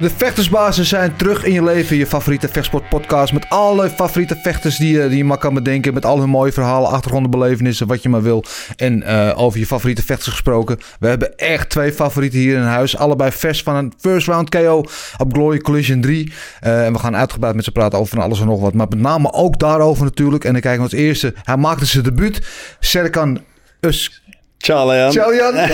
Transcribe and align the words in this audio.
De 0.00 0.10
vechtersbazen 0.10 0.84
zijn 0.84 1.16
terug 1.16 1.44
in 1.44 1.52
je 1.52 1.64
leven. 1.64 1.96
Je 1.96 2.06
favoriete 2.06 2.48
vechtsportpodcast. 2.48 3.32
Met 3.32 3.48
alle 3.48 3.90
favoriete 3.90 4.38
vechters 4.42 4.76
die 4.76 4.92
je, 4.92 5.08
die 5.08 5.16
je 5.16 5.24
maar 5.24 5.38
kan 5.38 5.54
bedenken. 5.54 5.94
Met 5.94 6.04
al 6.04 6.18
hun 6.18 6.28
mooie 6.28 6.52
verhalen, 6.52 6.90
achtergronden, 6.90 7.30
belevenissen, 7.30 7.86
wat 7.86 8.02
je 8.02 8.08
maar 8.08 8.22
wil. 8.22 8.44
En 8.76 9.02
eh, 9.02 9.38
over 9.38 9.58
je 9.58 9.66
favoriete 9.66 10.02
vechters 10.02 10.30
gesproken. 10.30 10.78
We 11.00 11.08
hebben 11.08 11.36
echt 11.36 11.70
twee 11.70 11.92
favorieten 11.92 12.38
hier 12.38 12.56
in 12.56 12.62
huis. 12.62 12.96
Allebei 12.96 13.32
vers 13.32 13.62
van 13.62 13.74
een 13.74 13.92
first 13.98 14.26
round 14.26 14.48
KO 14.48 14.84
op 15.16 15.32
Glory 15.32 15.58
Collision 15.58 16.00
3. 16.00 16.32
Eh, 16.60 16.86
en 16.86 16.92
we 16.92 16.98
gaan 16.98 17.16
uitgebreid 17.16 17.54
met 17.54 17.64
ze 17.64 17.72
praten 17.72 17.98
over 17.98 18.16
van 18.16 18.24
alles 18.24 18.40
en 18.40 18.46
nog 18.46 18.60
wat. 18.60 18.74
Maar 18.74 18.88
met 18.88 19.00
name 19.00 19.32
ook 19.32 19.58
daarover 19.58 20.04
natuurlijk. 20.04 20.44
En 20.44 20.52
dan 20.52 20.60
kijken 20.60 20.82
we 20.82 20.90
als 20.90 21.00
eerste. 21.00 21.34
Hij 21.42 21.56
maakte 21.56 21.86
zijn 21.86 22.04
debuut. 22.04 22.46
Serkan 22.80 23.40
Us 23.80 24.22
Ciao, 24.60 25.34
Jan. 25.34 25.54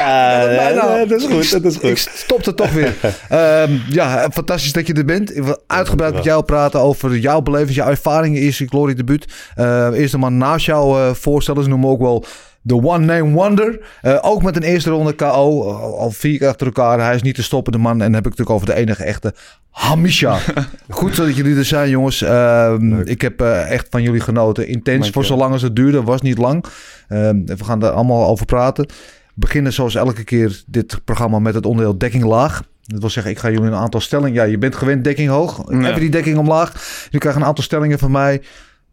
ja, 0.00 1.04
dat 1.04 1.20
is 1.20 1.26
goed, 1.26 1.50
dat 1.50 1.64
is 1.64 1.78
Ik 1.78 1.88
goed. 1.88 2.10
stopte 2.14 2.54
toch 2.54 2.72
weer. 2.72 2.94
Ehm, 3.28 3.72
ja, 3.88 4.28
fantastisch 4.32 4.72
dat 4.72 4.86
je 4.86 4.92
er 4.92 5.04
bent. 5.04 5.36
Ik 5.36 5.42
wil 5.42 5.62
uitgebreid 5.66 6.14
met 6.14 6.24
jou 6.24 6.44
praten 6.44 6.80
over 6.80 7.16
jouw 7.16 7.40
beleving, 7.40 7.76
jouw 7.76 7.88
ervaringen. 7.88 8.40
Eerste 8.40 8.66
Glory 8.66 8.94
debuut. 8.94 9.26
Uh, 9.56 9.88
eerste 9.92 10.18
man 10.18 10.36
naast 10.36 10.66
jou 10.66 10.98
uh, 11.00 11.14
voorstellen. 11.14 11.62
Ze 11.62 11.68
noemen 11.68 11.88
ook 11.88 12.00
wel 12.00 12.24
de 12.62 12.74
One 12.74 13.04
Name 13.04 13.32
Wonder. 13.32 13.80
Uh, 14.02 14.18
ook 14.20 14.42
met 14.42 14.56
een 14.56 14.62
eerste 14.62 14.90
ronde 14.90 15.12
KO. 15.12 15.72
Al 15.98 16.10
vier 16.10 16.38
keer 16.38 16.48
achter 16.48 16.66
elkaar. 16.66 17.00
Hij 17.00 17.14
is 17.14 17.22
niet 17.22 17.34
te 17.34 17.42
stoppen, 17.42 17.72
de 17.72 17.78
man. 17.78 17.92
En 17.92 17.98
dan 17.98 18.14
heb 18.14 18.26
ik 18.26 18.30
het 18.30 18.38
natuurlijk 18.38 18.56
over 18.56 18.66
de 18.74 18.80
enige 18.80 19.04
echte 19.04 19.34
Hamisha. 19.70 20.38
Goed 20.88 21.16
dat 21.16 21.36
jullie 21.36 21.56
er 21.56 21.64
zijn, 21.64 21.90
jongens. 21.90 22.22
Uh, 22.22 22.74
ik 23.04 23.20
heb 23.20 23.42
uh, 23.42 23.70
echt 23.70 23.86
van 23.90 24.02
jullie 24.02 24.20
genoten. 24.20 24.68
Intens 24.68 25.10
voor 25.10 25.24
zolang 25.24 25.52
als 25.52 25.62
het 25.62 25.76
duurde. 25.76 26.02
Was 26.02 26.20
niet 26.20 26.38
lang. 26.38 26.64
Uh, 27.08 27.30
we 27.44 27.64
gaan 27.64 27.82
er 27.82 27.90
allemaal 27.90 28.26
over 28.26 28.46
praten. 28.46 28.86
We 28.86 28.94
beginnen 29.34 29.72
zoals 29.72 29.94
elke 29.94 30.24
keer 30.24 30.62
dit 30.66 31.04
programma 31.04 31.38
met 31.38 31.54
het 31.54 31.66
onderdeel 31.66 31.98
dekking 31.98 32.24
laag. 32.24 32.62
Dat 32.82 33.00
wil 33.00 33.10
zeggen, 33.10 33.32
ik 33.32 33.38
ga 33.38 33.50
jullie 33.50 33.66
een 33.66 33.74
aantal 33.74 34.00
stellingen... 34.00 34.32
Ja, 34.32 34.42
je 34.42 34.58
bent 34.58 34.76
gewend 34.76 35.04
dekking 35.04 35.28
hoog. 35.28 35.64
Ja. 35.68 35.78
Heb 35.78 35.94
je 35.94 36.00
die 36.00 36.10
dekking 36.10 36.38
omlaag? 36.38 36.72
Je 37.10 37.18
krijgt 37.18 37.38
een 37.38 37.44
aantal 37.44 37.64
stellingen 37.64 37.98
van 37.98 38.10
mij. 38.10 38.42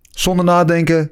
Zonder 0.09 0.45
nadenken. 0.45 1.11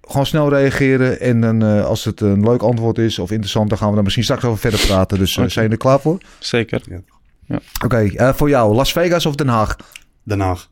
Gewoon 0.00 0.26
snel 0.26 0.48
reageren. 0.48 1.20
En 1.20 1.40
dan, 1.40 1.64
uh, 1.64 1.84
als 1.84 2.04
het 2.04 2.20
een 2.20 2.44
leuk 2.44 2.62
antwoord 2.62 2.98
is 2.98 3.18
of 3.18 3.30
interessant... 3.30 3.68
dan 3.68 3.78
gaan 3.78 3.88
we 3.88 3.94
daar 3.94 4.02
misschien 4.02 4.24
straks 4.24 4.44
over 4.44 4.58
verder 4.58 4.86
praten. 4.86 5.18
Dus 5.18 5.30
uh, 5.30 5.38
okay. 5.38 5.50
zijn 5.50 5.64
jullie 5.64 5.80
er 5.80 5.84
klaar 5.84 6.00
voor? 6.00 6.18
Zeker. 6.38 6.82
Ja. 6.84 7.00
Ja. 7.46 7.56
Oké, 7.56 7.84
okay, 7.84 8.12
uh, 8.16 8.32
voor 8.32 8.48
jou. 8.48 8.74
Las 8.74 8.92
Vegas 8.92 9.26
of 9.26 9.34
Den 9.34 9.48
Haag? 9.48 9.76
Den 10.22 10.40
Haag. 10.40 10.70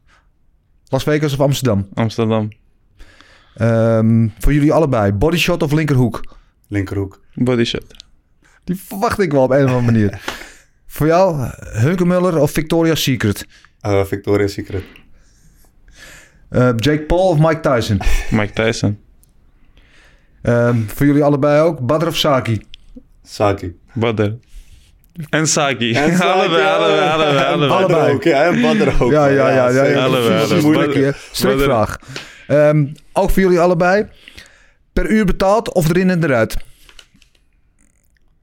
Las 0.89 1.03
Vegas 1.03 1.33
of 1.33 1.41
Amsterdam? 1.41 1.89
Amsterdam. 1.95 2.49
Um, 3.59 4.33
voor 4.39 4.53
jullie 4.53 4.73
allebei. 4.73 5.13
Bodyshot 5.13 5.63
of 5.63 5.73
linkerhoek? 5.73 6.37
Linkerhoek. 6.69 7.21
Bodyshot. 7.35 7.85
Die 8.65 8.77
verwacht 8.77 9.19
ik 9.19 9.33
wel 9.33 9.43
op 9.43 9.51
een 9.51 9.65
of 9.65 9.71
andere 9.71 9.93
manier. 9.93 10.21
voor 10.87 11.07
jou, 11.07 11.51
Hunkemuller 11.61 12.39
of 12.39 12.51
Victoria's 12.51 13.03
Secret? 13.03 13.47
Uh, 13.87 14.05
Victoria's 14.05 14.53
Secret. 14.53 14.83
Uh, 16.51 16.71
Jake 16.77 17.03
Paul 17.03 17.29
of 17.29 17.39
Mike 17.39 17.61
Tyson? 17.61 18.01
Mike 18.31 18.53
Tyson. 18.53 18.99
Um, 20.43 20.89
voor 20.89 21.07
jullie 21.07 21.25
allebei 21.25 21.61
ook. 21.61 21.81
Badr 21.81 22.07
of 22.07 22.17
Saki? 22.17 22.61
Saki. 23.23 23.77
Badr. 23.93 24.29
En 25.31 25.47
Saki. 25.47 25.93
En 25.93 26.17
Saki. 26.17 26.31
allebei, 26.31 26.67
allebei, 26.67 27.09
allebei, 27.09 27.45
allebei. 27.45 27.71
allebei. 27.71 28.15
Ook, 28.15 28.23
ja, 28.23 28.45
en 28.45 28.61
Badr 28.61 29.03
ook. 29.03 29.11
Ja, 29.11 29.27
ja, 29.27 29.51
ja. 29.51 29.69
ja, 29.69 29.85
ja. 29.85 30.05
Allebei, 30.05 30.57
is 30.57 30.63
moeilijk, 30.63 30.95
hè? 30.95 31.11
Strikvraag. 31.33 31.99
Um, 32.51 32.93
ook 33.13 33.31
voor 33.31 33.43
jullie 33.43 33.61
allebei. 33.61 34.07
Per 34.93 35.11
uur 35.11 35.25
betaald 35.25 35.73
of 35.73 35.89
erin 35.89 36.11
en 36.11 36.25
eruit? 36.25 36.57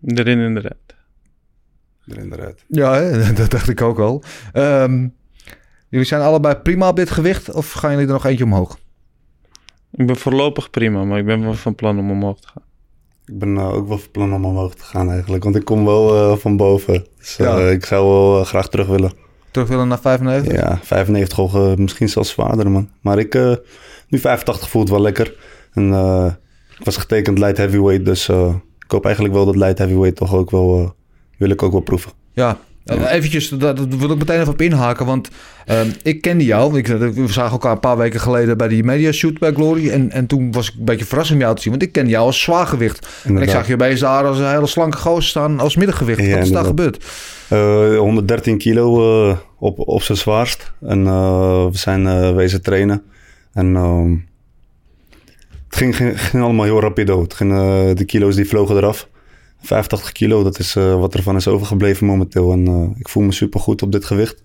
Erin 0.05 0.39
en 0.39 0.57
eruit. 0.57 0.95
Erin 2.07 2.23
en 2.23 2.33
eruit. 2.33 2.63
Ja, 2.67 2.93
hè? 2.93 3.33
dat 3.33 3.51
dacht 3.51 3.69
ik 3.69 3.81
ook 3.81 3.99
al. 3.99 4.23
Um, 4.53 5.15
jullie 5.89 6.05
zijn 6.05 6.21
allebei 6.21 6.55
prima 6.55 6.87
op 6.89 6.95
dit 6.95 7.09
gewicht 7.09 7.53
of 7.53 7.71
gaan 7.71 7.91
jullie 7.91 8.05
er 8.05 8.13
nog 8.13 8.25
eentje 8.25 8.43
omhoog? 8.43 8.77
Ik 9.91 10.05
ben 10.05 10.15
voorlopig 10.15 10.69
prima, 10.69 11.03
maar 11.03 11.19
ik 11.19 11.25
ben 11.25 11.43
wel 11.43 11.53
van 11.53 11.75
plan 11.75 11.99
om 11.99 12.11
omhoog 12.11 12.39
te 12.39 12.47
gaan. 12.47 12.63
Ik 13.25 13.39
ben 13.39 13.55
uh, 13.55 13.73
ook 13.73 13.87
wel 13.87 13.97
van 13.97 14.11
plan 14.11 14.33
om 14.33 14.45
omhoog 14.45 14.75
te 14.75 14.83
gaan 14.83 15.09
eigenlijk, 15.11 15.43
want 15.43 15.55
ik 15.55 15.65
kom 15.65 15.85
wel 15.85 16.31
uh, 16.31 16.37
van 16.37 16.57
boven. 16.57 17.05
Dus 17.17 17.39
uh, 17.39 17.47
ja. 17.47 17.69
ik 17.69 17.85
zou 17.85 18.07
wel 18.07 18.43
graag 18.43 18.69
terug 18.69 18.87
willen. 18.87 19.11
Terug 19.51 19.67
willen 19.67 19.87
naar 19.87 19.99
95? 19.99 20.53
Ja, 20.53 20.79
95 20.83 21.39
of 21.39 21.77
misschien 21.77 22.09
zelfs 22.09 22.29
zwaarder 22.29 22.71
man. 22.71 22.89
Maar 23.01 23.19
ik, 23.19 23.59
nu 24.07 24.19
85 24.19 24.69
voelt 24.69 24.89
wel 24.89 25.01
lekker. 25.01 25.35
En 25.73 25.87
ik 26.79 26.85
was 26.85 26.97
getekend 26.97 27.39
light 27.39 27.57
heavyweight, 27.57 28.05
dus 28.05 28.29
ik 28.85 28.91
hoop 28.91 29.05
eigenlijk 29.05 29.35
wel 29.35 29.45
dat 29.45 29.55
light 29.55 29.77
heavyweight 29.77 30.15
toch 30.15 30.33
ook 30.33 30.51
wel, 30.51 30.95
wil 31.37 31.49
ik 31.49 31.63
ook 31.63 31.71
wel 31.71 31.81
proeven. 31.81 32.11
Ja, 32.33 32.57
ja. 32.95 33.09
Eventjes, 33.09 33.49
dat, 33.49 33.77
dat 33.77 33.95
wil 33.95 34.11
ik 34.11 34.17
meteen 34.17 34.39
even 34.39 34.53
op 34.53 34.61
inhaken, 34.61 35.05
want 35.05 35.29
uh, 35.69 35.79
ik 36.03 36.21
kende 36.21 36.45
jou. 36.45 36.77
Ik, 36.77 36.87
we 36.87 37.27
zagen 37.27 37.51
elkaar 37.51 37.71
een 37.71 37.79
paar 37.79 37.97
weken 37.97 38.19
geleden 38.19 38.57
bij 38.57 38.67
die 38.67 38.83
media 38.83 39.11
shoot 39.11 39.39
bij 39.39 39.53
Glory. 39.53 39.89
En, 39.89 40.11
en 40.11 40.27
toen 40.27 40.51
was 40.51 40.67
ik 40.67 40.73
een 40.79 40.85
beetje 40.85 41.05
verrast 41.05 41.31
om 41.31 41.39
jou 41.39 41.55
te 41.55 41.61
zien, 41.61 41.71
want 41.71 41.83
ik 41.83 41.91
ken 41.91 42.07
jou 42.07 42.25
als 42.25 42.41
zwaargewicht. 42.41 43.07
Inderdaad. 43.23 43.41
En 43.41 43.47
ik 43.47 43.49
zag 43.49 43.67
je 43.67 43.75
bij 43.75 43.95
daar 43.95 44.25
als 44.25 44.39
een 44.39 44.49
hele 44.49 44.67
slanke 44.67 44.97
gozer 44.97 45.23
staan 45.23 45.59
als 45.59 45.75
middengewicht. 45.75 46.19
Ja, 46.19 46.35
Wat 46.35 46.45
is 46.45 46.51
daar 46.51 46.65
gebeurd? 46.65 47.05
Uh, 47.53 47.97
113 47.97 48.57
kilo 48.57 49.27
uh, 49.29 49.37
op, 49.59 49.79
op 49.79 50.01
zijn 50.01 50.17
zwaarst. 50.17 50.71
En 50.81 51.03
we 51.71 51.77
zijn 51.77 52.35
wezen 52.35 52.61
trainen. 52.61 53.03
En 53.57 53.75
ehm, 53.75 54.11
het 55.67 55.77
ging, 55.77 55.95
ging, 55.95 56.21
ging, 56.21 56.43
allemaal 56.43 56.65
heel 56.65 56.81
rapido. 56.81 57.21
Het 57.21 57.33
ging, 57.33 57.51
de 57.93 58.05
kilo's 58.05 58.35
die 58.35 58.47
vlogen 58.47 58.75
eraf. 58.75 59.09
85 59.59 60.11
kilo, 60.11 60.43
dat 60.43 60.59
is 60.59 60.75
uh, 60.75 60.99
wat 60.99 61.13
ervan 61.13 61.35
is 61.35 61.47
overgebleven 61.47 62.05
momenteel. 62.05 62.51
En 62.51 62.69
uh, 62.69 62.99
ik 62.99 63.09
voel 63.09 63.23
me 63.23 63.31
super 63.31 63.59
goed 63.59 63.81
op 63.81 63.91
dit 63.91 64.05
gewicht. 64.05 64.43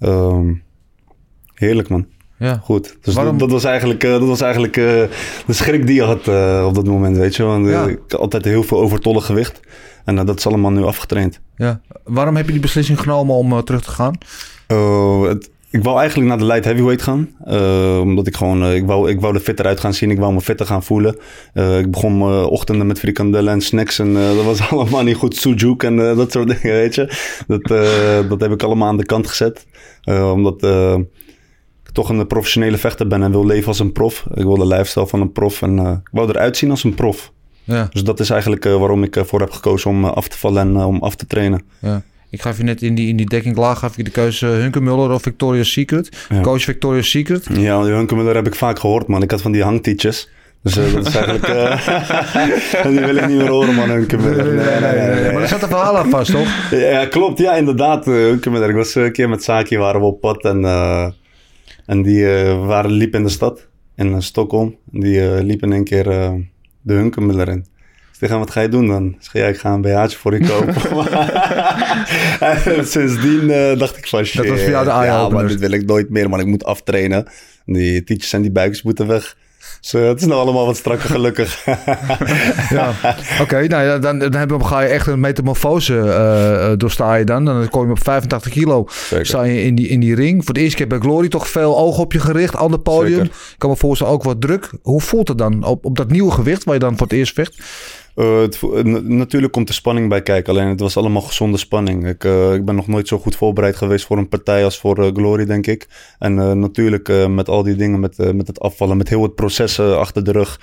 Um, 0.00 0.62
heerlijk 1.54 1.88
man. 1.88 2.06
Ja. 2.38 2.60
Goed. 2.62 2.96
Dus 3.00 3.14
dat, 3.14 3.38
dat, 3.38 3.50
was 3.50 3.64
eigenlijk, 3.64 4.04
uh, 4.04 4.10
dat 4.10 4.28
was 4.28 4.40
eigenlijk 4.40 4.74
de 4.74 5.08
schrik 5.48 5.86
die 5.86 5.94
je 5.94 6.02
had 6.02 6.28
op 6.66 6.74
dat 6.74 6.86
moment, 6.86 7.16
weet 7.16 7.36
je. 7.36 7.42
Want 7.42 7.66
ja. 7.66 7.86
ik 7.86 7.98
had 8.08 8.20
altijd 8.20 8.44
heel 8.44 8.62
veel 8.62 8.80
overtollig 8.80 9.26
gewicht. 9.26 9.60
En 10.04 10.26
dat 10.26 10.38
is 10.38 10.46
allemaal 10.46 10.70
nu 10.70 10.82
afgetraind. 10.82 11.40
Ja. 11.56 11.80
Waarom 12.04 12.36
heb 12.36 12.46
je 12.46 12.52
die 12.52 12.60
beslissing 12.60 13.00
genomen 13.00 13.34
om 13.34 13.64
terug 13.64 13.82
te 13.82 13.90
gaan? 13.90 14.18
het, 15.28 15.50
ik 15.70 15.82
wou 15.82 15.98
eigenlijk 15.98 16.28
naar 16.28 16.38
de 16.38 16.44
light 16.44 16.64
heavyweight 16.64 17.02
gaan. 17.02 17.28
Uh, 17.46 18.00
omdat 18.00 18.26
ik 18.26 18.36
gewoon, 18.36 18.62
uh, 18.62 18.74
ik, 18.74 18.86
wou, 18.86 19.10
ik 19.10 19.20
wou 19.20 19.34
er 19.34 19.40
fitter 19.40 19.66
uit 19.66 19.80
gaan 19.80 19.94
zien. 19.94 20.10
Ik 20.10 20.18
wou 20.18 20.32
me 20.32 20.40
fitter 20.40 20.66
gaan 20.66 20.82
voelen. 20.82 21.16
Uh, 21.54 21.78
ik 21.78 21.90
begon 21.90 22.18
mijn 22.18 22.44
ochtenden 22.44 22.86
met 22.86 22.98
frikandellen 22.98 23.52
en 23.52 23.60
snacks. 23.60 23.98
En 23.98 24.14
dat 24.14 24.44
was 24.44 24.60
allemaal 24.70 25.02
niet 25.02 25.16
goed. 25.16 25.36
Sujuk 25.36 25.82
en 25.82 25.96
dat 25.96 26.32
soort 26.32 26.48
dingen, 26.48 26.76
weet 26.76 26.94
je. 26.94 27.10
Dat, 27.46 27.62
dat 28.28 28.40
heb 28.40 28.52
ik 28.52 28.62
allemaal 28.62 28.88
aan 28.88 28.96
de 28.96 29.06
kant 29.06 29.26
gezet. 29.26 29.66
omdat 30.32 30.62
ik 31.84 31.90
toch 31.92 32.08
een 32.08 32.26
professionele 32.26 32.76
vechter 32.76 33.06
ben 33.06 33.22
en 33.22 33.30
wil 33.30 33.46
leven 33.46 33.68
als 33.68 33.78
een 33.78 33.92
prof. 33.92 34.26
Ik 34.34 34.44
wil 34.44 34.56
de 34.56 34.66
lifestyle 34.66 35.06
van 35.06 35.20
een 35.20 35.32
prof. 35.32 35.62
En 35.62 35.78
ik 35.78 36.08
wou 36.12 36.28
eruit 36.28 36.56
zien 36.56 36.70
als 36.70 36.84
een 36.84 36.94
prof. 36.94 37.32
Ja. 37.64 37.88
Dus 37.90 38.04
dat 38.04 38.20
is 38.20 38.30
eigenlijk 38.30 38.64
waarom 38.64 39.02
ik 39.02 39.16
ervoor 39.16 39.40
heb 39.40 39.50
gekozen 39.50 39.90
om 39.90 40.04
af 40.04 40.28
te 40.28 40.38
vallen 40.38 40.60
en 40.62 40.76
om 40.76 41.02
af 41.02 41.14
te 41.14 41.26
trainen. 41.26 41.62
Ja. 41.78 42.02
Ik 42.30 42.42
gaf 42.42 42.56
je 42.56 42.62
net 42.62 42.82
in 42.82 42.94
die, 42.94 43.08
in 43.08 43.16
die 43.16 43.26
dekking 43.26 43.56
laag 43.56 43.78
gaf 43.78 43.96
je 43.96 44.04
de 44.04 44.10
keuze 44.10 44.46
Hunkemuller 44.46 45.10
of 45.10 45.22
Victoria's 45.22 45.72
Secret. 45.72 46.26
Ja. 46.28 46.40
Coach 46.40 46.62
Victoria's 46.62 47.10
Secret. 47.10 47.46
Ja, 47.52 47.82
die 47.82 47.92
Hunkemuller 47.92 48.34
heb 48.34 48.46
ik 48.46 48.54
vaak 48.54 48.78
gehoord, 48.78 49.06
man. 49.06 49.22
Ik 49.22 49.30
had 49.30 49.42
van 49.42 49.52
die 49.52 49.62
hangteachers. 49.62 50.28
Dus 50.62 50.76
uh, 50.76 50.92
dat 50.92 51.06
is 51.06 51.14
eigenlijk... 51.14 51.48
Uh, 51.48 52.82
die 52.96 53.00
wil 53.00 53.16
ik 53.16 53.26
niet 53.26 53.36
meer 53.36 53.48
horen, 53.48 53.74
man, 53.74 53.90
Hunkemuller. 53.90 54.44
Nee, 54.44 54.80
nee, 54.80 55.20
nee. 55.20 55.32
Maar 55.32 55.42
er 55.42 55.48
zat 55.48 55.62
een 55.62 55.68
verhaal 55.68 55.96
aan 55.96 56.10
vast, 56.10 56.30
toch? 56.30 56.70
ja, 56.90 57.06
klopt. 57.06 57.38
Ja, 57.38 57.54
inderdaad, 57.54 58.04
Hunkemuller. 58.04 58.68
Ik 58.68 58.74
was 58.74 58.94
een 58.94 59.12
keer 59.12 59.28
met 59.28 59.42
Saki, 59.42 59.78
waren 59.78 60.00
we 60.00 60.06
op 60.06 60.20
pad. 60.20 60.44
En, 60.44 60.64
en 61.86 62.02
die 62.02 62.26
waren, 62.54 62.90
liep 62.90 63.14
in 63.14 63.22
de 63.22 63.28
stad, 63.28 63.66
in 63.96 64.22
Stockholm. 64.22 64.76
Die 64.84 65.20
liep 65.42 65.62
in 65.62 65.70
een 65.70 65.84
keer 65.84 66.04
de 66.82 66.94
Hunkemuller 66.94 67.48
in. 67.48 67.66
Tegen 68.18 68.38
wat 68.38 68.50
ga 68.50 68.60
je 68.60 68.68
doen 68.68 68.86
dan? 68.86 69.16
Zeg 69.18 69.32
ja, 69.32 69.46
ik 69.48 69.58
ga 69.58 69.72
een 69.72 69.80
BH'tje 69.80 70.18
voor 70.18 70.38
je 70.38 70.46
kopen. 70.46 70.74
en 72.76 72.86
sindsdien 72.86 73.42
uh, 73.42 73.78
dacht 73.78 73.96
ik 73.96 74.06
van 74.06 74.24
shit. 74.24 74.42
Dat 74.42 74.46
was 74.46 74.60
jou 74.60 74.84
de 74.84 74.90
Ja, 74.90 75.28
maar 75.28 75.48
dit 75.48 75.60
wil 75.60 75.70
ik 75.70 75.86
nooit 75.86 76.10
meer, 76.10 76.28
man. 76.28 76.40
Ik 76.40 76.46
moet 76.46 76.64
aftrainen. 76.64 77.28
Die 77.64 78.04
tietjes 78.04 78.32
en 78.32 78.42
die 78.42 78.50
buikjes 78.50 78.82
moeten 78.82 79.06
weg. 79.06 79.36
Dus 79.80 79.94
uh, 79.94 80.08
het 80.08 80.20
is 80.20 80.26
nou 80.26 80.40
allemaal 80.40 80.66
wat 80.66 80.76
strakker, 80.76 81.10
gelukkig. 81.10 81.64
ja, 82.76 82.94
oké. 83.04 83.42
Okay, 83.42 83.66
nou 83.66 83.84
ja, 83.84 83.98
dan, 83.98 84.18
dan 84.18 84.32
heb 84.34 84.50
je, 84.50 84.64
ga 84.64 84.80
je 84.80 84.88
echt 84.88 85.06
een 85.06 85.20
metamorfose 85.20 85.94
uh, 85.94 86.78
doorsta 86.78 87.14
je 87.14 87.24
dan. 87.24 87.44
Dan 87.44 87.68
kom 87.68 87.84
je 87.84 87.90
op 87.90 88.02
85 88.02 88.52
kilo. 88.52 88.86
Zeker. 88.88 89.26
Sta 89.26 89.42
je 89.42 89.62
in 89.62 89.74
die, 89.74 89.88
in 89.88 90.00
die 90.00 90.14
ring. 90.14 90.44
Voor 90.44 90.54
de 90.54 90.60
eerste 90.60 90.76
keer 90.76 90.86
bij 90.86 90.98
Glory 90.98 91.28
toch 91.28 91.48
veel 91.48 91.78
oog 91.78 91.98
op 91.98 92.12
je 92.12 92.20
gericht. 92.20 92.56
Ander 92.56 92.80
podium. 92.80 93.18
Zeker. 93.18 93.34
Ik 93.52 93.58
kan 93.58 93.70
me 93.70 93.76
voorstellen 93.76 94.12
ook 94.12 94.22
wat 94.22 94.40
druk. 94.40 94.70
Hoe 94.82 95.00
voelt 95.00 95.28
het 95.28 95.38
dan 95.38 95.64
op, 95.64 95.84
op 95.84 95.96
dat 95.96 96.10
nieuwe 96.10 96.30
gewicht 96.30 96.64
waar 96.64 96.74
je 96.74 96.80
dan 96.80 96.96
voor 96.96 97.06
het 97.06 97.16
eerst 97.16 97.34
vecht? 97.34 97.62
Eh, 98.16 98.44
natuurlijk 99.02 99.52
komt 99.52 99.68
er 99.68 99.74
spanning 99.74 100.08
bij 100.08 100.22
kijken. 100.22 100.52
Alleen 100.52 100.68
het 100.68 100.80
was 100.80 100.96
allemaal 100.96 101.22
gezonde 101.22 101.58
spanning. 101.58 102.08
Ik, 102.08 102.24
eh, 102.24 102.54
ik 102.54 102.64
ben 102.64 102.74
nog 102.74 102.86
nooit 102.86 103.08
zo 103.08 103.18
goed 103.18 103.36
voorbereid 103.36 103.76
geweest 103.76 104.06
voor 104.06 104.18
een 104.18 104.28
partij 104.28 104.64
als 104.64 104.78
voor 104.78 104.98
eh, 104.98 105.14
Glory, 105.14 105.44
denk 105.44 105.66
ik. 105.66 105.86
En 106.18 106.58
natuurlijk 106.60 107.28
met 107.28 107.48
al 107.48 107.62
die 107.62 107.76
dingen, 107.76 108.00
met, 108.00 108.34
met 108.34 108.46
het 108.46 108.60
afvallen, 108.60 108.96
met 108.96 109.08
heel 109.08 109.22
het 109.22 109.34
proces 109.34 109.80
achter 109.80 110.24
de 110.24 110.32
rug. 110.32 110.60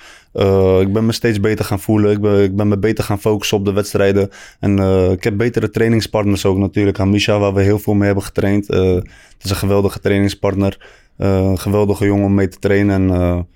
Ik 0.80 0.92
ben 0.92 1.06
me 1.06 1.12
steeds 1.12 1.40
beter 1.40 1.64
gaan 1.64 1.80
voelen. 1.80 2.12
Ik 2.12 2.20
ben, 2.20 2.42
ik 2.42 2.56
ben 2.56 2.68
me 2.68 2.78
beter 2.78 3.04
gaan 3.04 3.20
focussen 3.20 3.58
op 3.58 3.64
de 3.64 3.72
wedstrijden. 3.72 4.30
En 4.60 4.78
ik 5.12 5.24
heb 5.24 5.36
betere 5.36 5.70
trainingspartners 5.70 6.46
ook 6.46 6.58
natuurlijk. 6.58 7.00
Aan 7.00 7.10
Misha, 7.10 7.38
waar 7.38 7.54
we 7.54 7.62
heel 7.62 7.78
veel 7.78 7.94
mee 7.94 8.06
hebben 8.06 8.24
getraind. 8.24 8.66
Het 8.66 9.42
is 9.42 9.50
een 9.50 9.56
geweldige 9.56 10.00
trainingspartner. 10.00 10.86
Een 11.16 11.58
geweldige 11.58 12.04
jongen 12.04 12.24
om 12.24 12.34
mee 12.34 12.48
te 12.48 12.58
trainen. 12.58 13.10
En 13.10 13.46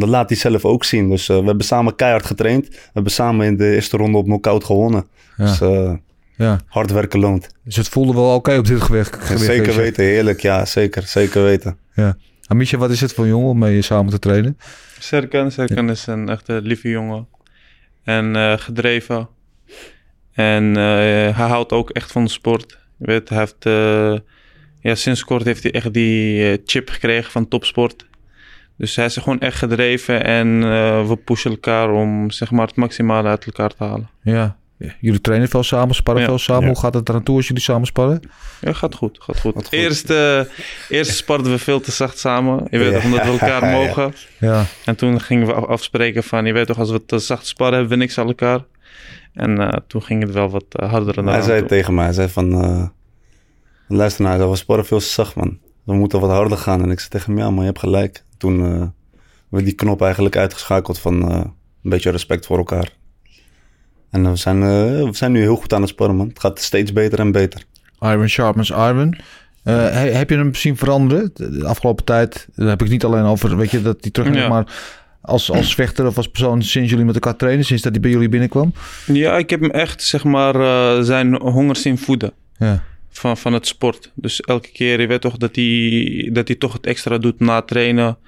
dat 0.00 0.08
laat 0.08 0.28
hij 0.28 0.38
zelf 0.38 0.64
ook 0.64 0.84
zien. 0.84 1.08
Dus 1.08 1.28
eh, 1.28 1.38
we 1.38 1.44
hebben 1.46 1.64
samen 1.66 1.94
keihard 1.94 2.26
getraind. 2.26 2.68
We 2.68 2.76
hebben 2.92 3.12
samen 3.12 3.46
in 3.46 3.56
de 3.56 3.74
eerste 3.74 3.96
ronde 3.96 4.18
op 4.18 4.24
knockout 4.24 4.64
gewonnen. 4.64 5.06
Ja. 5.36 5.44
Dus 5.44 5.60
eh, 5.60 5.92
Ja. 6.36 6.60
hard 6.66 6.90
werken 6.90 7.20
loont. 7.20 7.48
Dus 7.64 7.76
het 7.76 7.88
voelde 7.88 8.14
wel 8.14 8.34
oké 8.34 8.56
op 8.58 8.66
dit 8.66 8.80
gewicht. 8.80 9.16
gewicht 9.16 9.44
zeker 9.44 9.74
weten, 9.76 10.04
heerlijk. 10.04 10.40
Ja, 10.40 10.64
zeker. 10.64 11.02
Zeker 11.02 11.42
weten. 11.42 11.78
Ja. 11.94 12.16
Amisha, 12.46 12.78
wat 12.78 12.90
is 12.90 13.00
het 13.00 13.12
voor 13.12 13.24
een 13.24 13.30
jongen 13.30 13.48
om 13.48 13.58
mee 13.58 13.82
samen 13.82 14.10
te 14.10 14.18
trainen? 14.18 14.58
Serkan, 14.98 15.50
Serkan 15.50 15.90
is 15.90 16.06
een 16.06 16.28
echte 16.28 16.60
lieve 16.62 16.88
jongen. 16.88 17.26
En 18.04 18.36
eh, 18.36 18.52
gedreven. 18.58 19.28
En 20.32 20.76
eh, 20.76 20.82
hij 21.36 21.46
houdt 21.48 21.72
ook 21.72 21.90
echt 21.90 22.12
van 22.12 22.24
de 22.24 22.30
sport. 22.30 22.78
Je 22.98 23.06
weet, 23.06 23.28
hij 23.28 23.38
heeft... 23.38 23.66
eh, 23.66 24.18
ja, 24.80 24.94
sinds 24.94 25.24
kort 25.24 25.44
heeft 25.44 25.62
hij 25.62 25.72
echt 25.72 25.92
die 25.92 26.60
chip 26.64 26.88
gekregen 26.90 27.30
van 27.30 27.48
topsport. 27.48 28.06
Dus 28.78 28.96
hij 28.96 29.04
is 29.04 29.16
gewoon 29.16 29.40
echt 29.40 29.58
gedreven. 29.58 30.24
En 30.24 30.62
eh, 30.62 31.08
we 31.08 31.16
pushen 31.24 31.50
elkaar 31.50 31.90
om 31.90 32.30
zeg 32.30 32.50
maar, 32.50 32.66
het 32.66 32.76
maximale 32.76 33.28
uit 33.28 33.44
elkaar 33.46 33.68
te 33.70 33.84
halen. 33.84 34.08
Ja. 34.22 34.56
Jullie 35.00 35.20
trainen 35.20 35.48
veel 35.48 35.62
samen, 35.62 35.94
sparren 35.94 36.22
Ja. 36.22 36.28
veel 36.28 36.38
samen. 36.38 36.62
Ja. 36.62 36.68
Hoe 36.68 36.78
gaat 36.78 36.94
het 36.94 37.08
eraan 37.08 37.22
toe 37.22 37.36
als 37.36 37.46
jullie 37.46 37.62
samen 37.62 37.86
sparren? 37.86 38.20
Ja, 38.60 38.72
gaat 38.72 38.94
goed, 38.94 39.18
gaat 39.20 39.40
goed. 39.40 39.54
Gaat 39.54 39.62
goed. 39.64 39.72
Eerst, 39.72 40.10
eh, 40.10 40.40
eerst 40.88 41.16
sparden 41.16 41.52
we 41.52 41.58
veel 41.58 41.80
te 41.80 41.90
zacht 41.90 42.18
samen. 42.18 42.66
Je 42.70 42.78
weet 42.78 42.88
Ja. 42.88 42.94
toch, 42.94 43.04
omdat 43.04 43.22
we 43.24 43.30
elkaar 43.30 43.64
Ja. 43.70 43.72
mogen. 43.72 44.14
Ja. 44.38 44.64
En 44.84 44.96
toen 44.96 45.20
gingen 45.20 45.46
we 45.46 45.52
af- 45.52 45.64
afspreken 45.66 46.22
van, 46.24 46.44
je 46.44 46.52
weet 46.52 46.66
toch, 46.66 46.78
als 46.78 46.90
we 46.90 47.04
te 47.04 47.18
zacht 47.18 47.46
sparren, 47.46 47.78
hebben 47.78 47.92
we 47.98 48.04
niks 48.04 48.18
aan 48.18 48.26
elkaar. 48.26 48.64
En 49.34 49.58
eh, 49.60 49.78
toen 49.86 50.02
ging 50.02 50.22
het 50.22 50.32
wel 50.32 50.50
wat 50.50 50.64
harder 50.70 51.14
dan 51.14 51.26
Hij 51.26 51.40
zei 51.42 51.64
tegen 51.66 51.94
mij, 51.94 52.04
hij 52.04 52.12
zei 52.14 52.28
van... 52.28 52.52
eh, 52.64 52.86
luister 53.88 54.20
nou, 54.22 54.34
hij 54.34 54.38
zei, 54.38 54.50
we 54.50 54.56
sparren 54.56 54.86
veel 54.86 54.98
te 54.98 55.04
zacht, 55.04 55.34
man. 55.34 55.58
We 55.84 55.94
moeten 55.94 56.20
wat 56.20 56.30
harder 56.30 56.58
gaan. 56.58 56.82
En 56.82 56.90
ik 56.90 56.98
zei 56.98 57.10
tegen 57.10 57.32
hem, 57.32 57.38
ja 57.42 57.50
man, 57.50 57.58
je 57.60 57.66
hebt 57.66 57.78
gelijk. 57.78 58.24
Toen 58.38 58.60
eh, 58.64 58.68
hebben 58.70 58.90
we 59.48 59.62
die 59.62 59.72
knop 59.72 60.02
eigenlijk 60.02 60.36
uitgeschakeld 60.36 60.98
van 60.98 61.30
eh, 61.30 61.36
een 61.82 61.90
beetje 61.90 62.10
respect 62.10 62.46
voor 62.46 62.58
elkaar. 62.58 62.92
En 64.10 64.24
eh, 64.24 64.30
we, 64.30 64.36
zijn, 64.36 64.62
eh, 64.62 64.68
we 65.04 65.08
zijn 65.12 65.32
nu 65.32 65.40
heel 65.40 65.56
goed 65.56 65.72
aan 65.72 65.80
het 65.80 65.90
sparren, 65.90 66.16
man. 66.16 66.28
Het 66.28 66.40
gaat 66.40 66.58
steeds 66.60 66.92
beter 66.92 67.18
en 67.18 67.32
beter. 67.32 67.62
Iron 68.00 68.28
Sharpens 68.28 68.70
Iron. 68.70 69.14
Eh, 69.62 69.74
he- 69.74 70.10
heb 70.12 70.30
je 70.30 70.36
hem 70.36 70.54
zien 70.54 70.76
veranderen 70.76 71.30
de 71.34 71.64
afgelopen 71.66 72.04
tijd? 72.04 72.48
Daar 72.54 72.68
heb 72.68 72.82
ik 72.82 72.88
niet 72.88 73.04
alleen 73.04 73.24
over, 73.24 73.56
weet 73.56 73.70
je, 73.70 73.82
dat 73.82 73.96
hij 74.00 74.10
terug 74.10 74.34
Ja. 74.34 74.48
maar 74.48 74.66
als, 75.20 75.50
als 75.52 75.74
vechter 75.74 76.06
of 76.06 76.16
als 76.16 76.28
persoon 76.28 76.62
sinds 76.62 76.90
jullie 76.90 77.04
met 77.04 77.14
elkaar 77.14 77.36
trainen, 77.36 77.64
sinds 77.64 77.82
dat 77.82 77.92
hij 77.92 78.00
bij 78.00 78.10
jullie 78.10 78.28
binnenkwam? 78.28 78.72
Ja, 79.06 79.36
ik 79.36 79.50
heb 79.50 79.60
hem 79.60 79.70
echt, 79.70 80.02
zeg 80.02 80.24
maar, 80.24 80.54
eh, 80.54 81.02
zijn 81.02 81.34
honger 81.40 81.76
zien 81.76 81.98
voeden. 81.98 82.32
Ja. 82.58 82.82
Van, 83.10 83.36
van 83.36 83.52
het 83.52 83.66
sport. 83.66 84.12
Dus 84.14 84.40
elke 84.40 84.70
keer, 84.72 85.00
je 85.00 85.06
weet 85.06 85.20
toch, 85.20 85.36
dat 85.36 85.56
hij, 85.56 86.30
dat 86.32 86.48
hij 86.48 86.56
toch 86.56 86.72
het 86.72 86.86
extra 86.86 87.18
doet 87.18 87.40
na 87.40 87.62
trainen. 87.62 88.18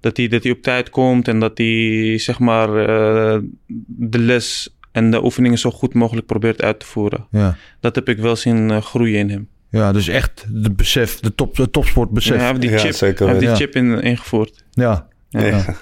Dat 0.00 0.16
hij, 0.16 0.28
dat 0.28 0.42
hij 0.42 0.52
op 0.52 0.62
tijd 0.62 0.90
komt 0.90 1.28
en 1.28 1.38
dat 1.40 1.58
hij, 1.58 2.18
zeg 2.18 2.38
maar, 2.38 2.68
eh, 2.76 3.38
de 3.86 4.18
les 4.18 4.76
en 4.92 5.10
de 5.10 5.24
oefeningen 5.24 5.58
zo 5.58 5.70
goed 5.70 5.94
mogelijk 5.94 6.26
probeert 6.26 6.62
uit 6.62 6.80
te 6.80 6.86
voeren. 6.86 7.26
Ja. 7.30 7.56
Dat 7.80 7.94
heb 7.94 8.08
ik 8.08 8.18
wel 8.18 8.36
zien 8.36 8.70
eh, 8.70 8.82
groeien 8.82 9.18
in 9.18 9.30
hem. 9.30 9.48
ja, 9.70 9.92
dus 9.92 10.08
echt 10.08 10.46
de 10.50 10.70
besef, 10.72 11.20
de, 11.20 11.34
top, 11.34 11.56
de 11.56 11.70
topsport 11.70 12.08
Ja, 12.08 12.14
besef. 12.14 12.36
hij 12.36 12.44
Ja. 12.44 12.48
heeft 12.48 12.60
die 12.60 12.70
Ja, 12.70 12.78
chip, 12.78 12.92
zeker 12.92 13.24
hij 13.26 13.34
heeft 13.36 13.46
die 13.46 13.54
chip 13.56 13.74
in, 13.74 14.00
ingevoerd. 14.02 14.64
ja. 14.72 15.08
Ja. 15.28 15.64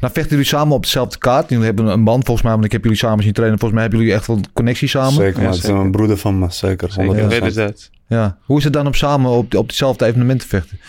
Nou 0.00 0.12
vechten 0.12 0.28
jullie 0.28 0.44
samen 0.44 0.74
op 0.74 0.82
dezelfde 0.82 1.18
kaart. 1.18 1.48
Jullie 1.48 1.64
hebben 1.64 1.86
een 1.86 2.04
band 2.04 2.24
volgens 2.24 2.42
mij, 2.46 2.52
want 2.54 2.64
ik 2.64 2.72
heb 2.72 2.82
jullie 2.82 2.98
samen 2.98 3.24
zien 3.24 3.32
trainen. 3.32 3.58
Volgens 3.58 3.80
mij 3.80 3.88
hebben 3.88 4.00
jullie 4.00 4.20
echt 4.20 4.26
wel 4.26 4.36
een 4.36 4.52
connectie 4.52 4.88
samen. 4.88 5.12
Zeker, 5.12 5.40
Ja, 5.40 5.46
man. 5.48 5.54
Het 5.54 5.62
is 5.64 5.68
een 5.70 5.90
broeder 5.90 6.16
van 6.16 6.38
me, 6.38 6.50
zeker. 6.50 6.88
100%. 6.88 6.92
Zeker, 6.92 7.28
wederzijds. 7.28 7.90
Ja. 8.08 8.38
Hoe 8.44 8.58
is 8.58 8.64
het 8.64 8.72
dan 8.72 8.86
om 8.86 8.94
samen 8.94 9.30
op, 9.30 9.54
op 9.54 9.68
diezelfde 9.68 10.04
evenement 10.04 10.40
te 10.40 10.46
vechten? 10.46 10.80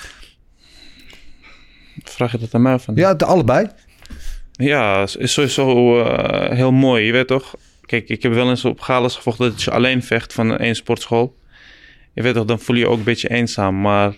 Vraag 2.03 2.31
je 2.31 2.37
dat 2.37 2.53
aan 2.53 2.61
mij 2.61 2.79
van? 2.79 2.95
Ja, 2.95 3.13
de 3.13 3.25
allebei. 3.25 3.67
Ja, 4.51 5.01
is 5.01 5.15
is 5.15 5.33
sowieso 5.33 5.99
eh, 6.03 6.55
heel 6.57 6.71
mooi, 6.71 7.05
je 7.05 7.11
weet 7.11 7.27
toch? 7.27 7.55
Kijk, 7.81 8.09
ik 8.09 8.23
heb 8.23 8.33
wel 8.33 8.49
eens 8.49 8.65
op 8.65 8.79
galas 8.79 9.15
gevochten 9.15 9.49
dat 9.49 9.63
je 9.63 9.71
alleen 9.71 10.03
vecht 10.03 10.33
van 10.33 10.57
één 10.57 10.75
sportschool. 10.75 11.37
Je 12.13 12.21
weet 12.21 12.33
toch, 12.33 12.45
dan 12.45 12.59
voel 12.59 12.75
je 12.75 12.81
je 12.81 12.87
ook 12.89 12.97
een 12.97 13.03
beetje 13.03 13.29
eenzaam. 13.29 13.81
Maar 13.81 14.17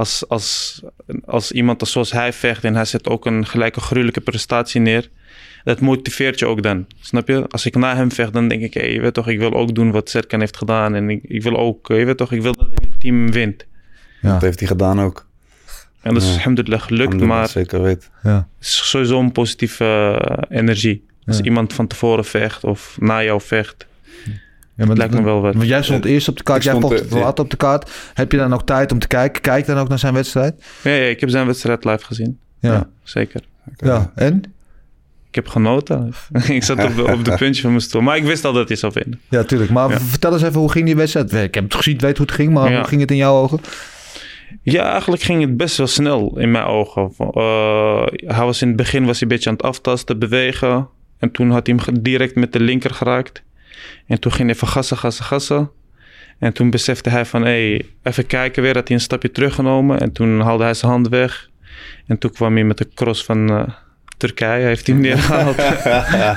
als, 0.00 0.28
als, 0.28 0.80
als 1.24 1.52
iemand 1.52 1.80
als 1.80 1.92
zoals 1.92 2.12
hij 2.12 2.32
vecht 2.32 2.64
en 2.64 2.74
hij 2.74 2.84
zet 2.84 3.08
ook 3.08 3.26
een 3.26 3.46
gelijke 3.46 3.80
gruwelijke 3.80 4.20
prestatie 4.20 4.80
neer, 4.80 5.08
dat 5.64 5.80
motiveert 5.80 6.38
je 6.38 6.46
ook 6.46 6.62
dan. 6.62 6.86
Snap 7.00 7.28
je? 7.28 7.44
Als 7.48 7.66
ik 7.66 7.76
na 7.76 7.96
hem 7.96 8.12
vecht, 8.12 8.32
dan 8.32 8.48
denk 8.48 8.62
ik, 8.62 8.74
hey, 8.74 8.92
je 8.92 9.00
weet 9.00 9.14
toch, 9.14 9.28
ik 9.28 9.38
wil 9.38 9.52
ook 9.54 9.74
doen 9.74 9.90
wat 9.90 10.10
Serkan 10.10 10.40
heeft 10.40 10.56
gedaan. 10.56 10.94
En 10.94 11.10
ik, 11.10 11.20
ik 11.22 11.42
wil 11.42 11.56
ook, 11.56 11.88
je 11.88 12.04
weet 12.04 12.16
toch, 12.16 12.32
ik 12.32 12.42
wil 12.42 12.52
dat 12.54 12.66
het 12.74 13.00
team 13.00 13.30
wint. 13.32 13.66
Ja. 14.20 14.32
Dat 14.32 14.42
heeft 14.42 14.58
hij 14.58 14.68
gedaan 14.68 15.00
ook. 15.00 15.26
En 16.02 16.14
dat 16.14 16.22
is 16.22 16.28
Ja. 16.28 16.34
alhamdulillah 16.34 16.80
gelukt, 16.80 17.02
Alhamdulillah, 17.04 17.38
maar 17.38 17.48
Zeker 17.48 17.82
weten. 17.82 18.08
Ja. 18.22 18.48
het 18.58 18.66
is 18.66 18.88
sowieso 18.88 19.20
een 19.20 19.32
positieve 19.32 19.84
eh, 20.48 20.58
energie. 20.58 21.04
Als 21.26 21.36
Ja. 21.36 21.44
iemand 21.44 21.72
van 21.72 21.86
tevoren 21.86 22.24
vecht 22.24 22.64
of 22.64 22.96
na 23.00 23.22
jou 23.22 23.40
vecht. 23.40 23.86
Ja, 24.80 24.86
maar 24.86 24.96
lijkt 24.96 25.14
me 25.14 25.22
wel 25.22 25.40
wat. 25.40 25.54
Want 25.54 25.66
jij 25.68 25.82
stond 25.82 26.04
eerst 26.04 26.28
op 26.28 26.36
de 26.36 26.42
kaart, 26.42 26.58
Ik 26.58 26.64
jij 26.64 26.74
stond, 26.80 26.92
vocht 26.94 27.12
eh, 27.12 27.20
later 27.20 27.44
op 27.44 27.50
de 27.50 27.56
kaart. 27.56 27.90
Heb 28.14 28.32
je 28.32 28.38
dan 28.38 28.54
ook 28.54 28.66
tijd 28.66 28.92
om 28.92 28.98
te 28.98 29.06
kijken? 29.06 29.42
Kijk 29.42 29.66
dan 29.66 29.78
ook 29.78 29.88
naar 29.88 29.98
zijn 29.98 30.14
wedstrijd? 30.14 30.62
Ja, 30.82 30.90
ja, 30.90 31.04
ik 31.04 31.20
heb 31.20 31.30
zijn 31.30 31.46
wedstrijd 31.46 31.84
live 31.84 32.04
gezien. 32.04 32.38
Ja. 32.60 32.68
Ja, 32.72 32.74
Ja. 32.74 32.88
zeker. 33.02 33.40
En? 34.14 34.42
Ik 35.28 35.34
heb 35.34 35.46
genoten. 35.48 36.12
ik 36.48 36.62
zat 36.62 36.84
op 36.84 36.96
de, 36.96 37.12
op 37.12 37.24
de 37.24 37.34
puntje 37.34 37.62
van 37.62 37.70
mijn 37.70 37.82
stoel. 37.82 38.00
Maar 38.02 38.16
ik 38.16 38.24
wist 38.24 38.44
al 38.44 38.52
dat 38.52 38.68
hij 38.68 38.76
zou 38.76 38.92
winnen. 38.94 39.20
Ja, 39.28 39.42
tuurlijk. 39.42 39.70
Maar 39.70 39.90
Ja. 39.90 40.00
vertel 40.00 40.32
eens 40.32 40.42
even, 40.42 40.60
hoe 40.60 40.70
ging 40.70 40.84
die 40.86 40.96
wedstrijd? 40.96 41.32
Ik 41.32 41.54
heb 41.54 41.64
het 41.64 41.74
gezien, 41.74 41.98
weet 41.98 42.16
hoe 42.16 42.26
het 42.26 42.34
ging, 42.34 42.52
maar 42.52 42.70
Ja. 42.70 42.76
hoe 42.78 42.86
ging 42.88 43.00
het 43.00 43.10
in 43.10 43.16
jouw 43.16 43.34
ogen? 43.34 43.60
Ja, 44.62 44.90
eigenlijk 44.90 45.22
ging 45.22 45.40
het 45.40 45.56
best 45.56 45.76
wel 45.76 45.86
snel 45.86 46.38
in 46.38 46.50
mijn 46.50 46.64
ogen. 46.64 47.12
Eh, 47.18 48.02
hij 48.36 48.44
was 48.44 48.62
in 48.62 48.68
het 48.68 48.76
begin 48.76 49.04
was 49.04 49.12
hij 49.20 49.22
een 49.22 49.28
beetje 49.34 49.50
aan 49.50 49.56
het 49.56 49.64
aftasten, 49.64 50.18
bewegen. 50.18 50.88
En 51.18 51.30
toen 51.30 51.50
had 51.50 51.66
hij 51.66 51.78
hem 51.84 52.02
direct 52.02 52.34
met 52.34 52.52
de 52.52 52.60
linker 52.60 52.90
geraakt. 52.94 53.42
En 54.10 54.20
toen 54.20 54.32
ging 54.32 54.46
hij 54.48 54.56
even 54.56 54.68
gassen, 54.68 54.96
gassen, 54.96 55.24
gassen. 55.24 55.70
En 56.38 56.52
toen 56.52 56.70
besefte 56.70 57.10
hij 57.10 57.24
van, 57.26 57.42
hé, 57.42 57.48
hey, 57.70 57.86
even 58.02 58.26
kijken 58.26 58.62
weer. 58.62 58.74
Had 58.74 58.88
hij 58.88 58.96
een 58.96 59.02
stapje 59.02 59.30
teruggenomen. 59.30 60.00
En 60.00 60.12
toen 60.12 60.40
haalde 60.40 60.64
hij 60.64 60.74
zijn 60.74 60.92
hand 60.92 61.08
weg. 61.08 61.48
En 62.06 62.18
toen 62.18 62.30
kwam 62.32 62.54
hij 62.54 62.64
met 62.64 62.78
de 62.78 62.88
cross 62.94 63.24
van 63.24 63.50
eh, 63.50 63.62
Turkije. 64.16 64.64
Heeft 64.66 64.86
hij 64.86 64.94
hem 64.94 65.04
neergehaald. 65.04 65.56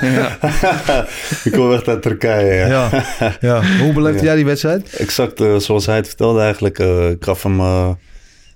ik 1.44 1.52
kom 1.52 1.72
echt 1.72 1.88
uit 1.88 2.02
Turkije, 2.02 2.54
ja. 2.54 2.66
Ja. 2.66 3.04
ja. 3.40 3.62
Hoe 3.78 3.92
beleefde 3.92 4.18
Ja. 4.18 4.24
jij 4.24 4.34
die 4.36 4.44
wedstrijd? 4.44 4.94
Exact 4.94 5.40
eh, 5.40 5.56
zoals 5.56 5.86
hij 5.86 5.96
het 5.96 6.06
vertelde 6.06 6.40
eigenlijk. 6.40 6.78
eh, 6.78 7.10
ik 7.10 7.24
gaf 7.24 7.42
hem... 7.42 7.60
eh, 7.60 7.90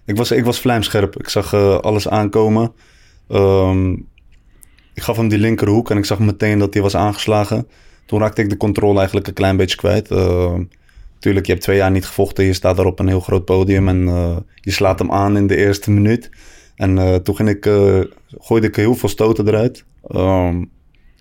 ik, 0.07 0.17
was, 0.17 0.31
ik 0.31 0.45
was 0.45 0.61
vlijmscherp. 0.61 1.17
Ik 1.21 1.29
zag 1.29 1.53
eh, 1.53 1.79
alles 1.79 2.09
aankomen. 2.09 2.73
Ehm, 3.29 3.93
ik 4.95 5.03
gaf 5.03 5.17
hem 5.17 5.29
die 5.29 5.39
linkerhoek 5.39 5.91
en 5.91 5.97
ik 5.97 6.05
zag 6.05 6.19
meteen 6.19 6.59
dat 6.59 6.73
hij 6.75 6.83
was 6.83 6.97
aangeslagen. 6.97 7.67
Toen 8.09 8.21
raakte 8.21 8.43
ik 8.43 8.51
de 8.51 8.57
controle 8.57 8.97
eigenlijk 8.99 9.27
een 9.27 9.35
klein 9.35 9.57
beetje 9.57 9.77
kwijt. 9.77 10.11
Ehm, 10.11 10.63
tuurlijk, 11.19 11.47
je 11.47 11.53
hebt 11.53 11.65
twee 11.65 11.77
jaar 11.77 11.91
niet 11.91 12.07
gevochten. 12.07 12.45
Je 12.45 12.53
staat 12.53 12.77
daar 12.77 12.87
op 12.87 12.99
een 12.99 13.09
heel 13.09 13.21
groot 13.21 13.45
podium 13.45 13.89
en 13.89 14.09
eh, 14.09 14.37
je 14.55 14.71
slaat 14.71 14.99
hem 14.99 15.13
aan 15.13 15.37
in 15.37 15.47
de 15.47 15.57
eerste 15.57 15.91
minuut. 15.91 16.31
En 16.77 16.99
eh, 16.99 17.15
toen 17.15 17.37
ging 17.37 17.49
ik, 17.49 17.65
gooide 18.39 18.67
ik 18.67 18.77
heel 18.77 18.95
veel 18.95 19.09
stoten 19.09 19.49
eruit. 19.49 19.85
Ehm, 20.07 20.61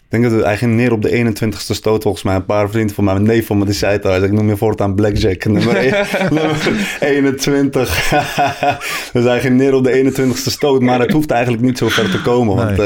ik 0.07 0.13
denk 0.13 0.23
dat 0.23 0.31
het 0.31 0.41
eigenlijk 0.41 0.77
neer 0.77 0.91
op 0.91 1.01
de 1.01 1.09
21ste 1.09 1.73
stoot 1.75 2.03
volgens 2.03 2.23
mij. 2.23 2.35
Een 2.35 2.45
paar 2.45 2.69
vrienden 2.69 2.95
van 2.95 3.03
mij, 3.03 3.15
een 3.15 3.23
neef 3.23 3.45
van 3.45 3.57
me, 3.57 3.65
die 3.65 3.73
zei 3.73 3.93
het 3.93 4.05
al. 4.05 4.23
Ik 4.23 4.31
noem 4.31 4.49
je 4.49 4.57
voortaan 4.57 4.95
Blackjack, 4.95 5.45
nummer, 5.45 5.75
één- 5.85 6.05
nummer 6.29 6.97
21. 6.99 8.09
dus 9.13 9.23
hij 9.23 9.39
ging 9.39 9.57
neer 9.57 9.73
op 9.73 9.83
de 9.83 10.13
21ste 10.13 10.51
stoot. 10.51 10.81
Maar 10.81 10.99
het 10.99 11.11
hoeft 11.11 11.31
eigenlijk 11.31 11.63
niet 11.63 11.77
zo 11.77 11.87
ver 11.87 12.11
te 12.11 12.21
komen. 12.21 12.55
Want 12.55 12.77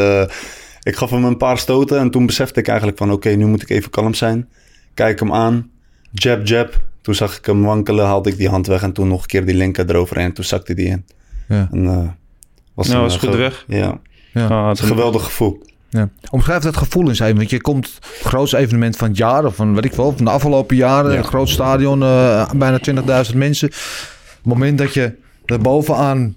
ik 0.84 0.96
gaf 0.96 1.10
hem 1.10 1.24
een 1.24 1.38
paar 1.38 1.58
stoten 1.58 2.00
en 2.00 2.12
toen 2.12 2.26
besefte 2.26 2.60
ik 2.60 2.68
eigenlijk 2.68 2.98
van... 2.98 3.12
Oké, 3.12 3.30
nu 3.30 3.46
moet 3.46 3.62
ik 3.62 3.70
even 3.70 3.90
kalm 3.90 4.14
zijn. 4.14 4.50
Kijk 4.94 5.20
hem 5.20 5.34
aan. 5.34 5.70
Jab, 6.12 6.48
jab. 6.48 6.82
Toen 7.02 7.16
zag 7.16 7.38
ik 7.38 7.46
hem 7.46 7.64
wankelen, 7.64 8.06
haalde 8.06 8.30
ik 8.30 8.38
die 8.38 8.50
hand 8.50 8.68
weg... 8.68 8.82
en 8.82 8.94
toen 8.94 9.08
nog 9.08 9.22
een 9.22 9.28
keer 9.28 9.46
die 9.46 9.56
linker 9.56 9.90
eroverheen. 9.90 10.26
En 10.26 10.34
toen 10.34 10.44
zakte 10.44 10.74
die 10.74 10.88
in. 10.88 11.06
Ja. 11.48 11.68
En, 11.72 11.86
eh, 11.86 12.08
was 12.74 12.88
Nou, 12.88 13.02
was 13.02 13.14
eh, 13.14 13.20
goed 13.20 13.36
weg. 13.36 13.66
Ja, 13.68 14.00
Ja. 14.34 14.48
Ah, 14.48 14.68
het 14.68 14.78
is 14.78 14.84
een 14.84 14.90
geweldig 14.90 15.24
gevoel. 15.24 15.64
Ja. 15.90 16.10
Omschrijf 16.30 16.64
dat 16.64 16.78
gevoel 16.78 17.08
eens 17.08 17.20
even. 17.20 17.36
Want 17.36 17.50
je 17.50 17.62
komt 17.62 17.86
het 17.86 18.28
grootste 18.28 18.58
evenement 18.58 18.96
van 18.98 19.08
het 19.08 19.18
jaar, 19.18 19.46
of 19.46 19.56
van 19.56 19.74
weet 19.74 19.86
ik 19.86 19.94
wel, 19.94 20.14
van 20.16 20.26
de 20.26 20.32
afgelopen 20.32 20.76
jaren. 20.76 21.12
Ja. 21.12 21.18
Een 21.18 21.24
groot 21.24 21.50
stadion, 21.50 22.04
eh, 22.04 22.52
bijna 22.52 22.80
20.000 22.80 23.38
mensen. 23.38 23.68
Het 23.68 24.46
moment 24.46 24.78
dat 24.78 24.94
je 24.94 25.16
er 25.46 25.60
bovenaan 25.60 26.36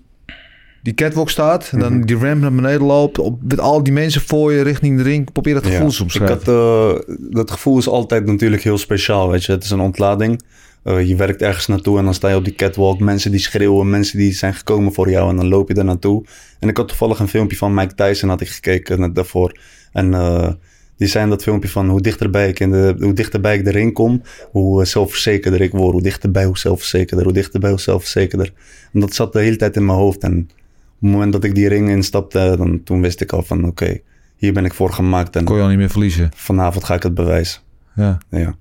die 0.84 0.94
catwalk 0.94 1.30
staat. 1.30 1.68
En 1.72 1.78
dan 1.78 1.92
Mhm. 1.96 2.06
die 2.06 2.16
ramp 2.16 2.40
naar 2.40 2.54
beneden 2.54 2.82
loopt. 2.86 3.18
Op, 3.18 3.38
met 3.42 3.60
al 3.60 3.82
die 3.82 3.92
mensen 3.92 4.20
voor 4.20 4.52
je 4.52 4.62
richting 4.62 4.96
de 4.96 5.02
ring. 5.02 5.32
Probeer 5.32 5.54
dat 5.54 5.66
gevoel 5.66 5.88
te 5.88 5.94
Ik 5.94 6.00
omschrijven. 6.02 6.36
had, 6.36 6.48
eh, 6.48 7.14
dat 7.30 7.50
gevoel 7.50 7.78
is 7.78 7.88
altijd 7.88 8.26
natuurlijk 8.26 8.62
heel 8.62 8.78
speciaal, 8.78 9.30
weet 9.30 9.44
je. 9.44 9.52
Het 9.52 9.64
is 9.64 9.70
een 9.70 9.80
ontlading. 9.80 10.40
Eh, 10.82 11.08
je 11.08 11.16
werkt 11.16 11.42
ergens 11.42 11.66
naartoe 11.66 11.98
en 11.98 12.04
dan 12.04 12.14
sta 12.14 12.28
je 12.28 12.36
op 12.36 12.44
die 12.44 12.54
catwalk. 12.54 13.00
Mensen 13.00 13.30
die 13.30 13.40
schreeuwen, 13.40 13.90
mensen 13.90 14.18
die 14.18 14.32
zijn 14.32 14.54
gekomen 14.54 14.92
voor 14.92 15.10
jou 15.10 15.30
en 15.30 15.36
dan 15.36 15.48
loop 15.48 15.68
je 15.68 15.74
er 15.74 15.84
naartoe. 15.84 16.24
En 16.60 16.68
ik 16.68 16.76
had 16.76 16.88
toevallig 16.88 17.18
een 17.18 17.28
filmpje 17.28 17.56
van 17.56 17.74
Mike 17.74 17.94
Tyson 17.94 18.28
had 18.28 18.40
ik 18.40 18.48
gekeken 18.48 19.00
net 19.00 19.14
daarvoor. 19.14 19.58
En 19.92 20.14
eh, 20.14 20.48
die 20.96 21.08
zei 21.08 21.24
in 21.24 21.30
dat 21.30 21.42
filmpje 21.42 21.68
van 21.68 21.88
hoe 21.88 22.00
dichterbij 22.00 22.48
ik, 22.48 22.60
in 22.60 22.70
de, 22.70 22.94
hoe 22.98 23.12
dichterbij 23.12 23.54
ik 23.56 23.64
de 23.64 23.70
ring 23.70 23.92
kom, 23.92 24.22
hoe 24.50 24.84
zelfverzekerder 24.84 25.60
ik 25.60 25.72
word. 25.72 25.92
Hoe 25.92 26.02
dichterbij, 26.02 26.44
hoe 26.44 26.58
zelfverzekerder, 26.58 27.24
hoe 27.24 27.34
dichterbij, 27.34 27.70
hoe 27.70 27.80
zelfverzekerder. 27.80 28.52
En 28.92 29.00
dat 29.00 29.14
zat 29.14 29.32
de 29.32 29.40
hele 29.40 29.56
tijd 29.56 29.76
in 29.76 29.84
mijn 29.86 29.98
hoofd. 29.98 30.22
En 30.22 30.38
op 30.40 30.63
het 31.04 31.12
moment 31.12 31.32
dat 31.32 31.44
ik 31.44 31.54
die 31.54 31.68
ring 31.68 31.88
instapte, 31.88 32.54
dan, 32.56 32.80
toen 32.84 33.00
wist 33.00 33.20
ik 33.20 33.32
al 33.32 33.42
van 33.42 33.64
oké, 33.64 33.98
hier 34.36 34.52
ben 34.52 34.64
ik 34.64 34.74
voor 34.74 34.92
gemaakt. 34.92 35.36
En 35.36 35.44
Kon 35.44 35.56
je 35.56 35.62
al 35.62 35.68
niet 35.68 35.78
meer 35.78 35.90
verliezen. 35.90 36.30
vanavond 36.34 36.84
ga 36.84 36.94
ik 36.94 37.02
het 37.02 37.14
bewijzen. 37.14 37.60
Ja. 37.96 38.18
Ja. 38.30 38.54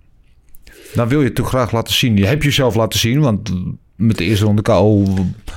Dan 0.94 1.08
wil 1.08 1.20
je 1.20 1.26
het 1.26 1.36
toch 1.36 1.48
graag 1.48 1.72
laten 1.72 1.94
zien. 1.94 2.18
Je 2.18 2.26
hebt 2.26 2.44
jezelf 2.44 2.76
laten 2.76 3.00
zien. 3.00 3.20
Want 3.20 3.54
met 3.96 4.18
de 4.18 4.24
eerste 4.24 4.46
ronde 4.46 4.62
KO... 4.62 5.04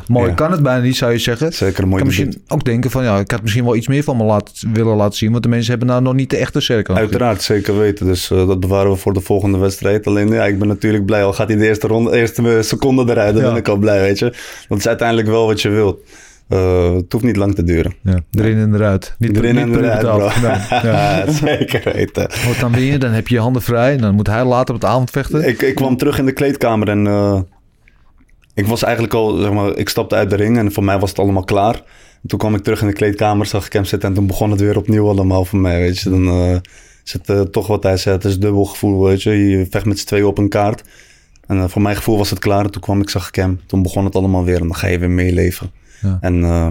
Mooi 0.09 0.29
Ja. 0.29 0.35
kan 0.35 0.51
het 0.51 0.63
bijna 0.63 0.83
niet, 0.85 0.97
zou 0.97 1.13
je 1.13 1.19
zeggen. 1.19 1.53
Zeker 1.53 1.83
Ik 1.85 1.89
mooi 1.91 2.03
debuut. 2.03 2.19
misschien 2.19 2.43
ook 2.49 2.65
denken 2.65 2.91
van... 2.91 3.05
Ja, 3.05 3.19
ik 3.19 3.31
had 3.31 3.43
misschien 3.43 3.65
wel 3.65 3.77
iets 3.77 3.89
meer 3.89 4.03
van 4.03 4.17
me 4.17 4.25
laten, 4.25 4.73
willen 4.73 4.97
laten 4.97 5.19
zien. 5.19 5.31
Want 5.31 5.43
de 5.43 5.49
mensen 5.49 5.71
hebben 5.71 5.89
nou 5.89 6.03
nog 6.03 6.15
niet 6.15 6.31
de 6.31 6.37
echte 6.37 6.61
cirkel. 6.61 6.95
Uiteraard, 6.95 7.43
zeker 7.43 7.79
weten. 7.79 8.07
Dus 8.07 8.31
eh, 8.31 8.47
dat 8.47 8.61
bewaren 8.61 8.91
we 8.91 8.97
voor 8.97 9.13
de 9.13 9.21
volgende 9.21 9.59
wedstrijd. 9.59 10.07
Alleen 10.07 10.29
ja, 10.29 10.45
ik 10.45 10.59
ben 10.59 10.69
natuurlijk 10.69 11.05
blij. 11.07 11.25
Al 11.25 11.33
gaat 11.33 11.49
hij 11.49 11.57
de 11.57 11.67
eerste, 11.67 11.87
ronde, 11.87 12.17
eerste 12.17 12.59
seconde 12.63 13.13
eruit, 13.13 13.35
dan 13.35 13.43
Ja. 13.43 13.49
ben 13.49 13.59
ik 13.59 13.69
al 13.69 13.77
blij, 13.77 14.01
weet 14.01 14.19
je. 14.19 14.35
Dat 14.69 14.79
is 14.79 14.89
uiteindelijk 14.89 15.29
wel 15.29 15.47
wat 15.47 15.63
je 15.63 15.69
wilt. 15.69 15.99
Eh, 16.49 16.95
het 16.95 17.13
hoeft 17.13 17.25
niet 17.25 17.37
lang 17.37 17.55
te 17.55 17.65
duren. 17.65 17.95
Ja, 18.03 18.21
erin 18.31 18.59
en 18.59 18.75
eruit. 18.75 19.15
Niet, 19.19 19.37
Erin 19.37 19.55
niet 19.55 19.65
en 19.65 19.85
eruit, 19.85 20.01
betaald. 20.01 20.33
bro. 20.33 20.49
Nee, 20.49 20.93
ja. 20.93 21.31
zeker 21.59 21.93
weten. 21.93 22.31
Wordt 22.45 22.61
dan 22.61 22.73
win 22.73 22.85
je, 22.85 22.99
dan 22.99 23.11
heb 23.11 23.29
je 23.29 23.35
je 23.35 23.41
handen 23.41 23.63
vrij. 23.63 23.93
En 23.93 24.01
dan 24.01 24.15
moet 24.15 24.27
hij 24.27 24.45
later 24.45 24.75
op 24.75 24.81
de 24.81 24.87
avond 24.87 25.11
vechten. 25.11 25.49
Ik, 25.49 25.63
ik 25.63 25.75
kwam 25.75 25.97
terug 25.97 26.19
in 26.19 26.27
de 26.27 26.33
kleedkamer 26.33 26.89
en 26.89 27.07
eh, 27.07 27.41
ik 28.55 28.67
was 28.67 28.83
eigenlijk 28.83 29.15
al, 29.15 29.37
zeg 29.37 29.53
maar, 29.53 29.77
ik 29.77 29.89
stapte 29.89 30.15
uit 30.15 30.31
de 30.31 30.37
ring 30.37 30.59
en 30.59 30.73
voor 30.73 30.85
mij 30.85 30.99
was 30.99 31.11
het 31.11 31.19
allemaal 31.19 31.45
klaar. 31.45 31.75
En 32.23 32.29
toen 32.29 32.39
kwam 32.39 32.55
ik 32.55 32.63
terug 32.63 32.81
in 32.81 32.87
de 32.87 32.93
kleedkamer, 32.93 33.47
zag 33.47 33.67
ik 33.67 33.73
hem 33.73 33.85
zitten 33.85 34.09
en 34.09 34.15
toen 34.15 34.27
begon 34.27 34.51
het 34.51 34.61
weer 34.61 34.77
opnieuw 34.77 35.09
allemaal 35.09 35.45
voor 35.45 35.59
mij, 35.59 35.81
weet 35.81 35.99
je. 35.99 36.11
Dan 36.11 36.61
het 37.13 37.29
eh, 37.31 37.41
toch 37.41 37.67
wat 37.67 37.83
hij 37.83 37.97
zei, 37.97 38.15
het 38.15 38.25
is 38.25 38.39
dubbel 38.39 38.65
gevoel, 38.65 39.05
weet 39.05 39.23
je. 39.23 39.31
Je 39.31 39.67
vecht 39.71 39.85
met 39.85 39.99
z'n 39.99 40.07
tweeën 40.07 40.25
op 40.25 40.39
een 40.39 40.49
kaart. 40.49 40.83
En 41.47 41.71
voor 41.71 41.83
mijn 41.83 41.97
gevoel 41.97 42.17
was 42.17 42.31
het 42.31 42.39
klaar 42.39 42.65
en 42.65 42.71
toen 42.71 42.83
kwam 42.83 43.01
ik, 43.01 43.11
zag 43.11 43.29
ik 43.29 43.35
hem. 43.35 43.61
Toen 43.67 43.83
begon 43.83 44.05
het 44.05 44.15
allemaal 44.15 44.45
weer 44.45 44.61
en 44.61 44.67
dan 44.67 44.77
ga 44.77 44.87
je 44.87 44.99
weer 44.99 45.11
meeleven. 45.11 45.71
Ja. 46.03 46.19
En 46.21 46.43
eh, 46.45 46.69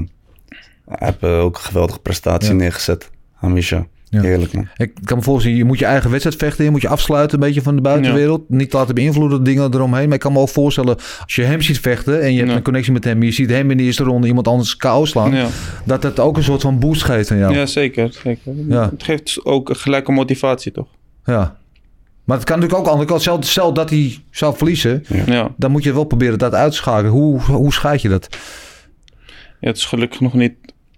hij 0.88 1.08
heeft 1.08 1.24
eh, 1.24 1.40
ook 1.40 1.56
een 1.56 1.62
geweldige 1.64 2.00
prestatie 2.00 2.50
Ja. 2.50 2.56
neergezet. 2.56 3.10
Hamisha, 3.34 3.86
Ja. 4.10 4.22
heerlijk 4.22 4.54
man. 4.54 4.68
Ik 4.78 4.94
kan 5.04 5.18
me 5.18 5.24
voorstellen, 5.24 5.58
je 5.58 5.64
moet 5.64 5.80
je 5.80 5.86
eigen 5.86 6.10
wedstrijd 6.10 6.38
vechten. 6.38 6.64
Je 6.66 6.72
moet 6.72 6.82
je 6.82 6.88
afsluiten 6.88 7.40
een 7.40 7.46
beetje 7.46 7.62
van 7.62 7.76
de 7.76 7.82
buitenwereld. 7.82 8.50
Niet 8.50 8.74
laten 8.74 8.96
beïnvloeden 8.96 9.38
door 9.38 9.46
dingen 9.46 9.74
eromheen. 9.74 10.06
Maar 10.06 10.14
ik 10.14 10.20
kan 10.20 10.34
me 10.34 10.40
ook 10.40 10.50
voorstellen, 10.50 10.96
als 11.24 11.36
je 11.36 11.44
hem 11.44 11.62
ziet 11.62 11.80
vechten... 11.80 12.22
en 12.22 12.32
je 12.32 12.38
hebt 12.38 12.50
Ja. 12.50 12.56
een 12.56 12.64
connectie 12.64 12.94
met 12.94 13.04
hem... 13.04 13.24
je 13.24 13.32
ziet 13.32 13.50
hem 13.50 13.72
in 13.72 13.78
de 13.78 13.84
eerste 13.84 14.04
ronde 14.04 14.28
iemand 14.28 14.48
anders 14.48 14.78
KO 14.78 15.06
slaan... 15.06 15.34
Dat 15.86 16.04
het 16.04 16.20
ook 16.20 16.38
een 16.38 16.44
soort 16.44 16.62
van 16.62 16.80
boost 16.80 17.04
geeft 17.04 17.32
aan 17.32 17.38
jou. 17.38 17.54
ja 17.54 17.66
zeker. 17.66 18.20
zeker. 18.24 18.54
Het 18.70 19.04
geeft 19.04 19.46
ook 19.46 19.70
gelijke 19.78 20.12
motivatie, 20.12 20.72
toch? 20.72 20.88
Ja. 21.26 21.58
Maar 22.24 22.38
het 22.38 22.46
kan 22.46 22.60
natuurlijk 22.60 22.86
ook 22.88 22.92
andere 22.92 23.10
kant. 23.10 23.22
Stel, 23.22 23.44
stel 23.44 23.74
dat 23.74 23.90
hij 23.90 24.18
zou 24.32 24.56
verliezen... 24.58 25.06
Ja. 25.26 25.52
dan 25.58 25.72
moet 25.72 25.84
je 25.84 25.94
wel 25.94 26.04
proberen 26.04 26.38
dat 26.40 26.54
uit 26.54 26.72
te 26.72 26.78
schakelen. 26.78 27.12
Hoe, 27.12 27.42
hoe 27.42 27.74
scheid 27.74 28.02
je 28.02 28.10
dat? 28.10 28.38
Ja, 29.66 29.72
het 29.72 29.78
is 29.80 29.86
gelukkig 29.86 30.20
nog 30.20 30.34
niet 30.34 30.54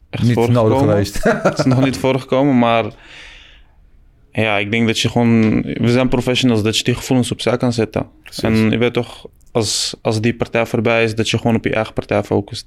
echt 0.09 0.23
Niet 0.23 0.33
voorgekomen. 0.33 0.69
nodig 0.71 0.89
geweest. 0.89 1.23
Het 1.49 1.57
is 1.59 1.65
nog 1.65 1.83
niet 1.83 1.97
voorgekomen, 1.97 2.59
maar 2.59 2.85
ja, 4.31 4.57
ik 4.57 4.71
denk 4.71 4.87
dat 4.87 4.99
je 4.99 5.09
gewoon, 5.09 5.61
we 5.61 5.91
zijn 5.91 6.07
professionals, 6.07 6.63
dat 6.63 6.77
je 6.77 6.83
die 6.83 6.95
gevoelens 6.95 7.31
opzij 7.31 7.57
kan 7.57 7.73
zetten. 7.73 8.07
En 8.41 8.69
je 8.71 8.77
weet 8.77 8.93
toch, 8.93 9.25
als, 9.51 9.95
als 10.01 10.21
die 10.21 10.35
partij 10.35 10.65
voorbij 10.65 11.03
is, 11.03 11.15
dat 11.15 11.29
je 11.29 11.37
gewoon 11.37 11.55
op 11.55 11.63
je 11.63 11.73
eigen 11.73 11.93
partij 11.93 12.23
focust. 12.23 12.65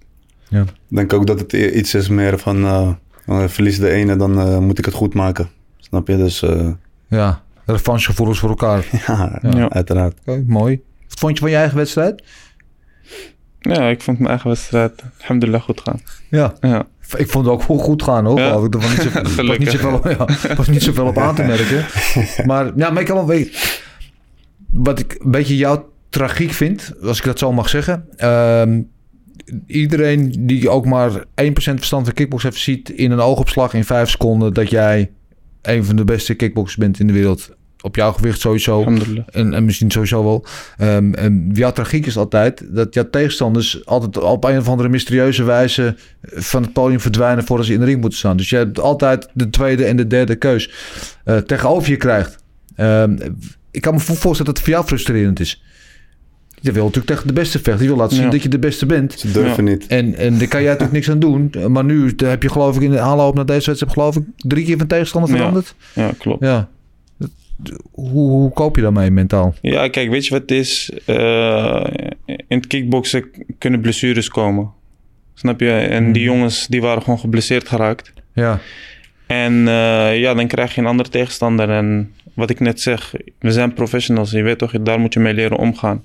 Ik 0.50 0.64
denk 0.88 1.12
ook 1.12 1.26
dat 1.26 1.40
het 1.40 1.52
iets 1.52 1.94
is 1.94 2.08
meer 2.08 2.38
van, 2.38 2.64
eh 2.64 2.90
eh, 3.26 3.48
verlies 3.48 3.78
de 3.78 3.90
ene, 3.90 4.16
dan 4.16 4.40
eh, 4.40 4.58
moet 4.58 4.78
ik 4.78 4.84
het 4.84 4.94
goed 4.94 5.14
maken. 5.14 5.48
Snap 5.78 6.08
je? 6.08 6.16
Dus 6.16 6.42
eh, 6.42 6.68
ja, 7.08 7.42
revanchegevoelens 7.66 8.38
voor 8.38 8.48
elkaar. 8.48 8.86
ja, 9.06 9.38
Ja. 9.42 9.70
uiteraard. 9.70 10.18
Oké, 10.20 10.44
mooi. 10.46 10.80
Wat 11.08 11.18
vond 11.18 11.34
je 11.34 11.40
van 11.40 11.50
je 11.50 11.56
eigen 11.56 11.76
wedstrijd? 11.76 12.22
Ja, 13.60 13.88
ik 13.88 14.00
vond 14.02 14.18
mijn 14.18 14.30
eigen 14.30 14.48
wedstrijd, 14.48 15.02
alhamdulillah, 15.20 15.62
goed 15.62 15.80
gaan. 15.80 16.00
Ja, 16.30 16.54
Ja, 16.60 16.86
ik 17.16 17.30
vond 17.30 17.44
het 17.44 17.54
ook 17.54 17.62
goed, 17.62 17.80
goed 17.80 18.02
gaan 18.02 18.24
hoor. 18.26 18.38
Ja. 18.40 18.56
Ik. 18.64 18.74
Was 18.74 18.88
niet, 18.88 19.00
zo, 19.02 19.10
was, 19.12 19.22
niet 19.22 19.28
Gelukkig. 19.32 19.70
zoveel, 19.70 19.92
op- 19.92 20.08
ja, 20.48 20.54
was 20.54 20.68
niet 20.68 20.82
zoveel 20.82 21.06
op 21.06 21.18
aan 21.18 21.34
te 21.34 21.42
merken. 21.42 21.84
Maar, 22.46 22.72
ja, 22.76 22.90
maar 22.90 23.00
ik 23.00 23.06
kan 23.06 23.16
wel 23.16 23.26
weten... 23.26 23.52
Wat 24.72 24.98
ik 24.98 25.16
een 25.24 25.30
beetje 25.30 25.56
jouw 25.56 25.88
tragiek 26.08 26.50
vind, 26.52 26.92
als 27.02 27.18
ik 27.18 27.24
dat 27.24 27.38
zo 27.38 27.52
mag 27.52 27.68
zeggen... 27.68 28.04
ehm, 28.16 28.80
iedereen 29.66 30.34
die 30.46 30.68
ook 30.68 30.86
maar 30.86 31.10
1% 31.18 31.24
verstand 31.54 32.04
van 32.04 32.14
kickbox 32.14 32.42
heeft... 32.42 32.56
ziet 32.56 32.88
in 32.90 33.10
een 33.10 33.20
oogopslag 33.20 33.74
in 33.74 33.84
5 33.84 34.10
seconden... 34.10 34.54
dat 34.54 34.70
jij 34.70 35.10
een 35.62 35.84
van 35.84 35.96
de 35.96 36.04
beste 36.04 36.34
kickboxers 36.34 36.76
bent 36.76 37.00
in 37.00 37.06
de 37.06 37.12
wereld. 37.12 37.50
Op 37.82 37.96
jouw 37.96 38.12
gewicht 38.12 38.40
sowieso. 38.40 38.84
En, 39.30 39.54
en 39.54 39.64
misschien 39.64 39.90
sowieso 39.90 40.24
wel. 40.24 40.44
Ehm 40.76 41.14
en 41.14 41.50
jouw 41.52 41.72
tragiek 41.72 42.06
is 42.06 42.16
altijd 42.16 42.62
dat 42.74 42.94
jouw 42.94 43.10
tegenstanders 43.10 43.86
altijd 43.86 44.18
op 44.18 44.44
een 44.44 44.58
of 44.58 44.68
andere 44.68 44.88
mysterieuze 44.88 45.42
wijze 45.42 45.96
van 46.22 46.62
het 46.62 46.72
podium 46.72 47.00
verdwijnen 47.00 47.44
voordat 47.44 47.66
ze 47.66 47.72
in 47.72 47.78
de 47.78 47.84
ring 47.84 48.00
moeten 48.00 48.18
staan. 48.18 48.36
Dus 48.36 48.50
je 48.50 48.56
hebt 48.56 48.80
altijd 48.80 49.28
de 49.32 49.50
tweede 49.50 49.84
en 49.84 49.96
de 49.96 50.06
derde 50.06 50.36
keus 50.36 50.70
eh, 51.24 51.36
tegenover 51.36 51.90
je 51.90 51.96
krijgt. 51.96 52.36
Ehm, 52.76 53.16
ik 53.70 53.80
kan 53.80 53.94
me 53.94 54.00
voorstellen 54.00 54.36
dat 54.44 54.46
het 54.46 54.60
voor 54.60 54.68
jou 54.72 54.84
frustrerend 54.86 55.40
is. 55.40 55.62
Je 56.60 56.72
wil 56.72 56.84
natuurlijk 56.84 57.12
tegen 57.12 57.26
de 57.26 57.32
beste 57.32 57.58
vechten. 57.58 57.82
Je 57.82 57.88
wil 57.88 57.96
laten 57.98 58.16
zien 58.16 58.24
Ja. 58.24 58.30
dat 58.30 58.42
je 58.42 58.48
de 58.48 58.58
beste 58.58 58.86
bent. 58.86 59.12
Ze 59.18 59.30
durven 59.32 59.64
niet. 59.64 59.86
En, 59.86 60.14
en 60.14 60.38
daar 60.38 60.48
kan 60.48 60.60
jij 60.60 60.68
natuurlijk 60.70 60.92
niks 60.92 61.10
aan 61.10 61.18
doen. 61.18 61.54
Maar 61.72 61.84
nu 61.84 62.14
heb 62.16 62.42
je 62.42 62.48
geloof 62.48 62.76
ik 62.76 62.82
in 62.82 62.90
de 62.90 63.00
aanloop 63.00 63.34
naar 63.34 63.46
deze 63.46 63.66
wedstrijd... 63.66 63.92
geloof 63.92 64.16
ik 64.16 64.22
drie 64.36 64.64
keer 64.64 64.78
van 64.78 64.86
tegenstander 64.86 65.30
Ja. 65.30 65.36
veranderd. 65.36 65.74
Ja, 65.92 66.10
klopt. 66.18 66.44
Ja. 66.44 66.68
Hoe, 67.90 68.30
hoe 68.30 68.52
koop 68.52 68.76
je 68.76 68.82
daarmee 68.82 69.10
mentaal? 69.10 69.54
Ja, 69.62 69.88
kijk, 69.88 70.10
weet 70.10 70.24
je 70.26 70.30
wat 70.30 70.40
het 70.40 70.50
is? 70.50 70.90
Eh, 71.06 71.86
in 72.24 72.56
het 72.56 72.66
kickboksen 72.66 73.30
kunnen 73.58 73.80
blessures 73.80 74.28
komen. 74.28 74.70
Snap 75.34 75.60
je? 75.60 75.70
En 75.70 76.12
die 76.12 76.22
jongens 76.22 76.66
die 76.66 76.80
waren 76.80 77.02
gewoon 77.02 77.18
geblesseerd 77.18 77.68
geraakt. 77.68 78.12
Ja. 78.32 78.60
En 79.26 79.68
eh, 79.68 80.20
ja, 80.20 80.34
dan 80.34 80.46
krijg 80.46 80.74
je 80.74 80.80
een 80.80 80.86
andere 80.86 81.08
tegenstander. 81.08 81.70
En 81.70 82.12
wat 82.34 82.50
ik 82.50 82.60
net 82.60 82.80
zeg, 82.80 83.14
we 83.38 83.52
zijn 83.52 83.74
professionals. 83.74 84.30
Je 84.30 84.42
weet 84.42 84.58
toch, 84.58 84.72
daar 84.72 85.00
moet 85.00 85.14
je 85.14 85.20
mee 85.20 85.34
leren 85.34 85.56
omgaan. 85.56 86.04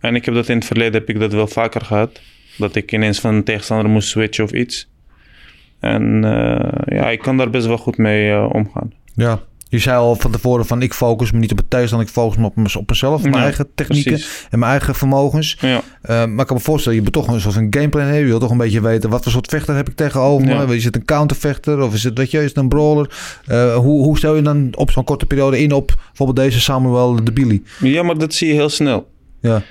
En 0.00 0.14
ik 0.14 0.24
heb 0.24 0.34
dat 0.34 0.48
in 0.48 0.56
het 0.56 0.66
verleden 0.66 0.92
heb 0.92 1.08
ik 1.08 1.20
dat 1.20 1.32
wel 1.32 1.46
vaker 1.46 1.80
gehad. 1.80 2.20
Dat 2.58 2.74
ik 2.74 2.92
ineens 2.92 3.20
van 3.20 3.34
een 3.34 3.44
tegenstander 3.44 3.90
moest 3.90 4.08
switchen 4.08 4.44
of 4.44 4.52
iets. 4.52 4.88
En 5.80 6.24
eh, 6.24 6.96
ja, 6.96 7.10
ik 7.10 7.18
kan 7.18 7.36
daar 7.36 7.50
best 7.50 7.66
wel 7.66 7.78
goed 7.78 7.96
mee 7.96 8.48
omgaan. 8.48 8.92
Ja. 9.14 9.40
Je 9.76 9.82
zei 9.82 9.96
al 9.96 10.14
van 10.16 10.30
tevoren 10.30 10.66
van 10.66 10.82
ik 10.82 10.94
focus 10.94 11.32
me 11.32 11.38
niet 11.38 11.50
op 11.50 11.56
het 11.56 11.70
tegenstander, 11.70 12.06
ik 12.08 12.12
focus 12.14 12.36
me 12.36 12.44
op, 12.44 12.56
mez- 12.56 12.76
op 12.76 12.88
mezelf, 12.88 13.14
op 13.24 13.28
mijn 13.30 13.42
eigen 13.42 13.68
technieken 13.74 14.12
precies. 14.12 14.46
en 14.50 14.58
mijn 14.58 14.70
eigen 14.70 14.94
vermogens. 14.94 15.56
Ja, 15.60 15.82
Uh, 16.10 16.24
maar 16.24 16.40
ik 16.40 16.46
kan 16.46 16.56
me 16.56 16.62
voorstellen, 16.62 16.98
je 16.98 17.04
moet 17.04 17.12
toch 17.12 17.26
een 17.28 17.40
soort 17.40 17.54
van 17.54 17.66
gameplan 17.70 18.02
hebben. 18.04 18.20
Je 18.20 18.26
wil 18.26 18.38
toch 18.38 18.50
een 18.50 18.56
beetje 18.56 18.80
weten 18.80 19.10
wat 19.10 19.22
voor 19.22 19.32
soort 19.32 19.48
vechter 19.48 19.74
heb 19.74 19.88
ik 19.88 19.94
tegenover 19.96 20.46
me. 20.66 20.76
Is 20.76 20.84
het 20.84 20.96
een 20.96 21.04
countervechter 21.04 21.80
of 21.82 21.94
is 21.94 22.04
het, 22.04 22.18
weet 22.18 22.30
je, 22.30 22.38
is 22.38 22.44
het 22.48 22.56
een 22.56 22.68
brawler? 22.68 23.10
Uh, 23.48 23.76
hoe, 23.76 24.02
hoe 24.02 24.18
stel 24.18 24.36
je 24.36 24.42
dan 24.42 24.68
op 24.74 24.90
zo'n 24.90 25.04
korte 25.04 25.26
periode 25.26 25.60
in 25.62 25.72
op 25.72 25.94
bijvoorbeeld 26.06 26.38
deze 26.48 26.60
Samuel 26.60 27.24
de 27.24 27.32
Billy? 27.32 27.62
ja, 27.80 28.02
maar 28.02 28.18
dat 28.18 28.34
zie 28.34 28.48
je 28.48 28.54
heel 28.54 28.68
snel. 28.68 29.08
Ja, 29.40 29.62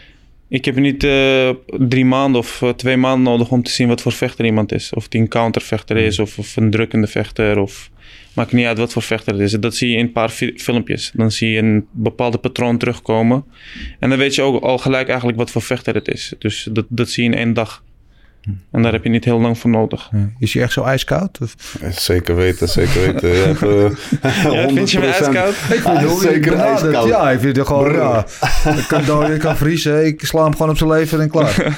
Ik 0.48 0.66
heb 0.66 0.76
niet 0.76 1.04
eh, 1.04 1.50
drie 1.66 2.06
maanden 2.06 2.40
of 2.42 2.62
eh, 2.62 2.70
twee 2.70 2.98
maanden 2.98 3.24
nodig 3.32 3.50
om 3.50 3.64
te 3.64 3.72
zien 3.72 3.88
wat 3.88 4.02
voor 4.02 4.12
vechter 4.12 4.46
iemand 4.46 4.72
is. 4.72 4.94
Of 4.94 5.08
die 5.08 5.22
een 5.22 5.28
countervechter 5.28 5.98
is 5.98 6.20
of, 6.20 6.38
of 6.38 6.56
een 6.56 6.72
drukkende 6.72 7.08
vechter. 7.08 7.60
Of, 7.60 7.90
maakt 8.36 8.52
niet 8.52 8.66
uit 8.66 8.78
wat 8.78 8.94
voor 8.94 9.02
vechter 9.02 9.34
het 9.34 9.42
is. 9.42 9.52
Dat 9.52 9.76
zie 9.76 9.90
je 9.90 9.98
in 9.98 10.06
een 10.06 10.12
paar 10.12 10.30
fi- 10.30 10.54
filmpjes. 10.58 11.12
Dan 11.14 11.32
zie 11.32 11.50
je 11.52 11.60
een 11.60 11.86
bepaalde 11.92 12.38
patroon 12.38 12.78
terugkomen. 12.78 13.46
En 14.00 14.10
dan 14.10 14.18
weet 14.18 14.36
je 14.36 14.42
ook 14.42 14.64
al 14.64 14.78
gelijk 14.78 15.08
eigenlijk 15.08 15.38
wat 15.38 15.52
voor 15.52 15.62
vechter 15.62 15.94
het 15.94 16.08
is. 16.08 16.34
Dus 16.40 16.68
dat, 16.72 16.86
dat 16.90 17.10
zie 17.10 17.24
je 17.24 17.30
in 17.30 17.38
één 17.38 17.54
dag. 17.54 17.84
En 18.72 18.82
daar 18.82 18.92
heb 18.92 19.04
je 19.04 19.10
niet 19.10 19.26
heel 19.26 19.40
lang 19.40 19.58
voor 19.58 19.70
nodig. 19.70 20.10
Is 20.40 20.54
hij 20.54 20.64
echt 20.64 20.72
zo 20.72 20.84
ijskoud? 20.84 21.38
Of? 21.42 21.56
Zeker 21.92 22.36
weten, 22.36 22.70
zeker 22.70 23.02
weten. 23.02 23.30
Je 23.30 23.36
hebt, 23.36 23.60
Ja, 24.54 24.68
vind 24.70 24.92
je 24.92 25.00
me 25.00 25.06
100%. 25.06 25.10
ijskoud? 25.10 25.50
Ik 25.54 25.82
vind 25.82 26.00
het 26.00 26.18
zeker 26.20 26.52
benaderd. 26.52 26.84
ijskoud. 26.84 27.08
Ja, 27.08 27.32
ik 27.32 27.40
vind 27.40 27.56
het 27.58 27.68
gewoon, 27.68 27.84
Brrr. 27.84 27.96
ja. 27.98 28.26
Ik 28.78 28.86
kan 28.88 29.32
ik 29.32 29.40
kan 29.40 29.58
vriezen. 29.58 30.06
Ik 30.06 30.26
sla 30.26 30.44
hem 30.44 30.52
gewoon 30.52 30.70
op 30.70 30.78
zijn 30.78 30.90
leven 30.90 31.22
en 31.22 31.30
klaar. 31.30 31.78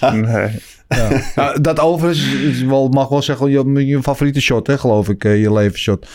Nee. 0.14 0.50
Ja. 0.88 1.08
Nou, 1.36 1.60
dat 1.60 1.80
overigens 1.80 2.32
is 2.34 2.62
wel, 2.62 2.88
mag 2.88 3.08
wel 3.08 3.22
zeggen 3.22 3.50
je, 3.50 3.86
je 3.86 4.02
favoriete 4.02 4.40
shot, 4.40 4.66
hè, 4.66 4.78
geloof 4.78 5.08
ik. 5.08 5.24
eh, 5.24 5.40
Je 5.40 5.52
levensshot. 5.52 6.06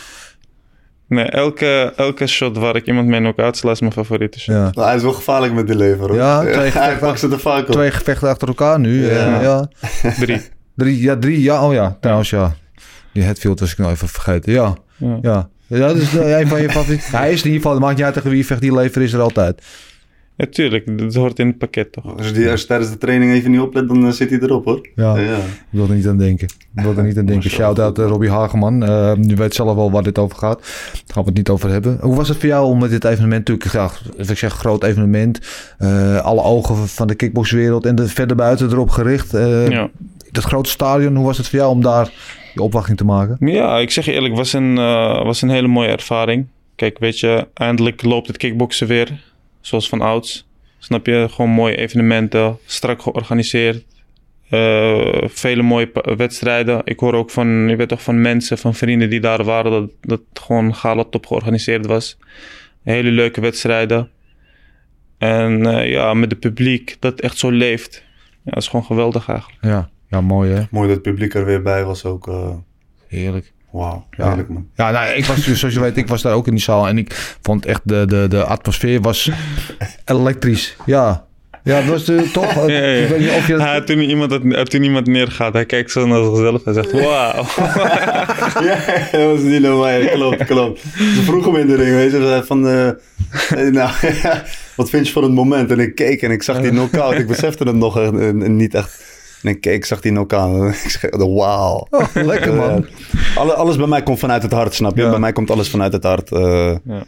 nee 1.08 1.24
elke, 1.24 1.92
elke 1.96 2.26
shot 2.26 2.56
waar 2.58 2.76
ik 2.76 2.86
iemand 2.86 3.06
mee 3.06 3.20
knock-out 3.20 3.56
sla 3.56 3.70
is 3.70 3.80
mijn 3.80 3.92
favoriete 3.92 4.40
shot. 4.40 4.54
Ja. 4.54 4.70
Nou, 4.74 4.86
hij 4.86 4.96
is 4.96 5.02
wel 5.02 5.12
gevaarlijk 5.12 5.52
met 5.52 5.66
die 5.66 5.76
lever 5.76 6.06
hoor. 6.08 6.14
Ja, 6.16 6.40
twee 6.40 6.70
gevechten. 6.70 6.98
pakt 6.98 7.18
ze 7.20 7.28
er 7.28 7.40
vaak 7.40 7.66
op. 7.66 7.72
Twee 7.72 7.90
gevechten 7.90 8.28
achter 8.28 8.48
elkaar 8.48 8.80
nu. 8.80 9.06
Ja. 9.06 9.40
Ja. 9.40 9.40
ja. 9.42 9.68
Drie. 10.20 10.40
Drie, 10.76 11.00
ja, 11.02 11.16
drie, 11.16 11.42
ja, 11.42 11.66
oh 11.66 11.72
ja. 11.72 11.96
Trouwens, 12.00 12.30
ja. 12.30 12.54
Die 13.12 13.22
Hetfield 13.22 13.60
was 13.60 13.72
ik 13.72 13.78
nou 13.78 13.92
even 13.92 14.08
vergeten. 14.08 14.52
Ja, 14.52 14.74
Ja. 14.96 15.18
ja. 15.22 15.48
Ja, 15.66 15.78
dat 15.78 15.96
is 15.96 16.16
eh, 16.16 16.38
een 16.38 16.48
van 16.48 16.60
je 16.62 16.70
favorieten. 16.70 17.18
Hij 17.18 17.32
is 17.32 17.38
in 17.38 17.44
ieder 17.44 17.56
geval, 17.60 17.72
het 17.72 17.80
maakt 17.80 17.96
niet 17.96 18.04
uit 18.04 18.14
tegen 18.14 18.28
wie 18.30 18.38
je 18.38 18.44
vecht, 18.44 18.60
die 18.60 18.74
lever 18.74 19.02
is 19.02 19.12
er 19.12 19.20
altijd. 19.20 19.62
Ja, 20.36 20.46
tuurlijk. 20.50 20.98
Dat 20.98 21.14
hoort 21.14 21.38
in 21.38 21.46
het 21.46 21.58
pakket 21.58 21.92
toch? 21.92 22.16
Als 22.16 22.28
je, 22.28 22.50
als 22.50 22.60
je 22.60 22.66
tijdens 22.66 22.90
de 22.90 22.98
training 22.98 23.32
even 23.32 23.50
niet 23.50 23.60
oplet, 23.60 23.88
dan 23.88 24.06
eh, 24.06 24.10
zit 24.10 24.30
hij 24.30 24.38
erop 24.38 24.64
hoor. 24.64 24.88
Ja. 24.94 25.18
ja. 25.18 25.36
Ik 25.36 25.42
wil 25.70 25.88
er 25.88 25.94
niet 25.94 26.06
aan 26.06 26.18
denken. 26.18 26.48
Ik 26.74 26.82
wil 26.82 26.96
er 26.96 27.04
niet 27.04 27.18
aan 27.18 27.26
denken. 27.26 27.50
Shout-out 27.50 27.98
uh, 27.98 28.06
Robbie 28.06 28.30
Hageman. 28.30 28.82
Uh, 28.82 29.12
je 29.20 29.34
weet 29.34 29.54
zelf 29.54 29.74
wel 29.74 29.90
waar 29.90 30.02
dit 30.02 30.18
over 30.18 30.36
gaat. 30.36 30.58
Daar 30.58 31.02
gaan 31.06 31.22
we 31.22 31.28
het 31.28 31.38
niet 31.38 31.48
over 31.48 31.70
hebben. 31.70 31.98
Hoe 32.00 32.16
was 32.16 32.28
het 32.28 32.38
voor 32.38 32.48
jou 32.48 32.66
om 32.66 32.78
met 32.78 32.90
dit 32.90 33.04
evenement 33.04 33.48
natuurlijk... 33.48 33.72
Ja, 33.72 33.90
ik 34.28 34.38
zeg 34.38 34.52
groot 34.52 34.84
evenement. 34.84 35.40
Uh, 35.78 36.20
alle 36.20 36.42
ogen 36.42 36.88
van 36.88 37.06
de 37.06 37.14
kickboxwereld 37.14 37.86
en 37.86 37.94
de 37.94 38.08
verder 38.08 38.36
buiten 38.36 38.70
erop 38.70 38.90
gericht. 38.90 39.34
Uh, 39.34 39.68
Ja. 39.68 39.90
Dat 40.30 40.44
grote 40.44 40.70
stadion, 40.70 41.16
hoe 41.16 41.26
was 41.26 41.36
het 41.38 41.48
voor 41.48 41.58
jou 41.58 41.70
om 41.70 41.82
daar 41.82 42.12
je 42.54 42.62
opwachting 42.62 42.96
te 42.96 43.04
maken? 43.04 43.36
Ja, 43.40 43.78
ik 43.78 43.90
zeg 43.90 44.04
je 44.04 44.12
eerlijk, 44.12 44.36
was 44.36 44.52
een, 44.52 44.78
eh, 44.78 45.24
was 45.24 45.42
een 45.42 45.48
hele 45.50 45.68
mooie 45.68 45.88
ervaring. 45.88 46.46
Kijk, 46.76 46.98
weet 46.98 47.20
je, 47.20 47.46
eindelijk 47.54 48.02
loopt 48.02 48.26
het 48.26 48.36
kickboksen 48.36 48.86
weer. 48.86 49.31
Zoals 49.62 49.88
van 49.88 50.00
ouds. 50.00 50.48
Snap 50.78 51.06
je? 51.06 51.26
Gewoon 51.30 51.50
mooie 51.50 51.76
evenementen, 51.76 52.58
strak 52.66 53.02
georganiseerd. 53.02 53.84
Eh, 54.48 55.22
vele 55.26 55.62
mooie 55.62 55.90
wedstrijden. 56.16 56.80
Ik 56.84 57.00
hoor 57.00 57.14
ook 57.14 57.30
van, 57.30 57.68
je 57.68 57.76
weet 57.76 57.88
toch, 57.88 58.02
van 58.02 58.20
mensen, 58.20 58.58
van 58.58 58.74
vrienden 58.74 59.10
die 59.10 59.20
daar 59.20 59.44
waren, 59.44 59.70
dat, 59.70 59.90
dat 60.00 60.20
het 60.28 60.38
gewoon 60.42 60.74
gala 60.74 61.04
top 61.04 61.26
georganiseerd 61.26 61.86
was. 61.86 62.18
Hele 62.82 63.10
leuke 63.10 63.40
wedstrijden. 63.40 64.10
En 65.18 65.66
eh, 65.66 65.90
ja, 65.90 66.14
met 66.14 66.30
het 66.30 66.40
publiek 66.40 66.96
dat 66.98 67.20
echt 67.20 67.38
zo 67.38 67.50
leeft. 67.50 68.04
Ja, 68.44 68.50
dat 68.50 68.62
is 68.62 68.68
gewoon 68.68 68.84
geweldig 68.84 69.28
eigenlijk. 69.28 69.58
Ja, 69.64 69.90
ja 70.08 70.20
mooi 70.20 70.50
hè? 70.50 70.62
Mooi 70.70 70.86
dat 70.86 70.96
het 70.96 71.04
publiek 71.06 71.34
er 71.34 71.44
weer 71.44 71.62
bij 71.62 71.84
was 71.84 72.04
ook. 72.04 72.28
eh 72.28 72.54
Heerlijk. 73.08 73.52
Wauw, 73.72 74.06
Ja. 74.16 74.26
heerlijk 74.26 74.48
man. 74.48 74.66
Ja, 74.76 74.90
nou, 74.90 75.08
ik 75.12 75.24
was, 75.24 75.44
dus, 75.44 75.58
zoals 75.58 75.74
je 75.74 75.80
weet, 75.80 75.96
ik 75.96 76.08
was 76.08 76.22
daar 76.22 76.34
ook 76.34 76.46
in 76.46 76.52
die 76.54 76.62
zaal. 76.62 76.88
En 76.88 76.98
ik 76.98 77.36
vond 77.42 77.66
echt 77.66 77.80
de, 77.84 78.04
de, 78.06 78.26
de 78.28 78.44
atmosfeer 78.44 79.00
was 79.00 79.30
elektrisch. 80.04 80.76
Ja. 80.86 81.24
Ja, 81.64 81.78
dat 81.80 81.88
was 81.88 82.04
de, 82.04 82.30
toch? 82.32 82.54
Ja, 82.66 82.72
ja, 82.72 82.78
ja. 82.78 83.02
Ik 83.02 83.08
weet 83.08 83.18
niet 83.18 83.30
of 83.30 83.46
je 83.46 83.52
dat- 83.52 83.62
Ja, 83.62 83.82
toen, 83.82 83.98
iemand 83.98 84.40
toen 84.70 84.82
iemand 84.82 85.06
neergaat, 85.06 85.52
hij 85.52 85.66
kijkt 85.66 85.90
zo 85.90 86.06
naar 86.06 86.24
zichzelf 86.24 86.64
en 86.66 86.74
zegt: 86.74 86.92
Wauw. 87.00 87.44
ja, 88.66 88.78
dat 89.12 89.30
was 89.30 89.40
niet 89.40 89.60
normaal. 89.62 90.00
Klopt, 90.12 90.44
klopt. 90.44 90.80
Ze 90.96 91.22
vroeg 91.24 91.44
hem 91.44 91.56
in 91.56 91.66
de 91.66 91.74
ring, 91.76 91.94
weet 91.94 92.10
je. 92.10 92.42
Van, 92.46 92.66
eh, 92.68 92.88
eh, 92.88 93.72
nou, 93.72 93.90
wat 94.76 94.90
vind 94.90 95.06
je 95.06 95.12
van 95.12 95.22
het 95.22 95.32
moment? 95.32 95.70
En 95.70 95.78
ik 95.80 95.94
keek 95.94 96.22
en 96.22 96.30
ik 96.30 96.42
zag 96.42 96.60
die 96.60 96.70
knockout. 96.70 97.14
Ik 97.18 97.26
besefte 97.26 97.64
het 97.64 97.76
nog 97.76 97.98
eh, 98.00 98.30
niet 98.32 98.74
echt. 98.74 99.11
En 99.42 99.58
ik 99.62 99.84
zag 99.84 100.00
die 100.00 100.12
knockout. 100.12 100.60
En 100.62 100.68
ik 100.84 100.90
zeg, 100.90 101.16
wauw. 101.16 101.86
Oh, 101.90 102.06
lekker 102.14 102.54
man. 102.54 102.86
Ja. 103.12 103.18
Alle- 103.40 103.54
alles 103.54 103.76
bij 103.76 103.86
mij 103.86 104.02
komt 104.02 104.18
vanuit 104.18 104.42
het 104.42 104.52
hart, 104.52 104.74
snap 104.74 104.96
je? 104.96 105.02
Ja. 105.02 105.10
Bij 105.10 105.18
mij 105.18 105.32
komt 105.32 105.50
alles 105.50 105.70
vanuit 105.70 105.92
het 105.92 106.02
hart. 106.04 106.32
eh, 106.32 106.76
Ja. 106.84 107.04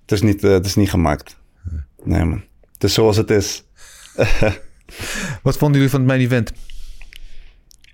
het, 0.00 0.12
is 0.12 0.22
niet, 0.22 0.44
eh, 0.44 0.50
het 0.50 0.66
is 0.66 0.74
niet 0.74 0.90
gemaakt. 0.90 1.36
Nee 2.02 2.24
man. 2.24 2.44
Het 2.72 2.84
is 2.84 2.94
zoals 2.94 3.16
het 3.16 3.30
is. 3.30 3.64
Wat 5.42 5.56
vonden 5.56 5.76
jullie 5.76 5.90
van 5.90 6.00
het 6.00 6.08
main 6.08 6.20
event? 6.20 6.52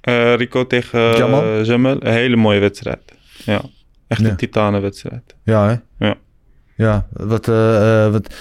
Eh, 0.01 0.35
Rico 0.35 0.67
tegen 0.67 1.01
uh, 1.01 1.17
Jamal? 1.17 1.63
Jamal, 1.63 1.97
een 2.05 2.13
hele 2.13 2.37
mooie 2.37 2.59
wedstrijd. 2.61 3.01
Ja, 3.45 3.63
echt 4.07 4.21
Ja. 4.21 4.29
een 4.29 4.37
titanenwedstrijd. 4.37 5.35
Ja, 5.45 5.69
hè? 5.69 6.07
Ja. 6.07 6.15
Ja, 6.77 7.07
wat, 7.13 7.49
eh, 7.49 8.05
eh, 8.05 8.13
wat... 8.13 8.35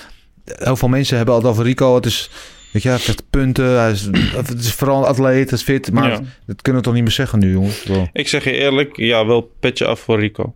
Heel 0.46 0.76
veel 0.76 0.88
mensen 0.88 1.18
hebben 1.18 1.36
het 1.36 1.44
over 1.46 1.64
Rico. 1.64 1.96
Het 1.96 2.06
is... 2.06 2.30
Weet 2.72 2.84
je, 2.84 2.90
hij 2.90 2.98
vecht 3.00 3.30
punten. 3.30 3.80
Hij 3.80 3.92
is, 3.92 4.06
het 4.36 4.60
is 4.60 4.74
vooral 4.74 4.98
een 5.00 5.06
atleet, 5.08 5.40
het 5.50 5.52
is 5.60 5.62
fit. 5.64 5.92
Maar 5.92 6.10
Ja. 6.10 6.20
dat 6.46 6.62
kunnen 6.62 6.82
we 6.82 6.88
toch 6.88 6.96
niet 6.96 7.04
meer 7.04 7.12
zeggen 7.14 7.40
nu, 7.40 7.52
jongens? 7.52 7.84
Wel. 7.84 8.08
Ik 8.14 8.28
zeg 8.28 8.44
je 8.44 8.52
eerlijk, 8.52 8.98
ja, 8.98 9.26
wel 9.26 9.52
petje 9.60 9.86
af 9.86 10.00
voor 10.00 10.20
Rico. 10.20 10.56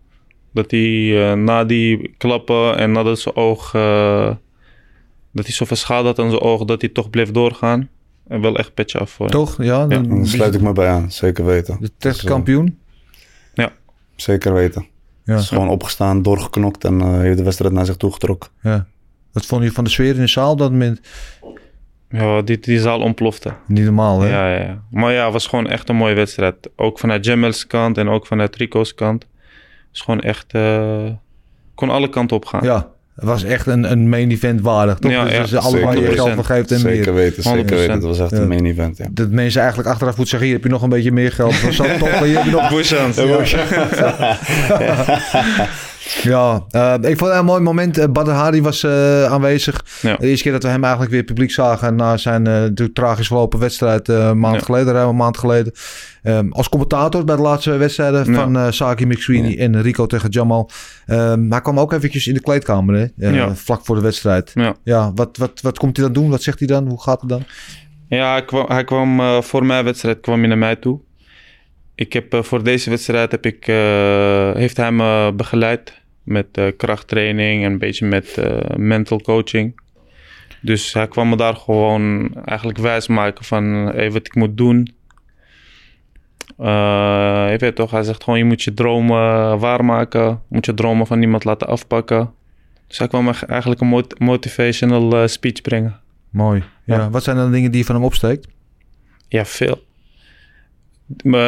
Dat 0.54 0.72
hij 0.72 1.30
eh, 1.32 1.38
na 1.38 1.64
die 1.64 2.16
klappen 2.18 2.78
en 2.78 2.92
nadat 2.92 3.20
zijn 3.20 3.36
oog... 3.36 3.74
eh, 3.74 4.36
dat 5.32 5.46
hij 5.46 5.54
zoveel 5.54 5.76
schade 5.78 6.08
had 6.08 6.20
aan 6.20 6.30
zijn 6.30 6.42
oog, 6.42 6.66
dat 6.66 6.82
hij 6.82 6.90
toch 6.90 7.10
bleef 7.10 7.32
doorgaan. 7.32 7.90
En 8.28 8.42
wel 8.42 8.56
echt 8.58 8.74
petje 8.74 9.00
af 9.00 9.10
voor 9.12 9.26
hem. 9.26 9.36
Toch? 9.36 9.64
Ja, 9.64 9.88
dan, 9.88 10.28
sluit 10.28 10.56
ik 10.56 10.62
me 10.62 10.72
bij 10.74 10.88
aan. 10.90 11.12
Zeker 11.12 11.46
weten. 11.46 11.78
de 11.80 11.92
testkampioen. 11.98 12.78
Zeker 14.16 14.54
weten. 14.54 14.88
Ja. 15.24 15.38
Is 15.38 15.48
gewoon 15.48 15.70
opgestaan, 15.70 16.22
doorgeknokt 16.22 16.84
en 16.84 17.02
eh, 17.02 17.20
heeft 17.20 17.38
de 17.38 17.44
wedstrijd 17.44 17.74
naar 17.74 17.86
zich 17.86 17.96
toe 17.98 18.12
getrokken. 18.12 18.50
ja. 18.62 18.88
Wat 19.32 19.46
vond 19.46 19.64
je 19.64 19.72
van 19.72 19.84
de 19.84 19.90
sfeer 19.90 20.16
in 20.16 20.22
de 20.22 20.28
zaal 20.28 20.52
op 20.52 20.58
dat 20.58 20.72
moment? 20.72 21.00
Ja, 22.14 22.42
die, 22.42 22.60
die 22.60 22.80
zaal 22.80 23.00
ontplofte. 23.00 23.54
Niet 23.68 23.84
normaal, 23.84 24.22
hè? 24.22 24.30
Ja, 24.30 24.54
ja, 24.54 24.60
ja. 24.62 24.82
Maar 24.92 25.14
ja, 25.14 25.24
het 25.24 25.34
was 25.34 25.48
gewoon 25.48 25.70
echt 25.70 25.90
een 25.90 25.96
mooie 25.96 26.14
wedstrijd. 26.16 26.56
Ook 26.76 27.00
vanuit 27.00 27.26
Jamel's 27.26 27.68
kant 27.68 27.98
en 27.98 28.10
ook 28.10 28.28
vanuit 28.28 28.56
Rico's 28.56 28.94
kant. 28.96 29.22
Het 29.24 29.32
is 29.94 30.02
gewoon 30.02 30.22
echt... 30.22 30.46
eh, 30.54 31.04
kon 31.76 31.90
alle 31.90 32.10
kanten 32.10 32.36
op 32.38 32.46
gaan. 32.46 32.64
Ja, 32.64 32.88
het 33.16 33.26
was 33.26 33.44
echt 33.44 33.68
een, 33.68 33.92
een 33.92 34.10
main 34.10 34.32
event 34.32 34.62
waardig, 34.62 34.98
toch? 35.00 35.12
Ja, 35.12 35.24
dus 35.24 35.34
ja, 35.34 35.46
je 35.50 35.60
allemaal 35.60 35.94
je 36.00 36.12
geld 36.12 36.30
100%. 36.30 36.34
voor 36.34 36.44
geeft 36.46 36.72
en 36.72 36.80
Zeker 36.80 37.14
meer. 37.14 37.24
weten, 37.24 37.44
zeker 37.44 37.64
100%. 37.64 37.66
weten. 37.80 37.92
Het 37.94 38.04
was 38.04 38.20
echt 38.20 38.32
Ja. 38.32 38.38
een 38.38 38.48
main 38.48 38.66
event, 38.66 38.98
ja. 38.98 39.06
Dat 39.12 39.30
mensen 39.30 39.60
eigenlijk 39.62 39.90
achteraf 39.90 40.18
moeten 40.18 40.32
zeggen, 40.40 40.48
hier 40.48 40.58
heb 40.58 40.66
je 40.66 40.72
nog 40.74 40.82
een 40.82 40.90
beetje 40.90 41.12
meer 41.12 41.32
geld. 41.32 41.52
Dat 41.52 41.62
was 41.62 41.76
zo 41.76 41.84
top, 41.84 42.10
hier 42.24 42.36
heb 42.36 42.46
je 42.46 42.52
nog... 42.52 42.70
Bushans. 42.70 43.18
Ja, 46.24 46.64
eh, 46.70 46.94
ik 47.02 47.18
vond 47.18 47.30
het 47.32 47.40
een 47.40 47.46
mooi 47.46 47.62
moment. 47.62 47.98
Uh, 47.98 48.06
Badr 48.06 48.30
Hari 48.32 48.62
was 48.62 48.84
eh, 48.84 49.24
aanwezig. 49.26 49.86
Ja. 50.02 50.16
De 50.16 50.28
eerste 50.28 50.44
keer 50.44 50.52
dat 50.52 50.64
we 50.64 50.70
hem 50.70 50.82
eigenlijk 50.84 51.12
weer 51.14 51.24
publiek 51.24 51.52
zagen 51.52 51.96
na 51.96 52.18
zijn 52.18 52.48
eh, 52.48 52.64
tragisch 52.94 53.28
verlopen 53.28 53.60
wedstrijd 53.60 54.10
eh, 54.10 54.28
een 54.28 54.40
maand 54.40 54.56
Ja. 54.60 54.62
geleden, 54.66 54.94
ruim 54.94 55.10
een 55.10 55.16
maand 55.16 55.38
geleden. 55.38 55.74
Ehm, 56.24 56.52
als 56.52 56.70
commentator 56.70 57.24
bij 57.24 57.36
de 57.36 57.42
laatste 57.42 57.78
wedstrijden 57.78 58.26
Ja. 58.34 58.34
van 58.42 58.58
eh 58.58 58.68
Saki 58.72 59.06
McSweeney 59.06 59.60
en 59.60 59.82
Rico 59.82 60.06
tegen 60.06 60.30
Jamal. 60.30 60.70
Ehm, 61.06 61.50
hij 61.52 61.62
kwam 61.62 61.80
ook 61.80 61.94
eventjes 61.94 62.28
in 62.28 62.34
de 62.34 62.42
kleedkamer, 62.42 62.96
hè? 62.96 63.28
eh, 63.28 63.36
Ja. 63.36 63.56
vlak 63.56 63.86
voor 63.86 63.96
de 63.96 64.02
wedstrijd. 64.02 64.52
Ja. 64.84 65.12
Wat, 65.16 65.38
wat, 65.38 65.62
wat 65.62 65.78
komt 65.78 65.98
hij 65.98 66.06
dan 66.06 66.14
doen? 66.14 66.30
Wat 66.30 66.42
zegt 66.44 66.60
hij 66.60 66.68
dan? 66.68 66.88
Hoe 66.88 67.02
gaat 67.02 67.20
het 67.22 67.30
dan? 67.30 67.44
Ja, 68.08 68.32
hij 68.32 68.46
kwam, 68.46 68.66
hij 68.68 68.84
kwam 68.84 69.20
eh, 69.20 69.42
voor 69.42 69.66
mijn 69.66 69.84
wedstrijd 69.86 70.20
kwam 70.20 70.40
hij 70.40 70.48
naar 70.48 70.58
mij 70.58 70.76
toe. 70.76 71.00
Ik 71.96 72.14
heb 72.14 72.34
eh, 72.34 72.44
voor 72.44 72.64
deze 72.64 72.90
wedstrijd 72.90 73.32
heb 73.32 73.46
ik, 73.46 73.68
eh, 73.68 74.52
heeft 74.54 74.78
hij 74.78 74.92
me 74.92 75.34
begeleid 75.36 76.02
met 76.24 76.48
eh, 76.52 76.68
krachttraining 76.78 77.64
en 77.64 77.72
een 77.72 77.78
beetje 77.78 78.06
met 78.06 78.38
mental 78.78 79.22
coaching. 79.22 79.82
Dus 80.62 80.94
hij 80.94 81.08
kwam 81.08 81.30
me 81.30 81.36
daar 81.36 81.56
gewoon 81.56 82.34
eigenlijk 82.46 82.78
wijs 82.78 83.08
maken 83.08 83.46
van 83.46 83.64
hey, 83.74 84.12
wat 84.12 84.26
ik 84.26 84.36
moet 84.36 84.58
doen. 84.58 84.96
Je 86.58 87.56
weet 87.58 87.76
toch, 87.76 87.92
hij 87.92 88.04
zegt 88.04 88.24
gewoon 88.24 88.40
je 88.40 88.46
moet 88.46 88.62
je 88.62 88.74
dromen 88.74 89.60
waarmaken. 89.60 90.42
Moet 90.48 90.66
je 90.66 90.74
dromen 90.74 91.08
van 91.08 91.20
niemand 91.20 91.44
laten 91.44 91.68
afpakken. 91.68 92.34
Dus 92.88 92.98
hij 92.98 93.08
kwam 93.08 93.30
eigenlijk 93.48 93.82
een 93.82 93.88
mot- 93.88 94.20
motivational 94.20 95.28
speech 95.28 95.62
brengen. 95.62 96.00
Mooi. 96.30 96.64
Ja. 96.84 96.96
Ja. 96.96 97.10
Wat 97.10 97.24
zijn 97.24 97.36
dan 97.36 97.46
de 97.46 97.52
dingen 97.52 97.72
die 97.72 97.80
je 97.80 97.86
van 97.86 97.96
hem 97.96 98.04
opsteekt? 98.04 98.48
Ja, 99.28 99.46
veel. 99.46 99.84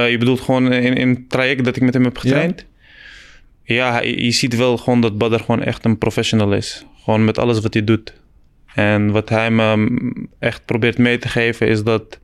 Je 0.10 0.15
bedoelt 0.20 0.39
gewoon 0.39 0.74
in, 0.74 0.96
in 0.96 1.10
het 1.10 1.30
traject 1.30 1.63
dat 1.63 1.76
ik 1.76 1.82
met 1.82 1.94
hem 1.94 2.04
heb 2.04 2.18
getraind? 2.18 2.65
Ja, 3.63 4.02
je 4.02 4.32
ziet 4.32 4.56
wel 4.56 4.78
gewoon 4.78 5.02
dat 5.02 5.18
Badr 5.18 5.36
gewoon 5.36 5.63
echt 5.63 5.86
een 5.86 5.98
professional 5.98 6.54
is. 6.54 6.86
Gewoon 7.04 7.26
met 7.26 7.38
alles 7.38 7.60
wat 7.60 7.74
hij 7.74 7.84
doet. 7.84 8.13
En 8.76 9.12
wat 9.12 9.30
hij 9.30 9.52
me 9.52 9.89
echt 10.39 10.65
probeert 10.65 10.98
mee 10.98 11.18
te 11.18 11.28
geven 11.28 11.68
is 11.68 11.84
dat 11.84 12.20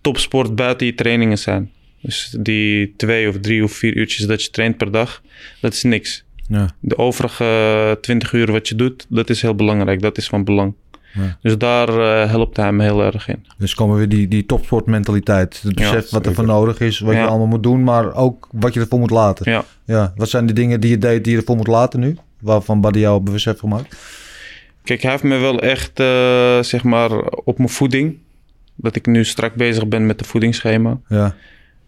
topsport 0.00 0.54
buiten 0.54 0.86
je 0.86 0.94
trainingen 0.94 1.38
zijn. 1.38 1.70
Dus 2.00 2.36
die 2.40 2.94
twee 2.96 3.28
of 3.28 3.38
drie 3.40 3.64
of 3.64 3.72
vier 3.72 3.96
uurtjes 3.96 4.26
dat 4.26 4.42
je 4.42 4.50
traint 4.50 4.76
per 4.76 4.90
dag, 4.90 5.22
dat 5.60 5.72
is 5.72 5.82
niks. 5.82 6.24
Ja. 6.48 6.74
De 6.80 6.98
overige 6.98 7.98
20 8.00 8.32
uur 8.32 8.52
wat 8.52 8.68
je 8.68 8.74
doet, 8.74 9.06
dat 9.08 9.30
is 9.30 9.42
heel 9.42 9.54
belangrijk. 9.54 10.00
Dat 10.00 10.18
is 10.18 10.26
van 10.26 10.44
belang. 10.44 10.74
Ja. 11.12 11.38
Dus 11.40 11.58
daar 11.58 11.88
eh, 11.88 12.30
helpt 12.30 12.56
hij 12.56 12.72
me 12.72 12.82
heel 12.82 13.02
erg 13.02 13.28
in. 13.28 13.46
Dus 13.58 13.74
komen 13.74 13.96
weer 13.96 14.08
die, 14.08 14.28
die 14.28 14.46
topsportmentaliteit. 14.46 15.60
Het 15.62 15.74
besef 15.74 16.10
wat 16.10 16.26
er 16.26 16.34
voor 16.34 16.44
nodig 16.44 16.80
is, 16.80 16.98
wat 16.98 17.14
je 17.14 17.26
allemaal 17.26 17.46
moet 17.46 17.62
doen, 17.62 17.84
maar 17.84 18.14
ook 18.14 18.48
wat 18.52 18.74
je 18.74 18.80
ervoor 18.80 18.98
moet 18.98 19.10
laten. 19.10 19.50
Ja. 19.50 19.64
Ja. 19.84 20.12
Wat 20.16 20.28
zijn 20.28 20.46
de 20.46 20.52
dingen 20.52 20.80
die 20.80 20.90
je 20.90 20.98
deed 20.98 21.24
die 21.24 21.32
je 21.32 21.38
ervoor 21.38 21.56
moet 21.56 21.66
laten 21.66 22.00
nu? 22.00 22.16
Waarvan 22.40 22.80
Buddy 22.80 22.98
jou 22.98 23.16
op 23.16 23.24
bewust 23.24 23.44
heeft 23.44 23.60
gemaakt? 23.60 23.96
Kijk, 24.84 25.02
hij 25.02 25.10
heeft 25.10 25.22
me 25.22 25.38
wel 25.38 25.60
echt, 25.60 26.00
eh, 26.00 26.62
zeg 26.62 26.82
maar, 26.82 27.10
op 27.22 27.58
mijn 27.58 27.70
voeding. 27.70 28.18
Dat 28.74 28.96
ik 28.96 29.06
nu 29.06 29.24
strak 29.24 29.54
bezig 29.54 29.88
ben 29.88 30.06
met 30.06 30.18
de 30.18 30.24
voedingsschema. 30.24 30.98
Ja. 31.08 31.34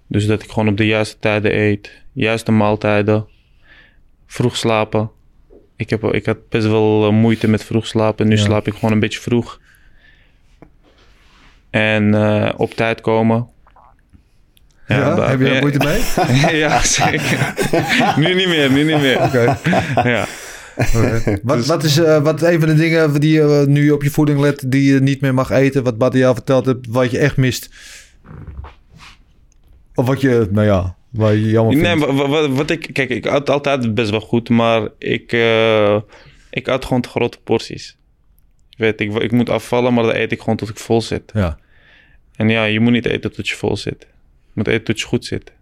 Dus 0.07 0.27
dat 0.27 0.43
ik 0.43 0.51
gewoon 0.51 0.69
op 0.69 0.77
de 0.77 0.87
juiste 0.87 1.17
tijden 1.19 1.59
eet. 1.59 2.03
Juiste 2.13 2.53
maaltijden. 2.53 3.27
Vroeg 4.27 4.57
slapen. 4.57 5.11
Ik, 5.77 5.91
heb, 5.91 6.03
ik 6.05 6.27
had 6.27 6.49
best 6.49 6.67
wel 6.67 7.07
eh, 7.07 7.13
moeite 7.13 7.49
met 7.49 7.65
vroeg 7.65 7.87
slapen. 7.87 8.29
Nu 8.29 8.37
Ja. 8.37 8.43
slaap 8.43 8.67
ik 8.67 8.75
gewoon 8.75 8.93
een 8.93 9.01
beetje 9.01 9.21
vroeg. 9.21 9.61
En 11.71 12.15
eh, 12.15 12.53
op 12.57 12.75
tijd 12.75 13.01
komen. 13.01 13.49
Ja, 14.87 15.15
daar- 15.15 15.29
heb 15.31 15.39
je 15.39 15.45
daar 15.45 15.55
ja. 15.55 15.61
moeite 15.61 15.79
mee? 15.85 16.57
ja, 16.65 16.83
zeker. 16.83 17.55
nu 18.17 18.35
niet 18.35 18.49
meer, 18.49 18.71
nu 18.71 18.85
niet 18.85 19.01
meer. 19.01 19.23
Oké. 19.23 19.59
Ja. 20.05 20.27
Wat, 21.43 21.67
wat 21.67 21.85
is 21.85 21.99
eh, 21.99 22.23
wat 22.23 22.43
een 22.43 22.61
van 22.61 22.69
de 22.69 22.75
dingen 22.75 23.21
die 23.21 23.33
je 23.33 23.65
nu 23.69 23.91
op 23.91 24.03
je 24.03 24.11
voeding 24.11 24.41
let, 24.41 24.65
die 24.67 24.93
je 24.93 25.01
niet 25.01 25.21
meer 25.21 25.35
mag 25.35 25.51
eten? 25.51 25.99
Wat 25.99 26.15
jou 26.15 26.35
verteld 26.35 26.67
heeft, 26.67 26.79
wat 26.89 27.11
je 27.11 27.19
echt 27.19 27.37
mist? 27.37 27.71
Of 29.95 30.07
wat 30.07 30.21
je, 30.21 30.49
nou 30.51 30.67
ja, 30.67 30.97
waar 31.14 31.35
je 31.35 31.50
jammer 31.50 31.72
vindt. 31.74 31.88
Nee, 31.88 31.96
maar 31.96 32.14
wa- 32.16 32.29
wa- 32.29 32.48
wat 32.48 32.70
ik... 32.70 32.88
Kijk, 32.92 33.09
ik 33.11 33.27
at 33.27 33.50
altijd 33.50 33.94
best 33.94 34.11
wel 34.11 34.20
goed, 34.20 34.48
maar 34.48 34.88
ik, 34.98 35.33
eh, 35.33 35.96
ik 36.50 36.68
at 36.68 36.85
gewoon 36.85 37.00
te 37.03 37.09
grote 37.09 37.38
porties. 37.44 37.96
Je 38.70 38.83
weet, 38.85 39.00
ik, 39.00 39.14
ik 39.14 39.33
moet 39.33 39.50
afvallen, 39.50 39.94
maar 39.94 40.05
dan 40.05 40.14
eet 40.14 40.33
ik 40.33 40.38
gewoon 40.40 40.57
tot 40.57 40.68
ik 40.68 40.79
vol 40.79 41.03
zit. 41.03 41.31
Ja. 41.35 41.59
En 42.37 42.48
ja, 42.48 42.64
je 42.64 42.81
moet 42.81 42.92
niet 42.92 43.07
eten 43.07 43.33
tot 43.33 43.48
je 43.48 43.55
vol 43.55 43.77
zit. 43.77 43.96
Je 44.00 44.50
moet 44.55 44.68
eten 44.68 44.85
tot 44.85 45.00
je 45.00 45.07
goed 45.07 45.24
zit. 45.24 45.53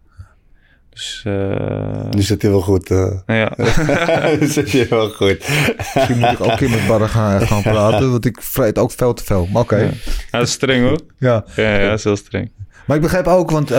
Dus, 0.91 1.23
eh, 1.27 2.09
Nu 2.11 2.23
zit 2.23 2.43
hij 2.43 2.51
wel 2.51 2.61
goed. 2.61 2.91
eh. 2.91 2.97
nou 3.27 3.39
ja. 3.39 3.53
nu 4.41 4.47
zit 4.47 4.73
hij 4.73 4.89
wel 4.89 5.09
goed. 5.11 5.49
Misschien 5.95 6.19
moet 6.19 6.31
ik 6.33 6.41
ook 6.41 6.51
een 6.51 6.57
keer 6.57 6.71
met 6.71 6.87
Barre 6.87 7.09
gaan, 7.09 7.47
gaan 7.47 7.63
praten, 7.63 8.11
want 8.11 8.25
ik 8.25 8.43
vreet 8.43 8.79
ook 8.79 8.91
veel 8.93 9.15
te 9.15 9.25
veel. 9.25 9.47
Maar 9.53 9.63
oké. 9.63 9.77
Ja. 9.77 9.83
Ja, 10.31 10.39
dat 10.39 10.47
is 10.47 10.53
streng 10.53 10.85
hoor. 10.89 11.01
Ja. 11.19 11.45
Ja, 11.57 11.79
ja, 11.79 11.89
dat 11.89 11.99
is 11.99 12.05
heel 12.05 12.17
streng. 12.17 12.51
Maar 12.87 12.97
ik 12.97 13.03
begreep 13.03 13.27
ook, 13.27 13.51
want 13.51 13.71
eh 13.71 13.79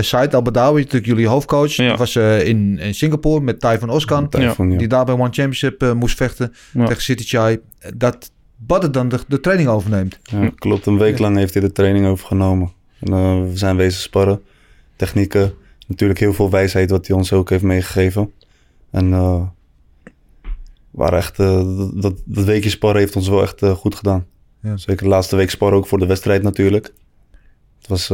Said 0.00 0.34
Al-Badawi, 0.34 0.78
natuurlijk 0.78 1.06
jullie 1.06 1.28
hoofdcoach, 1.28 1.72
Ja. 1.72 1.96
was 1.96 2.16
eh, 2.16 2.46
in, 2.46 2.78
in 2.78 2.94
Singapore 2.94 3.40
met 3.40 3.60
Tai 3.60 3.78
van 3.78 3.90
Oskan. 3.90 4.28
Typhoon, 4.28 4.70
ja. 4.70 4.78
Die 4.78 4.88
daar 4.88 5.04
bij 5.04 5.14
One 5.14 5.22
Championship 5.24 5.82
eh, 5.82 5.92
moest 5.92 6.16
vechten 6.16 6.52
Ja. 6.72 6.86
tegen 6.86 7.02
City 7.02 7.24
Chai. 7.24 7.58
Dat 7.96 8.30
Badr 8.56 8.90
dan 8.90 9.08
de, 9.08 9.18
de 9.28 9.40
training 9.40 9.68
overneemt. 9.68 10.18
Ja, 10.22 10.50
klopt. 10.54 10.86
Een 10.86 10.98
week 10.98 11.18
lang 11.18 11.36
heeft 11.36 11.54
hij 11.54 11.62
de 11.62 11.72
training 11.72 12.06
overgenomen. 12.06 12.72
En, 13.00 13.12
eh, 13.12 13.40
we 13.42 13.56
zijn 13.56 13.76
wezen 13.76 14.00
sparren. 14.00 14.40
Technieken. 14.96 15.52
Natuurlijk 15.86 16.20
heel 16.20 16.32
veel 16.32 16.50
wijsheid 16.50 16.90
wat 16.90 17.06
hij 17.06 17.16
ons 17.16 17.32
ook 17.32 17.50
heeft 17.50 17.62
meegegeven. 17.62 18.32
En 18.90 19.12
eh, 19.12 19.40
we 20.04 20.10
waren 20.90 21.18
echt, 21.18 21.38
eh, 21.38 21.62
dat, 21.94 22.22
dat, 22.24 22.44
weekje 22.44 22.70
sparren 22.70 23.00
heeft 23.00 23.16
ons 23.16 23.28
wel 23.28 23.42
echt 23.42 23.62
goed 23.66 23.94
gedaan. 23.94 24.26
Ja. 24.62 24.76
Zeker 24.76 25.02
de 25.02 25.08
laatste 25.08 25.36
week 25.36 25.50
sparren 25.50 25.78
ook 25.78 25.86
voor 25.86 25.98
de 25.98 26.06
wedstrijd 26.06 26.42
natuurlijk. 26.42 26.92
Het 27.78 27.88
was 27.88 28.10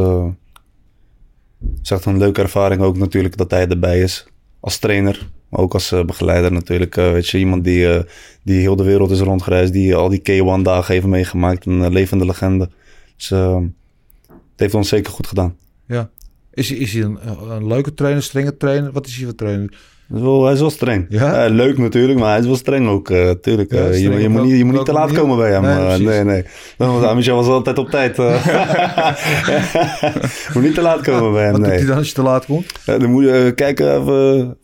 is 1.83 1.91
echt 1.91 2.05
een 2.05 2.19
leuke 2.19 2.43
ervaring 2.43 2.83
ook 2.83 2.97
natuurlijk 2.97 3.37
dat 3.37 3.51
hij 3.51 3.69
erbij 3.69 4.01
is. 4.01 4.27
Als 4.61 4.79
trainer, 4.79 5.31
maar 5.49 5.61
ook 5.61 5.73
als 5.73 5.93
eh, 5.93 6.05
begeleider 6.05 6.53
natuurlijk. 6.53 6.97
Eh, 6.97 7.13
weet 7.13 7.29
je, 7.29 7.39
iemand 7.39 7.65
die, 7.65 8.05
die 8.43 8.61
heel 8.61 8.77
de 8.77 8.83
wereld 8.85 9.11
is 9.11 9.21
rondgereisd. 9.21 9.73
Die 9.73 9.95
al 9.95 10.09
die 10.09 10.21
K1 10.21 10.63
dagen 10.63 10.95
heeft 10.95 11.07
meegemaakt. 11.07 11.67
Een 11.67 11.93
levende 11.93 12.25
legende. 12.27 12.71
Dus 13.17 13.29
het 13.29 14.63
heeft 14.63 14.75
ons 14.75 14.89
zeker 14.89 15.13
goed 15.13 15.27
gedaan. 15.27 15.57
Ja. 15.87 16.11
Is, 16.53 16.69
hij- 16.69 16.79
is 16.79 16.93
hij 16.93 17.03
een, 17.03 17.19
een 17.51 17.67
leuke 17.67 17.95
trainer, 17.95 18.23
strenge 18.23 18.57
trainer? 18.57 18.93
Wat 18.93 19.07
is 19.07 19.17
hij 19.17 19.25
voor 19.25 19.35
trainer? 19.35 19.79
Hij 20.09 20.19
is 20.19 20.23
wel, 20.25 20.45
hij 20.45 20.53
is 20.53 20.61
wel 20.61 20.71
streng. 20.71 21.07
Ja? 21.09 21.45
Eh, 21.45 21.51
leuk 21.51 21.79
natuurlijk, 21.79 22.19
maar 22.19 22.31
hij 22.31 22.39
is 22.39 22.47
wel 22.47 22.57
streng 22.57 22.89
ook. 22.89 23.11
eh 23.11 23.31
tuurlijk. 23.31 23.73
Ja, 23.73 23.79
Eh, 23.87 24.03
je, 24.03 24.11
je 24.21 24.29
moet 24.29 24.45
niet, 24.45 24.59
je 24.59 24.65
moet 24.65 24.75
niet 24.75 24.85
te 24.85 24.93
laat 24.93 25.05
manier? 25.07 25.21
komen 25.21 25.37
bij 25.37 25.51
hem. 25.51 25.63
Nee, 25.63 25.99
nee, 25.99 26.25
nee. 26.25 26.45
Dan, 26.77 27.17
Michel 27.17 27.37
was 27.37 27.47
altijd 27.47 27.79
op 27.79 27.91
tijd. 27.91 28.17
moet 30.55 30.63
niet 30.63 30.75
te 30.75 30.83
laat 30.83 31.01
komen 31.01 31.33
bij 31.33 31.43
hem, 31.43 31.53
Wat 31.53 31.61
doet 31.65 31.71
hij 31.73 31.85
dan 31.85 31.97
als 31.97 32.09
je 32.09 32.15
te 32.15 32.23
laat 32.23 32.47
komt? 32.47 32.67
Ja, 32.87 32.99
dan 32.99 33.11
moet 33.11 33.25
je 33.25 33.53
kijken 33.55 33.99
of 33.99 34.05
we 34.05 34.13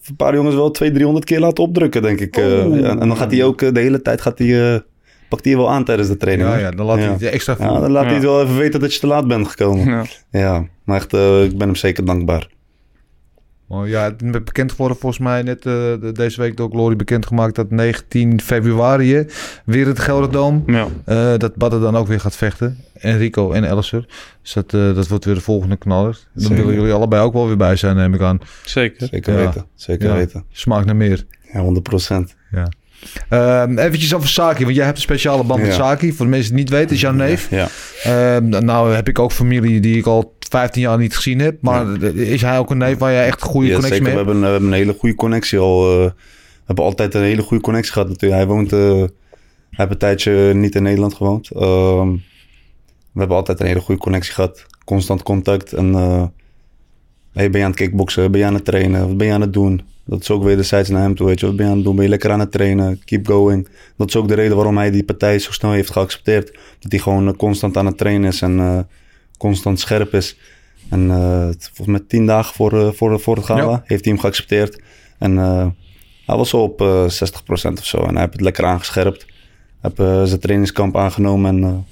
een 0.08 0.16
paar 0.16 0.34
jongens 0.34 0.54
wel 0.54 0.70
200, 0.70 0.94
300 0.94 1.24
keer 1.24 1.40
laten 1.40 1.64
opdrukken, 1.64 2.02
denk 2.02 2.20
ik. 2.20 2.36
Eh, 2.36 2.80
ja, 2.80 2.88
en 2.88 2.98
dan 3.08 3.16
gaat 3.16 3.30
hij 3.30 3.44
ook 3.44 3.58
de 3.74 3.80
hele 3.80 4.02
tijd 4.02 4.20
gaat 4.20 4.38
hij, 4.38 4.72
eh, 4.74 4.80
pakt 5.28 5.44
hij 5.44 5.52
je 5.52 5.58
wel 5.58 5.70
aan 5.70 5.84
tijdens 5.84 6.08
de 6.08 6.16
training. 6.16 6.48
Ja, 6.48 6.56
ja, 6.58 6.70
dan 6.70 6.86
laat 6.86 6.96
hij 6.96 7.06
Ja. 7.06 7.12
het 7.12 7.22
extra 7.22 7.56
Ja, 7.58 7.80
dan 7.80 7.90
laat 7.90 8.04
hij 8.04 8.14
het 8.14 8.22
wel 8.22 8.42
even 8.42 8.56
weten 8.56 8.80
dat 8.80 8.94
je 8.94 9.00
te 9.00 9.06
laat 9.06 9.26
bent 9.28 9.48
gekomen. 9.48 9.86
Ja. 9.86 10.02
Ja, 10.30 10.64
maar 10.84 10.96
echt, 10.96 11.12
eh, 11.14 11.42
ik 11.42 11.58
ben 11.58 11.66
hem 11.66 11.76
zeker 11.76 12.04
dankbaar. 12.04 12.48
Oh, 13.72 13.88
ja, 13.88 14.04
het 14.04 14.22
is 14.22 14.30
bekend 14.30 14.70
geworden 14.70 14.96
volgens 14.96 15.22
mij 15.22 15.42
net 15.42 15.56
eh, 15.58 15.72
de- 15.72 16.10
deze 16.12 16.40
week 16.40 16.56
door 16.56 16.70
Glory 16.70 16.96
bekendgemaakt 16.96 17.54
dat 17.54 17.70
19 17.70 18.40
februari 18.40 19.26
weer 19.64 19.86
het 19.86 19.98
Gelderdoom. 19.98 20.62
Ja. 20.66 20.86
eh 21.04 21.32
dat 21.38 21.54
Badder 21.56 21.80
dan 21.80 21.96
ook 21.96 22.06
weer 22.06 22.20
gaat 22.20 22.36
vechten. 22.36 22.78
Enrico 22.94 23.52
en 23.52 23.64
Elser. 23.64 24.06
Dus 24.42 24.52
dat, 24.52 24.74
eh, 24.74 24.94
dat 24.94 25.08
wordt 25.08 25.24
weer 25.24 25.34
de 25.34 25.40
volgende 25.40 25.76
knaller. 25.76 26.18
Dan 26.34 26.42
Zeker. 26.42 26.56
willen 26.56 26.74
jullie 26.74 26.92
allebei 26.92 27.22
ook 27.22 27.32
wel 27.32 27.46
weer 27.46 27.56
bij 27.56 27.76
zijn, 27.76 27.96
neem 27.96 28.14
ik 28.14 28.20
aan. 28.20 28.38
Zeker. 28.64 29.08
Zeker 29.10 29.32
Ja. 29.38 29.44
weten, 29.44 29.64
zeker 29.74 30.08
Ja. 30.08 30.14
weten. 30.14 30.44
Smaakt 30.52 30.86
naar 30.86 30.96
meer. 30.96 31.24
Ja, 31.52 31.60
100 31.60 31.82
procent. 31.88 32.34
Ehm 33.28 33.78
eventjes 33.78 34.14
over 34.14 34.28
Saki, 34.28 34.64
want 34.64 34.76
jij 34.76 34.84
hebt 34.84 34.96
een 34.96 35.02
speciale 35.02 35.44
band 35.44 35.60
met 35.60 35.68
Ja. 35.70 35.74
Saki. 35.76 36.12
Voor 36.12 36.24
de 36.24 36.30
mensen 36.30 36.50
die 36.54 36.60
het 36.62 36.70
niet 36.70 36.78
weten, 36.78 36.94
is 36.94 37.00
jouw 37.00 37.12
neef. 37.12 37.50
Ja, 37.50 37.68
Ehm, 38.02 38.48
nou 38.64 38.94
heb 38.94 39.08
ik 39.08 39.18
ook 39.18 39.32
familie 39.32 39.80
die 39.80 39.96
ik 39.98 40.06
al 40.06 40.36
15 40.50 40.82
jaar 40.82 40.98
niet 40.98 41.16
gezien 41.16 41.38
heb. 41.38 41.62
Maar 41.62 42.02
is 42.14 42.42
hij 42.42 42.58
ook 42.58 42.70
een 42.70 42.78
neef 42.78 42.98
waar 42.98 43.12
jij 43.12 43.26
echt 43.26 43.42
een 43.42 43.48
goede 43.48 43.68
ja 43.68 43.74
connectie 43.74 44.04
zeker. 44.04 44.16
We 44.18 44.24
mee 44.24 44.24
hebt? 44.24 44.40
hebben, 44.40 44.44
we 44.44 44.52
hebben 44.52 44.72
een 44.72 44.86
hele 44.86 44.98
goede 44.98 45.14
connectie 45.14 45.58
al. 45.58 45.90
eh, 45.90 46.10
we 46.70 46.76
hebben 46.76 46.84
altijd 46.84 47.14
een 47.14 47.22
hele 47.22 47.42
goede 47.42 47.62
connectie 47.62 47.92
gehad 47.92 48.08
natuurlijk. 48.08 48.40
Hij 48.40 48.50
woont, 48.50 48.72
eh, 48.72 48.78
hij 48.78 49.08
heeft 49.70 49.90
een 49.90 49.98
tijdje 49.98 50.54
niet 50.54 50.74
in 50.74 50.82
Nederland 50.82 51.14
gewoond. 51.14 51.50
Ehm, 51.50 52.10
we 53.12 53.18
hebben 53.18 53.36
altijd 53.36 53.60
een 53.60 53.66
hele 53.66 53.80
goede 53.80 54.00
connectie 54.00 54.32
gehad. 54.32 54.66
Constant 54.84 55.22
contact. 55.22 55.72
En 55.72 55.94
eh, 55.94 56.24
hey, 57.32 57.50
ben 57.50 57.58
je 57.58 57.64
aan 57.66 57.72
het 57.72 57.80
kickboksen? 57.80 58.30
Ben 58.30 58.40
je 58.40 58.46
aan 58.46 58.54
het 58.54 58.64
trainen? 58.64 59.06
Wat 59.08 59.16
ben 59.16 59.26
je 59.26 59.32
aan 59.32 59.40
het 59.40 59.52
doen? 59.52 59.82
Dat 60.04 60.20
is 60.20 60.30
ook 60.30 60.42
wederzijds 60.42 60.88
naar 60.88 61.02
hem 61.02 61.14
toe. 61.14 61.26
Weet 61.26 61.40
je. 61.40 61.46
Wat 61.46 61.56
ben 61.56 61.64
je 61.64 61.70
aan 61.70 61.76
het 61.76 61.86
doen? 61.86 61.94
Ben 61.94 62.04
je 62.04 62.10
lekker 62.10 62.30
aan 62.30 62.40
het 62.40 62.52
trainen? 62.52 63.00
Keep 63.04 63.26
going. 63.26 63.68
Dat 63.96 64.08
is 64.08 64.16
ook 64.16 64.28
de 64.28 64.34
reden 64.34 64.56
waarom 64.56 64.76
hij 64.76 64.90
die 64.90 65.04
partij 65.04 65.38
zo 65.38 65.52
snel 65.52 65.72
heeft 65.72 65.90
geaccepteerd. 65.90 66.58
Dat 66.80 66.90
hij 66.90 67.00
gewoon 67.00 67.36
constant 67.36 67.76
aan 67.76 67.86
het 67.86 67.98
trainen 67.98 68.28
is 68.28 68.42
en 68.42 68.86
constant 69.40 69.80
scherp 69.80 70.14
is. 70.14 70.36
En 70.90 71.10
eh, 71.10 71.46
het- 71.46 71.70
volgens 71.74 71.98
mij 71.98 72.06
tien 72.08 72.26
dagen 72.26 72.54
voor, 72.54 72.72
eh, 72.80 72.92
voor, 72.92 73.20
voor 73.20 73.36
het 73.36 73.44
gala 73.44 73.60
Ja. 73.70 73.82
heeft 73.84 74.04
hij 74.04 74.12
hem 74.12 74.22
geaccepteerd. 74.22 74.80
En 75.18 75.38
eh, 75.38 75.66
hij 76.26 76.36
was 76.36 76.48
zo 76.48 76.56
op 76.62 76.80
eh 76.80 77.04
60% 77.08 77.78
of 77.78 77.84
zo. 77.84 77.96
En 77.98 78.10
hij 78.10 78.20
heeft 78.20 78.32
het 78.32 78.40
lekker 78.40 78.64
aangescherpt. 78.64 79.26
Eh, 79.80 80.22
zijn 80.24 80.40
trainingskamp 80.40 80.96
aangenomen. 80.96 81.62
En 81.62 81.86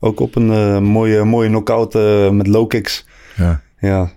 ook 0.00 0.20
op 0.20 0.34
een 0.36 0.82
mooie, 0.84 1.24
mooie 1.24 1.48
knockout 1.48 1.94
met 2.32 2.46
low 2.46 2.68
kicks. 2.68 3.04
Ja. 3.36 3.60
Ja, 3.80 4.10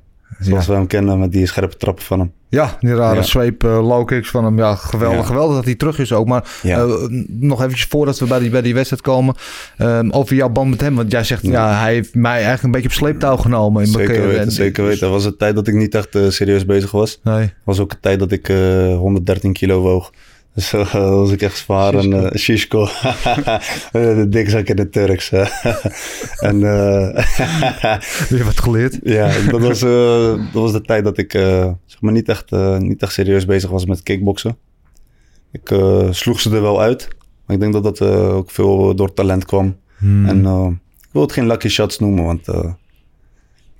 zoals 0.43 0.65
Ja. 0.65 0.71
we 0.71 0.77
hem 0.77 0.87
kennen 0.87 1.19
met 1.19 1.31
die 1.31 1.45
scherpe 1.45 1.77
trappen 1.77 2.03
van 2.05 2.19
hem. 2.19 2.31
Ja, 2.49 2.77
die 2.79 2.95
rare 2.95 3.15
Ja. 3.15 3.21
sweep 3.21 3.63
uh, 3.63 3.87
low 3.87 4.05
kicks 4.07 4.29
van 4.29 4.43
hem. 4.43 4.57
Ja, 4.57 4.75
geweldig. 4.75 5.17
Ja. 5.19 5.25
Geweldig 5.25 5.55
dat 5.55 5.65
hij 5.65 5.75
terug 5.75 5.99
is 5.99 6.13
ook. 6.13 6.27
Maar 6.27 6.43
eh, 6.63 6.85
nog 7.27 7.59
eventjes 7.61 7.85
voordat 7.85 8.19
we 8.19 8.25
bij 8.25 8.39
die, 8.39 8.49
bij 8.49 8.61
die 8.61 8.73
wedstrijd 8.73 9.01
komen. 9.01 9.35
ehm, 9.77 10.09
over 10.09 10.35
jouw 10.35 10.49
band 10.49 10.69
met 10.69 10.81
hem. 10.81 10.95
Want 10.95 11.11
jij 11.11 11.23
zegt, 11.23 11.41
ja. 11.43 11.79
Hij 11.79 11.93
heeft 11.93 12.15
mij 12.15 12.31
eigenlijk 12.31 12.63
een 12.63 12.71
beetje 12.71 12.87
op 12.87 12.93
sleeptouw 12.93 13.37
genomen. 13.37 13.83
In 13.83 13.91
mijn 13.91 13.99
Zeker 14.01 14.05
carrière. 14.13 14.27
weten, 14.27 14.45
En- 14.45 14.51
zeker 14.51 14.83
weten. 14.85 15.07
Er 15.07 15.13
was 15.13 15.25
een 15.25 15.37
tijd 15.37 15.55
dat 15.55 15.67
ik 15.67 15.73
niet 15.73 15.95
echt 15.95 16.15
eh, 16.15 16.29
serieus 16.29 16.65
bezig 16.65 16.91
was. 16.91 17.19
Nee. 17.23 17.53
was 17.63 17.79
ook 17.79 17.91
een 17.91 17.99
tijd 18.01 18.19
dat 18.19 18.31
ik 18.31 18.49
eh 18.49 18.95
113 18.95 19.53
kilo 19.53 19.81
woog. 19.81 20.11
Dus 20.55 20.73
eh, 20.73 20.93
was 20.93 21.31
ik 21.31 21.41
echt 21.41 21.57
zwaar. 21.57 21.93
En, 21.95 22.13
eh 22.13 22.37
shishko. 22.37 22.87
Eh, 23.91 24.15
de 24.15 24.25
dikzak 24.29 24.67
in 24.67 24.77
het 24.77 24.91
Turks. 24.91 25.31
en 26.49 26.63
eh, 26.63 27.25
Weer 28.29 28.45
wat 28.45 28.59
geleerd. 28.59 28.99
ja, 29.03 29.31
dat 29.51 29.61
was, 29.61 29.81
eh, 29.81 30.27
dat 30.53 30.61
was 30.61 30.71
de 30.71 30.81
tijd 30.81 31.03
dat 31.03 31.17
ik 31.17 31.33
eh, 31.33 31.71
zeg 31.85 32.01
maar 32.01 32.11
niet, 32.13 32.29
echt, 32.29 32.51
eh, 32.51 32.77
niet 32.77 33.01
echt 33.01 33.13
serieus 33.13 33.45
bezig 33.45 33.69
was 33.69 33.85
met 33.85 34.03
kickboksen. 34.03 34.57
Ik 35.51 35.71
eh, 35.71 36.07
sloeg 36.11 36.39
ze 36.39 36.55
er 36.55 36.61
wel 36.61 36.81
uit. 36.81 37.07
Maar 37.45 37.55
ik 37.55 37.61
denk 37.61 37.73
dat 37.73 37.83
dat 37.83 38.01
eh, 38.01 38.35
ook 38.35 38.51
veel 38.51 38.95
door 38.95 39.13
talent 39.13 39.45
kwam. 39.45 39.75
Hmm. 39.97 40.25
En 40.25 40.45
eh, 40.45 40.67
ik 41.01 41.09
wil 41.11 41.21
het 41.21 41.31
geen 41.31 41.47
lucky 41.47 41.67
shots 41.67 41.99
noemen, 41.99 42.23
want 42.23 42.47
eh 42.47 42.71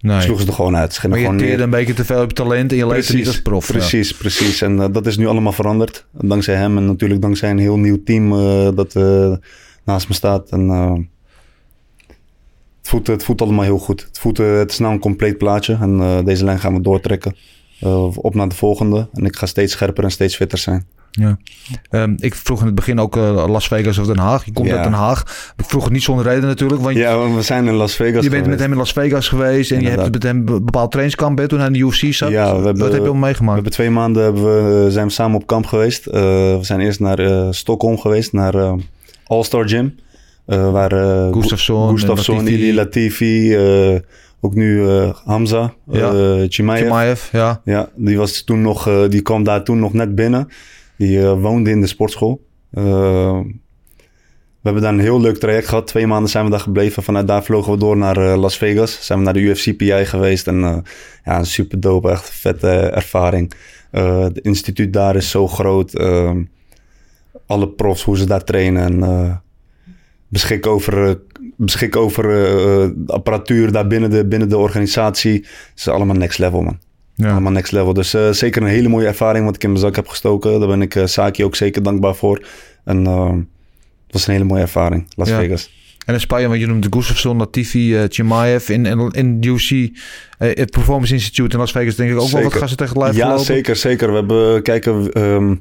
nee. 0.04 0.18
ik 0.18 0.24
sloeg 0.24 0.40
ze 0.40 0.48
er 0.48 0.54
gewoon 0.54 0.76
uit. 0.76 0.94
Ze 0.94 1.08
maar 1.08 1.18
je 1.18 1.24
gewoon 1.26 1.40
neer. 1.40 1.62
een 1.62 1.70
beetje 1.70 1.94
te 1.94 2.06
veel 2.06 2.22
op 2.22 2.34
talent 2.34 2.72
en 2.72 2.78
je 2.78 2.88
leefde 2.88 3.16
niet 3.16 3.28
als 3.28 3.42
prof. 3.42 3.68
ja. 3.68 3.74
Precies, 3.74 4.14
precies. 4.14 4.62
En 4.62 4.82
eh, 4.82 4.88
dat 4.92 5.06
is 5.06 5.18
nu 5.18 5.28
allemaal 5.28 5.52
veranderd. 5.52 6.06
Dankzij 6.12 6.56
hem 6.56 6.78
en 6.78 6.86
natuurlijk 6.86 7.22
dankzij 7.22 7.50
een 7.50 7.58
heel 7.58 7.78
nieuw 7.78 8.04
team 8.04 8.34
eh, 8.34 8.70
dat 8.76 8.96
eh, 8.96 9.34
naast 9.84 10.08
me 10.08 10.14
staat. 10.14 10.50
En, 10.50 10.70
het, 12.78 12.90
voelt, 12.90 13.08
het 13.08 13.24
voelt 13.24 13.42
allemaal 13.42 13.64
heel 13.64 13.78
goed. 13.78 14.02
Het, 14.02 14.20
voelt, 14.20 14.38
het 14.38 14.72
is 14.72 14.80
nou 14.80 14.94
een 14.94 15.00
compleet 15.00 15.38
plaatje. 15.38 15.78
En 15.82 16.24
deze 16.26 16.44
lijn 16.44 16.60
gaan 16.60 16.74
we 16.74 16.82
doortrekken. 16.82 17.36
Op 18.16 18.36
naar 18.36 18.50
de 18.50 18.56
volgende. 18.56 19.10
En 19.14 19.26
ik 19.26 19.36
ga 19.36 19.46
steeds 19.46 19.72
scherper 19.72 20.04
en 20.04 20.12
steeds 20.12 20.36
fitter 20.36 20.58
zijn. 20.58 20.88
Ja. 21.20 21.38
Ehm, 21.90 22.14
ik 22.18 22.36
vroeg 22.36 22.60
in 22.60 22.66
het 22.66 22.76
begin 22.76 23.00
ook 23.00 23.18
eh, 23.18 23.46
Las 23.48 23.68
Vegas 23.68 23.98
of 23.98 24.06
Den 24.06 24.18
Haag. 24.18 24.46
Je 24.46 24.52
komt 24.54 24.68
Ja. 24.68 24.74
uit 24.76 24.84
Den 24.84 24.94
Haag. 24.94 25.52
Ik 25.58 25.66
vroeg 25.66 25.84
het 25.84 25.94
niet 25.94 26.04
zonder 26.04 26.26
reden 26.26 26.44
natuurlijk. 26.48 26.82
Want 26.82 26.96
Ja, 26.96 27.18
want 27.18 27.36
we 27.36 27.42
zijn 27.42 27.68
in 27.68 27.74
Las 27.74 27.96
Vegas 27.96 28.24
je 28.24 28.30
bent 28.30 28.46
met 28.48 28.60
hem 28.60 28.72
in 28.72 28.78
Las 28.78 28.92
Vegas 28.94 29.28
geweest. 29.28 29.72
En 29.72 29.82
je 29.82 29.90
hebt 29.90 30.12
met 30.12 30.24
hem 30.24 30.38
een 30.38 30.66
bepaald 30.66 30.92
trainingskamp 30.92 31.38
hè, 31.38 31.48
toen 31.48 31.58
hij 31.60 31.68
in 31.68 31.74
de 31.74 31.80
UFC 31.80 32.14
zat. 32.14 32.30
Ja, 32.30 32.46
we 32.50 32.54
hebben- 32.66 32.78
Wat 32.78 32.92
heb 32.92 33.02
je 33.02 33.08
al 33.08 33.14
We 33.14 33.20
meegemaakt? 33.20 33.54
hebben 33.56 33.72
twee 33.74 33.90
maanden 33.90 34.24
hebben 34.24 34.44
we, 34.86 34.92
zijn 34.92 35.08
we 35.08 35.12
samen 35.14 35.36
op 35.42 35.48
kamp 35.48 35.66
geweest. 35.66 36.06
Eh, 36.06 36.22
we 36.22 36.60
zijn 36.62 36.80
eerst 36.80 37.00
naar 37.00 37.20
eh, 37.20 37.48
Stockholm 37.52 37.98
geweest, 38.00 38.34
naar 38.34 38.56
eh, 38.56 38.74
All-Star 39.26 39.68
Gym. 39.70 39.96
eh, 40.46 40.72
waar 40.72 40.92
eh, 40.92 41.34
Gustafsson, 41.34 41.90
Gustafsson, 41.90 42.36
Latifi. 42.36 42.56
Ili 42.64 42.74
Latifi, 42.76 43.56
eh, 43.56 44.00
ook 44.42 44.56
nu 44.56 44.88
eh, 44.90 45.10
Hamza, 45.26 45.74
Ja. 45.92 46.12
eh 46.12 46.44
Chimaev. 46.48 46.82
Chimaev, 46.84 47.32
ja. 47.32 47.62
Ja, 47.66 47.90
die, 47.96 48.18
was 48.18 48.44
toen 48.44 48.62
nog, 48.62 48.88
eh, 48.88 49.02
die 49.10 49.22
kwam 49.22 49.44
daar 49.44 49.64
toen 49.64 49.80
nog 49.80 49.94
net 49.94 50.16
binnen. 50.16 50.48
Die 50.98 51.22
eh, 51.22 51.42
woonde 51.42 51.70
in 51.70 51.82
de 51.82 51.88
sportschool. 51.88 52.46
Eh, 52.72 53.40
we 54.62 54.70
hebben 54.70 54.82
daar 54.82 54.94
een 54.94 55.00
heel 55.00 55.22
leuk 55.22 55.38
traject 55.38 55.68
gehad. 55.68 55.88
Twee 55.88 56.08
maanden 56.08 56.30
zijn 56.30 56.46
we 56.46 56.52
daar 56.52 56.60
gebleven. 56.60 57.04
Vanuit 57.04 57.28
daar 57.28 57.44
vlogen 57.44 57.72
we 57.72 57.78
door 57.78 57.98
naar 57.98 58.18
eh, 58.18 58.40
Las 58.40 58.58
Vegas. 58.58 59.06
Zijn 59.06 59.20
we 59.20 59.26
naar 59.26 59.34
de 59.34 59.40
UFC 59.40 59.78
PI 59.78 60.06
geweest. 60.06 60.48
En 60.48 60.84
ja, 61.24 61.38
een 61.38 61.46
super 61.46 61.80
dope, 61.80 62.10
echt 62.10 62.30
vette 62.30 62.70
ervaring. 62.70 63.54
Het 63.92 64.38
instituut 64.38 64.94
daar 64.94 65.16
is 65.16 65.30
zo 65.30 65.48
groot. 65.48 65.94
Ehm, 65.94 66.44
alle 67.46 67.70
profs, 67.70 68.04
hoe 68.04 68.18
ze 68.18 68.26
daar 68.26 68.44
trainen. 68.44 68.84
En, 68.84 69.42
beschik 70.34 70.68
over, 70.68 71.20
beschik 71.58 71.96
over 71.96 72.26
eh, 72.46 72.90
apparatuur 73.08 73.72
daar 73.72 73.88
binnen 73.88 74.10
de, 74.10 74.26
binnen 74.26 74.50
de 74.50 74.58
organisatie. 74.58 75.34
Het 75.34 75.72
is 75.76 75.88
allemaal 75.88 76.16
next 76.16 76.40
level, 76.40 76.62
man. 76.62 76.80
Ja. 77.16 77.32
Allemaal 77.32 77.52
next 77.52 77.72
level. 77.72 77.94
Dus 77.94 78.14
eh, 78.14 78.30
zeker 78.32 78.62
een 78.62 78.68
hele 78.68 78.88
mooie 78.90 79.08
ervaring 79.08 79.46
wat 79.46 79.56
ik 79.56 79.64
in 79.64 79.70
mijn 79.70 79.82
zak 79.82 79.96
heb 79.96 80.08
gestoken. 80.08 80.60
Daar 80.60 80.68
ben 80.70 80.82
ik 80.82 80.96
eh, 80.96 81.06
Saki 81.06 81.44
ook 81.44 81.56
zeker 81.56 81.84
dankbaar 81.84 82.16
voor. 82.16 82.46
En 82.86 83.06
eh, 83.08 83.30
het 84.06 84.12
was 84.12 84.28
een 84.28 84.34
hele 84.34 84.46
mooie 84.46 84.62
ervaring, 84.62 85.06
Las 85.16 85.30
Ja. 85.30 85.38
Vegas. 85.40 85.82
En 86.06 86.14
in 86.14 86.20
Spanje, 86.20 86.48
wat 86.48 86.60
je 86.60 86.68
noemt, 86.68 86.88
Gustafsson, 86.90 87.38
Latifi, 87.38 87.96
eh 87.98 88.04
Chimaev. 88.10 88.70
In, 88.70 88.86
in, 88.86 89.10
in 89.12 89.40
UC, 89.44 89.70
eh, 90.38 90.50
het 90.56 90.72
Performance 90.72 91.14
Institute 91.14 91.54
in 91.54 91.60
Las 91.60 91.72
Vegas, 91.72 91.96
denk 91.96 92.12
ik 92.12 92.20
ook 92.20 92.30
wel 92.30 92.44
wat 92.44 92.54
gasten 92.54 92.78
tegen 92.78 92.98
lijf 92.98 93.16
Ja, 93.16 93.24
gelopen. 93.24 93.46
zeker, 93.46 93.76
zeker. 93.76 94.08
We 94.10 94.16
hebben, 94.16 94.62
kijken, 94.64 95.12
ehm 95.12 95.56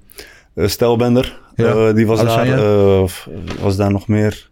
eh, 0.54 0.66
Stelbender, 0.68 1.40
Ja. 1.54 1.92
die 1.92 2.06
was 2.06 2.22
daar. 2.22 2.58
was 3.60 3.76
daar 3.76 3.90
nog 3.92 4.08
meer? 4.08 4.50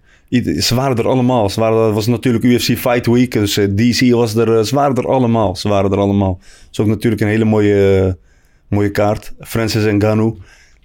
Ze 0.58 0.74
waren 0.74 0.96
er 0.96 1.08
allemaal. 1.08 1.48
Ze 1.50 1.60
waren, 1.60 1.84
het 1.84 1.94
was 1.94 2.06
natuurlijk 2.06 2.44
UFC 2.44 2.78
Fight 2.78 3.06
Week, 3.06 3.32
dus 3.32 3.56
eh, 3.56 3.64
DC 3.74 4.12
was 4.12 4.34
er. 4.34 4.56
eh, 4.58 4.62
ze 4.64 4.74
waren 4.74 4.96
er 4.96 5.08
allemaal. 5.08 5.56
Ze 5.56 5.68
waren 5.68 5.90
er 5.92 5.98
allemaal. 5.98 6.38
Dat 6.40 6.68
is 6.72 6.80
ook 6.80 6.86
natuurlijk 6.86 7.22
een 7.22 7.28
hele 7.28 7.44
mooie, 7.44 8.04
eh, 8.06 8.12
mooie 8.68 8.90
kaart. 8.90 9.32
Francis 9.40 9.84
Ngannou, 9.84 10.36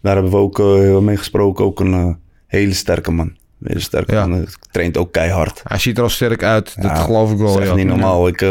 daar 0.02 0.14
hebben 0.14 0.32
we 0.32 0.38
ook 0.38 0.58
mee 1.02 1.18
gesproken. 1.18 1.66
Ook 1.66 1.80
een 1.80 2.18
hele 2.48 2.74
sterke 2.74 3.12
man. 3.12 3.34
Hele 3.64 3.80
sterke 3.80 4.14
Ja. 4.14 4.28
man. 4.28 4.46
Traint 4.72 4.98
ook 4.98 5.12
keihard. 5.12 5.62
Hij 5.64 5.78
ziet 5.80 5.98
er 5.98 6.04
al 6.04 6.10
sterk 6.10 6.44
uit, 6.44 6.74
dat 6.76 6.92
Ja, 6.92 6.96
geloof 6.96 7.32
ik 7.32 7.38
wel. 7.38 7.48
Dat 7.48 7.56
is 7.56 7.62
echt 7.62 7.70
ja. 7.70 7.76
niet 7.76 7.88
normaal. 7.88 8.28
Ik, 8.28 8.42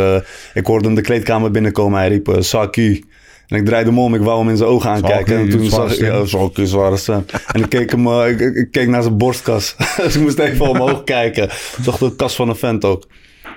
ik 0.54 0.66
hoorde 0.66 0.86
hem 0.86 0.94
de 0.94 1.00
kleedkamer 1.00 1.50
binnenkomen. 1.50 1.98
Hij 1.98 2.08
riep, 2.08 2.36
Saki. 2.38 3.04
En 3.48 3.58
ik 3.58 3.64
draaide 3.64 3.90
hem 3.90 3.98
om. 3.98 4.14
Ik 4.14 4.20
wou 4.20 4.38
hem 4.40 4.48
in 4.48 4.56
zijn 4.56 4.68
ogen 4.68 4.90
aankijken. 4.90 5.36
En 5.36 5.48
toen 5.48 5.70
zag 5.70 5.92
ik, 5.92 5.98
ja, 6.00 6.24
Saki, 6.26 6.66
zware 6.66 6.96
stem. 6.96 7.24
en 7.52 7.62
ik 7.62 7.68
keek, 7.68 7.90
hem, 7.90 8.06
eh, 8.06 8.28
ik, 8.30 8.40
ik- 8.40 8.54
ik 8.54 8.70
keek 8.70 8.88
naar 8.88 9.02
zijn 9.02 9.16
borstkas. 9.16 9.76
dus 10.02 10.14
ik 10.16 10.20
moest 10.22 10.38
even 10.38 10.68
omhoog 10.68 11.04
kijken. 11.04 11.44
Ik 11.44 11.76
zag 11.82 11.98
de 11.98 12.16
kas 12.16 12.34
van 12.34 12.48
een 12.48 12.56
vent 12.56 12.84
ook. 12.84 13.06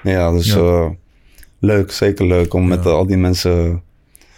Ja, 0.04 0.32
dus 0.32 0.48
Ja. 0.48 0.56
eh, 0.58 0.86
leuk. 1.60 1.92
Zeker 1.92 2.26
leuk 2.28 2.54
om 2.54 2.68
met 2.68 2.86
eh, 2.86 2.92
al 2.92 3.06
die 3.08 3.18
mensen 3.18 3.82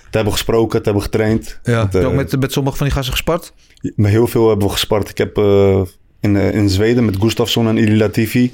te 0.09 0.15
hebben 0.17 0.33
gesproken, 0.33 0.77
te 0.79 0.83
hebben 0.85 1.03
getraind. 1.03 1.59
Ja. 1.63 1.83
Met, 1.83 1.93
Heb 1.93 2.01
je 2.01 2.07
ook 2.07 2.13
met, 2.13 2.39
met 2.39 2.51
sommige 2.51 2.77
van 2.77 2.85
die 2.85 2.95
gasten 2.95 3.13
gespart? 3.13 3.53
met 3.95 4.12
heel 4.12 4.27
veel 4.27 4.47
hebben 4.49 4.65
we 4.67 4.71
gespart. 4.73 5.09
Ik 5.09 5.17
heb 5.17 5.38
eh, 5.38 5.81
in, 6.19 6.35
eh, 6.38 6.53
in 6.53 6.69
Zweden 6.69 7.05
met 7.05 7.15
Gustafsson 7.19 7.67
en 7.67 7.77
Ili 7.77 7.97
Latifi 7.97 8.53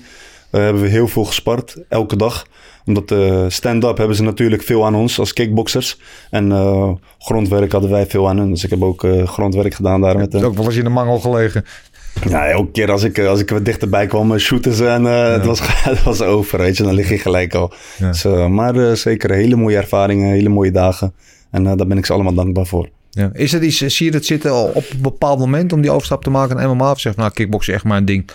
hebben 0.51 0.81
we 0.81 0.87
heel 0.87 1.07
veel 1.07 1.23
gespart, 1.25 1.75
elke 1.89 2.15
dag. 2.15 2.45
Omdat 2.85 3.11
eh, 3.11 3.45
stand-up 3.47 3.97
hebben 3.97 4.15
ze 4.15 4.23
natuurlijk 4.23 4.63
veel 4.63 4.85
aan 4.85 4.95
ons 4.95 5.19
als 5.19 5.33
kickboxers. 5.33 5.99
En 6.29 6.51
eh, 6.51 6.91
grondwerk 7.19 7.71
hadden 7.71 7.89
wij 7.89 8.05
veel 8.05 8.29
aan 8.29 8.37
hen. 8.37 8.49
Dus 8.49 8.63
ik 8.63 8.69
heb 8.69 8.83
ook 8.83 9.03
eh, 9.03 9.27
grondwerk 9.27 9.73
gedaan 9.73 10.01
daar 10.01 10.17
met 10.17 10.43
ook 10.43 10.55
wel 10.55 10.65
eens 10.65 10.75
in 10.75 10.83
de 10.83 10.89
mangel 10.89 11.19
gelegen. 11.19 11.65
Ja, 12.29 12.47
elke 12.47 12.71
keer 12.71 12.91
als 12.91 13.03
ik, 13.03 13.19
als 13.19 13.39
ik 13.39 13.49
er 13.49 13.55
wat 13.55 13.65
dichterbij 13.65 14.07
kwam, 14.07 14.37
shooten 14.37 14.73
ze 14.73 14.87
en 14.87 15.03
het, 15.03 15.45
was, 15.45 15.59
het 15.91 16.03
was 16.03 16.21
over, 16.21 16.59
weet 16.59 16.77
je. 16.77 16.83
Dan 16.83 16.93
lig 16.93 17.09
je 17.09 17.17
gelijk 17.17 17.53
al. 17.53 17.73
Ja. 17.97 18.07
Dus, 18.07 18.23
maar 18.49 18.97
zeker 18.97 19.31
hele 19.31 19.55
mooie 19.55 19.77
ervaringen, 19.77 20.29
hele 20.29 20.49
mooie 20.49 20.71
dagen. 20.71 21.13
En 21.51 21.63
daar 21.63 21.87
ben 21.87 21.97
ik 21.97 22.05
ze 22.05 22.13
allemaal 22.13 22.33
dankbaar 22.33 22.65
voor. 22.65 22.89
Ja. 23.09 23.29
Is 23.33 23.51
het 23.51 23.63
iets, 23.63 23.77
zie 23.77 24.05
je 24.05 24.11
dat 24.11 24.25
zitten 24.25 24.51
al 24.51 24.65
op 24.73 24.85
een 24.91 25.01
bepaald 25.01 25.39
moment 25.39 25.73
om 25.73 25.81
die 25.81 25.91
overstap 25.91 26.23
te 26.23 26.29
maken 26.29 26.55
naar 26.55 26.69
MMA? 26.69 26.91
Of 26.91 26.99
zeg 26.99 27.15
nou, 27.15 27.31
kickboksen 27.31 27.73
is 27.73 27.79
echt 27.79 27.87
mijn 27.87 28.05
ding. 28.05 28.29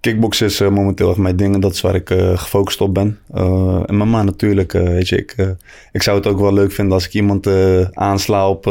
Kickboksen 0.00 0.46
is 0.46 0.60
eh, 0.60 0.68
momenteel 0.68 1.08
echt 1.08 1.18
mijn 1.18 1.36
ding 1.36 1.54
en 1.54 1.60
dat 1.60 1.72
is 1.72 1.80
waar 1.80 1.94
ik 1.94 2.10
eh, 2.10 2.38
gefocust 2.38 2.80
op 2.80 2.94
ben. 2.94 3.18
Eh, 3.32 3.82
en 3.86 3.96
mama 3.96 4.22
natuurlijk, 4.22 4.74
eh, 4.74 4.82
weet 4.82 5.08
je, 5.08 5.16
ik, 5.16 5.56
ik 5.92 6.02
zou 6.02 6.16
het 6.16 6.26
ook 6.26 6.40
wel 6.40 6.52
leuk 6.52 6.72
vinden 6.72 6.94
als 6.94 7.06
ik 7.06 7.12
iemand 7.12 7.46
aansla 7.92 8.48
op, 8.48 8.66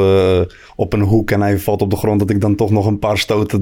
op 0.76 0.94
een 0.94 1.02
hoek 1.02 1.32
en 1.32 1.42
hij 1.42 1.60
valt 1.60 1.82
op 1.82 1.90
de 1.90 1.96
grond, 1.96 2.20
dat 2.20 2.30
ik 2.30 2.42
dan 2.42 2.56
toch 2.56 2.72
nog 2.72 2.86
een 2.86 3.00
paar 3.00 3.18
stoten 3.18 3.60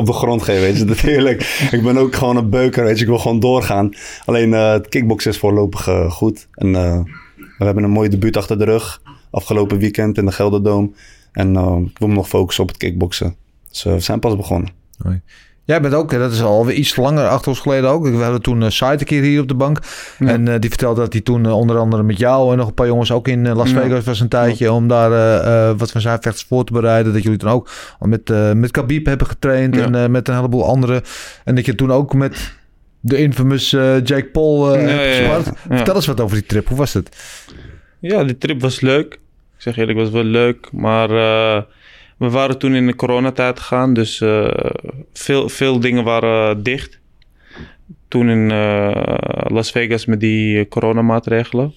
op 0.00 0.06
de 0.06 0.12
grond 0.12 0.42
geef, 0.42 0.60
weet 0.60 0.78
je. 0.78 0.84
Natuurlijk, 0.84 1.68
ik 1.70 1.82
ben 1.82 1.96
ook 1.96 2.14
gewoon 2.14 2.36
een 2.36 2.50
beuker, 2.50 2.84
weet 2.84 2.96
je, 2.96 3.02
ik 3.02 3.08
wil 3.08 3.18
gewoon 3.18 3.40
doorgaan. 3.40 3.90
Alleen 4.24 4.52
het 4.52 4.88
kickboksen 4.88 5.30
is 5.30 5.38
voorlopig 5.38 5.88
goed. 6.08 6.48
En 6.54 6.72
we 7.58 7.64
hebben 7.64 7.84
een 7.84 7.90
mooi 7.90 8.08
debuut 8.08 8.36
achter 8.36 8.58
de 8.58 8.64
rug, 8.64 9.02
afgelopen 9.30 9.78
weekend 9.78 10.18
in 10.18 10.24
de 10.24 10.32
Gelderdoom. 10.32 10.94
En 11.32 11.50
ik 11.86 11.98
wil 11.98 12.08
me 12.08 12.14
nog 12.14 12.28
focussen 12.28 12.62
op 12.62 12.68
het 12.68 12.78
kickboksen. 12.78 13.34
Dus 13.68 13.82
we 13.82 14.00
zijn 14.00 14.20
pas 14.20 14.36
begonnen. 14.36 14.68
Jij 15.70 15.80
bent 15.80 15.94
ook, 15.94 16.10
dat 16.10 16.32
is 16.32 16.42
alweer 16.42 16.74
iets 16.74 16.96
langer, 16.96 17.28
acht 17.28 17.44
jaar 17.44 17.56
geleden 17.56 17.90
ook. 17.90 18.06
We 18.08 18.22
hadden 18.22 18.42
toen 18.42 18.62
uh, 18.62 18.68
een 18.80 19.04
keer 19.04 19.22
hier 19.22 19.40
op 19.40 19.48
de 19.48 19.54
bank. 19.54 19.78
Ja. 20.18 20.26
En 20.26 20.48
eh, 20.48 20.60
die 20.60 20.70
vertelde 20.70 21.00
dat 21.00 21.12
hij 21.12 21.22
toen 21.22 21.46
eh, 21.46 21.56
onder 21.56 21.78
andere 21.78 22.02
met 22.02 22.18
jou 22.18 22.52
en 22.52 22.58
nog 22.58 22.68
een 22.68 22.74
paar 22.74 22.86
jongens 22.86 23.12
ook 23.12 23.28
in 23.28 23.52
Las 23.54 23.70
Ja. 23.70 23.80
Vegas 23.80 24.04
was 24.04 24.20
een 24.20 24.28
tijdje. 24.28 24.72
Om 24.72 24.88
daar 24.88 25.12
eh, 25.12 25.68
eh, 25.68 25.78
wat 25.78 25.90
van 25.90 26.00
zijn 26.00 26.18
vechters 26.22 26.46
voor 26.48 26.64
te 26.64 26.72
bereiden. 26.72 27.12
Dat 27.12 27.22
jullie 27.22 27.38
toen 27.38 27.50
ook 27.50 27.70
met, 27.98 28.30
eh 28.30 28.52
met 28.52 28.70
Khabib 28.70 29.06
hebben 29.06 29.26
getraind 29.26 29.74
Ja. 29.74 29.82
en 29.82 29.94
eh, 29.94 30.06
met 30.06 30.28
een 30.28 30.34
heleboel 30.34 30.64
anderen. 30.64 31.02
En 31.44 31.54
dat 31.54 31.66
je 31.66 31.74
toen 31.74 31.92
ook 31.92 32.14
met 32.14 32.52
de 33.00 33.16
infamous 33.16 33.72
eh, 33.72 34.04
Jake 34.04 34.28
Paul 34.32 34.74
eh 34.74 34.82
Ja, 34.82 34.88
hebt 34.88 35.02
ja, 35.02 35.10
ja. 35.22 35.34
gespart. 35.34 35.56
Ja. 35.68 35.76
Vertel 35.76 35.94
eens 35.94 36.06
wat 36.06 36.20
over 36.20 36.36
die 36.36 36.46
trip. 36.46 36.68
Hoe 36.68 36.76
was 36.78 36.92
het? 36.92 37.16
Ja, 37.98 38.24
die 38.24 38.38
trip 38.38 38.60
was 38.60 38.80
leuk. 38.80 39.12
Ik 39.56 39.66
zeg 39.66 39.76
eerlijk, 39.76 39.98
was 39.98 40.10
wel 40.10 40.24
leuk. 40.24 40.68
Maar 40.72 41.10
eh, 41.10 41.62
we 42.20 42.30
waren 42.30 42.58
toen 42.58 42.74
in 42.74 42.86
de 42.86 42.94
coronatijd 42.94 43.60
gegaan. 43.60 43.94
Dus 43.94 44.20
eh, 44.20 44.70
veel, 45.12 45.48
veel 45.48 45.80
dingen 45.80 46.04
waren 46.04 46.62
dicht. 46.62 47.00
Toen 48.08 48.28
in 48.28 48.50
eh, 48.50 49.46
Las 49.48 49.70
Vegas 49.70 50.06
met 50.06 50.20
die 50.20 50.58
eh, 50.58 50.68
coronamaatregelen. 50.68 51.74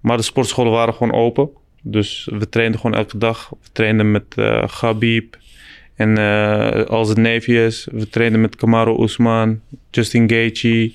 Maar 0.00 0.16
de 0.16 0.22
sportscholen 0.22 0.72
waren 0.72 0.94
gewoon 0.94 1.12
open. 1.14 1.50
Dus 1.82 2.28
we 2.38 2.48
trainden 2.48 2.80
gewoon 2.80 2.96
elke 2.96 3.18
dag. 3.18 3.48
We 3.50 3.68
trainden 3.72 4.10
met 4.10 4.24
eh 4.34 4.68
Khabib. 4.80 5.38
En 5.94 6.18
eh, 6.18 6.84
als 6.84 7.08
het 7.08 7.18
neefje 7.18 7.64
is. 7.64 7.88
We 7.92 8.08
trainden 8.08 8.40
met 8.40 8.56
Kamaru 8.56 9.02
Usman. 9.02 9.60
Justin 9.90 10.30
Gaethje. 10.30 10.92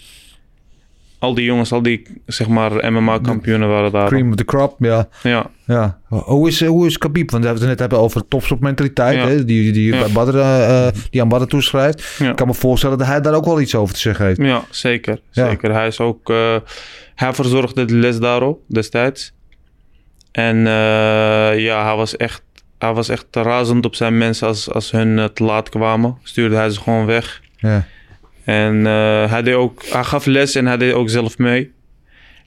Al 1.23 1.33
die 1.33 1.45
jongens, 1.45 1.71
al 1.71 1.81
die 1.81 2.07
zeg 2.25 2.47
maar 2.47 2.91
MMA-kampioenen 2.91 3.69
waren 3.69 3.91
daar. 3.91 4.07
Cream 4.07 4.29
of 4.29 4.35
the 4.35 4.45
crop, 4.45 4.75
ja. 4.79 5.07
Ja, 5.23 5.49
Ja, 5.65 5.99
hoe 6.09 6.47
is, 6.47 6.63
hoe 6.65 6.85
is 6.87 6.97
Khabib? 6.97 7.31
Want 7.31 7.43
we 7.43 7.49
hebben 7.49 7.67
het 7.69 7.79
net 7.79 7.89
hebben 7.89 8.05
over 8.07 8.27
topsportmentaliteit, 8.27 9.15
Ja. 9.17 9.27
hè? 9.27 9.45
die, 9.45 9.71
die, 9.71 9.93
Ja. 9.95 10.07
Badr, 10.13 10.37
eh, 10.37 10.87
eh, 10.87 10.93
die 11.09 11.21
aan 11.21 11.27
Badr 11.29 11.45
toeschrijft. 11.45 12.19
Ik 12.19 12.35
kan 12.35 12.47
me 12.47 12.53
voorstellen 12.53 12.97
dat 12.97 13.07
hij 13.07 13.21
daar 13.21 13.33
ook 13.33 13.45
wel 13.45 13.61
iets 13.61 13.75
over 13.75 13.93
te 13.93 13.99
zeggen 13.99 14.25
heeft. 14.25 14.41
ja 14.41 14.63
zeker. 14.69 15.19
Zeker. 15.29 15.73
Hij 15.73 15.87
is 15.87 15.99
ook... 15.99 16.29
eh, 16.29 16.55
hij 17.15 17.33
verzorgde 17.33 17.85
de 17.85 17.95
les 17.95 18.19
daarop 18.19 18.59
destijds. 18.67 19.33
En 20.31 20.57
eh, 20.57 21.59
ja, 21.59 21.83
hij 21.85 21.95
was 21.95 22.17
echt... 22.17 22.41
Hij 22.77 22.93
was 22.93 23.09
echt 23.09 23.25
razend 23.31 23.85
op 23.85 23.95
zijn 23.95 24.17
mensen 24.17 24.47
als, 24.47 24.71
als 24.71 24.91
hun 24.91 25.19
eh, 25.19 25.25
te 25.25 25.43
laat 25.43 25.69
kwamen. 25.69 26.17
Stuurde 26.23 26.55
hij 26.55 26.69
ze 26.69 26.79
gewoon 26.79 27.05
weg. 27.05 27.41
Ja. 27.57 27.85
En 28.45 28.85
eh, 28.87 29.29
hij, 29.31 29.41
deed 29.41 29.53
ook, 29.55 29.83
hij 29.89 30.03
gaf 30.03 30.25
les 30.25 30.55
en 30.55 30.65
hij 30.65 30.77
deed 30.77 30.93
ook 30.93 31.09
zelf 31.09 31.37
mee. 31.37 31.71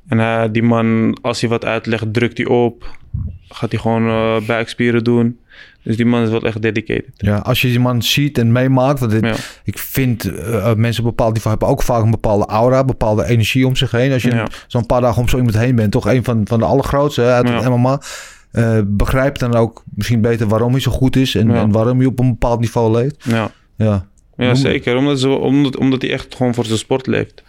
En 0.08 0.18
hij, 0.18 0.50
die 0.50 0.62
man, 0.62 1.18
als 1.22 1.40
hij 1.40 1.50
wat 1.50 1.64
uitlegt, 1.64 2.12
drukt 2.12 2.36
hij 2.38 2.46
op. 2.46 2.96
Gaat 3.48 3.70
hij 3.70 3.80
gewoon 3.80 4.08
eh 4.08 4.46
buikspieren 4.46 5.04
doen. 5.04 5.38
Dus 5.82 5.96
die 5.96 6.06
man 6.06 6.22
is 6.22 6.28
wel 6.30 6.42
echt 6.42 6.62
dedicated. 6.62 7.10
Ja, 7.16 7.36
als 7.38 7.60
je 7.60 7.68
die 7.68 7.80
man 7.80 8.02
ziet 8.02 8.38
en 8.38 8.52
meemaakt, 8.52 8.98
want 9.00 9.12
dit- 9.12 9.24
Ja. 9.24 9.34
ik 9.64 9.78
vind 9.78 10.24
eh, 10.24 10.74
mensen 10.74 11.02
op 11.02 11.08
een 11.08 11.14
bepaald 11.16 11.32
niveau 11.34 11.48
hebben 11.50 11.68
ook 11.68 11.82
vaak 11.82 12.02
een 12.02 12.10
bepaalde 12.10 12.46
aura, 12.46 12.84
bepaalde 12.84 13.26
energie 13.26 13.66
om 13.66 13.76
zich 13.76 13.90
heen. 13.90 14.12
Als 14.12 14.22
je 14.22 14.30
Ja. 14.30 14.46
zo'n 14.66 14.86
paar 14.86 15.00
dagen 15.00 15.22
om 15.22 15.28
zo 15.28 15.36
iemand 15.36 15.56
heen 15.58 15.74
bent, 15.74 15.92
toch 15.92 16.06
een 16.08 16.24
van, 16.24 16.40
van 16.44 16.58
de 16.58 16.64
allergrootste 16.64 17.22
uit 17.22 17.48
het 17.48 17.62
Ja. 17.62 17.68
MMA. 17.68 18.00
eh 18.52 18.78
begrijp 18.86 19.38
dan 19.38 19.54
ook 19.54 19.82
misschien 19.94 20.20
beter 20.20 20.46
waarom 20.48 20.70
hij 20.72 20.80
zo 20.80 20.90
goed 20.90 21.16
is 21.16 21.34
en, 21.34 21.50
en 21.50 21.70
waarom 21.70 21.98
hij 21.98 22.06
op 22.06 22.18
een 22.18 22.28
bepaald 22.30 22.60
niveau 22.60 22.92
leeft. 22.96 23.24
Ja, 23.24 23.50
Ja, 23.76 24.06
ja 24.36 24.44
Noem- 24.46 24.54
zeker. 24.56 24.96
Omdat, 24.96 25.20
ze, 25.20 25.28
omdat, 25.28 25.76
omdat 25.76 26.02
hij 26.02 26.12
echt 26.12 26.34
gewoon 26.34 26.54
voor 26.54 26.64
zijn 26.64 26.78
sport 26.78 27.06
leeft. 27.06 27.42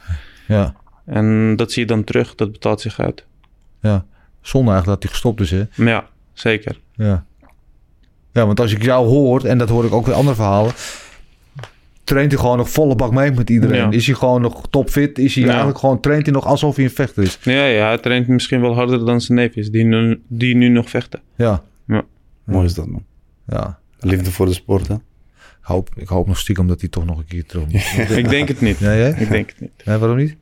ja, 0.47 0.75
En 1.05 1.55
dat 1.55 1.71
zie 1.71 1.81
je 1.81 1.87
dan 1.87 2.03
terug. 2.03 2.35
Dat 2.35 2.51
betaalt 2.51 2.81
zich 2.81 2.99
uit. 2.99 3.25
ja. 3.81 4.05
Zonde 4.41 4.71
eigenlijk 4.71 5.01
dat 5.01 5.09
hij 5.09 5.11
gestopt 5.21 5.41
is, 5.41 5.51
hè. 5.51 5.63
Ja, 5.91 6.07
zeker. 6.33 6.79
Ja. 6.95 7.25
Ja, 8.31 8.45
want 8.45 8.59
als 8.59 8.71
ik 8.73 8.83
jou 8.83 9.07
hoor, 9.07 9.43
en 9.43 9.57
dat 9.57 9.69
hoor 9.69 9.85
ik 9.85 9.91
ook 9.93 10.05
weer 10.05 10.15
andere 10.15 10.35
verhalen, 10.35 10.71
traint 12.03 12.31
hij 12.31 12.41
gewoon 12.41 12.57
nog 12.57 12.69
volle 12.69 12.95
bak 12.95 13.11
mee 13.11 13.31
met 13.31 13.49
iedereen. 13.49 13.77
Ja. 13.77 13.91
Is 13.91 14.05
hij 14.05 14.15
gewoon 14.15 14.41
nog 14.41 14.67
topfit? 14.69 15.19
Is 15.19 15.33
hij 15.33 15.43
Ja. 15.43 15.49
eigenlijk 15.49 15.79
gewoon, 15.79 15.99
traint 15.99 16.25
hij 16.25 16.33
nog 16.33 16.45
alsof 16.45 16.75
hij 16.75 16.85
een 16.85 16.91
vechter 16.91 17.23
is? 17.23 17.37
Ja, 17.41 17.65
ja, 17.65 17.87
hij 17.87 17.97
traint 17.97 18.27
misschien 18.27 18.61
wel 18.61 18.73
harder 18.75 19.05
dan 19.05 19.21
zijn 19.21 19.37
neefjes. 19.37 19.71
Die 19.71 19.83
nu, 19.83 20.21
die 20.27 20.55
nu 20.55 20.69
nog 20.69 20.89
vechten. 20.89 21.21
Ja, 21.35 21.63
Mooi 22.43 22.65
is 22.65 22.73
dat, 22.73 22.87
man. 22.87 23.03
ja. 23.47 23.79
Liefde 23.99 24.31
voor 24.31 24.45
de 24.45 24.53
sport, 24.53 24.87
hè? 24.87 24.95
Ik 25.67 25.73
hoop, 25.73 25.89
ik 25.95 26.07
hoop 26.07 26.27
nog 26.27 26.37
stiekem 26.37 26.67
dat 26.67 26.79
hij 26.79 26.89
toch 26.89 27.05
nog 27.05 27.17
een 27.17 27.25
keer 27.25 27.45
terug 27.45 27.63
moet. 27.63 28.09
Ik 28.23 28.29
denk 28.29 28.47
het 28.47 28.61
niet. 28.61 28.79
Jij? 28.79 29.15
Ik 29.19 29.29
denk 29.29 29.49
het 29.49 29.59
niet. 29.59 29.71
Waarom 29.83 30.17
niet? 30.17 30.35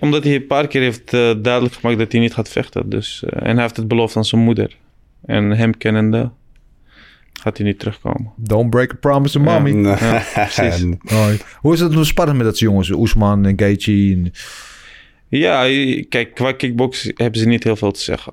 Omdat 0.00 0.24
hij 0.24 0.34
een 0.34 0.46
paar 0.46 0.66
keer 0.66 0.80
heeft 0.80 1.12
eh, 1.12 1.34
duidelijk 1.42 1.74
gemaakt 1.74 1.98
dat 1.98 2.12
hij 2.12 2.20
niet 2.20 2.34
gaat 2.34 2.48
vechten. 2.48 2.88
Dus, 2.88 3.24
eh, 3.24 3.48
en 3.48 3.52
hij 3.52 3.62
heeft 3.62 3.76
het 3.76 3.88
beloofd 3.88 4.16
aan 4.16 4.24
zijn 4.24 4.40
moeder. 4.40 4.76
En 5.24 5.50
hem 5.50 5.76
kennende 5.76 6.30
gaat 7.32 7.56
hij 7.56 7.66
niet 7.66 7.78
terugkomen. 7.78 8.32
Don't 8.36 8.70
break 8.70 8.92
a 8.92 8.96
promise 9.00 9.38
to 9.38 9.44
mommy. 9.44 9.70
Nee. 9.70 9.96
Ja, 9.96 10.24
precies. 10.34 10.84
Hoe 11.60 11.74
is 11.74 11.80
het 11.80 11.90
om 11.90 11.96
te 11.96 12.04
sparren 12.04 12.36
met 12.36 12.46
dat 12.46 12.56
soort 12.56 12.70
jongens? 12.70 12.90
Oesman 12.90 13.46
en 13.46 13.58
Gaethje. 13.58 14.14
En... 14.14 14.32
Ja, 15.28 15.62
kijk, 16.08 16.34
qua 16.34 16.52
kickbox 16.52 17.10
hebben 17.14 17.40
ze 17.40 17.46
niet 17.46 17.64
heel 17.64 17.76
veel 17.76 17.90
te 17.90 18.00
zeggen. 18.00 18.32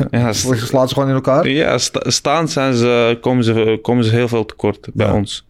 ja, 0.10 0.32
Ze 0.32 0.56
slaat 0.56 0.88
ze 0.88 0.94
gewoon 0.94 1.08
in 1.08 1.14
elkaar? 1.14 1.48
Ja, 1.48 1.78
sta- 1.78 2.10
staan 2.10 2.48
zijn 2.48 2.74
ze, 2.74 3.18
komen, 3.20 3.44
ze, 3.44 3.78
komen 3.82 4.04
ze 4.04 4.10
heel 4.10 4.28
veel 4.28 4.44
tekort 4.44 4.88
bij 4.92 5.06
Ja. 5.06 5.14
ons. 5.14 5.46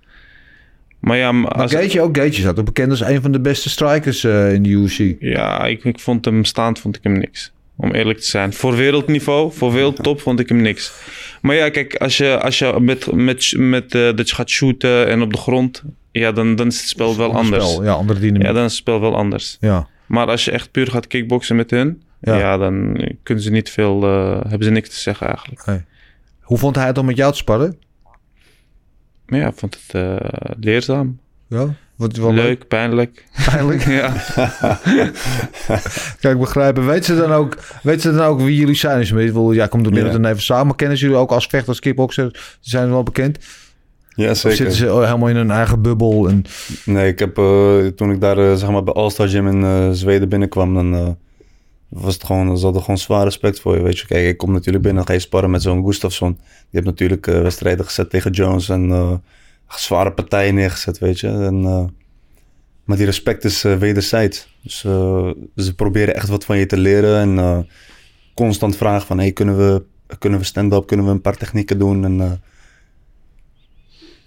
Maar 0.99 1.17
ja, 1.17 1.33
maar 1.33 1.51
als, 1.53 1.75
ook. 1.99 2.17
Staat 2.31 2.59
ook 2.59 2.65
bekend 2.65 2.91
als 2.91 3.01
een 3.01 3.23
van 3.23 3.33
de 3.33 3.41
beste 3.41 3.71
strikers 3.71 4.25
eh, 4.25 4.53
in 4.53 4.63
de 4.63 4.69
UFC. 4.69 5.17
ja 5.21 5.67
ik, 5.67 5.85
ik 5.85 6.01
vond 6.01 6.25
hem 6.25 6.45
staand, 6.45 6.79
vond 6.79 6.97
ik 6.97 7.03
hem 7.03 7.19
niks. 7.19 7.53
Om 7.77 7.91
eerlijk 7.93 8.19
te 8.19 8.27
zijn. 8.27 8.53
Voor 8.53 8.77
wereldniveau, 8.77 9.53
voor 9.53 9.73
wereldtop 9.73 10.21
vond 10.21 10.41
ik 10.41 10.49
hem 10.49 10.61
niks. 10.63 10.93
Maar 11.41 11.57
ja, 11.57 11.69
kijk, 11.69 11.95
als 11.97 12.17
je, 12.17 12.41
als 12.41 12.59
je 12.59 12.77
met, 12.81 13.13
met, 13.13 13.55
met 13.57 13.95
eh, 13.95 14.01
dat 14.17 14.29
je 14.29 14.35
gaat 14.35 14.51
shooten 14.51 15.07
en 15.09 15.23
op 15.23 15.33
de 15.33 15.39
grond, 15.39 15.83
ja, 16.11 16.33
dan, 16.33 16.55
dan 16.57 16.67
is 16.67 16.81
het 16.81 16.89
spel 16.89 17.17
wel 17.17 17.27
Ander 17.27 17.43
anders. 17.43 17.71
spel, 17.71 17.85
Ja, 17.85 17.93
andere 17.93 18.21
dynamiek. 18.21 18.43
Ja, 18.47 18.53
dan 18.53 18.65
is 18.65 18.71
het 18.71 18.81
spel 18.81 19.01
wel 19.01 19.17
anders. 19.17 19.57
Ja. 19.61 19.89
Maar 20.07 20.27
als 20.27 20.45
je 20.45 20.51
echt 20.51 20.71
puur 20.71 20.87
gaat 20.87 21.07
kickboksen 21.07 21.57
met 21.57 21.71
hun, 21.71 22.03
Ja. 22.25 22.37
ja, 22.39 22.57
dan 22.57 23.01
kunnen 23.23 23.45
ze 23.45 23.51
niet 23.51 23.71
veel, 23.71 24.03
eh, 24.03 24.41
hebben 24.49 24.65
ze 24.65 24.71
niks 24.71 24.89
te 24.89 24.97
zeggen 25.01 25.27
eigenlijk. 25.27 25.83
Hoe 26.41 26.59
vond 26.59 26.77
hij 26.77 26.87
het 26.87 26.99
om 26.99 27.07
met 27.07 27.17
jou 27.17 27.33
te 27.33 27.39
sparren? 27.39 27.77
Ja, 29.27 29.47
ik 29.47 29.55
vond 29.57 29.79
het 29.87 29.95
eh, 29.95 30.29
leerzaam, 30.61 31.19
Ja, 31.47 31.67
wat 31.97 32.17
wel 32.17 32.33
leuk. 32.33 32.45
leuk, 32.45 32.69
pijnlijk. 32.69 33.25
Pijnlijk. 33.51 33.83
ja. 34.01 34.13
Kijk, 36.21 36.39
begrijpen. 36.39 36.87
Weet 36.87 37.05
ze 37.05 37.17
dan 37.17 37.33
ook, 37.33 37.57
weet 37.83 38.01
ze 38.03 38.13
dan 38.15 38.27
ook 38.27 38.41
wie 38.41 38.57
jullie 38.57 38.75
zijn? 38.75 38.99
Dus, 38.99 39.11
ik 39.11 39.17
bedoel, 39.17 39.53
ja, 39.53 39.67
komt 39.67 39.87
er 39.87 39.95
Ja. 39.95 40.03
meer 40.03 40.13
dan 40.13 40.25
even 40.25 40.43
samen. 40.43 40.67
Maar 40.67 40.77
kennen 40.77 40.99
ze 40.99 41.05
jullie 41.05 41.21
ook 41.21 41.31
als 41.33 41.47
vechter, 41.47 41.69
als 41.69 41.81
kickboxer? 41.81 42.57
Zijn 42.61 42.85
ze 42.87 42.91
wel 42.93 43.03
bekend? 43.03 43.39
Ja, 44.15 44.31
Of 44.31 44.37
zitten 44.37 44.57
zeker. 44.57 44.73
ze 44.73 44.85
helemaal 45.05 45.29
in 45.29 45.37
hun 45.37 45.51
eigen 45.51 45.83
bubbel? 45.83 46.29
En, 46.29 46.45
Nee, 46.85 47.09
ik 47.09 47.19
heb 47.19 47.39
eh, 47.39 47.87
toen 47.87 48.11
ik 48.11 48.21
daar 48.21 48.57
zeg 48.57 48.71
maar 48.71 48.85
bij 48.85 48.95
All-Star 48.95 49.29
Gym 49.29 49.49
in 49.63 49.95
Zweden 49.95 50.29
binnenkwam, 50.29 50.75
dan 50.75 50.95
eh, 50.95 51.09
was 51.93 52.15
het 52.15 52.25
gewoon, 52.25 52.59
ze 52.59 52.65
hadden 52.65 52.83
gewoon 52.83 52.99
zwaar 52.99 53.25
respect 53.25 53.61
voor 53.61 53.77
je. 53.77 53.83
Weet 53.83 53.99
je, 53.99 54.07
kijk, 54.07 54.27
ik 54.27 54.37
kom 54.37 54.53
natuurlijk 54.53 54.85
binnen, 54.85 55.07
ga 55.07 55.13
je 55.13 55.19
sparren 55.19 55.51
met 55.51 55.63
zo'n 55.63 55.85
Gustafsson. 55.85 56.33
Die 56.33 56.47
heeft 56.71 56.85
natuurlijk 56.87 57.27
eh, 57.27 57.41
wedstrijden 57.41 57.85
gezet 57.85 58.11
tegen 58.11 58.31
Jones 58.31 58.69
en 58.69 58.91
eh, 58.91 59.15
zware 59.69 60.13
partijen 60.13 60.55
neergezet, 60.55 60.99
weet 60.99 61.21
je. 61.21 61.29
En, 61.29 61.65
eh, 61.65 61.85
maar 62.85 62.97
die 62.97 63.07
respect 63.07 63.45
is 63.45 63.63
wederzijds. 63.63 64.57
Dus 64.63 64.79
ze 65.57 65.75
proberen 65.77 66.15
echt 66.15 66.29
wat 66.29 66.45
van 66.45 66.59
je 66.59 66.67
te 66.67 66.77
leren 66.79 67.39
en 67.39 67.69
constant 68.35 68.77
vragen 68.77 69.07
van, 69.07 69.19
hey, 69.19 69.33
kunnen 69.33 69.57
we, 69.57 69.83
kunnen 70.19 70.39
we 70.39 70.45
stand-up, 70.45 70.87
kunnen 70.87 71.07
we 71.07 71.13
een 71.13 71.21
paar 71.21 71.37
technieken 71.37 71.79
doen? 71.79 72.05
En, 72.05 72.43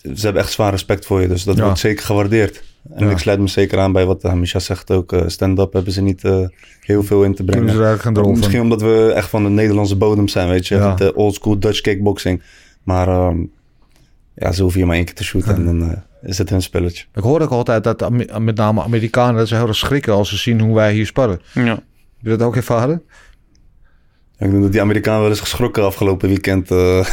ze 0.01 0.25
hebben 0.25 0.41
echt 0.41 0.51
zwaar 0.51 0.71
respect 0.71 1.05
voor 1.05 1.21
je, 1.21 1.27
dus 1.27 1.43
dat 1.43 1.57
Ja. 1.57 1.63
wordt 1.63 1.79
zeker 1.79 2.05
gewaardeerd. 2.05 2.63
En 2.93 3.05
Ja. 3.05 3.11
ik 3.11 3.17
sluit 3.17 3.39
me 3.39 3.47
zeker 3.47 3.79
aan 3.79 3.91
bij 3.91 4.05
wat 4.05 4.21
Hamisha 4.23 4.59
zegt 4.59 4.91
ook. 4.91 5.13
eh, 5.13 5.21
stand-up 5.27 5.73
hebben 5.73 5.93
ze 5.93 6.01
niet 6.01 6.23
eh, 6.23 6.47
heel 6.79 7.03
veel 7.03 7.23
in 7.23 7.35
te 7.35 7.43
brengen. 7.43 7.69
ze 7.73 7.83
er 7.83 7.99
gaan 7.99 8.29
Misschien 8.31 8.61
omdat 8.61 8.81
we 8.81 9.11
echt 9.15 9.29
van 9.29 9.43
de 9.43 9.49
Nederlandse 9.49 9.95
bodem 9.95 10.27
zijn, 10.27 10.49
weet 10.49 10.67
je. 10.67 10.75
Ja. 10.75 10.95
De 10.95 11.15
old 11.15 11.33
school 11.35 11.59
Dutch 11.59 11.81
kickboxing. 11.81 12.41
Maar 12.83 13.07
ehm, 13.07 13.37
ja, 14.35 14.51
ze 14.51 14.61
hoeven 14.61 14.79
je 14.79 14.85
maar 14.85 14.95
één 14.95 15.05
keer 15.05 15.13
te 15.15 15.23
shooten 15.23 15.55
en 15.55 15.65
dan 15.65 15.81
eh, 15.91 15.97
is 16.29 16.37
het 16.37 16.49
hun 16.49 16.61
spelletje. 16.61 17.05
Ik 17.13 17.23
hoor 17.23 17.41
ook 17.41 17.49
altijd 17.49 17.83
dat 17.83 18.09
met 18.39 18.55
name 18.55 18.83
Amerikanen 18.83 19.35
dat 19.35 19.47
ze 19.47 19.55
heel 19.55 19.67
erg 19.67 19.75
schrikken 19.75 20.13
als 20.13 20.29
ze 20.29 20.37
zien 20.37 20.59
hoe 20.61 20.75
wij 20.75 20.93
hier 20.93 21.05
sparren. 21.05 21.39
ja. 21.53 21.63
Heb 22.17 22.33
je 22.33 22.37
dat 22.37 22.41
ook 22.47 22.55
ervaren? 22.55 23.01
Ik 24.39 24.49
denk 24.51 24.61
dat 24.61 24.71
die 24.71 24.81
Amerikaan 24.81 25.19
wel 25.21 25.29
eens 25.29 25.39
geschrokken 25.39 25.83
afgelopen 25.83 26.27
weekend. 26.27 26.71
eh. 26.71 26.77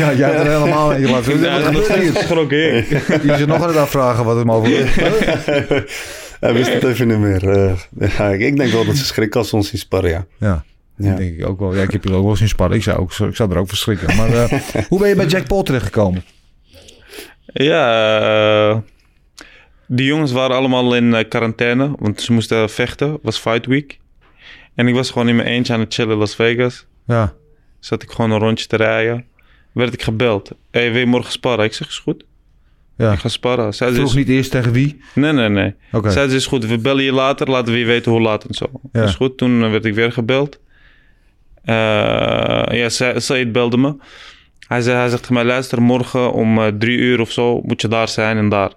ja, 0.00 0.12
jij 0.12 0.30
hebt 0.30 0.40
er 0.46 0.52
helemaal 0.52 0.92
in 0.92 1.06
gelaten. 1.06 1.40
Ja, 1.40 1.58
gebeurt 1.58 1.84
steeds 1.84 2.00
hier? 2.00 2.12
geschrokken. 2.12 2.58
Je 2.58 3.34
zit 3.36 3.46
nog 3.46 3.62
aan 3.62 3.68
het 3.68 3.76
afvragen 3.76 4.24
wat 4.24 4.44
mogelijk 4.44 4.78
is. 4.78 4.94
Hij 6.40 6.52
wist 6.52 6.72
het 6.72 6.84
even 6.84 7.08
niet 7.08 7.18
meer. 7.18 7.48
Eh, 7.48 7.72
ja, 8.18 8.28
ik 8.28 8.56
denk 8.56 8.72
wel 8.72 8.84
dat 8.84 8.96
ze 8.96 9.04
schrikken 9.04 9.40
als 9.40 9.48
ze 9.48 9.56
ons 9.56 9.68
zien 9.68 9.78
sparren, 9.78 10.10
ja. 10.10 10.26
Ja, 10.38 10.64
ja. 10.96 11.08
dat 11.08 11.16
denk 11.16 11.38
ik 11.38 11.46
ook 11.46 11.58
wel. 11.58 11.74
Ja, 11.74 11.82
ik 11.82 11.90
heb 11.90 12.04
hier 12.04 12.14
ook 12.14 12.22
wel 12.22 12.30
eens 12.30 12.40
in 12.40 12.48
sparren. 12.48 12.76
Ik 12.76 12.82
zou, 12.82 12.98
ook, 12.98 13.12
ik 13.12 13.36
zou 13.36 13.50
er 13.50 13.58
ook 13.58 13.68
verschrikken. 13.68 14.16
Maar 14.16 14.32
eh, 14.32 14.52
hoe 14.88 14.98
ben 14.98 15.08
je 15.08 15.14
bij 15.14 15.26
Jack 15.26 15.46
Paul 15.46 15.62
terechtgekomen? 15.62 16.24
Ja, 17.46 18.82
die 19.86 20.06
jongens 20.06 20.32
waren 20.32 20.56
allemaal 20.56 20.94
in 20.94 21.28
quarantaine, 21.28 21.92
want 21.98 22.20
ze 22.20 22.32
moesten 22.32 22.70
vechten. 22.70 23.18
was 23.22 23.38
fight 23.38 23.66
week. 23.66 23.98
En 24.74 24.88
ik 24.88 24.94
was 24.94 25.10
gewoon 25.10 25.28
in 25.28 25.36
mijn 25.36 25.48
eentje 25.48 25.72
aan 25.72 25.80
het 25.80 25.94
chillen 25.94 26.12
in 26.12 26.18
Las 26.18 26.34
Vegas. 26.34 26.86
Ja, 27.06 27.34
Zat 27.78 28.02
ik 28.02 28.10
gewoon 28.10 28.30
een 28.30 28.38
rondje 28.38 28.66
te 28.66 28.76
rijden. 28.76 29.24
Werd 29.72 29.92
ik 29.94 30.02
gebeld. 30.02 30.50
Hey, 30.70 30.90
wil 30.90 31.00
je 31.00 31.06
morgen 31.06 31.32
sparren? 31.32 31.64
Ik 31.64 31.72
zeg, 31.74 31.88
is 31.88 31.98
goed. 31.98 32.24
ja. 32.96 33.12
Ik 33.12 33.18
ga 33.18 33.28
sparren. 33.28 33.74
Zij 33.74 33.88
ze, 33.88 33.94
Vroeg 33.94 34.08
is... 34.08 34.14
niet 34.14 34.28
eerst 34.28 34.50
tegen 34.50 34.72
wie? 34.72 35.00
Nee, 35.14 35.32
nee, 35.32 35.48
nee. 35.48 35.74
Oké. 35.92 36.10
Zij 36.10 36.28
ze, 36.28 36.36
is 36.36 36.46
goed. 36.46 36.66
We 36.66 36.78
bellen 36.78 37.04
je 37.04 37.12
later. 37.12 37.50
Laten 37.50 37.72
we 37.72 37.78
je 37.78 37.84
weten 37.84 38.12
hoe 38.12 38.20
laat 38.20 38.44
en 38.44 38.54
zo. 38.54 38.70
Ja. 38.92 39.02
Is 39.02 39.14
goed. 39.14 39.38
Toen 39.38 39.62
eh, 39.64 39.70
werd 39.70 39.84
ik 39.84 39.94
weer 39.94 40.12
gebeld. 40.12 40.60
Eh, 41.62 41.74
ja, 42.70 42.88
Sa- 42.88 43.20
Said 43.20 43.52
belde 43.52 43.76
me. 43.76 43.96
Hij, 44.68 44.80
zei, 44.80 44.96
hij 44.96 45.08
zegt 45.08 45.20
tegen 45.20 45.34
mij, 45.34 45.44
luister, 45.44 45.82
morgen 45.82 46.32
om 46.32 46.58
eh, 46.58 46.66
drie 46.78 46.98
uur 46.98 47.20
of 47.20 47.32
zo 47.32 47.60
moet 47.62 47.80
je 47.80 47.88
daar 47.88 48.08
zijn 48.08 48.36
en 48.36 48.48
daar. 48.48 48.72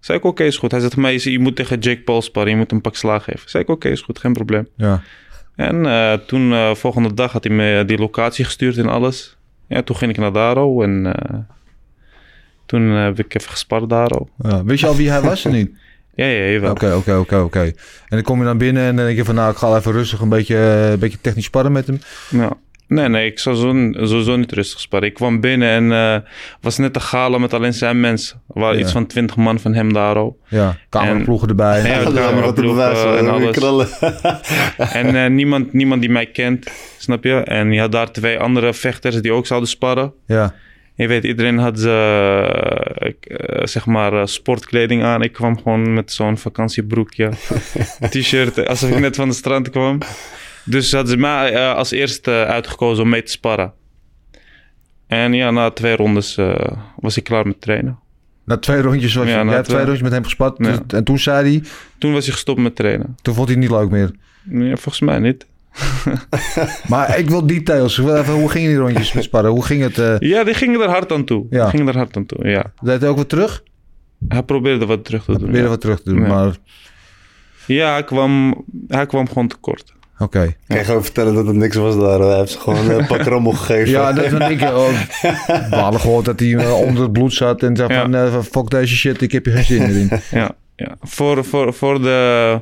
Zei 0.00 0.18
ik, 0.18 0.24
oké, 0.24 0.44
is 0.44 0.56
goed. 0.56 0.70
Hij 0.70 0.80
zegt 0.80 0.92
tegen 0.94 1.08
mij, 1.08 1.20
je, 1.32 1.38
moet 1.38 1.56
tegen 1.56 1.78
Jake 1.78 2.00
Paul 2.00 2.22
sparren. 2.22 2.50
Je 2.52 2.56
moet 2.58 2.66
hem 2.66 2.76
een 2.76 2.82
pak 2.82 2.96
slaag 2.96 3.24
geven. 3.24 3.50
Zei 3.50 3.62
ik, 3.62 3.68
oké, 3.68 3.88
is 3.88 4.00
goed. 4.00 4.18
Geen 4.18 4.32
probleem. 4.32 4.68
Ja. 4.76 5.02
En 5.56 5.86
eh, 5.86 6.12
toen, 6.12 6.52
eh, 6.52 6.74
volgende 6.74 7.14
dag 7.14 7.32
had 7.32 7.44
hij 7.44 7.52
me 7.52 7.84
die 7.84 7.98
locatie 7.98 8.44
gestuurd 8.44 8.76
en 8.76 8.88
alles. 8.88 9.36
Ja, 9.66 9.82
toen 9.82 9.96
ging 9.96 10.10
ik 10.10 10.18
naar 10.18 10.32
Daro 10.32 10.82
en 10.82 11.14
eh, 11.14 11.38
toen 12.66 12.82
heb 12.82 13.18
ik 13.18 13.34
even 13.34 13.50
gespart 13.50 13.88
Daro. 13.88 14.28
ja. 14.38 14.64
Wist 14.64 14.80
je 14.80 14.86
al 14.86 14.96
wie 14.96 15.10
hij 15.10 15.20
was 15.20 15.46
of 15.46 15.52
niet? 15.52 15.70
Ja, 16.14 16.26
ja, 16.26 16.44
jawel. 16.50 16.70
Oké, 16.70 16.94
oké, 16.94 17.14
oké, 17.14 17.36
oké. 17.36 17.60
En 17.60 17.72
dan 18.08 18.22
kom 18.22 18.38
je 18.38 18.44
dan 18.44 18.58
binnen 18.58 18.82
en 18.82 18.96
dan 18.96 19.04
denk 19.04 19.16
je 19.16 19.24
van... 19.24 19.34
nou, 19.34 19.50
ik 19.50 19.56
ga 19.56 19.76
even 19.76 19.92
rustig 19.92 20.20
een 20.20 20.28
beetje, 20.28 20.56
een 20.56 20.98
beetje 20.98 21.20
technisch 21.20 21.44
sparren 21.44 21.72
met 21.72 21.86
hem. 21.86 21.98
Ja. 22.30 22.56
Nee, 22.88 23.08
nee, 23.08 23.26
ik 23.26 23.38
zou 23.38 23.56
zo, 23.56 23.66
sowieso 24.06 24.36
niet 24.36 24.52
rustig 24.52 24.80
sparren. 24.80 25.08
Ik 25.08 25.14
kwam 25.14 25.40
binnen 25.40 25.68
en 25.68 25.92
eh 25.92 26.30
was 26.60 26.78
net 26.78 26.94
een 26.94 27.00
gala 27.02 27.38
met 27.38 27.54
alleen 27.54 27.72
zijn 27.74 28.00
mensen. 28.00 28.42
Er 28.54 28.60
waren 28.60 28.76
Ja. 28.78 28.82
iets 28.82 28.92
van 28.92 29.06
twintig 29.06 29.36
man 29.36 29.60
van 29.60 29.74
hem 29.74 29.92
daar 29.92 30.14
al. 30.16 30.38
Ja, 30.48 30.76
cameraploegen 30.90 31.48
erbij. 31.48 31.82
Ja, 31.86 31.94
Hadden 31.94 32.14
we 32.14 32.20
camera 32.20 32.44
wat 32.44 32.54
te 32.54 32.60
ploegen 32.60 32.84
bewijzen, 32.84 33.18
en 33.18 33.62
alles. 33.62 33.98
En 34.92 35.16
eh, 35.16 35.30
niemand, 35.30 35.72
niemand 35.72 36.00
die 36.00 36.10
mij 36.10 36.26
kent, 36.26 36.66
snap 36.98 37.24
je? 37.24 37.34
En 37.34 37.72
je 37.72 37.80
had 37.80 37.92
daar 37.92 38.12
twee 38.12 38.38
andere 38.38 38.74
vechters 38.74 39.16
die 39.22 39.32
ook 39.32 39.46
zouden 39.46 39.68
sparren. 39.68 40.12
Ja, 40.26 40.54
Je 40.94 41.06
weet, 41.06 41.24
iedereen 41.24 41.58
had 41.58 41.78
ze, 41.80 41.90
eh, 42.98 43.66
zeg 43.66 43.86
maar, 43.86 44.28
sportkleding 44.28 45.02
aan. 45.02 45.22
Ik 45.22 45.32
kwam 45.32 45.56
gewoon 45.62 45.92
met 45.94 46.12
zo'n 46.12 46.38
vakantiebroekje, 46.38 47.28
t-shirt, 48.10 48.66
alsof 48.66 48.90
ik 48.90 48.98
net 48.98 49.16
van 49.16 49.28
de 49.28 49.34
strand 49.34 49.70
kwam. 49.70 49.98
Dus 50.66 50.92
hadden 50.92 51.10
ze 51.10 51.16
mij 51.16 51.52
eh, 51.52 51.74
als 51.74 51.90
eerste 51.90 52.30
uitgekozen 52.30 53.02
om 53.04 53.10
mee 53.10 53.22
te 53.22 53.30
sparren. 53.30 53.72
En 55.06 55.32
ja, 55.32 55.50
na 55.50 55.70
twee 55.70 55.96
rondes 55.96 56.36
eh, 56.36 56.54
was 56.96 57.16
ik 57.16 57.24
klaar 57.24 57.46
met 57.46 57.60
trainen. 57.60 57.98
na 58.44 58.56
twee 58.58 58.80
rondjes 58.82 59.14
was 59.14 59.24
je... 59.26 59.30
Ja, 59.30 59.42
na 59.42 59.50
twee 59.52 59.62
twee- 59.64 59.78
rondjes 59.78 60.02
met 60.02 60.12
hem 60.12 60.24
gespart. 60.24 60.56
Ja. 60.58 60.78
En 60.88 61.04
toen 61.04 61.18
zei 61.18 61.48
hij... 61.50 61.68
Toen 61.98 62.12
was 62.12 62.24
hij 62.24 62.32
gestopt 62.34 62.60
met 62.60 62.76
trainen. 62.76 63.16
Toen 63.22 63.34
vond 63.34 63.48
hij 63.48 63.56
het 63.60 63.68
niet 63.68 63.78
leuk 63.78 63.90
meer. 63.90 64.10
Nee, 64.42 64.76
volgens 64.76 65.00
mij 65.00 65.18
niet. 65.18 65.46
Maar 66.88 67.18
ik 67.18 67.28
wil 67.28 67.46
details. 67.46 67.98
Even, 67.98 68.32
hoe 68.34 68.48
gingen 68.50 68.68
die 68.68 68.78
rondjes 68.78 69.12
met 69.12 69.24
sparren? 69.24 69.50
Hoe 69.50 69.64
ging 69.64 69.82
het? 69.82 69.98
eh 69.98 70.14
Ja, 70.18 70.44
die 70.44 70.54
gingen 70.54 70.80
er 70.80 70.88
hard 70.88 71.12
aan 71.12 71.24
toe. 71.24 71.46
Ja. 71.50 71.60
Die 71.62 71.70
gingen 71.70 71.88
er 71.88 71.96
hard 71.96 72.16
aan 72.16 72.26
toe, 72.26 72.48
ja. 72.48 72.72
deed 72.82 73.00
hij 73.00 73.10
ook 73.10 73.16
wat 73.16 73.28
terug? 73.28 73.62
Hij 74.28 74.42
probeerde 74.42 74.86
wat 74.86 75.04
terug 75.04 75.24
te 75.24 75.38
doen. 75.38 75.52
Ja. 75.54 75.62
wat 75.68 75.80
terug 75.80 76.02
te 76.02 76.10
doen. 76.10 76.20
Ja. 76.20 76.26
Maar. 76.28 76.56
Ja, 77.66 77.92
hij 77.92 78.04
kwam, 78.04 78.64
hij 78.88 79.06
kwam 79.06 79.28
gewoon 79.28 79.48
tekort. 79.48 79.94
Kan 80.18 80.54
je 80.66 80.84
gewoon 80.84 81.02
vertellen 81.04 81.34
dat 81.34 81.46
het 81.46 81.56
niks 81.56 81.76
was 81.76 81.98
daar? 81.98 82.20
Hij 82.20 82.38
heeft 82.38 82.50
ze 82.50 82.58
gewoon 82.58 82.90
een 82.90 83.06
pak 83.06 83.22
rommel 83.22 83.52
gegeven. 83.52 83.90
Ja, 83.90 84.12
dat 84.12 84.30
dan 84.30 84.38
denk 84.38 84.60
ik. 84.60 84.68
Oh, 84.68 84.88
we 85.70 85.76
hadden 85.76 86.00
gehoord 86.00 86.24
dat 86.24 86.40
hij 86.40 86.54
eh, 86.56 86.72
onder 86.80 87.02
het 87.02 87.12
bloed 87.12 87.32
zat. 87.34 87.62
En 87.62 87.76
zei 87.76 87.92
Ja. 87.94 88.00
van, 88.02 88.14
eh, 88.14 88.40
fuck 88.50 88.70
deze 88.70 88.96
shit. 88.96 89.22
Ik 89.22 89.32
heb 89.32 89.44
hier 89.44 89.54
geen 89.54 89.64
zin 89.64 89.78
meer 89.82 89.96
in. 89.96 90.10
Ja, 90.40 90.50
ja. 90.76 90.96
Voor, 91.02 91.44
voor, 91.44 91.74
voor 91.74 92.02
de, 92.02 92.60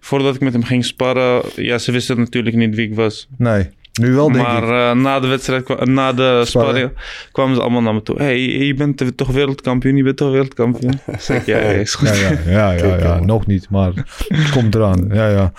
voordat 0.00 0.34
ik 0.34 0.40
met 0.40 0.52
hem 0.52 0.64
ging 0.64 0.84
sparren, 0.84 1.42
ja, 1.56 1.78
ze 1.78 1.92
wisten 1.92 2.18
natuurlijk 2.18 2.56
niet 2.56 2.74
wie 2.74 2.88
ik 2.88 2.94
was. 2.94 3.28
Nee. 3.38 3.68
Nu 4.00 4.12
wel, 4.14 4.32
denk 4.32 4.46
maar 4.46 4.62
ik. 4.62 4.68
eh, 4.96 5.02
na 5.02 5.20
de 5.20 5.26
wedstrijd, 5.26 5.84
na 5.84 6.12
de 6.12 6.42
sparring, 6.46 6.90
kwamen 7.32 7.54
ze 7.54 7.60
allemaal 7.60 7.82
naar 7.82 7.94
me 7.94 8.02
toe. 8.02 8.16
hey, 8.18 8.40
je 8.40 8.74
bent 8.74 9.16
toch 9.16 9.28
wereldkampioen? 9.28 9.96
Je 9.96 10.02
bent 10.02 10.16
toch 10.16 10.30
wereldkampioen? 10.30 11.00
zeg 11.18 11.40
ik, 11.40 11.46
ja, 11.46 11.58
ja, 11.58 11.64
is 11.70 11.94
goed. 11.94 12.08
Ja, 12.18 12.30
ja, 12.46 12.70
ja, 12.72 12.86
ja, 12.86 12.96
ja. 12.96 13.20
nog 13.34 13.46
niet, 13.46 13.66
maar 13.70 13.92
het 14.28 14.50
komt 14.50 14.74
eraan. 14.74 15.08
Ja, 15.12 15.28
ja. 15.28 15.52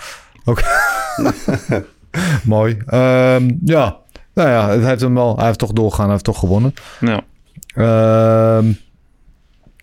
Oké. 0.44 0.62
Mooi. 2.44 2.76
Ehm, 2.86 3.50
ja. 3.64 3.96
Nou 4.34 4.48
ja, 4.48 4.68
het 4.70 4.84
heeft 4.84 5.00
hem 5.00 5.14
wel. 5.14 5.36
Hij 5.36 5.46
heeft 5.46 5.58
toch 5.58 5.72
doorgaan. 5.72 6.02
Hij 6.02 6.12
heeft 6.12 6.24
toch 6.24 6.38
gewonnen. 6.38 6.74
Ja. 7.00 7.22
Ehm, 7.74 8.72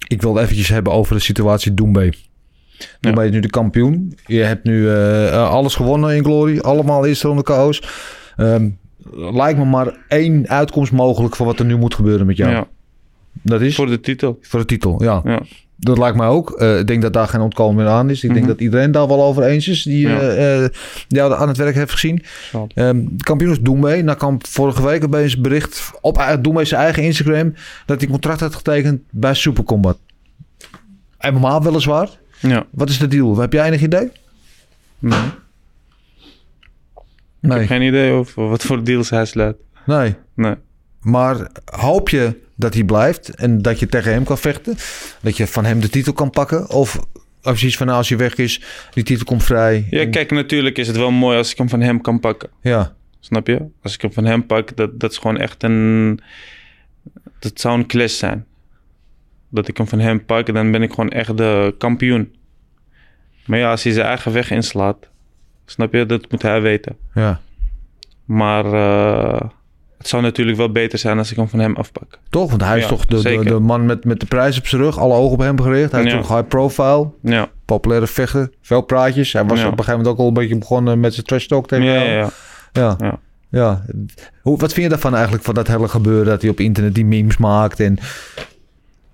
ik 0.07 0.21
wilde 0.21 0.41
eventjes 0.41 0.69
hebben 0.69 0.93
over 0.93 1.15
de 1.15 1.21
situatie 1.21 1.73
Doembe. 1.73 2.13
Doembe 2.99 3.25
is 3.25 3.31
nu 3.31 3.39
de 3.39 3.49
kampioen. 3.49 4.17
Je 4.25 4.39
hebt 4.41 4.63
nu 4.63 4.89
eh, 4.89 5.27
eh, 5.27 5.49
alles 5.49 5.75
gewonnen 5.75 6.15
in 6.15 6.23
Glory. 6.23 6.59
Allemaal 6.59 7.05
eerste 7.05 7.27
ronde 7.27 7.43
KO's. 7.43 7.83
Ehm, 8.35 8.69
lijkt 9.13 9.59
me 9.59 9.65
maar 9.65 9.97
één 10.07 10.47
uitkomst 10.49 10.91
mogelijk 10.91 11.35
voor 11.35 11.45
wat 11.45 11.59
er 11.59 11.65
nu 11.65 11.77
moet 11.77 11.95
gebeuren 11.95 12.25
met 12.25 12.37
jou. 12.37 12.51
Ja, 12.51 12.67
Dat 13.41 13.61
is 13.61 13.75
voor 13.75 13.87
de 13.87 13.99
titel. 13.99 14.37
voor 14.41 14.59
de 14.59 14.65
titel, 14.65 15.03
ja. 15.03 15.21
Ja. 15.23 15.41
Dat 15.83 15.97
lijkt 15.97 16.17
mij 16.17 16.27
ook. 16.27 16.51
Eh, 16.51 16.79
ik 16.79 16.87
denk 16.87 17.01
dat 17.01 17.13
daar 17.13 17.27
geen 17.27 17.41
ontkomen 17.41 17.75
meer 17.83 17.93
aan 17.93 18.09
is. 18.09 18.23
Ik 18.23 18.29
denk 18.29 18.39
Mhm. 18.39 18.47
dat 18.49 18.61
iedereen 18.61 18.91
daar 18.91 19.07
wel 19.07 19.23
over 19.23 19.43
eens 19.43 19.67
is 19.67 19.83
die 19.83 20.07
Ja. 20.07 20.19
eh, 20.19 20.63
eh, 20.63 20.69
jou 21.07 21.33
aan 21.33 21.47
het 21.47 21.57
werk 21.57 21.75
heeft 21.75 21.91
gezien. 21.91 22.23
Zal. 22.51 22.67
Ehm 22.75 22.99
de 23.09 23.23
kampioen 23.23 23.51
is 23.51 23.59
Doemee. 23.59 24.03
Nou 24.03 24.17
kwam 24.17 24.37
vorige 24.47 24.83
week 24.85 25.03
opeens 25.03 25.35
een 25.35 25.41
bericht 25.41 25.91
op 26.01 26.37
Doemee 26.41 26.65
zijn 26.65 26.81
eigen 26.81 27.03
Instagram... 27.03 27.53
dat 27.85 27.99
hij 28.01 28.09
contract 28.09 28.39
had 28.39 28.55
getekend 28.55 29.01
bij 29.09 29.33
Supercombat. 29.33 29.97
MMA 31.31 31.61
weliswaar. 31.61 32.09
Ja. 32.39 32.65
Wat 32.71 32.89
is 32.89 32.97
de 32.97 33.07
deal? 33.07 33.37
Heb 33.37 33.53
jij 33.53 33.65
enig 33.67 33.81
idee? 33.81 34.11
Nee. 34.99 35.19
Ik 37.41 37.51
heb 37.51 37.65
geen 37.65 37.81
idee 37.81 38.11
over 38.11 38.47
wat 38.49 38.63
voor 38.63 38.83
deals 38.83 39.09
hij 39.09 39.25
sluit. 39.25 39.55
Nee. 39.85 40.15
Nee. 40.35 40.55
Maar 41.01 41.47
hoop 41.65 42.09
je 42.09 42.35
dat 42.61 42.73
hij 42.73 42.83
blijft 42.83 43.29
en 43.29 43.61
dat 43.61 43.79
je 43.79 43.85
tegen 43.87 44.11
hem 44.13 44.23
kan 44.23 44.37
vechten? 44.37 44.75
Dat 45.21 45.37
je 45.37 45.47
van 45.47 45.65
hem 45.65 45.79
de 45.79 45.89
titel 45.89 46.13
kan 46.13 46.29
pakken? 46.29 46.69
Of 46.69 46.99
als 47.41 47.61
je 47.61 47.67
iets 47.67 47.77
van 47.77 47.85
nou, 47.85 47.97
als 47.97 48.09
hij 48.09 48.17
weg 48.17 48.35
is, 48.35 48.61
die 48.93 49.03
titel 49.03 49.25
komt 49.25 49.43
vrij? 49.43 49.87
Ja, 49.89 49.99
En- 49.99 50.11
kijk, 50.11 50.31
natuurlijk 50.31 50.77
is 50.77 50.87
het 50.87 50.97
wel 50.97 51.11
mooi 51.11 51.37
als 51.37 51.51
ik 51.51 51.57
hem 51.57 51.69
van 51.69 51.81
hem 51.81 52.01
kan 52.01 52.19
pakken. 52.19 52.49
Ja, 52.61 52.93
Snap 53.19 53.47
je? 53.47 53.65
Als 53.81 53.93
ik 53.93 54.01
hem 54.01 54.13
van 54.13 54.25
hem 54.25 54.45
pak, 54.45 54.75
dat, 54.77 54.99
dat 54.99 55.11
is 55.11 55.17
gewoon 55.17 55.37
echt 55.37 55.63
een... 55.63 56.19
Dat 57.39 57.59
zou 57.59 57.77
een 57.77 57.87
clash 57.87 58.17
zijn. 58.17 58.45
Dat 59.49 59.67
ik 59.67 59.77
hem 59.77 59.87
van 59.87 59.99
hem 59.99 60.25
pak, 60.25 60.53
dan 60.53 60.71
ben 60.71 60.81
ik 60.81 60.89
gewoon 60.89 61.09
echt 61.09 61.37
de 61.37 61.75
kampioen. 61.77 62.35
Maar 63.45 63.59
ja, 63.59 63.71
als 63.71 63.83
hij 63.83 63.93
zijn 63.93 64.05
eigen 64.07 64.31
weg 64.33 64.51
inslaat, 64.51 65.09
snap 65.65 65.93
je? 65.93 66.05
Dat 66.05 66.31
moet 66.31 66.41
hij 66.41 66.61
weten. 66.61 66.97
ja. 67.13 67.41
Maar 68.25 68.65
eh, 68.65 69.49
het 70.01 70.09
zou 70.09 70.21
natuurlijk 70.21 70.57
wel 70.57 70.71
beter 70.71 70.99
zijn 70.99 71.17
als 71.17 71.31
ik 71.31 71.37
hem 71.37 71.47
van 71.49 71.59
hem 71.59 71.75
afpak. 71.75 72.19
Toch? 72.29 72.49
Want 72.49 72.63
hij 72.63 72.77
is 72.77 72.83
Ja, 72.83 72.89
toch 72.89 73.05
de, 73.05 73.21
de, 73.21 73.43
de 73.43 73.59
man 73.59 73.85
met, 73.85 74.05
met 74.05 74.19
de 74.19 74.25
prijs 74.25 74.57
op 74.57 74.67
zijn 74.67 74.81
rug. 74.81 74.97
Alle 74.99 75.13
ogen 75.13 75.31
op 75.33 75.39
hem 75.39 75.61
gericht. 75.61 75.91
Hij 75.91 76.01
heeft 76.01 76.13
Ja. 76.13 76.19
toch 76.21 76.27
high 76.35 76.47
profile. 76.47 77.09
Ja, 77.21 77.49
Populaire 77.65 78.07
vechter. 78.07 78.49
Veel 78.61 78.81
praatjes. 78.81 79.33
Hij 79.33 79.45
was 79.45 79.59
op 79.59 79.65
een 79.65 79.69
gegeven 79.71 79.91
moment 79.91 80.07
ook 80.07 80.17
al 80.17 80.27
een 80.27 80.33
beetje 80.33 80.57
begonnen 80.57 80.99
met 80.99 81.13
zijn 81.13 81.25
trash 81.25 81.45
talk 81.45 81.67
tegen 81.67 81.85
ja, 81.85 81.93
jou. 82.13 82.31
ja, 82.71 83.19
ja. 83.49 83.85
Hoe, 84.41 84.57
wat 84.57 84.73
vind 84.73 84.83
je 84.83 84.89
daarvan 84.89 85.13
eigenlijk, 85.13 85.43
van 85.43 85.53
dat 85.53 85.67
hele 85.67 85.87
gebeuren... 85.87 86.25
dat 86.25 86.41
hij 86.41 86.51
op 86.51 86.59
internet 86.59 86.95
die 86.95 87.05
memes 87.05 87.37
maakt 87.37 87.79
en 87.79 87.97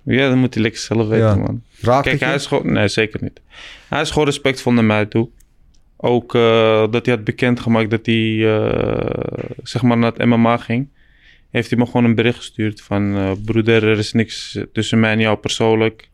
Ja, 0.02 0.28
dat 0.28 0.36
moet 0.36 0.54
hij 0.54 0.62
lekker 0.62 0.80
zelf 0.80 1.08
weten, 1.08 1.38
man. 1.40 1.62
raakt 1.80 2.06
Kijk, 2.08 2.20
hij 2.20 2.34
is 2.34 2.46
gewoon... 2.46 2.72
Nee, 2.72 2.88
zeker 2.88 3.22
niet. 3.22 3.40
Hij 3.88 4.00
is 4.00 4.10
gewoon 4.10 4.26
respectvol 4.28 4.72
naar 4.72 4.84
mij 4.84 5.06
toe. 5.06 5.28
Ook 6.00 6.34
eh, 6.34 6.90
dat 6.90 7.06
hij 7.06 7.14
had 7.14 7.24
bekendgemaakt 7.24 7.90
dat 7.90 8.06
hij 8.06 8.56
eh, 8.58 9.52
zeg 9.62 9.82
maar 9.82 9.98
naar 9.98 10.12
het 10.12 10.24
MMA 10.26 10.56
ging. 10.56 10.88
Heeft 11.50 11.70
hij 11.70 11.78
me 11.78 11.86
gewoon 11.86 12.04
een 12.04 12.14
bericht 12.14 12.36
gestuurd 12.36 12.80
van... 12.80 13.16
eh, 13.16 13.30
broeder, 13.44 13.84
er 13.88 13.98
is 13.98 14.12
niks 14.12 14.58
tussen 14.72 15.00
mij 15.00 15.12
en 15.12 15.20
jou 15.20 15.36
persoonlijk. 15.36 16.08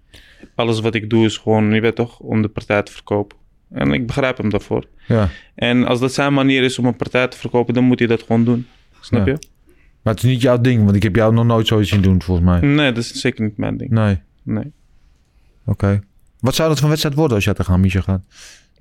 Alles 0.55 0.81
wat 0.81 0.95
ik 0.95 1.11
doe 1.11 1.25
is 1.25 1.37
gewoon, 1.37 1.73
je 1.75 1.81
weet 1.81 1.95
toch, 1.95 2.19
om 2.19 2.43
de 2.43 2.49
partij 2.49 2.83
te 2.83 2.93
verkopen. 2.93 3.37
En 3.73 3.93
ik 3.93 4.07
begrijp 4.07 4.37
hem 4.37 4.51
daarvoor. 4.51 4.85
Ja. 5.09 5.29
En 5.55 5.87
als 5.87 6.01
dat 6.01 6.13
zijn 6.13 6.33
manier 6.35 6.63
is 6.63 6.79
om 6.79 6.87
een 6.87 6.97
partij 6.97 7.29
te 7.29 7.37
verkopen, 7.39 7.75
dan 7.75 7.85
moet 7.85 7.99
hij 7.99 8.09
dat 8.09 8.23
gewoon 8.23 8.45
doen. 8.45 8.67
Snap 9.01 9.27
Ja. 9.27 9.33
je? 9.33 9.39
Maar 10.03 10.15
het 10.15 10.23
is 10.25 10.31
niet 10.31 10.41
jouw 10.41 10.61
ding, 10.61 10.85
want 10.85 10.97
ik 10.97 11.03
heb 11.03 11.17
jou 11.17 11.35
nog 11.35 11.45
nooit 11.45 11.67
zoiets 11.67 11.91
zien 11.91 12.01
doen, 12.03 12.23
volgens 12.23 12.47
mij. 12.47 12.61
Nee, 12.61 12.93
dat 12.93 13.05
is 13.05 13.13
zeker 13.13 13.45
niet 13.45 13.57
mijn 13.57 13.77
ding. 13.77 13.91
Nee, 13.91 14.19
Nee. 14.43 14.73
oké. 15.67 16.01
Wat 16.41 16.55
zou 16.55 16.69
dat 16.69 16.79
van 16.81 16.89
wedstrijd 16.89 17.15
worden 17.17 17.35
als 17.37 17.45
jij 17.45 17.55
tegen 17.55 17.73
Hamisha 17.73 18.01
gaat? 18.01 18.23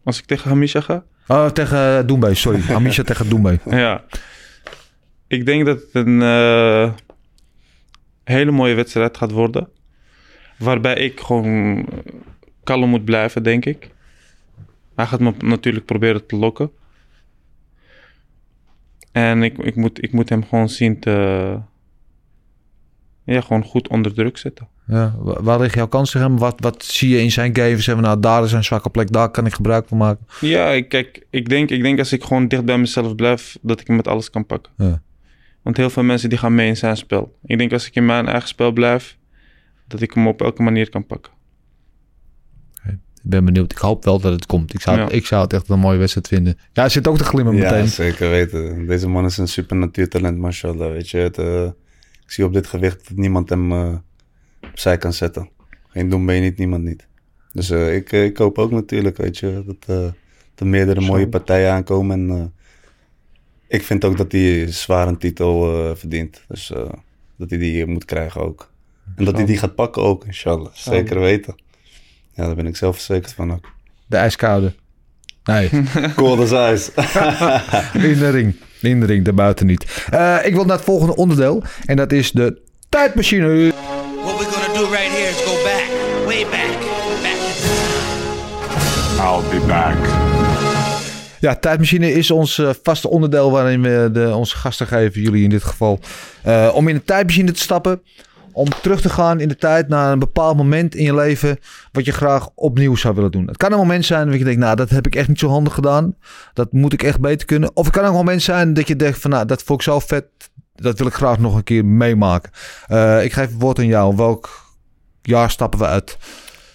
Als 0.03 0.19
ik 0.19 0.25
tegen 0.25 0.49
Hamisha 0.49 0.81
ga, 0.81 1.03
Oh, 1.27 1.47
tegen 1.47 2.07
Doembe, 2.07 2.33
sorry. 2.33 2.61
Hamisha 2.77 3.03
tegen 3.03 3.29
Doembe. 3.29 3.59
Ja. 3.69 4.03
Ik 5.27 5.45
denk 5.45 5.65
dat 5.65 5.79
het 5.81 6.07
een 6.07 6.21
eh, 6.21 6.93
hele 8.23 8.51
mooie 8.51 8.73
wedstrijd 8.73 9.17
gaat 9.17 9.31
worden. 9.31 9.69
Waarbij 10.57 10.95
ik 10.95 11.19
gewoon 11.19 11.85
kalm 12.63 12.89
moet 12.89 13.05
blijven, 13.05 13.43
denk 13.43 13.65
ik. 13.65 13.89
Hij 14.95 15.05
gaat 15.05 15.19
me 15.19 15.33
natuurlijk 15.39 15.85
proberen 15.85 16.25
te 16.25 16.35
lokken. 16.35 16.71
En 19.11 19.43
ik, 19.43 19.57
ik, 19.57 19.75
moet, 19.75 20.03
ik 20.03 20.11
moet 20.11 20.29
hem 20.29 20.43
gewoon 20.45 20.69
zien 20.69 20.99
te... 20.99 21.59
Ja, 23.23 23.41
gewoon 23.41 23.63
goed 23.63 23.87
onder 23.87 24.13
druk 24.13 24.37
zetten. 24.37 24.67
Ja, 24.87 25.15
wa- 25.17 25.41
waar 25.43 25.59
liggen 25.59 25.77
jouw 25.77 25.87
kansen 25.87 26.13
tegen 26.13 26.29
hem? 26.31 26.39
Wat, 26.39 26.55
wat 26.59 26.83
zie 26.83 27.09
je 27.09 27.21
in 27.21 27.31
zijn 27.31 27.55
game? 27.55 27.75
We, 27.75 28.01
nou, 28.01 28.19
daar 28.19 28.43
is 28.43 28.51
een 28.51 28.63
zwakke 28.63 28.89
plek, 28.89 29.11
daar 29.11 29.29
kan 29.29 29.45
ik 29.45 29.53
gebruik 29.53 29.87
van 29.87 29.97
maken. 29.97 30.27
Ja, 30.41 30.69
ik, 30.69 30.89
kijk, 30.89 31.25
ik 31.29 31.49
denk, 31.49 31.69
ik 31.69 31.81
denk 31.83 31.99
als 31.99 32.13
ik 32.13 32.23
gewoon 32.23 32.47
dicht 32.47 32.65
bij 32.65 32.77
mezelf 32.77 33.15
blijf, 33.15 33.57
dat 33.61 33.79
ik 33.79 33.87
hem 33.87 33.95
met 33.95 34.07
alles 34.07 34.29
kan 34.29 34.45
pakken. 34.45 34.71
Ja. 34.77 35.01
Want 35.61 35.77
heel 35.77 35.89
veel 35.89 36.03
mensen 36.03 36.29
die 36.29 36.37
gaan 36.37 36.55
mee 36.55 36.67
in 36.67 36.77
zijn 36.77 36.97
spel. 36.97 37.35
Ik 37.45 37.57
denk 37.57 37.71
als 37.73 37.87
ik 37.87 37.95
in 37.95 38.05
mijn 38.05 38.27
eigen 38.27 38.47
spel 38.47 38.71
blijf, 38.71 39.17
dat 39.87 40.01
ik 40.01 40.13
hem 40.13 40.27
op 40.27 40.41
elke 40.41 40.61
manier 40.63 40.89
kan 40.89 41.05
pakken. 41.05 41.31
Ik 43.23 43.29
ben 43.29 43.45
benieuwd. 43.45 43.71
Ik 43.71 43.77
hoop 43.77 44.03
wel 44.03 44.19
dat 44.19 44.31
het 44.31 44.45
komt. 44.45 44.73
Ik 44.73 44.81
zou, 44.81 44.99
het- 44.99 45.09
Ja. 45.11 45.15
ik 45.15 45.25
zou 45.25 45.41
het 45.43 45.53
echt 45.53 45.69
een 45.69 45.79
mooie 45.79 45.97
wedstrijd 45.97 46.27
vinden. 46.27 46.53
Ja, 46.73 46.81
hij 46.81 46.89
zit 46.89 47.07
ook 47.07 47.17
te 47.17 47.23
glimmen 47.23 47.55
Ja, 47.55 47.61
meteen. 47.71 47.87
zeker 47.87 48.29
weten. 48.29 48.87
Deze 48.87 49.09
man 49.09 49.25
is 49.25 49.37
een 49.37 49.47
super 49.47 49.75
natuurtalent, 49.77 50.37
mashallah. 50.37 50.91
Weet 50.91 51.09
je, 51.09 51.17
het, 51.17 51.37
eh, 51.37 51.63
ik 52.23 52.31
zie 52.31 52.45
op 52.45 52.53
dit 52.53 52.67
gewicht 52.67 53.07
dat 53.07 53.17
niemand 53.17 53.49
hem 53.49 53.71
eh, 53.71 53.93
opzij 54.73 54.97
kan 54.97 55.13
zetten. 55.13 55.49
Geen 55.87 56.09
doen 56.09 56.25
ben 56.25 56.35
je 56.35 56.41
niet, 56.41 56.57
niemand 56.57 56.83
niet. 56.83 57.07
Dus 57.51 57.69
eh, 57.69 57.95
ik, 57.95 58.11
eh, 58.11 58.23
ik 58.23 58.37
hoop 58.37 58.57
ook 58.57 58.71
natuurlijk, 58.71 59.17
weet 59.17 59.37
je, 59.37 59.63
dat, 59.65 59.75
eh, 59.97 60.03
dat 60.05 60.13
er 60.55 60.67
meerdere 60.67 61.01
mooie 61.01 61.27
partijen 61.27 61.71
aankomen. 61.71 62.19
En 62.29 62.37
eh, 62.37 62.45
ik 63.67 63.83
vind 63.83 64.05
ook 64.05 64.17
dat 64.17 64.31
hij 64.31 64.71
zwaar 64.71 65.07
een 65.07 65.17
titel 65.17 65.73
eh, 65.89 65.95
verdient. 65.95 66.43
Dus 66.47 66.71
eh, 66.71 66.89
dat 67.37 67.49
hij 67.49 67.59
die 67.59 67.85
moet 67.85 68.05
krijgen 68.05 68.41
ook. 68.41 68.71
En 69.15 69.25
dat 69.25 69.35
hij 69.35 69.45
die 69.45 69.57
gaat 69.57 69.75
pakken 69.75 70.01
ook, 70.01 70.25
inshallah. 70.25 70.71
Zeker 70.73 71.19
weten. 71.19 71.55
Ja, 72.33 72.45
daar 72.45 72.55
ben 72.55 72.67
ik 72.67 72.75
zelf 72.75 72.95
verzekerd 72.95 73.33
van 73.33 73.53
ook. 73.53 73.71
De 74.07 74.17
ijskoude. 74.17 74.73
Nee, 75.43 75.69
Cold 76.15 76.53
as 76.53 76.73
ice. 76.73 76.91
in 78.07 78.17
de 78.17 78.29
ring. 78.29 78.55
In 78.81 78.99
de 78.99 79.05
ring, 79.05 79.25
daarbuiten 79.25 79.65
niet. 79.65 80.05
Eh, 80.09 80.37
ik 80.43 80.53
wil 80.53 80.65
naar 80.65 80.75
het 80.75 80.85
volgende 80.85 81.15
onderdeel. 81.15 81.63
En 81.85 81.95
dat 81.95 82.11
is 82.11 82.31
de 82.31 82.61
tijdmachine. 82.89 83.73
Right 85.03 85.17
here 85.17 85.29
is 85.29 85.41
go 85.41 85.63
back, 85.63 85.87
way 86.25 86.43
back, 86.45 86.79
back 87.21 87.39
to 87.61 87.71
I'll 89.23 89.49
be 89.49 89.65
back. 89.67 89.97
Ja, 91.39 91.55
tijdmachine 91.55 92.11
is 92.11 92.31
ons 92.31 92.57
eh, 92.57 92.69
vaste 92.83 93.09
onderdeel 93.09 93.51
waarin 93.51 93.81
we 93.81 94.09
de, 94.11 94.35
onze 94.35 94.57
gasten 94.57 94.87
geven, 94.87 95.21
jullie 95.21 95.43
in 95.43 95.49
dit 95.49 95.63
geval, 95.63 95.99
eh, 96.43 96.71
om 96.73 96.87
in 96.87 96.95
de 96.95 97.03
tijdmachine 97.03 97.51
te 97.51 97.59
stappen. 97.59 98.01
Om 98.51 98.67
terug 98.81 99.01
te 99.01 99.09
gaan 99.09 99.39
in 99.39 99.47
de 99.47 99.55
tijd 99.55 99.87
naar 99.87 100.11
een 100.11 100.19
bepaald 100.19 100.57
moment 100.57 100.95
in 100.95 101.03
je 101.03 101.15
leven 101.15 101.59
wat 101.91 102.05
je 102.05 102.11
graag 102.11 102.49
opnieuw 102.55 102.95
zou 102.95 103.15
willen 103.15 103.31
doen. 103.31 103.47
Het 103.47 103.57
kan 103.57 103.71
een 103.71 103.77
moment 103.77 104.05
zijn 104.05 104.29
dat 104.29 104.37
je 104.37 104.43
denkt, 104.43 104.59
nou 104.59 104.75
dat 104.75 104.89
heb 104.89 105.07
ik 105.07 105.15
echt 105.15 105.27
niet 105.27 105.39
zo 105.39 105.49
handig 105.49 105.73
gedaan. 105.73 106.15
Dat 106.53 106.71
moet 106.71 106.93
ik 106.93 107.03
echt 107.03 107.19
beter 107.19 107.45
kunnen. 107.45 107.71
Of 107.73 107.85
het 107.85 107.93
kan 107.93 108.03
ook 108.03 108.09
een 108.09 108.15
moment 108.15 108.41
zijn 108.41 108.73
dat 108.73 108.87
je 108.87 108.95
denkt 108.95 109.19
van, 109.19 109.31
nou 109.31 109.45
dat 109.45 109.63
vond 109.63 109.79
ik 109.79 109.85
zo 109.85 109.99
vet. 109.99 110.25
Dat 110.75 110.97
wil 110.97 111.07
ik 111.07 111.13
graag 111.13 111.39
nog 111.39 111.55
een 111.55 111.63
keer 111.63 111.85
meemaken. 111.85 112.51
Eh, 112.87 113.23
ik 113.23 113.33
geef 113.33 113.45
het 113.45 113.61
woord 113.61 113.79
aan 113.79 113.85
jou. 113.85 114.15
Welk 114.15 114.62
jaar 115.27 115.51
stappen 115.51 115.79
we 115.79 115.85
uit? 115.85 116.17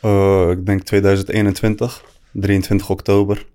Eh, 0.00 0.50
ik 0.50 0.66
denk 0.66 0.82
2021, 0.82 2.04
23 2.32 2.90
oktober. 2.90 3.46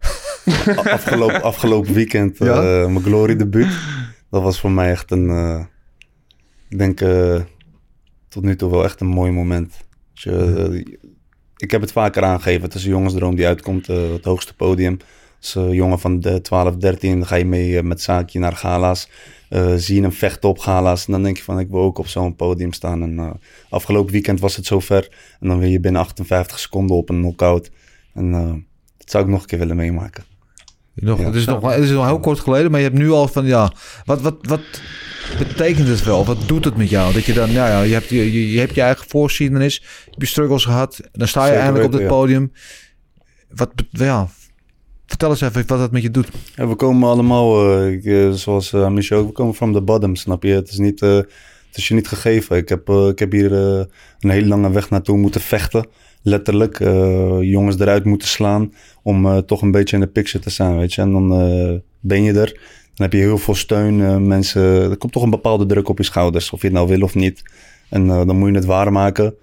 Afgelopen, 0.75 1.41
afgelopen 1.41 1.93
weekend, 1.93 2.39
eh, 2.39 2.85
mijn 2.85 3.03
Glory 3.03 3.35
debuut. 3.35 3.77
Dat 4.29 4.41
was 4.41 4.59
voor 4.59 4.71
mij 4.71 4.89
echt 4.89 5.11
een, 5.11 5.29
eh, 5.29 5.63
ik 6.69 6.77
denk 6.77 6.99
tot 8.29 8.43
nu 8.43 8.55
toe 8.55 8.71
wel 8.71 8.83
echt 8.83 9.01
een 9.01 9.07
mooi 9.07 9.31
moment. 9.31 9.73
Dus, 10.13 10.25
ik 11.57 11.71
heb 11.71 11.81
het 11.81 11.91
vaker 11.91 12.23
aangegeven, 12.23 12.61
het 12.61 12.73
is 12.73 12.83
een 12.83 12.89
jongensdroom 12.89 13.35
die 13.35 13.47
uitkomt, 13.47 13.87
het 13.87 14.25
hoogste 14.25 14.55
podium. 14.55 14.97
Als 15.39 15.53
jongen 15.53 15.99
van 15.99 16.19
de 16.19 16.41
12, 16.41 16.75
13, 16.75 17.17
dan 17.17 17.27
ga 17.27 17.35
je 17.35 17.45
mee 17.45 17.83
met 17.83 18.01
Zaakje 18.01 18.39
naar 18.39 18.55
gala's. 18.55 19.09
Eh, 19.53 19.73
zie 19.75 19.95
je 19.95 20.01
hem 20.01 20.11
vechten 20.11 20.49
op 20.49 20.59
gala's. 20.59 21.05
En 21.05 21.11
dan 21.11 21.23
denk 21.23 21.37
je 21.37 21.43
van, 21.43 21.59
ik 21.59 21.69
wil 21.69 21.79
ook 21.79 21.97
op 21.97 22.07
zo'n 22.07 22.35
podium 22.35 22.73
staan. 22.73 23.01
En 23.01 23.19
eh, 23.19 23.31
afgelopen 23.69 24.11
weekend 24.11 24.39
was 24.39 24.55
het 24.55 24.65
zover. 24.65 25.09
En 25.39 25.47
dan 25.47 25.59
wil 25.59 25.69
je 25.69 25.79
binnen 25.79 26.01
58 26.01 26.59
seconden 26.59 26.95
op 26.95 27.09
een 27.09 27.19
knockout. 27.19 27.71
En 28.13 28.33
eh, 28.33 28.53
dat 28.97 29.09
zou 29.09 29.23
ik 29.23 29.29
nog 29.29 29.41
een 29.41 29.47
keer 29.47 29.59
willen 29.59 29.75
meemaken. 29.75 30.23
Nog, 30.93 31.19
Ja. 31.19 31.25
het, 31.25 31.35
is 31.35 31.45
nog, 31.45 31.73
het 31.73 31.83
is 31.83 31.89
nog 31.89 32.05
heel 32.05 32.19
kort 32.19 32.39
geleden, 32.39 32.71
maar 32.71 32.79
je 32.79 32.85
hebt 32.85 32.97
nu 32.97 33.11
al 33.11 33.27
van 33.27 33.45
ja. 33.45 33.73
Wat, 34.05 34.21
wat, 34.21 34.37
wat 34.41 34.81
betekent 35.37 35.87
het 35.87 36.03
wel? 36.03 36.25
Wat 36.25 36.47
doet 36.47 36.65
het 36.65 36.77
met 36.77 36.89
jou? 36.89 37.13
Dat 37.13 37.25
je 37.25 37.33
dan, 37.33 37.51
ja, 37.51 37.67
ja 37.67 37.81
je, 37.81 37.93
hebt, 37.93 38.09
je, 38.09 38.33
je, 38.33 38.51
je 38.51 38.59
hebt 38.59 38.75
je 38.75 38.81
eigen 38.81 39.09
voorgeschiedenis, 39.09 39.75
je 39.75 40.09
hebt 40.09 40.21
je 40.21 40.25
struggles 40.25 40.65
gehad, 40.65 40.99
dan 41.11 41.27
sta 41.27 41.41
je 41.41 41.47
Zeker 41.47 41.63
eindelijk 41.63 41.93
op 41.93 41.99
ja. 41.99 42.07
podium. 42.07 42.51
Wat, 43.49 43.71
ja, 43.89 44.27
vertel 45.05 45.29
eens 45.29 45.41
even 45.41 45.67
wat 45.67 45.79
dat 45.79 45.91
met 45.91 46.01
je 46.01 46.11
doet. 46.11 46.27
We 46.55 46.75
komen 46.75 47.09
allemaal, 47.09 47.71
eh, 47.77 48.25
eh, 48.27 48.33
zoals 48.33 48.71
uh, 48.73 48.89
Michel 48.89 49.17
ook, 49.19 49.27
we 49.27 49.31
komen 49.33 49.53
from 49.53 49.73
the 49.73 49.81
bottom, 49.81 50.15
snap 50.15 50.43
je? 50.43 50.53
Het 50.53 50.69
is, 50.69 50.77
niet, 50.77 51.01
eh, 51.01 51.15
het 51.67 51.77
is 51.77 51.87
je 51.87 51.93
niet 51.93 52.07
gegeven. 52.07 52.57
Ik 52.57 52.69
heb, 52.69 52.89
eh, 52.89 53.07
ik 53.07 53.19
heb 53.19 53.31
hier 53.31 53.53
eh, 53.53 53.83
een 54.19 54.29
hele 54.29 54.47
lange 54.47 54.71
weg 54.71 54.89
naartoe 54.89 55.17
moeten 55.17 55.41
vechten. 55.41 55.87
Letterlijk, 56.21 56.79
eh, 56.79 57.37
jongens 57.41 57.79
eruit 57.79 58.03
moeten 58.05 58.27
slaan 58.27 58.73
om 59.03 59.25
eh, 59.25 59.37
toch 59.37 59.61
een 59.61 59.71
beetje 59.71 59.95
in 59.95 60.01
de 60.01 60.07
picture 60.07 60.43
te 60.43 60.49
staan, 60.49 60.77
weet 60.77 60.93
je. 60.93 61.01
En 61.01 61.11
dan 61.11 61.33
eh, 61.41 61.73
ben 61.99 62.23
je 62.23 62.31
er. 62.33 62.51
Dan 62.95 63.05
heb 63.09 63.13
je 63.13 63.19
heel 63.19 63.37
veel 63.37 63.55
steun. 63.55 64.01
eh, 64.01 64.17
mensen, 64.17 64.61
er 64.89 64.97
komt 64.97 65.11
toch 65.11 65.23
een 65.23 65.29
bepaalde 65.29 65.65
druk 65.65 65.89
op 65.89 65.97
je 65.97 66.03
schouders, 66.03 66.51
of 66.51 66.61
je 66.61 66.67
het 66.67 66.75
nou 66.75 66.87
wil 66.87 67.01
of 67.01 67.15
niet. 67.15 67.41
En 67.89 68.09
eh, 68.09 68.25
dan 68.25 68.37
moet 68.37 68.49
je 68.49 68.55
het 68.55 68.65
waarmaken. 68.65 69.35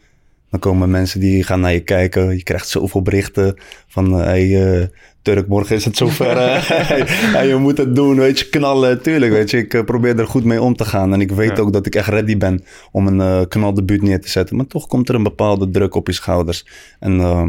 Dan 0.50 0.60
komen 0.60 0.90
mensen 0.90 1.20
die 1.20 1.42
gaan 1.44 1.60
naar 1.60 1.72
je 1.72 1.80
kijken. 1.80 2.36
Je 2.36 2.42
krijgt 2.42 2.68
zoveel 2.68 3.02
berichten 3.02 3.54
van... 3.86 4.18
eh, 4.20 4.24
hey, 4.24 4.80
eh, 4.80 4.86
Turk, 5.22 5.48
morgen 5.48 5.76
is 5.76 5.84
het 5.84 5.96
zover. 5.96 6.36
hey, 6.36 7.46
je 7.48 7.56
moet 7.56 7.78
het 7.78 7.94
doen, 7.96 8.16
weet 8.16 8.38
je, 8.38 8.48
knallen. 8.48 9.02
Tuurlijk, 9.02 9.32
weet 9.32 9.50
je. 9.50 9.56
Ik 9.58 9.74
eh, 9.74 9.84
probeer 9.84 10.18
er 10.18 10.26
goed 10.26 10.44
mee 10.44 10.62
om 10.62 10.76
te 10.76 10.84
gaan. 10.84 11.12
En 11.12 11.20
ik 11.20 11.30
weet 11.30 11.56
Ja. 11.56 11.62
ook 11.62 11.72
dat 11.72 11.86
ik 11.86 11.94
echt 11.94 12.08
ready 12.08 12.36
ben 12.36 12.64
om 12.92 13.06
een 13.06 13.20
eh 13.20 13.40
knaldebuut 13.48 14.02
neer 14.02 14.20
te 14.20 14.28
zetten. 14.28 14.56
Maar 14.56 14.66
toch 14.66 14.86
komt 14.86 15.08
er 15.08 15.14
een 15.14 15.22
bepaalde 15.22 15.70
druk 15.70 15.94
op 15.94 16.06
je 16.06 16.12
schouders. 16.12 16.66
En 17.00 17.20
eh, 17.20 17.48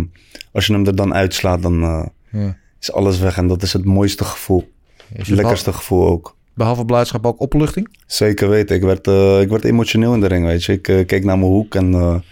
als 0.51 0.65
je 0.67 0.73
hem 0.73 0.85
er 0.87 0.95
dan 0.95 1.13
uitslaat, 1.13 1.61
dan 1.61 2.09
Ja. 2.31 2.57
is 2.81 2.91
alles 2.91 3.19
weg. 3.19 3.37
En 3.37 3.47
dat 3.47 3.63
is 3.63 3.73
het 3.73 3.85
mooiste 3.85 4.23
gevoel. 4.23 4.69
Is 5.13 5.27
Het 5.27 5.35
lekkerste 5.37 5.73
gevoel 5.73 6.07
ook. 6.07 6.35
Behalve 6.53 6.85
blijdschap 6.85 7.25
ook 7.25 7.39
opluchting? 7.39 7.97
Zeker 8.05 8.49
weten. 8.49 8.75
Ik 8.75 8.81
werd, 8.81 9.07
ik 9.43 9.49
werd 9.49 9.63
emotioneel 9.63 10.13
in 10.13 10.19
de 10.19 10.27
ring, 10.27 10.45
weet 10.45 10.63
je. 10.63 10.73
Ik 10.73 10.81
keek 11.07 11.23
naar 11.23 11.37
mijn 11.39 11.51
hoek 11.51 11.75
en 11.75 12.23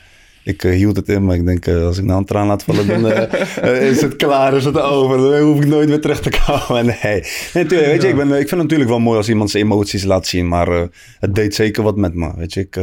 ik 0.50 0.64
eh, 0.64 0.72
hield 0.72 0.96
het 0.96 1.10
in. 1.10 1.26
Maar 1.26 1.36
ik 1.36 1.46
denk, 1.46 1.66
eh, 1.66 1.86
als 1.86 1.98
ik 1.98 2.04
nou 2.04 2.20
een 2.20 2.26
traan 2.26 2.48
laat 2.48 2.64
vallen, 2.64 2.88
dan 2.88 3.12
eh, 3.12 3.90
is 3.90 4.02
het 4.02 4.16
klaar, 4.16 4.54
is 4.54 4.66
het 4.66 4.80
over. 4.80 5.18
Dan 5.18 5.40
hoef 5.40 5.60
ik 5.60 5.68
nooit 5.68 5.90
meer 5.90 6.02
terug 6.02 6.22
te 6.22 6.30
komen. 6.46 6.86
Nee, 7.02 7.22
nee 7.54 7.64
natuurlijk, 7.64 7.92
weet 7.92 8.02
je, 8.02 8.08
ik, 8.08 8.16
ben, 8.16 8.28
ik 8.28 8.36
vind 8.36 8.50
het 8.50 8.62
natuurlijk 8.62 8.90
wel 8.90 9.00
mooi 9.00 9.18
als 9.18 9.30
iemand 9.30 9.50
zijn 9.50 9.64
emoties 9.64 10.04
laat 10.04 10.28
zien. 10.28 10.48
Maar 10.48 10.90
het 11.20 11.36
deed 11.36 11.56
zeker 11.56 11.84
wat 11.84 11.98
met 11.98 12.14
me, 12.14 12.32
weet 12.36 12.54
je. 12.54 12.60
Ik 12.60 12.78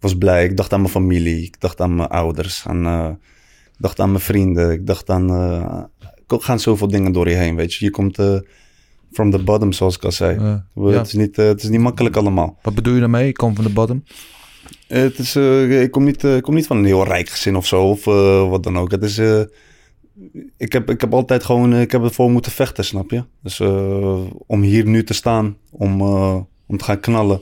was 0.00 0.18
blij. 0.18 0.44
Ik 0.44 0.56
dacht 0.56 0.72
aan 0.72 0.80
mijn 0.80 0.92
familie. 0.92 1.42
Ik 1.42 1.60
dacht 1.60 1.80
aan 1.80 1.94
mijn 1.94 2.08
ouders. 2.08 2.64
Aan, 2.66 3.10
ik 3.64 3.76
dacht 3.78 4.00
aan 4.00 4.10
mijn 4.10 4.22
vrienden. 4.22 4.70
Ik 4.70 4.86
dacht 4.86 5.10
aan... 5.10 5.30
er 6.26 6.40
gaan 6.40 6.60
zoveel 6.60 6.88
dingen 6.88 7.12
door 7.12 7.28
je 7.28 7.34
heen, 7.34 7.56
weet 7.56 7.74
je. 7.74 7.84
Je 7.84 7.90
komt 7.90 8.18
from 9.12 9.30
the 9.30 9.42
bottom, 9.42 9.72
zoals 9.72 9.96
ik 9.96 10.04
al 10.04 10.12
zei. 10.12 10.40
Ja. 10.40 10.90
Het, 10.90 11.06
is 11.06 11.12
niet, 11.12 11.36
het 11.36 11.62
is 11.62 11.68
niet 11.68 11.80
makkelijk 11.80 12.16
allemaal. 12.16 12.58
Wat 12.62 12.74
bedoel 12.74 12.94
je 12.94 13.00
daarmee? 13.00 13.28
Ik 13.28 13.34
kom 13.34 13.54
van 13.54 13.64
de 13.64 13.70
bottom. 13.70 14.02
Het 14.86 15.18
is, 15.18 15.36
eh, 15.36 15.82
ik, 15.82 15.90
kom 15.90 16.04
niet, 16.04 16.24
eh, 16.24 16.36
ik 16.36 16.42
kom 16.42 16.54
niet 16.54 16.66
van 16.66 16.76
een 16.76 16.84
heel 16.84 17.04
rijk 17.04 17.28
gezin 17.28 17.56
of 17.56 17.66
zo, 17.66 17.82
of 17.82 18.06
eh, 18.06 18.48
wat 18.48 18.62
dan 18.62 18.78
ook. 18.78 18.90
Het 18.90 19.02
is, 19.04 19.18
ik, 20.56 20.72
heb, 20.72 20.90
ik 20.90 21.00
heb 21.00 21.14
altijd 21.14 21.44
gewoon, 21.44 21.74
ik 21.74 21.90
heb 21.90 22.02
ervoor 22.02 22.30
moeten 22.30 22.52
vechten, 22.52 22.84
snap 22.84 23.10
je? 23.10 23.24
Dus 23.42 23.60
om 24.46 24.62
hier 24.62 24.86
nu 24.86 25.04
te 25.04 25.14
staan, 25.14 25.56
om, 25.70 26.00
om 26.66 26.76
te 26.76 26.84
gaan 26.84 27.00
knallen 27.00 27.40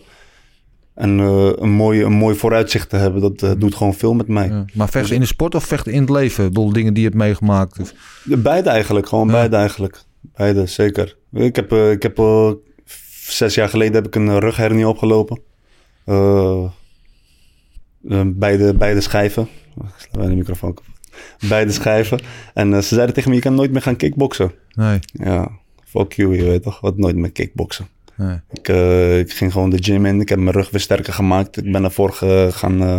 en 0.95 1.18
een, 1.18 1.70
mooi, 1.70 2.03
een 2.03 2.12
mooi 2.12 2.37
vooruitzicht 2.37 2.89
te 2.91 2.97
hebben, 2.97 3.20
dat 3.37 3.61
doet 3.61 3.74
gewoon 3.74 3.95
veel 3.95 4.14
met 4.14 4.29
mij. 4.29 4.49
Ja. 4.49 4.64
Maar 4.74 4.89
vechten 4.89 5.14
in 5.14 5.20
de 5.20 5.26
sport 5.26 5.55
of 5.55 5.64
vechten 5.64 5.93
in 5.93 6.01
het 6.01 6.11
leven? 6.11 6.45
Ik 6.45 6.53
bedoel, 6.53 6.72
dingen 6.72 6.95
die 6.95 7.03
je 7.03 7.09
hebt 7.09 7.20
meegemaakt. 7.20 7.81
Of- 7.81 7.93
Beide 8.24 8.68
eigenlijk, 8.70 9.09
gewoon 9.09 9.26
Ja. 9.26 9.33
beide 9.33 9.57
eigenlijk. 9.57 10.03
Beide, 10.20 10.66
zeker. 10.66 11.16
Ik 11.33 11.57
heb, 11.57 11.72
ik 11.72 12.03
heb 12.03 12.18
zes 13.20 13.55
jaar 13.55 13.68
geleden 13.68 13.95
heb 13.95 14.07
ik 14.07 14.14
een 14.14 14.39
rughernie 14.39 14.89
opgelopen. 14.89 15.41
Eh, 18.09 18.21
eh, 18.21 18.27
beide, 18.27 18.75
beide 18.75 19.01
schijven. 19.01 19.49
Ik 19.77 20.09
sla 20.13 20.27
de 20.27 20.35
microfoon 20.35 20.75
kapot. 20.75 20.95
Beide 21.49 21.73
schijven. 21.73 22.21
En 22.55 22.73
eh, 22.75 22.81
ze 22.81 22.95
zeiden 22.95 23.15
tegen 23.15 23.31
me, 23.31 23.37
je 23.37 23.43
kan 23.43 23.55
nooit 23.55 23.73
meer 23.73 23.83
gaan 23.83 23.97
kickboksen. 23.97 24.53
Nee. 24.75 24.99
Ja, 25.13 25.51
fuck 25.85 26.13
you, 26.13 26.37
je 26.37 26.45
weet 26.45 26.63
toch. 26.63 26.81
Wat 26.81 26.99
nooit 26.99 27.17
meer 27.17 27.33
kickboksen. 27.33 27.89
nee. 28.17 28.37
Ik, 28.53 28.69
eh, 28.69 29.19
ik 29.19 29.33
ging 29.33 29.53
gewoon 29.53 29.71
de 29.71 29.83
gym 29.83 30.07
in. 30.07 30.21
Ik 30.21 30.29
heb 30.29 30.39
mijn 30.39 30.57
rug 30.57 30.71
weer 30.71 30.81
sterker 30.81 31.13
gemaakt. 31.13 31.57
Ik 31.57 31.73
ben 31.73 31.85
ervoor 31.85 32.13
gaan... 32.53 32.83
eh, 32.83 32.99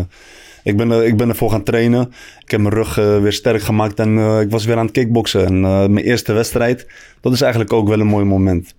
ik, 0.64 0.78
ben, 0.78 1.06
ik 1.06 1.18
ben 1.18 1.30
ervoor 1.30 1.52
gaan 1.52 1.64
trainen. 1.64 2.12
Ik 2.44 2.52
heb 2.52 2.60
mijn 2.60 2.74
rug 2.74 2.96
weer 2.96 3.34
sterk 3.34 3.62
gemaakt. 3.62 4.00
En 4.00 4.40
ik 4.40 4.50
was 4.52 4.66
weer 4.66 4.78
aan 4.78 4.86
het 4.86 4.94
kickboksen. 4.94 5.46
En 5.46 5.62
mijn 5.94 6.06
eerste 6.06 6.34
wedstrijd, 6.34 6.88
dat 7.22 7.34
is 7.34 7.42
eigenlijk 7.42 7.74
ook 7.74 7.88
wel 7.88 8.00
een 8.00 8.08
mooi 8.08 8.26
moment. 8.26 8.74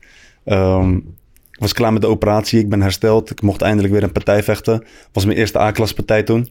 Ehm, 0.44 0.98
was 1.60 1.72
klaar 1.72 1.92
met 1.92 2.02
de 2.02 2.08
operatie. 2.08 2.58
Ik 2.58 2.68
ben 2.68 2.82
hersteld. 2.82 3.30
Ik 3.30 3.42
mocht 3.42 3.62
eindelijk 3.62 3.92
weer 3.92 4.02
een 4.02 4.12
partij 4.12 4.42
vechten. 4.42 4.84
was 5.12 5.24
mijn 5.24 5.38
eerste 5.38 5.58
A-klas 5.58 5.92
partij 5.92 6.22
toen. 6.22 6.48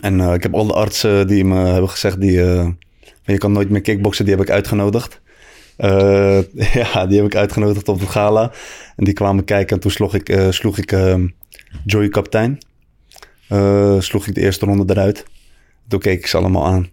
En 0.00 0.20
eh, 0.20 0.34
ik 0.34 0.42
heb 0.42 0.54
al 0.54 0.66
de 0.66 0.72
artsen 0.72 1.26
die 1.26 1.44
me 1.44 1.66
hebben 1.66 1.90
gezegd... 1.90 2.20
Die, 2.20 2.44
van, 2.44 2.76
je 3.24 3.38
kan 3.38 3.52
nooit 3.52 3.70
meer 3.70 3.80
kickboksen, 3.80 4.24
die 4.24 4.34
heb 4.34 4.42
ik 4.42 4.50
uitgenodigd. 4.50 5.20
Eh, 5.76 6.40
ja, 6.82 7.06
die 7.06 7.16
heb 7.16 7.26
ik 7.26 7.34
uitgenodigd 7.34 7.88
op 7.88 8.00
het 8.00 8.08
gala. 8.08 8.52
En 8.96 9.04
die 9.04 9.14
kwamen 9.14 9.44
kijken 9.44 9.76
en 9.76 9.82
toen 9.82 9.90
sloeg 9.90 10.14
ik, 10.14 10.46
sloeg 10.50 10.78
ik 10.78 10.92
ehm, 10.92 11.28
Joey 11.84 12.08
Kaptein. 12.08 12.58
Sloeg 13.98 14.26
ik 14.26 14.34
de 14.34 14.40
eerste 14.40 14.66
ronde 14.66 14.92
eruit. 14.94 15.24
Toen 15.88 16.00
keek 16.00 16.18
ik 16.18 16.26
ze 16.26 16.36
allemaal 16.36 16.66
aan. 16.66 16.88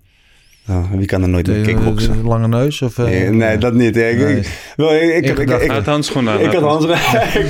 Ja, 0.67 0.83
wie 0.97 1.05
kan 1.05 1.21
er 1.21 1.29
nooit 1.29 1.47
meer 1.47 1.55
De, 1.63 1.73
kickboksen? 1.73 2.17
de 2.21 2.27
lange 2.27 2.47
neus? 2.47 2.81
Of, 2.81 2.97
eh, 2.97 3.05
Nee, 3.05 3.29
nee, 3.29 3.57
dat 3.57 3.73
niet. 3.73 3.95
Ik, 3.97 4.17
Nee. 4.17 4.37
ik, 4.37 4.73
wel, 4.75 4.93
ik, 4.95 5.25
ik, 5.25 5.37
ik, 5.39 5.69
Uit 5.69 5.85
handschoenen 5.85 6.33
aan. 6.33 6.39
ik 6.39 6.51
had 6.53 6.61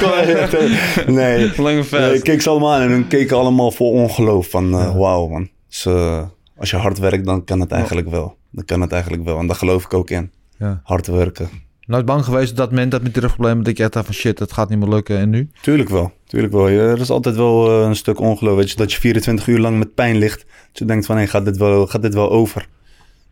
kon- 0.01 1.15
nee. 1.15 1.51
Lange 1.57 1.73
Nee, 1.73 1.83
vest. 1.83 2.13
ik 2.15 2.23
keek 2.23 2.41
ze 2.41 2.49
allemaal 2.49 2.73
aan 2.73 2.81
en 2.81 2.89
hun 2.89 3.07
keken 3.07 3.37
allemaal 3.37 3.71
vol 3.71 3.91
ongeloof. 3.91 4.49
Van 4.49 4.73
eh, 4.73 4.95
wauw 4.97 5.27
man. 5.27 5.49
Dus, 5.69 5.85
eh, 5.85 6.21
als 6.57 6.69
je 6.69 6.77
hard 6.77 6.99
werkt, 6.99 7.25
dan 7.25 7.43
kan 7.43 7.59
het 7.59 7.71
eigenlijk 7.71 8.09
wel. 8.09 8.35
Dan 8.51 8.65
kan 8.65 8.81
het 8.81 8.91
eigenlijk 8.91 9.23
wel. 9.23 9.39
En 9.39 9.47
daar 9.47 9.55
geloof 9.55 9.83
ik 9.83 9.93
ook 9.93 10.09
in. 10.09 10.31
Ja. 10.57 10.81
Hard 10.83 11.07
werken. 11.07 11.49
Nooit 11.85 12.05
bang 12.05 12.25
geweest 12.25 12.51
op 12.51 12.57
dat 12.57 12.69
moment 12.69 12.91
dat 12.91 13.01
met 13.03 13.13
die 13.13 13.21
rugproblemen... 13.21 13.63
dat 13.63 13.77
je 13.77 13.83
echt 13.83 13.93
dacht 13.93 14.05
van 14.05 14.15
shit, 14.15 14.39
het 14.39 14.51
gaat 14.53 14.69
niet 14.69 14.79
meer 14.79 14.89
lukken. 14.89 15.17
En 15.17 15.29
nu? 15.29 15.49
Tuurlijk 15.61 15.89
wel. 15.89 16.11
Tuurlijk 16.25 16.53
wel. 16.53 16.67
Er 16.67 16.99
is 16.99 17.09
altijd 17.09 17.35
wel 17.35 17.69
eh, 17.81 17.87
een 17.87 17.95
stuk 17.95 18.19
ongeloof. 18.19 18.55
Weet 18.57 18.69
je, 18.71 18.75
dat 18.75 18.91
je 18.93 18.99
24 18.99 19.47
uur 19.47 19.59
lang 19.59 19.77
met 19.77 19.93
pijn 19.93 20.17
ligt. 20.17 20.39
Dat 20.39 20.79
je 20.79 20.85
denkt 20.85 21.05
van, 21.05 21.17
hé, 21.17 21.27
gaat, 21.27 21.45
dit 21.45 21.57
wel, 21.57 21.87
gaat 21.87 22.01
dit 22.01 22.13
wel 22.13 22.31
over? 22.31 22.67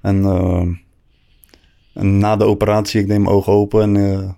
En, 0.02 0.24
eh, 0.24 0.68
en 1.96 2.18
na 2.18 2.36
de 2.36 2.43
operatie, 2.43 3.02
ik 3.02 3.08
deed 3.08 3.20
mijn 3.20 3.36
ogen 3.36 3.54
open 3.54 3.82
en 3.82 3.96
eh, 3.96 4.30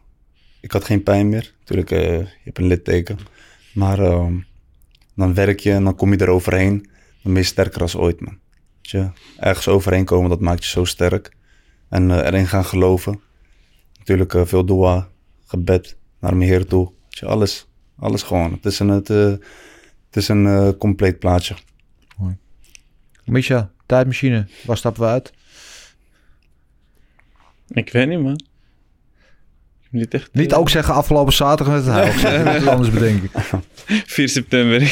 ik 0.61 0.71
had 0.71 0.83
geen 0.83 1.03
pijn 1.03 1.29
meer. 1.29 1.53
Natuurlijk, 1.59 1.91
eh, 1.91 2.19
je 2.19 2.41
hebt 2.43 2.57
een 2.57 2.67
litteken. 2.67 3.17
Maar 3.73 3.99
eh, 3.99 4.27
dan 5.15 5.33
werk 5.33 5.59
je 5.59 5.71
en 5.71 5.83
dan 5.83 5.95
kom 5.95 6.11
je 6.11 6.17
er 6.17 6.29
overheen. 6.29 6.89
Dan 7.23 7.33
ben 7.33 7.41
je 7.41 7.47
sterker 7.47 7.81
als 7.81 7.95
ooit, 7.95 8.21
man. 8.21 8.37
Je, 8.81 9.09
ergens 9.37 9.67
overheen 9.67 10.05
komen, 10.05 10.29
dat 10.29 10.39
maakt 10.39 10.63
je 10.63 10.69
zo 10.69 10.83
sterk. 10.83 11.35
En 11.89 12.11
erin 12.11 12.47
gaan 12.47 12.65
geloven. 12.65 13.19
Natuurlijk 13.97 14.47
veel 14.47 14.65
dua, 14.65 15.07
gebed 15.45 15.97
naar 16.19 16.35
mijn 16.35 16.49
Heer 16.49 16.65
toe. 16.65 16.91
Je, 17.09 17.25
alles. 17.25 17.67
Alles 17.99 18.23
gewoon. 18.23 18.51
Het 18.51 18.65
is 18.65 18.79
een, 18.79 18.89
het, 18.89 19.07
het 19.07 19.41
is 20.11 20.27
een 20.27 20.77
compleet 20.77 21.19
plaatje. 21.19 21.55
Misha, 23.25 23.71
tijdmachine. 23.85 24.47
Waar 24.65 24.77
stappen 24.77 25.01
we 25.01 25.07
uit? 25.07 25.33
Ik 27.67 27.91
weet 27.91 28.07
niet, 28.07 28.21
man. 28.21 28.39
Niet 29.89 30.13
echt. 30.13 30.29
Niet 30.33 30.53
ook 30.53 30.69
zeggen 30.69 30.93
afgelopen 30.93 31.33
zaterdag 31.33 31.75
met 31.75 31.85
het 31.85 31.93
huis. 31.93 32.21
Het 32.55 32.67
anders 32.67 32.89
bedenken. 32.91 33.29
4 34.05 34.29
september. 34.29 34.79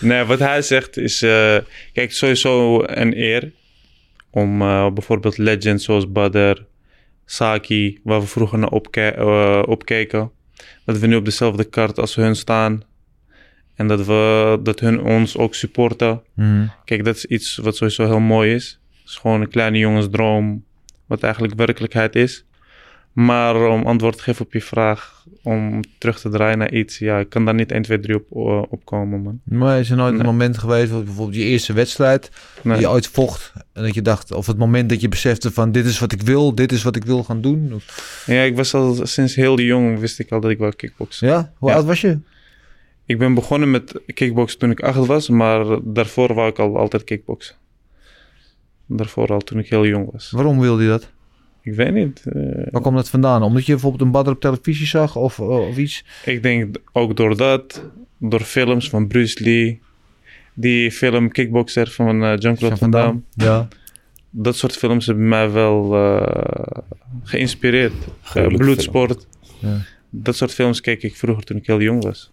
nee, 0.00 0.24
wat 0.24 0.38
hij 0.38 0.62
zegt 0.62 0.96
is... 0.96 1.22
eh, 1.22 1.56
kijk, 1.92 2.12
sowieso 2.12 2.82
een 2.86 3.18
eer 3.18 3.52
om 4.30 4.62
eh, 4.62 4.90
bijvoorbeeld 4.92 5.38
legends 5.38 5.84
zoals 5.84 6.12
Badr, 6.12 6.60
Saki, 7.24 8.00
waar 8.02 8.20
we 8.20 8.26
vroeger 8.26 8.58
naar 8.58 8.70
opke- 8.70 9.00
eh, 9.14 9.62
opkeken, 9.66 10.30
dat 10.84 10.98
we 10.98 11.06
nu 11.06 11.16
op 11.16 11.24
dezelfde 11.24 11.64
kaart 11.64 11.98
als 11.98 12.14
hun 12.14 12.36
staan. 12.36 12.82
En 13.74 13.88
dat, 13.88 14.06
we, 14.06 14.58
dat 14.62 14.80
hun 14.80 15.02
ons 15.02 15.36
ook 15.36 15.54
supporten. 15.54 16.22
Mhm. 16.34 16.66
Kijk, 16.84 17.04
dat 17.04 17.16
is 17.16 17.24
iets 17.24 17.56
wat 17.56 17.76
sowieso 17.76 18.06
heel 18.06 18.20
mooi 18.20 18.54
is. 18.54 18.78
Het 19.08 19.16
is 19.16 19.22
gewoon 19.22 19.40
een 19.40 19.48
kleine 19.48 19.78
jongensdroom, 19.78 20.64
wat 21.06 21.22
eigenlijk 21.22 21.54
werkelijkheid 21.54 22.14
is. 22.16 22.44
Maar 23.12 23.68
om 23.70 23.86
antwoord 23.86 24.16
te 24.16 24.22
geven 24.22 24.44
op 24.44 24.52
je 24.52 24.62
vraag, 24.62 25.24
om 25.42 25.80
terug 25.98 26.20
te 26.20 26.28
draaien 26.28 26.58
naar 26.58 26.72
iets, 26.72 26.98
ja, 26.98 27.18
ik 27.18 27.28
kan 27.28 27.44
daar 27.44 27.54
niet 27.54 27.72
1, 27.72 27.82
2, 27.82 28.00
3 28.00 28.16
op, 28.16 28.30
eh, 28.30 28.62
op 28.72 28.84
komen, 28.84 29.22
man. 29.22 29.40
Maar 29.44 29.78
is 29.78 29.90
er 29.90 29.96
nooit 29.96 30.10
Nee. 30.10 30.20
een 30.20 30.26
moment 30.26 30.58
geweest, 30.58 30.90
bijvoorbeeld 30.90 31.34
je 31.36 31.42
eerste 31.44 31.72
wedstrijd, 31.72 32.30
Nee. 32.62 32.72
die 32.76 32.82
je 32.82 32.90
ooit 32.90 33.06
vocht, 33.06 33.52
en 33.72 33.82
dat 33.82 33.94
je 33.94 34.02
dacht, 34.02 34.32
of 34.32 34.46
het 34.46 34.58
moment 34.58 34.88
dat 34.88 35.00
je 35.00 35.08
besefte 35.08 35.50
van 35.52 35.72
dit 35.72 35.86
is 35.86 35.98
wat 35.98 36.12
ik 36.12 36.22
wil, 36.22 36.54
dit 36.54 36.72
is 36.72 36.82
wat 36.82 36.96
ik 36.96 37.04
wil 37.04 37.24
gaan 37.24 37.40
doen? 37.40 37.72
Of- 37.74 38.24
Ja, 38.26 38.42
ik 38.42 38.56
was 38.56 38.74
al 38.74 39.06
sinds 39.06 39.34
heel 39.34 39.60
jong, 39.60 39.98
wist 39.98 40.18
ik 40.18 40.30
al 40.32 40.40
dat 40.40 40.50
ik 40.50 40.58
wou 40.58 40.72
kickboksen. 40.74 41.28
ja? 41.28 41.52
Hoe 41.58 41.68
Ja. 41.70 41.74
oud 41.76 41.84
was 41.84 42.00
je? 42.00 42.18
Ik 43.06 43.18
ben 43.18 43.34
begonnen 43.34 43.70
met 43.70 44.00
kickboksen 44.14 44.58
toen 44.58 44.70
ik 44.70 44.80
acht 44.80 45.06
was, 45.06 45.28
maar 45.28 45.64
daarvoor 45.82 46.34
wou 46.34 46.48
ik 46.48 46.58
al 46.58 46.76
altijd 46.78 47.04
kickboksen. 47.04 47.54
Daarvoor 48.90 49.28
al 49.28 49.40
toen 49.40 49.58
ik 49.58 49.68
heel 49.68 49.86
jong 49.86 50.10
was. 50.12 50.30
Waarom 50.30 50.60
wilde 50.60 50.82
je 50.82 50.88
dat? 50.88 51.10
Ik 51.62 51.74
weet 51.74 51.92
niet. 51.94 52.22
eh, 52.26 52.42
Waar 52.70 52.82
komt 52.82 52.96
dat 52.96 53.08
vandaan? 53.08 53.42
Omdat 53.42 53.66
je 53.66 53.72
bijvoorbeeld 53.72 54.02
een 54.02 54.10
badder 54.10 54.34
op 54.34 54.40
televisie 54.40 54.86
zag 54.86 55.16
of, 55.16 55.40
of 55.40 55.76
iets? 55.76 56.04
Ik 56.24 56.42
denk 56.42 56.76
ook 56.92 57.16
door 57.16 57.36
dat, 57.36 57.84
door 58.18 58.40
films 58.40 58.88
van 58.88 59.06
Bruce 59.06 59.44
Lee, 59.44 59.80
die 60.54 60.92
film 60.92 61.30
Kickboxer 61.30 61.88
van 61.90 62.22
uh, 62.24 62.36
Jean-Claude 62.36 62.76
Van 62.76 62.90
Damme. 62.90 63.20
Ja. 63.34 63.68
Dat 64.30 64.56
soort 64.56 64.76
films 64.76 65.06
hebben 65.06 65.28
mij 65.28 65.50
wel 65.50 65.94
eh, 65.94 66.82
geïnspireerd. 67.22 67.92
Eh, 68.34 68.46
bloedsport. 68.46 69.26
Ja. 69.58 69.76
Dat 70.10 70.36
soort 70.36 70.54
films 70.54 70.80
keek 70.80 71.02
ik 71.02 71.16
vroeger 71.16 71.44
toen 71.44 71.56
ik 71.56 71.66
heel 71.66 71.80
jong 71.80 72.02
was. 72.02 72.30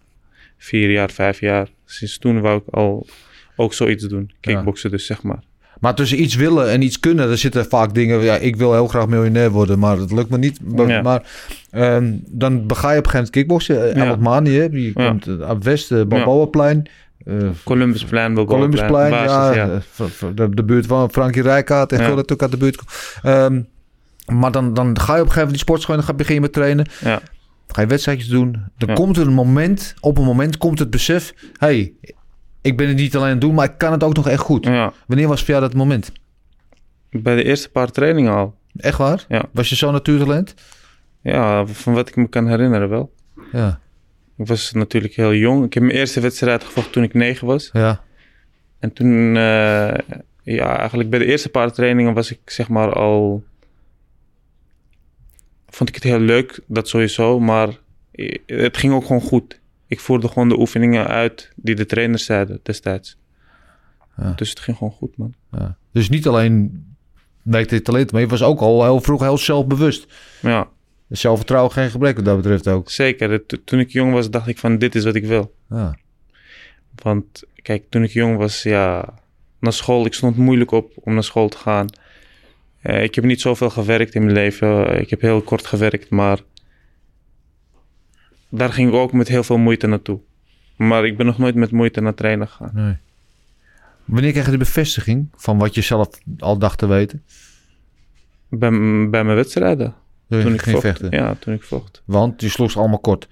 Vier 0.56 0.90
jaar, 0.90 1.10
vijf 1.10 1.40
jaar. 1.40 1.68
Sinds 1.84 2.18
toen 2.18 2.40
wou 2.40 2.58
ik 2.66 2.74
al 2.74 3.06
ook 3.56 3.74
zoiets 3.74 4.04
doen. 4.04 4.30
Kickboksen 4.40 4.90
dus, 4.90 5.06
zeg 5.06 5.22
maar. 5.22 5.42
Maar 5.80 5.94
tussen 5.94 6.22
iets 6.22 6.34
willen 6.34 6.70
en 6.70 6.82
iets 6.82 7.00
kunnen, 7.00 7.30
er 7.30 7.38
zitten 7.38 7.66
vaak 7.66 7.94
dingen. 7.94 8.20
Ja, 8.22 8.36
ik 8.36 8.56
wil 8.56 8.72
heel 8.72 8.86
graag 8.88 9.06
miljonair 9.06 9.50
worden, 9.50 9.78
maar 9.78 9.96
dat 9.96 10.12
lukt 10.12 10.30
me 10.30 10.38
niet. 10.38 10.60
Maar, 10.76 10.88
Ja. 10.88 11.02
maar 11.02 11.22
ehm, 11.70 12.12
dan 12.26 12.66
bega 12.66 12.92
je 12.92 12.98
op 12.98 13.04
een 13.04 13.10
gegeven 13.10 13.12
moment 13.12 13.30
kickboksen. 13.30 13.88
Uh, 13.96 14.04
Ja. 14.04 14.16
Mani, 14.16 14.50
Ja. 14.50 14.92
komt 14.92 15.26
uh, 15.26 15.40
uit 15.40 15.64
West, 15.64 15.90
uh, 15.90 16.02
Balboaplein. 16.04 16.88
eh, 17.24 17.34
Columbusplein, 17.64 18.34
Balboaplein, 18.34 18.70
Columbusplein, 18.70 19.10
basis, 19.10 19.56
ja, 19.56 19.80
eh, 20.28 20.34
de, 20.34 20.54
de 20.54 20.64
buurt 20.64 20.86
van 20.86 21.10
Frankie 21.10 21.42
Rijkaard. 21.42 21.92
Echt 21.92 22.00
Ja. 22.08 22.14
dat 22.14 22.32
ook 22.32 22.42
uit 22.42 22.50
de 22.50 22.56
buurt. 22.56 22.80
Ehm, 23.22 23.60
maar 24.32 24.52
dan, 24.52 24.74
dan 24.74 24.98
ga 25.00 25.14
je 25.14 25.20
op 25.20 25.26
een 25.26 25.32
gegeven 25.32 25.34
moment 25.34 25.50
die 25.50 25.58
sportschool 25.58 25.94
en 25.94 26.00
dan 26.00 26.10
ga- 26.10 26.16
begin 26.16 26.34
je 26.34 26.40
met 26.40 26.52
trainen. 26.52 26.86
Ja. 27.04 27.20
Ga 27.68 27.80
je 27.80 27.86
wedstrijdjes 27.86 28.28
doen. 28.28 28.52
Dan 28.78 28.88
Ja. 28.88 28.94
komt 28.94 29.16
er 29.16 29.26
een 29.26 29.32
moment, 29.32 29.94
op 30.00 30.18
een 30.18 30.24
moment 30.24 30.56
komt 30.58 30.78
het 30.78 30.90
besef... 30.90 31.34
hey, 31.56 31.92
ik 32.66 32.76
ben 32.76 32.88
het 32.88 32.96
niet 32.96 33.14
alleen 33.14 33.26
aan 33.26 33.32
het 33.32 33.40
doen, 33.40 33.54
maar 33.54 33.64
ik 33.64 33.78
kan 33.78 33.92
het 33.92 34.04
ook 34.04 34.16
nog 34.16 34.28
echt 34.28 34.40
goed. 34.40 34.64
Ja, 34.64 34.92
Wanneer 35.06 35.28
was 35.28 35.40
voor 35.40 35.48
jou 35.48 35.60
dat 35.60 35.74
moment? 35.74 36.12
bij 37.10 37.36
de 37.36 37.44
eerste 37.44 37.70
paar 37.70 37.90
trainingen 37.90 38.32
al. 38.34 38.54
Echt 38.76 38.98
waar? 38.98 39.24
Ja. 39.28 39.44
Was 39.52 39.68
je 39.68 39.74
zo'n 39.74 39.92
natuurtalent? 39.92 40.54
Ja, 41.22 41.66
van 41.66 41.94
wat 41.94 42.08
ik 42.08 42.16
me 42.16 42.28
kan 42.28 42.48
herinneren 42.48 42.88
wel. 42.88 43.12
Ja. 43.52 43.80
Ik 44.36 44.46
was 44.46 44.72
natuurlijk 44.72 45.14
heel 45.14 45.34
jong. 45.34 45.64
Ik 45.64 45.74
heb 45.74 45.82
mijn 45.82 45.96
eerste 45.96 46.20
wedstrijd 46.20 46.64
gevochten 46.64 46.92
toen 46.92 47.02
ik 47.02 47.14
negen 47.14 47.46
was. 47.46 47.70
Ja. 47.72 48.00
En 48.78 48.92
toen, 48.92 49.36
eh, 49.36 49.94
ja, 50.42 50.78
eigenlijk 50.78 51.10
bij 51.10 51.18
de 51.18 51.24
eerste 51.24 51.48
paar 51.48 51.72
trainingen 51.72 52.14
was 52.14 52.30
ik 52.30 52.40
zeg 52.44 52.68
maar 52.68 52.92
al... 52.92 53.44
Vond 55.68 55.88
ik 55.88 55.94
het 55.94 56.04
heel 56.04 56.20
leuk, 56.20 56.60
dat 56.66 56.88
sowieso, 56.88 57.40
maar 57.40 57.68
het 58.46 58.76
ging 58.76 58.92
ook 58.92 59.06
gewoon 59.06 59.22
goed. 59.22 59.60
Ik 59.86 60.00
voerde 60.00 60.28
gewoon 60.28 60.48
de 60.48 60.58
oefeningen 60.58 61.06
uit 61.06 61.50
die 61.56 61.74
de 61.74 61.86
trainers 61.86 62.24
zeiden 62.24 62.60
destijds. 62.62 63.16
Ja. 64.16 64.32
Dus 64.36 64.50
het 64.50 64.60
ging 64.60 64.76
gewoon 64.76 64.92
goed, 64.92 65.16
man. 65.16 65.34
ja. 65.52 65.76
Dus 65.92 66.08
niet 66.08 66.26
alleen 66.26 66.84
werkte 67.42 67.74
je 67.74 67.82
talent, 67.82 68.12
maar 68.12 68.20
je 68.20 68.26
was 68.26 68.42
ook 68.42 68.60
al 68.60 68.82
heel 68.84 69.00
vroeg 69.00 69.20
heel 69.20 69.38
zelfbewust. 69.38 70.12
Ja, 70.42 70.68
Zelfvertrouwen 71.08 71.72
geen 71.72 71.90
gebrek 71.90 72.16
wat 72.16 72.24
dat 72.24 72.36
betreft 72.36 72.68
ook. 72.68 72.90
zeker. 72.90 73.46
To- 73.46 73.56
Toen 73.64 73.78
ik 73.78 73.90
jong 73.90 74.12
was, 74.12 74.30
dacht 74.30 74.46
ik 74.48 74.58
van 74.58 74.78
dit 74.78 74.94
is 74.94 75.04
wat 75.04 75.14
ik 75.14 75.24
wil. 75.24 75.54
Ja. 75.68 75.96
Want 77.02 77.42
kijk, 77.62 77.84
toen 77.90 78.02
ik 78.02 78.10
jong 78.10 78.36
was, 78.36 78.62
ja, 78.62 79.14
naar 79.60 79.72
school, 79.72 80.06
ik 80.06 80.14
stond 80.14 80.36
moeilijk 80.36 80.70
op 80.70 80.92
om 80.94 81.14
naar 81.14 81.24
school 81.24 81.48
te 81.48 81.56
gaan. 81.56 81.86
Eh, 82.80 83.02
ik 83.02 83.14
heb 83.14 83.24
niet 83.24 83.40
zoveel 83.40 83.70
gewerkt 83.70 84.14
in 84.14 84.22
mijn 84.22 84.34
leven. 84.36 85.00
Ik 85.00 85.10
heb 85.10 85.20
heel 85.20 85.40
kort 85.42 85.66
gewerkt, 85.66 86.10
maar 86.10 86.38
daar 88.56 88.72
ging 88.72 88.88
ik 88.88 88.94
ook 88.94 89.12
met 89.12 89.28
heel 89.28 89.42
veel 89.44 89.58
moeite 89.58 89.86
naartoe. 89.86 90.20
Maar 90.76 91.06
ik 91.06 91.16
ben 91.16 91.26
nog 91.26 91.38
nooit 91.38 91.54
met 91.54 91.70
moeite 91.70 92.00
naar 92.00 92.14
trainen 92.14 92.48
gegaan. 92.48 92.70
Nee. 92.74 92.96
Wanneer 94.04 94.30
krijg 94.30 94.46
je 94.46 94.52
de 94.52 94.58
bevestiging 94.58 95.28
van 95.36 95.58
wat 95.58 95.74
je 95.74 95.80
zelf 95.80 96.08
al 96.38 96.58
dacht 96.58 96.78
te 96.78 96.86
weten? 96.86 97.22
Bij, 98.48 98.70
bij 99.10 99.24
mijn 99.24 99.34
wedstrijden. 99.34 99.94
Toen 100.28 100.42
Toen 100.42 100.54
ik 100.54 100.60
ging 100.62 100.76
vocht. 100.76 100.86
vechten. 100.86 101.10
Ja, 101.10 101.34
toen 101.38 101.54
ik 101.54 101.62
vocht. 101.62 102.02
Want 102.04 102.40
je 102.40 102.48
sloeg 102.48 102.70
ze 102.70 102.78
allemaal 102.78 102.98
kort. 102.98 103.28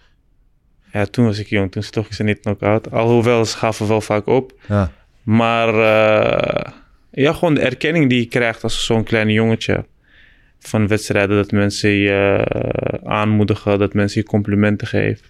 Ja, 0.92 1.04
toen 1.04 1.24
was 1.24 1.38
ik 1.38 1.46
jong. 1.46 1.72
Toen 1.72 1.82
sloeg 1.82 2.06
ik 2.06 2.12
ze 2.12 2.22
niet 2.22 2.40
knock-out. 2.40 2.90
Alhoewel, 2.90 3.44
ze 3.44 3.56
gaven 3.56 3.88
wel 3.88 4.00
vaak 4.00 4.26
op. 4.26 4.52
Ja. 4.68 4.92
Maar 5.22 5.68
eh, 5.68 6.72
ja, 7.10 7.32
gewoon 7.32 7.54
de 7.54 7.60
erkenning 7.60 8.08
die 8.08 8.18
je 8.20 8.26
krijgt 8.26 8.62
als 8.62 8.84
zo'n 8.84 9.04
klein 9.04 9.30
jongetje. 9.30 9.84
Van 10.66 10.86
wedstrijden, 10.86 11.36
dat 11.36 11.50
mensen 11.50 11.90
je 11.90 12.44
eh, 12.48 13.10
aanmoedigen, 13.10 13.78
dat 13.78 13.94
mensen 13.94 14.20
je 14.20 14.26
complimenten 14.26 14.86
geven. 14.86 15.26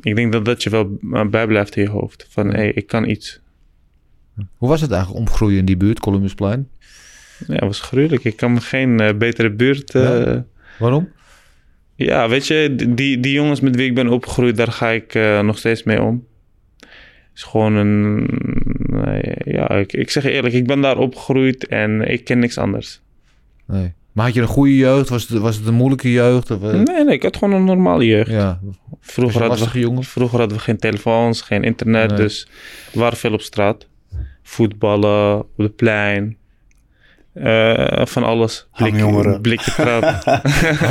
Ik 0.00 0.16
denk 0.16 0.32
dat 0.32 0.44
dat 0.44 0.62
je 0.62 0.70
wel 0.70 0.98
eh, 1.12 1.26
bijblijft 1.26 1.76
in 1.76 1.82
je 1.82 1.88
hoofd. 1.88 2.26
Van, 2.30 2.46
hé, 2.46 2.56
hey, 2.56 2.72
ik 2.72 2.86
kan 2.86 3.08
iets. 3.08 3.40
Hoe 4.56 4.68
was 4.68 4.80
het 4.80 4.90
eigenlijk 4.90 5.20
omgroeien 5.20 5.58
in 5.58 5.64
die 5.64 5.76
buurt, 5.76 6.00
Columbusplein? 6.00 6.68
Ja, 7.46 7.54
het 7.54 7.60
was 7.60 7.80
gruwelijk. 7.80 8.24
Ik 8.24 8.36
kan 8.36 8.52
me 8.52 8.60
geen 8.60 9.00
eh, 9.00 9.14
betere 9.14 9.50
buurt... 9.50 9.92
Ja. 9.92 10.44
Waarom? 10.78 11.08
Ja, 11.94 12.28
weet 12.28 12.46
je, 12.46 12.74
die, 12.88 13.20
die 13.20 13.32
jongens 13.32 13.60
met 13.60 13.76
wie 13.76 13.86
ik 13.86 13.94
ben 13.94 14.08
opgegroeid, 14.08 14.56
daar 14.56 14.72
ga 14.72 14.88
ik 14.88 15.14
nog 15.42 15.58
steeds 15.58 15.82
mee 15.82 16.02
om. 16.02 16.26
is 17.34 17.42
gewoon 17.42 17.74
een. 17.74 18.28
ja, 19.44 19.70
ik, 19.70 19.92
ik 19.92 20.10
zeg 20.10 20.22
je 20.22 20.30
eerlijk, 20.30 20.54
ik 20.54 20.66
ben 20.66 20.80
daar 20.80 20.98
opgegroeid 20.98 21.66
en 21.66 22.00
ik 22.00 22.24
ken 22.24 22.38
niks 22.38 22.58
anders. 22.58 23.00
Nee. 23.66 23.94
Maar 24.12 24.24
had 24.24 24.34
je 24.34 24.40
een 24.40 24.46
goede 24.46 24.76
jeugd? 24.76 25.08
Was 25.08 25.28
het, 25.28 25.38
was 25.38 25.56
het 25.56 25.66
een 25.66 25.74
moeilijke 25.74 26.12
jeugd? 26.12 26.50
Of, 26.50 26.62
eh, 26.62 26.70
Nee, 26.70 27.04
nee, 27.04 27.14
ik 27.14 27.22
had 27.22 27.36
gewoon 27.36 27.54
een 27.54 27.64
normale 27.64 28.06
jeugd. 28.06 28.30
Ja. 28.30 28.60
Vroeger 29.00 29.42
hadden, 29.46 29.72
we, 29.72 29.78
jongen? 29.78 30.04
vroeger 30.04 30.38
hadden 30.38 30.56
we 30.56 30.62
geen 30.62 30.78
telefoons, 30.78 31.40
geen 31.40 31.62
internet, 31.64 32.08
Nee. 32.08 32.18
dus 32.18 32.48
we 32.92 32.98
waren 33.00 33.18
veel 33.18 33.32
op 33.32 33.40
straat. 33.40 33.86
Voetballen, 34.42 35.38
op 35.38 35.48
de 35.56 35.68
plein. 35.68 36.36
eh, 37.32 38.06
van 38.06 38.24
alles. 38.24 38.66
Hangjongeren. 38.70 39.40
Blikje 39.40 39.70
trap. 39.70 40.02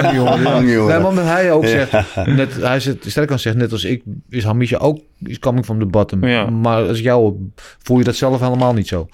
Hangjongeren, 0.01 0.41
ja. 0.41 0.51
Hangjongeren. 0.51 0.87
Nee, 0.87 0.99
maar 0.99 1.13
met 1.13 1.25
hij 1.25 1.51
ook 1.51 1.65
zegt, 1.65 1.91
net, 2.25 2.55
hij 2.61 2.79
zegt, 2.79 2.97
sterk 3.09 3.31
aan 3.31 3.39
zegt, 3.39 3.55
net 3.55 3.71
als 3.71 3.83
ik, 3.83 4.03
is 4.29 4.43
Hamisha 4.43 4.77
ook 4.77 4.99
is 5.23 5.39
coming 5.39 5.65
from 5.65 5.79
the 5.79 5.85
bottom. 5.85 6.25
Ja. 6.27 6.49
Maar 6.49 6.87
als 6.87 6.99
jou, 6.99 7.35
voel 7.83 7.97
je 7.97 8.03
dat 8.03 8.15
zelf 8.15 8.39
helemaal 8.39 8.73
niet 8.73 8.87
zo? 8.87 9.07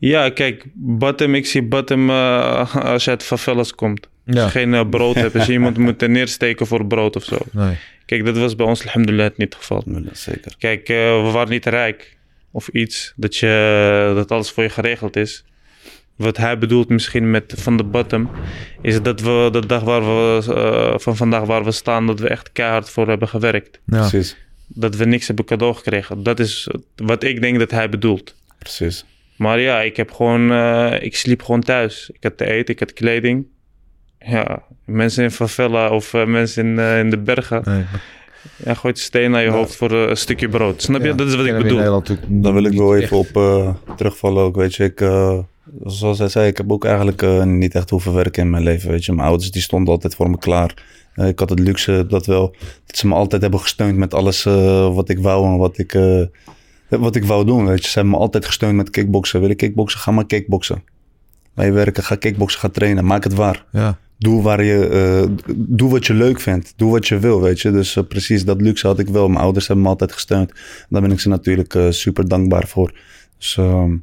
Ja, 0.00 0.30
kijk, 0.30 0.64
bottom, 0.74 1.34
ik 1.34 1.46
zie 1.46 1.62
bottom 1.62 2.10
eh, 2.10 2.76
als 2.92 3.04
je 3.04 3.10
uit 3.10 3.22
favelas 3.22 3.74
komt. 3.74 4.08
Als 4.26 4.36
Ja. 4.36 4.44
je 4.44 4.50
geen 4.50 4.74
eh, 4.74 4.88
brood 4.88 5.14
hebt, 5.14 5.34
als 5.34 5.46
je 5.46 5.52
iemand 5.52 5.78
moet 5.86 6.08
neersteken 6.08 6.66
voor 6.66 6.86
brood 6.86 7.16
of 7.16 7.24
zo. 7.24 7.38
Nee. 7.52 7.76
Kijk, 8.06 8.24
dat 8.24 8.36
was 8.38 8.56
bij 8.56 8.66
ons 8.66 8.84
alhamdulillah 8.86 9.30
niet 9.36 9.54
het 9.54 9.54
geval. 9.54 9.84
Zeker. 10.12 10.54
Kijk, 10.58 10.88
eh, 10.88 10.96
we 11.24 11.30
waren 11.32 11.50
niet 11.50 11.66
rijk 11.66 12.16
of 12.50 12.68
iets, 12.68 13.12
dat, 13.16 13.36
je, 13.36 14.12
dat 14.14 14.30
alles 14.30 14.50
voor 14.50 14.62
je 14.62 14.68
geregeld 14.70 15.16
is. 15.16 15.44
Wat 16.16 16.36
hij 16.36 16.58
bedoelt 16.58 16.88
misschien 16.88 17.30
met 17.30 17.54
van 17.56 17.76
de 17.76 17.84
bottom, 17.84 18.30
is 18.82 19.02
dat 19.02 19.20
we 19.20 19.48
de 19.52 19.66
dag 19.66 19.82
waar 19.82 20.00
we, 20.02 20.42
eh, 20.54 20.98
van 20.98 21.16
vandaag 21.16 21.44
waar 21.44 21.64
we 21.64 21.70
staan, 21.72 22.06
dat 22.06 22.20
we 22.20 22.28
echt 22.28 22.52
keihard 22.52 22.90
voor 22.90 23.08
hebben 23.08 23.28
gewerkt. 23.28 23.80
Ja. 23.86 23.98
Precies. 24.08 24.36
Dat 24.66 24.96
we 24.96 25.04
niks 25.04 25.26
hebben 25.26 25.44
cadeau 25.44 25.74
gekregen. 25.74 26.22
Dat 26.22 26.38
is 26.40 26.68
wat 26.96 27.22
ik 27.24 27.40
denk 27.40 27.58
dat 27.58 27.70
hij 27.70 27.88
bedoelt. 27.88 28.34
Precies. 28.58 29.04
Maar 29.40 29.60
ja, 29.60 29.80
ik 29.80 29.96
heb 29.96 30.10
gewoon, 30.12 30.52
eh, 30.52 31.02
ik 31.02 31.16
sliep 31.16 31.42
gewoon 31.42 31.60
thuis. 31.60 32.10
Ik 32.12 32.22
had 32.22 32.36
te 32.36 32.44
eten, 32.44 32.74
ik 32.74 32.80
had 32.80 32.92
kleding. 32.92 33.46
Ja, 34.18 34.62
mensen 34.84 35.24
in 35.24 35.30
favela 35.30 35.90
of 35.90 36.14
eh, 36.14 36.26
mensen 36.26 36.66
in, 36.66 36.78
eh, 36.78 36.98
in 36.98 37.10
de 37.10 37.18
bergen. 37.18 37.62
Nee. 37.64 37.84
Ja, 38.64 38.74
gooit 38.74 38.96
een 38.96 39.02
steen 39.02 39.30
naar 39.30 39.42
je 39.42 39.48
hoofd 39.48 39.76
voor 39.76 39.90
een 39.92 40.16
stukje 40.16 40.48
brood. 40.48 40.82
Snap 40.82 41.00
je? 41.00 41.06
Ja, 41.06 41.14
dat 41.14 41.26
is 41.28 41.34
wat 41.34 41.46
ik 41.46 41.56
bedoel. 41.56 42.02
Daar 42.28 42.52
wil 42.52 42.64
ik 42.64 42.72
wel 42.72 42.94
echt. 42.94 43.02
even 43.02 43.16
op 43.16 43.36
eh, 43.36 43.74
terugvallen 43.96 44.42
ook. 44.42 44.56
Weet 44.56 44.74
je, 44.74 44.84
ik, 44.84 45.00
eh, 45.00 45.38
zoals 45.84 46.18
hij 46.18 46.28
zei, 46.28 46.46
ik 46.46 46.56
heb 46.56 46.72
ook 46.72 46.84
eigenlijk 46.84 47.22
eh, 47.22 47.42
niet 47.44 47.74
echt 47.74 47.90
hoeven 47.90 48.14
werken 48.14 48.42
in 48.42 48.50
mijn 48.50 48.62
leven. 48.62 48.90
Weet 48.90 49.04
je, 49.04 49.12
mijn 49.12 49.28
ouders 49.28 49.50
die 49.50 49.62
stonden 49.62 49.92
altijd 49.94 50.14
voor 50.14 50.30
me 50.30 50.38
klaar. 50.38 50.74
Eh, 51.14 51.28
ik 51.28 51.38
had 51.38 51.50
het 51.50 51.58
luxe 51.58 52.06
dat 52.08 52.26
wel, 52.26 52.54
dat 52.86 52.96
ze 52.96 53.06
me 53.06 53.14
altijd 53.14 53.42
hebben 53.42 53.60
gesteund 53.60 53.96
met 53.96 54.14
alles 54.14 54.46
eh, 54.46 54.94
wat 54.94 55.08
ik 55.08 55.18
wou 55.18 55.46
en 55.46 55.56
wat 55.56 55.78
ik, 55.78 55.94
eh, 55.94 56.22
wat 56.98 57.16
ik 57.16 57.24
wou 57.24 57.44
doen. 57.44 57.66
Weet 57.66 57.82
je, 57.82 57.88
ze 57.88 57.94
hebben 57.94 58.12
me 58.12 58.18
altijd 58.18 58.44
gesteund 58.44 58.76
met 58.76 58.90
kickboksen. 58.90 59.40
Wil 59.40 59.48
je 59.48 59.54
kickboksen? 59.54 60.00
Ga 60.00 60.10
maar 60.10 60.26
kickboksen. 60.26 60.82
Ga 61.56 61.62
je 61.62 61.72
werken, 61.72 62.02
ga 62.02 62.14
kickboksen, 62.14 62.60
ga 62.60 62.68
trainen. 62.68 63.04
Maak 63.04 63.24
het 63.24 63.34
waar. 63.34 63.64
Ja. 63.72 63.98
Doe, 64.18 64.42
waar 64.42 64.64
je, 64.64 64.86
eh, 64.86 65.44
doe 65.56 65.90
wat 65.90 66.06
je 66.06 66.14
leuk 66.14 66.40
vindt. 66.40 66.72
Doe 66.76 66.90
wat 66.90 67.08
je 67.08 67.18
wil, 67.18 67.40
weet 67.40 67.60
je. 67.60 67.70
Dus 67.70 67.96
eh, 67.96 68.04
precies 68.04 68.44
dat 68.44 68.60
luxe 68.60 68.86
had 68.86 68.98
ik 68.98 69.08
wel. 69.08 69.28
Mijn 69.28 69.40
ouders 69.40 69.66
hebben 69.66 69.84
me 69.84 69.90
altijd 69.90 70.12
gesteund. 70.12 70.52
Daar 70.88 71.02
ben 71.02 71.10
ik 71.10 71.20
ze 71.20 71.28
natuurlijk 71.28 71.74
eh, 71.74 71.90
super 71.90 72.28
dankbaar 72.28 72.68
voor. 72.68 72.92
Dus 73.38 73.56
ehm, 73.56 73.96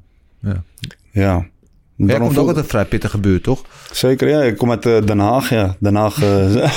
Ja. 1.11 1.47
Ja. 1.97 2.05
Jij 2.05 2.07
Daarom 2.07 2.27
komt 2.27 2.39
ook 2.39 2.47
uit 2.47 2.57
een 2.57 2.69
vrij 2.69 2.85
pittige 2.85 3.17
buurt, 3.17 3.43
toch? 3.43 3.61
Zeker, 3.91 4.29
ja. 4.29 4.41
Ik 4.41 4.57
kom 4.57 4.69
uit 4.69 4.85
eh, 4.85 5.01
Den 5.05 5.19
Haag, 5.19 5.49
ja. 5.49 5.75
Den 5.79 5.95
Haag, 5.95 6.21
eh, 6.21 6.71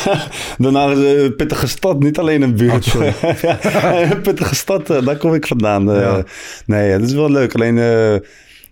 Den 0.65 0.75
Haag 0.75 0.91
is 0.91 1.23
een 1.23 1.37
pittige 1.37 1.67
stad, 1.67 1.99
niet 1.99 2.19
alleen 2.19 2.43
een 2.43 2.57
buurt. 2.57 2.95
Oh, 2.97 3.21
ja, 3.43 4.03
een 4.11 4.21
pittige 4.21 4.55
stad, 4.55 4.91
eh, 4.91 5.05
daar 5.05 5.17
kom 5.17 5.35
ik 5.35 5.47
vandaan. 5.47 5.85
Ja. 5.85 6.25
Nee, 6.67 6.91
het 6.91 7.03
is 7.03 7.13
wel 7.13 7.31
leuk. 7.31 7.55
Alleen 7.55 7.75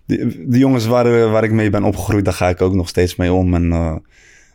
die 0.05 0.59
jongens 0.59 0.85
waar, 0.85 1.29
waar 1.29 1.43
ik 1.43 1.51
mee 1.51 1.69
ben 1.69 1.83
opgegroeid, 1.83 2.25
daar 2.25 2.33
ga 2.33 2.49
ik 2.49 2.61
ook 2.61 2.73
nog 2.73 2.87
steeds 2.87 3.15
mee 3.15 3.33
om. 3.33 3.53
En 3.53 4.01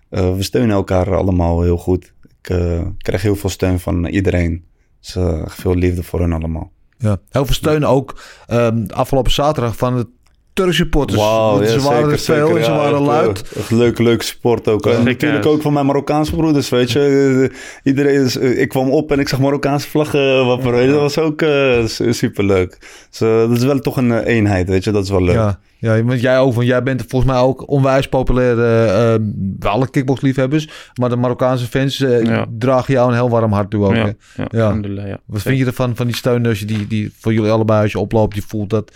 we 0.08 0.42
steunen 0.42 0.76
elkaar 0.76 1.14
allemaal 1.14 1.62
heel 1.62 1.78
goed. 1.78 2.12
Ik 2.42 2.56
krijg 2.98 3.22
heel 3.22 3.36
veel 3.36 3.50
steun 3.50 3.80
van 3.80 4.06
iedereen. 4.06 4.64
Dus 5.00 5.16
veel 5.46 5.74
liefde 5.74 6.02
voor 6.02 6.20
hen 6.20 6.32
allemaal. 6.32 6.72
Ja. 6.98 7.18
Heel 7.30 7.44
veel 7.44 7.54
steun 7.54 7.84
ook 7.84 8.20
ehm, 8.46 8.84
afgelopen 8.90 9.32
zaterdag 9.32 9.76
van 9.76 9.96
de 9.96 10.06
Turkse 10.54 10.74
supporters. 10.74 11.18
Wauw, 11.20 11.54
Want 11.54 11.64
ja, 11.70 11.78
ze 11.78 11.80
waren 11.80 11.96
zeker, 11.98 12.12
er 12.12 12.18
veel 12.18 12.46
zeker. 12.46 12.56
en 12.58 12.64
ze 12.64 12.70
Ja, 12.70 12.76
waren 12.76 12.94
echt, 12.98 13.06
luid. 13.06 13.42
eh, 13.52 13.58
Echt 13.60 13.70
leuke, 13.70 14.02
leuke 14.02 14.24
support 14.24 14.68
ook. 14.68 14.86
En 14.86 15.04
natuurlijk 15.04 15.46
ook 15.46 15.62
van 15.62 15.72
mijn 15.72 15.86
Marokkaanse 15.86 16.34
broeders, 16.36 16.68
weet 16.68 16.90
je. 16.90 17.48
Eh, 17.50 17.56
Iedereen 17.82 18.24
is, 18.24 18.38
eh, 18.38 18.60
ik 18.60 18.68
kwam 18.68 18.90
op 18.90 19.12
en 19.12 19.18
ik 19.18 19.28
zag 19.28 19.40
Marokkaanse 19.40 19.88
vlaggen 19.88 20.46
wapperen. 20.46 20.88
Dat 20.88 21.00
was 21.00 21.18
ook 21.18 21.42
eh, 21.42 21.84
su- 21.86 22.12
superleuk. 22.12 22.78
Dus 23.10 23.18
dat 23.18 23.50
is 23.50 23.64
wel 23.64 23.78
toch 23.78 23.96
een 23.96 24.18
eenheid, 24.22 24.68
weet 24.68 24.84
je. 24.84 24.90
Dat 24.90 25.04
is 25.04 25.10
wel 25.10 25.22
leuk. 25.22 25.34
Ja, 25.34 25.58
ja, 25.78 26.02
want 26.04 26.20
jij 26.20 26.38
ook, 26.38 26.54
want 26.54 26.66
jij 26.66 26.82
bent 26.82 27.04
volgens 27.08 27.32
mij 27.32 27.40
ook 27.40 27.68
onwijs 27.70 28.08
populair 28.08 28.58
eh, 28.58 29.14
eh, 29.14 29.20
bij 29.34 29.70
alle 29.70 29.90
kickboxliefhebbers. 29.90 30.68
Maar 31.00 31.08
de 31.08 31.16
Marokkaanse 31.16 31.66
fans 31.66 32.00
eh, 32.00 32.22
Ja. 32.22 32.46
dragen 32.58 32.94
jou 32.94 33.08
een 33.08 33.14
heel 33.14 33.30
warm 33.30 33.52
hart 33.52 33.70
toe 33.70 33.84
ook. 33.84 33.94
hè? 33.94 33.98
Ja, 34.00 34.14
ja, 34.36 34.46
Ja. 34.50 34.62
alhamdulillah, 34.64 35.06
ja. 35.08 35.18
Wat 35.26 35.42
vind 35.42 35.58
je 35.58 35.64
ervan, 35.64 35.96
van 35.96 36.06
die 36.06 36.16
steun 36.16 36.46
als 36.46 36.58
je 36.58 36.64
die, 36.66 36.86
die 36.86 37.12
voor 37.20 37.32
jullie 37.32 37.50
allebei 37.50 37.82
als 37.82 37.92
je 37.92 37.98
oploopt, 37.98 38.34
je 38.34 38.42
voelt 38.46 38.70
dat... 38.70 38.92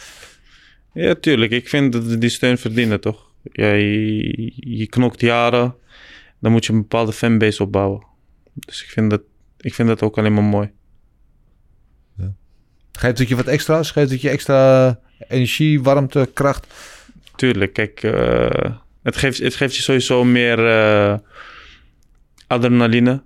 Ja, 0.92 1.14
tuurlijk. 1.14 1.52
Ik 1.52 1.68
vind 1.68 1.92
dat 1.92 2.04
we 2.04 2.18
die 2.18 2.28
steun 2.28 2.58
verdienen, 2.58 3.00
toch? 3.00 3.32
Ja, 3.52 3.72
je, 3.72 4.52
je 4.56 4.86
knokt 4.86 5.20
jaren, 5.20 5.74
dan 6.38 6.52
moet 6.52 6.66
je 6.66 6.72
een 6.72 6.80
bepaalde 6.80 7.12
fanbase 7.12 7.62
opbouwen. 7.62 8.06
Dus 8.52 8.82
ik 8.82 8.88
vind 8.88 9.10
dat, 9.10 9.22
ik 9.60 9.74
vind 9.74 9.88
dat 9.88 10.02
ook 10.02 10.18
alleen 10.18 10.34
maar 10.34 10.42
mooi. 10.42 10.70
Geeft 12.98 13.18
het 13.18 13.28
je 13.28 13.36
wat 13.36 13.46
extra's? 13.46 13.90
Geeft 13.90 14.10
het 14.10 14.20
je 14.20 14.28
extra 14.28 15.00
energie, 15.28 15.82
warmte, 15.82 16.30
kracht? 16.34 16.66
Tuurlijk, 17.36 17.72
kijk, 17.72 18.02
eh, 18.02 18.76
het, 19.02 19.16
geeft, 19.16 19.38
het 19.38 19.54
geeft 19.54 19.76
je 19.76 19.82
sowieso 19.82 20.24
meer 20.24 20.66
eh, 20.66 21.18
adrenaline. 22.46 23.22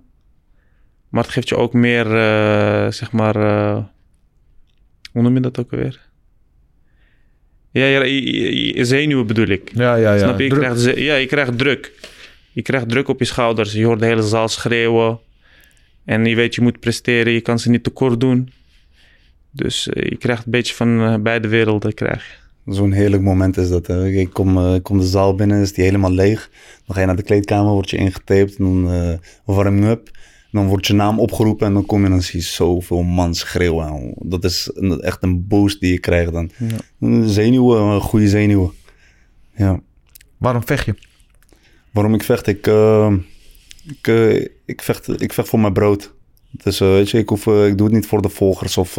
Maar 1.09 1.23
het 1.23 1.31
geeft 1.31 1.49
je 1.49 1.57
ook 1.57 1.73
meer, 1.73 2.05
eh, 2.05 2.91
zeg 2.91 3.11
maar, 3.11 3.35
hoe 5.11 5.21
noem 5.21 5.33
je 5.33 5.39
dat 5.39 5.59
ook 5.59 5.71
alweer? 5.71 6.11
Ja, 7.73 7.85
ja 7.85 8.03
je, 8.03 8.31
je- 8.41 8.75
je 8.77 8.85
zenuwen 8.85 9.27
bedoel 9.27 9.47
ik. 9.47 9.71
Ja, 9.73 9.95
ja, 9.95 10.13
ja. 10.13 10.19
Snap 10.19 10.37
je? 10.37 10.43
Je 10.43 10.49
Druk. 10.49 10.61
krijgt, 10.61 10.97
ja, 10.99 11.15
je 11.15 11.25
krijgt 11.25 11.57
druk. 11.57 11.91
Je 12.51 12.61
krijgt 12.61 12.89
druk 12.89 13.07
op 13.07 13.19
je 13.19 13.25
schouders. 13.25 13.73
Je 13.73 13.85
hoort 13.85 13.99
de 13.99 14.05
hele 14.05 14.21
zaal 14.23 14.47
schreeuwen. 14.47 15.19
En 16.05 16.25
je 16.25 16.35
weet, 16.35 16.55
je 16.55 16.61
moet 16.61 16.79
presteren. 16.79 17.33
Je 17.33 17.41
kan 17.41 17.59
ze 17.59 17.69
niet 17.69 17.83
tekort 17.83 18.19
doen. 18.19 18.49
Dus 19.51 19.89
eh, 19.89 20.09
je 20.09 20.15
krijgt 20.17 20.45
een 20.45 20.51
beetje 20.51 20.73
van 20.73 21.01
eh, 21.01 21.15
beide 21.19 21.47
werelden. 21.47 21.93
Krijg. 21.93 22.41
Zo'n 22.65 22.91
heerlijk 22.91 23.21
moment 23.21 23.57
is 23.57 23.69
dat. 23.69 23.87
Hè. 23.87 24.07
Ik 24.09 24.29
kom, 24.29 24.57
eh, 24.57 24.75
kom 24.81 24.97
de 24.99 25.05
zaal 25.05 25.35
binnen, 25.35 25.61
is 25.61 25.73
die 25.73 25.83
helemaal 25.83 26.11
leeg. 26.11 26.49
Dan 26.85 26.95
ga 26.95 27.01
je 27.01 27.07
naar 27.07 27.15
de 27.15 27.23
kleedkamer, 27.23 27.71
word 27.71 27.89
je 27.89 27.97
ingetaped. 27.97 28.55
En 28.57 28.63
dan 28.63 28.91
eh 28.91 29.13
warm 29.45 29.83
je 29.83 29.89
up. 29.89 30.09
Dan 30.53 30.67
wordt 30.67 30.87
je 30.87 30.93
naam 30.93 31.19
opgeroepen 31.19 31.67
en 31.67 31.73
dan 31.73 31.85
kom 31.85 31.99
je 31.99 32.05
en 32.05 32.11
dan 32.11 32.21
zie 32.21 32.39
je 32.39 32.45
zoveel 32.45 33.01
man 33.03 33.35
schreeuwen. 33.35 34.13
Dat 34.19 34.43
is 34.43 34.69
een- 34.73 35.01
echt 35.01 35.23
een 35.23 35.47
boost 35.47 35.79
die 35.79 35.91
je 35.91 35.99
krijgt 35.99 36.31
dan. 36.31 36.49
Zenuwen, 37.25 37.81
een 37.81 38.01
goede 38.01 38.27
zenuwen. 38.27 38.71
Ja. 39.55 39.79
Waarom 40.37 40.65
vecht 40.65 40.85
je? 40.85 40.95
Waarom 41.91 42.13
ik 42.13 42.23
vecht? 42.23 42.47
Ik, 42.47 42.67
eh, 42.67 43.13
ik, 43.87 44.07
eh, 44.07 44.45
ik, 44.65 44.81
vecht, 44.81 45.21
ik 45.21 45.33
vecht 45.33 45.47
voor 45.49 45.59
mijn 45.59 45.73
brood. 45.73 46.13
Dus 46.51 46.79
eh, 46.79 46.87
weet 46.87 47.09
je, 47.09 47.17
ik, 47.17 47.29
hoef, 47.29 47.47
ik 47.47 47.77
doe 47.77 47.87
het 47.87 47.95
niet 47.95 48.05
voor 48.07 48.21
de 48.21 48.29
volgers 48.29 48.77
of 48.77 48.89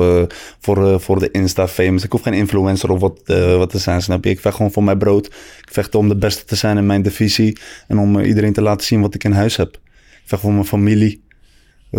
voor, 0.60 1.00
voor 1.00 1.18
de 1.18 1.30
Insta-famous. 1.30 2.04
Ik 2.04 2.12
hoef 2.12 2.22
geen 2.22 2.32
influencer 2.34 2.90
of 2.90 3.00
wat, 3.00 3.20
wat 3.56 3.70
te 3.70 3.78
zijn, 3.78 4.02
snap 4.02 4.24
je? 4.24 4.30
Ik 4.30 4.40
vecht 4.40 4.56
gewoon 4.56 4.72
voor 4.72 4.84
mijn 4.84 4.98
brood. 4.98 5.26
Ik 5.26 5.68
vecht 5.70 5.94
om 5.94 6.08
de 6.08 6.16
beste 6.16 6.44
te 6.44 6.54
zijn 6.56 6.76
in 6.76 6.86
mijn 6.86 7.02
divisie. 7.02 7.58
En 7.88 7.98
om 7.98 8.20
iedereen 8.20 8.52
te 8.52 8.62
laten 8.62 8.86
zien 8.86 9.00
wat 9.00 9.14
ik 9.14 9.24
in 9.24 9.32
huis 9.32 9.56
heb. 9.56 9.74
Ik 9.74 10.30
vecht 10.30 10.42
voor 10.42 10.52
mijn 10.52 10.64
familie, 10.64 11.23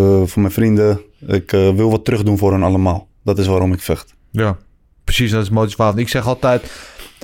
voor 0.01 0.41
mijn 0.41 0.51
vrienden. 0.53 1.01
Ik 1.27 1.53
eh, 1.53 1.75
wil 1.75 1.89
wat 1.89 2.05
terug 2.05 2.23
doen 2.23 2.37
voor 2.37 2.51
hen 2.51 2.63
allemaal. 2.63 3.07
Dat 3.23 3.39
is 3.39 3.47
waarom 3.47 3.73
ik 3.73 3.81
vecht. 3.81 4.15
Ja, 4.31 4.57
precies. 5.03 5.31
Dat 5.31 5.43
is 5.43 5.49
motivatie. 5.49 5.99
Ik 5.99 6.09
zeg 6.09 6.27
altijd, 6.27 6.71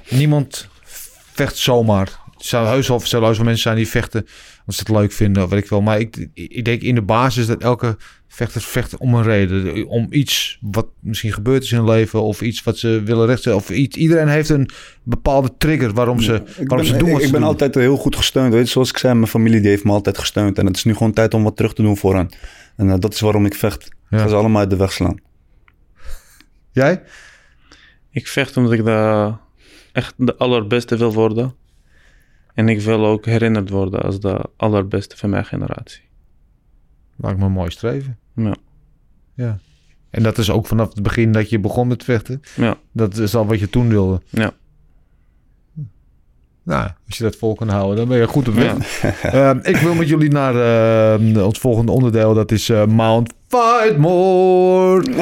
niemand 0.09 0.67
vecht 1.34 1.57
zomaar. 1.57 2.07
Er 2.07 2.47
zullen 2.47 2.67
heus 2.67 2.88
wel 2.88 2.99
mensen 3.22 3.57
zijn 3.57 3.76
die 3.76 3.88
vechten 3.88 4.28
als 4.66 4.76
ze 4.76 4.82
het 4.86 4.91
leuk 4.91 5.12
vinden, 5.12 5.43
of 5.43 5.49
weet 5.49 5.64
ik 5.64 5.70
wel. 5.70 5.82
Maar 5.82 5.99
ik, 5.99 6.28
ik 6.34 6.66
denk 6.66 6.82
in 6.82 6.95
de 6.95 7.01
basis 7.01 7.45
dat 7.47 7.62
elke 7.62 7.97
vechter 8.28 8.62
vecht 8.62 8.97
om 8.97 9.14
een 9.14 9.24
reden. 9.24 9.86
Om 9.88 10.07
iets 10.09 10.57
wat 10.62 10.88
misschien 10.99 11.34
gebeurd 11.34 11.64
is 11.64 11.72
in 11.72 11.78
hun 11.78 11.88
leven, 11.89 12.22
of 12.22 12.41
iets 12.41 12.64
wat 12.64 12.78
ze 12.78 13.01
willen 13.05 13.26
rechten. 13.26 13.55
Of 13.55 13.70
iets. 13.70 13.97
Iedereen 13.97 14.28
heeft 14.28 14.49
een 14.49 14.70
bepaalde 15.03 15.49
trigger 15.57 15.93
waarom 15.93 16.20
ze, 16.22 16.34
Ik 16.34 16.41
waarom 16.68 16.78
ben, 16.78 16.86
ze 16.86 16.97
doen 16.97 17.09
wat 17.12 17.20
ik 17.20 17.26
ze 17.26 17.32
ben 17.32 17.39
doen. 17.39 17.49
altijd 17.49 17.76
heel 17.76 17.97
goed 17.97 18.16
gesteund. 18.16 18.53
Weet 18.53 18.66
je, 18.66 18.72
zoals 18.72 18.89
ik 18.89 18.97
zei, 18.97 19.14
mijn 19.14 19.28
familie 19.28 19.59
die 19.62 19.70
heeft 19.70 19.84
me 19.84 19.91
altijd 19.91 20.18
gesteund. 20.18 20.57
En 20.57 20.66
het 20.66 20.76
is 20.76 20.84
nu 20.84 20.93
gewoon 20.93 21.14
tijd 21.14 21.34
om 21.34 21.43
wat 21.43 21.55
terug 21.57 21.74
te 21.74 21.82
doen 21.82 21.97
voor 21.97 22.16
hen. 22.16 22.30
En 22.76 22.89
eh, 22.89 22.95
dat 22.99 23.14
is 23.14 23.20
waarom 23.20 23.45
ik 23.45 23.55
vecht. 23.55 23.86
Ik 23.86 23.93
Ja. 24.09 24.18
ga 24.20 24.28
ze 24.28 24.36
allemaal 24.36 24.59
uit 24.62 24.70
de 24.70 24.76
weg 24.76 24.91
slaan. 24.91 25.20
Jij? 26.72 27.01
Ik 28.12 28.28
vecht 28.28 28.57
omdat 28.57 28.72
ik 28.74 28.86
de, 28.86 29.34
echt 29.91 30.14
de 30.18 30.36
allerbeste 30.38 30.97
wil 30.97 31.14
worden. 31.14 31.55
En 32.54 32.70
ik 32.70 32.82
wil 32.82 33.06
ook 33.06 33.26
herinnerd 33.26 33.70
worden 33.70 34.02
als 34.02 34.20
de 34.20 34.49
allerbeste 34.56 35.18
van 35.18 35.30
mijn 35.30 35.45
generatie. 35.45 36.02
Lijkt 37.16 37.39
me 37.39 37.45
een 37.45 37.52
mooi 37.52 37.72
streven. 37.72 38.18
Ja. 38.36 38.56
Ja. 39.34 39.60
En 40.10 40.24
dat 40.24 40.38
is 40.38 40.49
ook 40.49 40.68
vanaf 40.68 40.89
het 40.93 41.04
begin 41.04 41.32
dat 41.32 41.49
je 41.49 41.60
begon 41.60 41.88
met 41.88 42.04
vechten. 42.04 42.41
Ja. 42.56 42.78
Dat 42.91 43.18
is 43.18 43.36
al 43.36 43.45
wat 43.45 43.60
je 43.60 43.70
toen 43.70 43.89
wilde. 43.89 44.22
Ja. 44.30 44.54
Nou, 46.64 46.89
als 47.07 47.18
je 47.18 47.24
dat 47.24 47.36
vol 47.36 47.55
kan 47.55 47.70
houden, 47.70 47.95
dan 47.95 48.07
ben 48.07 48.18
je 48.18 48.28
goed 48.28 48.47
op 48.47 48.53
weg. 48.53 49.01
Ja. 49.01 49.14
Ehm, 49.49 49.59
ik 49.64 49.78
wil 49.78 49.93
met 49.93 50.07
jullie 50.07 50.32
naar 50.32 50.55
eh, 51.16 51.45
ons 51.45 51.59
volgende 51.59 51.91
onderdeel. 51.91 52.34
Dat 52.34 52.51
is 52.51 52.70
eh, 52.70 52.86
Mount 52.86 53.34
Fightmore. 53.51 55.03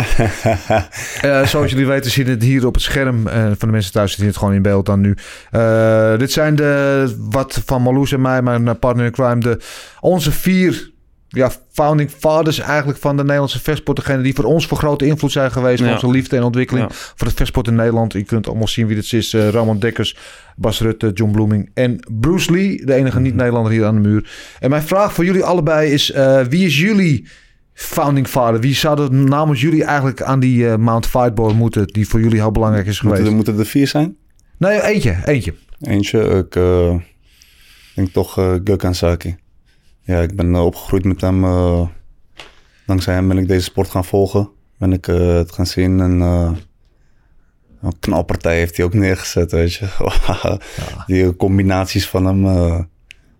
Eh, 1.21 1.45
zoals 1.45 1.71
jullie 1.71 1.87
weten, 1.87 2.11
zien 2.11 2.27
het 2.27 2.43
hier 2.43 2.65
op 2.65 2.73
het 2.73 2.83
scherm. 2.83 3.27
En 3.27 3.55
van 3.57 3.67
de 3.67 3.73
mensen 3.73 3.91
thuis 3.91 4.15
zien 4.15 4.27
het 4.27 4.37
gewoon 4.37 4.53
in 4.53 4.61
beeld 4.61 4.85
dan 4.85 5.01
nu. 5.01 5.15
Eh, 5.51 6.17
dit 6.17 6.31
zijn 6.31 6.55
de, 6.55 7.15
wat 7.29 7.61
van 7.65 7.81
Marloes 7.81 8.11
en 8.11 8.21
mij, 8.21 8.41
mijn 8.41 8.67
eh, 8.67 8.73
partner 8.79 9.05
in 9.05 9.11
crime, 9.11 9.39
de, 9.39 9.59
onze 9.99 10.31
vier 10.31 10.91
ja, 11.31 11.51
founding 11.71 12.09
fathers 12.11 12.59
eigenlijk 12.59 12.99
van 12.99 13.17
de 13.17 13.23
Nederlandse 13.23 13.59
vechtsport. 13.59 13.97
Degene 13.97 14.21
die 14.23 14.33
voor 14.33 14.43
ons 14.43 14.67
voor 14.67 14.77
grote 14.77 15.05
invloed 15.05 15.31
zijn 15.31 15.51
geweest. 15.51 15.77
Voor 15.79 15.87
Ja. 15.87 15.93
onze 15.93 16.09
liefde 16.09 16.35
en 16.37 16.43
ontwikkeling 16.43 16.87
Ja. 16.89 16.95
voor 17.15 17.27
het 17.27 17.35
vechtsport 17.35 17.67
in 17.67 17.75
Nederland. 17.75 18.13
Je 18.13 18.23
kunt 18.23 18.47
allemaal 18.47 18.67
zien 18.67 18.87
wie 18.87 18.95
dit 18.95 19.13
is. 19.13 19.33
Eh, 19.33 19.49
Ramon 19.49 19.79
Dekkers, 19.79 20.17
Bas 20.55 20.79
Rutte, 20.81 21.11
John 21.13 21.31
Bloeming 21.31 21.69
en 21.73 21.99
Bruce 22.19 22.51
Lee. 22.51 22.85
De 22.85 22.93
enige 22.93 23.19
niet-Nederlander 23.19 23.71
hier 23.71 23.85
aan 23.85 24.01
de 24.01 24.07
muur. 24.09 24.31
En 24.59 24.69
mijn 24.69 24.81
vraag 24.83 25.13
voor 25.13 25.25
jullie 25.25 25.43
allebei 25.43 25.91
is... 25.91 26.11
eh, 26.11 26.41
wie 26.41 26.65
is 26.65 26.79
jullie 26.79 27.27
founding 27.73 28.27
father? 28.27 28.59
Wie 28.59 28.75
zou 28.75 29.01
er 29.01 29.13
namens 29.13 29.61
jullie 29.61 29.83
eigenlijk 29.83 30.21
aan 30.21 30.39
die 30.39 30.69
eh, 30.69 30.75
Mount 30.75 31.05
Fightboard 31.07 31.55
moeten... 31.55 31.87
die 31.87 32.07
voor 32.07 32.19
jullie 32.21 32.39
heel 32.39 32.51
belangrijk 32.51 32.87
is 32.87 32.99
geweest? 32.99 33.15
Moeten, 33.21 33.29
er- 33.31 33.35
moeten 33.35 33.59
er 33.65 33.69
vier 33.71 33.87
zijn? 33.87 34.15
Nee, 34.57 34.81
eentje. 34.83 35.17
Eentje. 35.25 35.53
Eentje, 35.81 36.19
ik 36.21 36.55
eh, 36.55 36.95
denk 37.95 38.09
toch 38.11 38.37
eh 38.37 38.53
Gökhan 38.63 38.89
Saki. 38.91 39.35
Ja, 40.09 40.21
ik 40.21 40.35
ben 40.35 40.55
eh, 40.55 40.65
opgegroeid 40.65 41.03
met 41.05 41.21
hem. 41.21 41.43
eh, 41.43 41.87
dankzij 42.85 43.13
hem 43.13 43.27
ben 43.27 43.37
ik 43.37 43.47
deze 43.47 43.63
sport 43.63 43.89
gaan 43.89 44.05
volgen. 44.05 44.49
Ben 44.77 44.93
ik 44.93 45.07
eh, 45.07 45.33
het 45.33 45.51
gaan 45.51 45.65
zien 45.65 45.99
en... 45.99 46.19
een 47.81 47.99
knalpartij 47.99 48.57
heeft 48.57 48.77
hij 48.77 48.85
ook 48.85 48.93
neergezet, 48.93 49.51
weet 49.51 49.73
je. 49.73 50.57
Die 51.07 51.35
combinaties 51.35 52.09
van 52.09 52.25
hem 52.25 52.45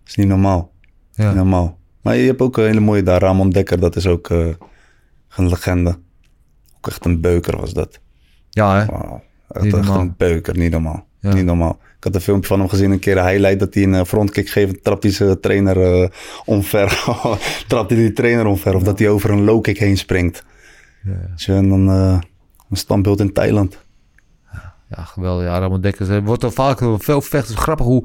is 0.06 0.14
niet 0.16 0.26
normaal. 0.26 0.72
Niet 1.14 1.26
Ja. 1.26 1.32
normaal. 1.32 1.78
Maar 2.02 2.16
je 2.16 2.26
hebt 2.26 2.40
ook 2.40 2.56
een 2.56 2.64
hele 2.64 2.80
mooie 2.80 3.02
daar. 3.02 3.20
Ramon 3.20 3.50
Dekker, 3.50 3.80
dat 3.80 3.96
is 3.96 4.06
ook 4.06 4.28
een 4.30 4.56
legende. 5.36 5.98
Ook 6.76 6.86
echt 6.86 7.04
een 7.04 7.20
beuker 7.20 7.56
was 7.60 7.72
dat. 7.72 8.00
Ja, 8.50 8.74
hè? 8.74 8.80
Echt, 9.48 9.64
Niet 9.64 9.88
een 9.88 10.14
beuker, 10.16 10.56
niet 10.58 10.70
normaal. 10.70 11.06
Ja. 11.20 11.34
Niet 11.34 11.44
normaal. 11.44 11.78
Ik 12.00 12.06
had 12.06 12.14
een 12.14 12.20
filmpje 12.20 12.48
van 12.48 12.58
hem 12.58 12.68
gezien, 12.68 12.90
een 12.90 12.98
keer 12.98 13.16
een 13.16 13.26
highlight, 13.26 13.58
dat 13.58 13.74
hij 13.74 13.82
een 13.82 13.94
eh, 13.94 14.04
frontkick 14.04 14.48
geeft, 14.48 14.84
trapt 14.84 15.02
hij 15.02 15.12
zijn 15.12 15.40
trainer 15.40 15.82
eh, 16.02 16.08
omver. 16.44 17.04
trapt 17.68 17.90
hij 17.90 17.98
die 17.98 18.12
trainer 18.12 18.46
omver, 18.46 18.74
of 18.74 18.82
dat 18.82 18.98
hij 18.98 19.08
over 19.08 19.30
een 19.30 19.44
low 19.44 19.62
kick 19.62 19.78
heen 19.78 19.96
springt. 19.96 20.44
Dus, 21.34 21.48
en 21.48 21.68
dan 21.68 21.88
eh, 21.90 22.18
een 22.70 22.76
standbeeld 22.76 23.20
in 23.20 23.32
Thailand. 23.32 23.78
Ja, 24.88 25.02
geweldig. 25.04 25.44
Ja, 25.46 25.58
Ramon 25.58 25.80
Dekkers. 25.80 26.08
Er 26.08 26.24
wordt 26.24 26.44
al 26.44 26.50
vaak 26.50 26.78
veel 26.98 27.20
vechters... 27.20 27.58
Grappig 27.58 27.86
hoe... 27.86 28.04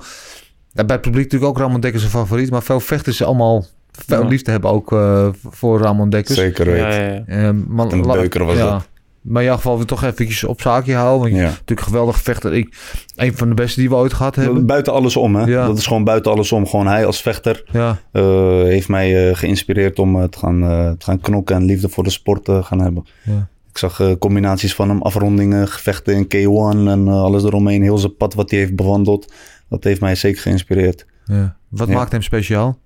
Ja, 0.72 0.84
bij 0.86 0.96
het 0.96 1.02
publiek 1.06 1.24
natuurlijk 1.24 1.52
ook 1.52 1.58
Ramon 1.58 1.80
Dekkers 1.82 2.04
een 2.04 2.10
favoriet. 2.10 2.52
Maar 2.52 2.64
veel 2.64 2.80
vechters 2.80 3.24
allemaal 3.24 3.66
veel 3.92 4.22
Ja. 4.22 4.28
liefde 4.28 4.52
hebben 4.52 4.70
ook 4.70 4.92
eh, 4.92 5.28
voor 5.50 5.80
Ramon 5.80 6.10
Dekkers. 6.10 6.38
Zeker 6.38 6.66
Ja, 6.78 6.84
weten. 6.88 7.04
ja, 7.04 7.12
ja. 7.12 7.48
Ehm, 7.48 7.64
maar 7.68 7.92
een 7.92 8.06
la- 8.06 8.14
beuker 8.14 8.46
was 8.46 8.58
ja. 8.58 8.70
dat. 8.72 8.88
Maar 9.26 9.42
in 9.42 9.48
ieder 9.48 9.56
geval 9.64 9.80
we 9.80 9.86
toch 9.86 10.04
eventjes 10.04 10.44
op 10.44 10.62
zaakje 10.62 10.94
houden. 10.96 11.20
Want 11.22 11.32
je 11.34 11.38
Ja. 11.42 11.50
natuurlijk 11.50 11.82
geweldig 11.82 12.22
vechter. 12.22 12.54
Ik, 12.54 12.78
een 13.16 13.38
van 13.38 13.50
de 13.50 13.54
beste 13.54 13.80
die 13.80 13.90
we 13.90 13.96
ooit 13.96 14.14
gehad 14.14 14.36
hebben. 14.36 14.66
Buiten 14.66 14.94
alles 14.94 15.16
om, 15.16 15.36
hè? 15.36 15.44
Ja. 15.46 15.66
Dat 15.66 15.78
is 15.78 15.88
gewoon 15.88 16.04
buiten 16.04 16.32
alles 16.32 16.52
om. 16.52 16.68
Gewoon 16.68 16.88
hij 16.88 17.06
als 17.06 17.22
vechter 17.22 17.64
Ja, 17.72 18.00
eh, 18.12 18.24
heeft 18.64 18.88
mij 18.88 19.30
eh, 19.30 19.36
geïnspireerd 19.36 20.00
om 20.00 20.22
eh, 20.22 20.28
te, 20.28 20.38
gaan, 20.38 20.60
te 20.98 21.06
gaan 21.06 21.20
knokken 21.20 21.56
en 21.56 21.64
liefde 21.64 21.90
voor 21.90 22.04
de 22.04 22.10
sport 22.10 22.46
te 22.46 22.64
gaan 22.64 22.80
hebben. 22.80 23.06
ja. 23.24 23.48
Ik 23.70 23.78
zag 23.82 24.18
combinaties 24.20 24.76
van 24.76 24.90
hem, 24.90 25.02
afrondingen, 25.02 25.68
gevechten 25.68 26.16
in 26.16 26.26
K1 26.26 26.88
en 26.90 27.08
alles 27.08 27.44
eromheen. 27.44 27.82
Heel 27.82 27.98
zijn 27.98 28.16
pad 28.16 28.34
wat 28.34 28.50
hij 28.50 28.60
heeft 28.60 28.76
bewandeld. 28.76 29.34
Dat 29.70 29.84
heeft 29.84 30.02
mij 30.02 30.16
zeker 30.16 30.42
geïnspireerd. 30.42 31.06
ja. 31.26 31.58
Wat 31.70 31.88
maakt 31.88 32.12
hem 32.12 32.22
speciaal? 32.22 32.78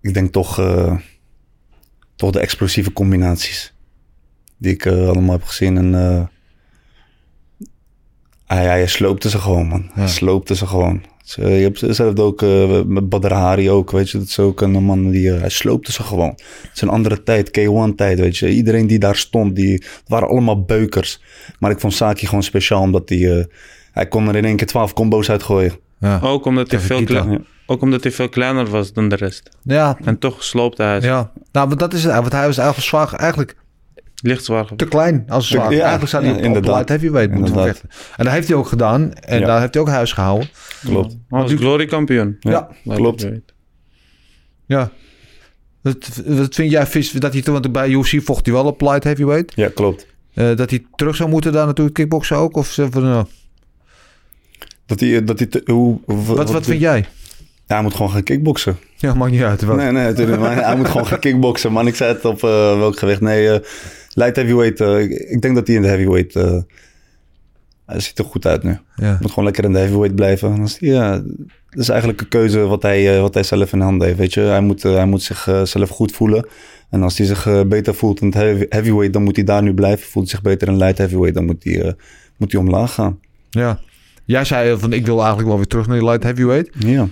Ik 0.00 0.14
denk 0.14 0.32
toch, 0.32 0.60
toch 2.16 2.30
de 2.30 2.40
explosieve 2.40 2.92
combinaties. 2.92 3.73
Die 4.56 4.72
ik 4.72 4.84
eh, 4.84 5.08
allemaal 5.08 5.32
heb 5.36 5.42
gezien. 5.44 5.76
En 5.76 5.94
eh, 5.94 6.22
hij, 8.46 8.64
hij 8.66 8.86
sloopte 8.86 9.28
ze 9.30 9.38
gewoon, 9.38 9.66
man. 9.66 9.90
Hij 9.92 10.02
Ja. 10.02 10.08
sloopte 10.08 10.54
ze 10.54 10.66
gewoon. 10.66 11.02
Dus, 11.22 11.34
je 11.34 11.42
hebt 11.42 11.82
zelf 11.96 12.18
ook 12.18 12.42
eh, 12.42 12.82
met 12.82 13.08
Badr 13.08 13.32
Hari 13.32 13.70
ook, 13.70 13.90
weet 13.90 14.10
je. 14.10 14.18
Dat 14.18 14.26
is 14.26 14.38
ook 14.38 14.60
een 14.60 14.70
man 14.84 15.10
die... 15.10 15.30
hij 15.30 15.48
sloopte 15.48 15.92
ze 15.92 16.02
gewoon. 16.02 16.28
Het 16.62 16.70
is 16.74 16.80
een 16.80 16.88
andere 16.88 17.22
tijd, 17.22 17.48
K1-tijd, 17.48 18.18
weet 18.18 18.36
je. 18.36 18.48
Iedereen 18.50 18.86
die 18.86 18.98
daar 18.98 19.16
stond, 19.16 19.56
die 19.56 19.72
het 19.72 20.02
waren 20.06 20.28
allemaal 20.28 20.62
beukers. 20.64 21.20
Maar 21.58 21.70
ik 21.70 21.80
vond 21.80 21.92
Saki 21.94 22.26
gewoon 22.26 22.42
speciaal, 22.42 22.80
omdat 22.80 23.08
hij... 23.08 23.38
eh, 23.38 23.44
hij 23.92 24.08
kon 24.08 24.28
er 24.28 24.36
in 24.36 24.44
één 24.44 24.56
keer 24.56 24.66
twaalf 24.66 24.92
combo's 24.92 25.30
uitgooien. 25.30 25.72
Ja, 26.00 26.18
Ook, 26.22 26.44
omdat 26.44 26.70
hij 26.70 26.80
veel 26.80 27.04
klein- 27.04 27.46
ook 27.66 27.82
omdat 27.82 28.02
hij 28.02 28.12
veel 28.12 28.28
kleiner 28.28 28.66
was 28.70 28.92
dan 28.92 29.08
de 29.08 29.16
rest. 29.16 29.48
ja, 29.62 29.96
En 30.04 30.18
toch 30.18 30.42
sloopte 30.44 30.82
hij 30.82 31.00
ja. 31.00 31.32
Nou, 31.52 31.68
want 31.68 31.80
dat 31.80 31.92
is 31.94 32.04
het. 32.04 32.12
Want 32.12 32.32
hij 32.32 32.46
was 32.46 32.58
eigenlijk 32.58 32.88
zwaar, 32.88 33.12
eigenlijk 33.12 33.56
Licht 34.26 34.44
zwaar. 34.44 34.66
te 34.76 34.84
klein 34.84 35.24
als 35.28 35.48
zwaar. 35.48 35.72
ja, 35.72 35.80
eigenlijk 35.80 36.10
zou 36.10 36.22
hij 36.24 36.32
ja, 36.32 36.38
op- 36.38 36.42
op 36.44 36.46
inderdaad. 36.48 36.74
light 36.74 36.88
heavyweight 36.88 37.30
moeten 37.34 37.54
Inderdaad. 37.54 37.78
vechten. 37.80 38.14
En 38.16 38.24
dat 38.24 38.32
heeft 38.32 38.48
hij 38.48 38.56
ook 38.56 38.66
gedaan. 38.66 39.12
En 39.12 39.38
Ja. 39.40 39.46
daar 39.46 39.60
heeft 39.60 39.74
hij 39.74 39.82
ook 39.82 39.88
huis 39.88 40.12
gehouden. 40.12 40.48
Klopt. 40.84 41.16
Hij 41.28 41.40
was 41.40 41.52
glory 41.52 41.86
kampioen. 41.86 42.36
Ja, 42.40 42.68
klopt. 42.88 43.28
Ja. 44.66 44.90
Wat, 45.80 46.22
wat 46.26 46.54
vind 46.54 46.70
jij, 46.70 46.86
Vis, 46.86 47.10
dat 47.10 47.32
hij 47.32 47.42
toen 47.42 47.52
want 47.52 47.72
bij 47.72 47.88
UFC 47.88 48.20
vocht 48.22 48.46
hij 48.46 48.54
wel 48.54 48.64
op 48.64 48.80
light 48.80 49.04
heavyweight? 49.04 49.52
Ja, 49.56 49.68
klopt. 49.74 50.06
Eh, 50.34 50.56
dat 50.56 50.70
hij 50.70 50.84
terug 50.94 51.16
zou 51.16 51.28
moeten 51.30 51.52
daar 51.52 51.64
naartoe 51.64 51.90
kickboksen 51.90 52.36
ook? 52.36 52.56
Of 52.56 52.66
ze 52.70 52.86
van, 52.90 53.02
nou, 53.02 53.26
Dat 54.86 55.00
hij, 55.00 55.24
dat 55.24 55.38
hij 55.38 55.48
te- 55.48 55.62
hoe, 55.66 55.98
wat, 56.06 56.50
wat 56.50 56.64
vind 56.64 56.80
jij? 56.80 56.98
Ja, 57.66 57.74
hij 57.74 57.82
moet 57.82 57.94
gewoon 57.94 58.10
gaan 58.10 58.22
kickboksen. 58.22 58.76
Ja, 58.96 59.14
maakt 59.14 59.30
niet 59.32 59.42
uit. 59.42 59.62
Wat. 59.62 59.76
Nee, 59.76 59.90
nee, 59.92 60.04
natuurlijk. 60.04 60.40
maar 60.40 60.64
hij 60.64 60.76
moet 60.76 60.88
gewoon 60.88 61.06
gaan 61.06 61.18
kickboksen. 61.18 61.72
Man, 61.72 61.86
ik 61.86 61.94
zei 61.94 62.12
het 62.12 62.24
op 62.24 62.42
eh, 62.44 62.78
welk 62.78 62.98
gewicht. 62.98 63.20
Nee, 63.20 63.50
eh, 63.50 63.60
light 64.14 64.36
heavyweight. 64.36 64.80
eh, 64.80 65.00
ik, 65.02 65.10
ik 65.10 65.40
denk 65.42 65.54
dat 65.54 65.66
hij 65.66 65.76
in 65.76 65.82
de 65.82 65.88
heavyweight... 65.88 66.36
eh 66.36 66.56
hij 67.86 68.00
ziet 68.00 68.18
er 68.18 68.24
goed 68.24 68.46
uit 68.46 68.62
nu. 68.62 68.78
Ja. 68.96 69.16
Moet 69.20 69.28
gewoon 69.28 69.44
lekker 69.44 69.64
in 69.64 69.72
de 69.72 69.78
heavyweight 69.78 70.14
blijven. 70.16 70.50
Dan 70.50 70.64
is 70.64 70.76
ja, 70.80 71.10
dat 71.70 71.78
is 71.82 71.88
eigenlijk 71.88 72.20
een 72.20 72.28
keuze 72.28 72.58
wat 72.60 72.82
hij, 72.82 73.14
eh, 73.14 73.20
wat 73.20 73.34
hij 73.34 73.42
zelf 73.42 73.72
in 73.72 73.80
handen 73.80 74.06
heeft. 74.06 74.18
Weet 74.18 74.34
je? 74.34 74.40
Hij 74.40 74.60
moet, 74.60 74.82
hij 74.82 75.06
moet 75.06 75.22
zich 75.22 75.48
eh, 75.48 75.62
zelf 75.62 75.88
goed 75.88 76.12
voelen. 76.12 76.46
En 76.90 77.02
als 77.02 77.18
hij 77.18 77.26
zich 77.26 77.66
beter 77.68 77.94
voelt 77.94 78.20
in 78.20 78.26
het 78.26 78.36
heavy- 78.36 78.66
heavyweight, 78.68 79.12
dan 79.12 79.22
moet 79.22 79.36
hij 79.36 79.44
daar 79.44 79.62
nu 79.62 79.74
blijven. 79.74 80.06
Voelt 80.08 80.30
hij 80.30 80.34
zich 80.34 80.42
beter 80.50 80.68
in 80.68 80.76
light 80.76 80.98
heavyweight, 80.98 81.34
dan 81.34 81.44
moet 81.44 81.64
hij, 81.64 81.94
moet 82.36 82.52
hij 82.52 82.60
omlaag 82.60 82.94
gaan. 82.94 83.18
ja. 83.50 83.80
Jij 84.26 84.44
zei 84.44 84.78
van 84.78 84.92
ik 84.92 85.06
wil 85.06 85.18
eigenlijk 85.18 85.48
wel 85.48 85.56
weer 85.56 85.66
terug 85.66 85.86
naar 85.86 85.98
die 85.98 86.08
light 86.08 86.22
heavyweight. 86.22 86.70
Ja. 86.78 87.08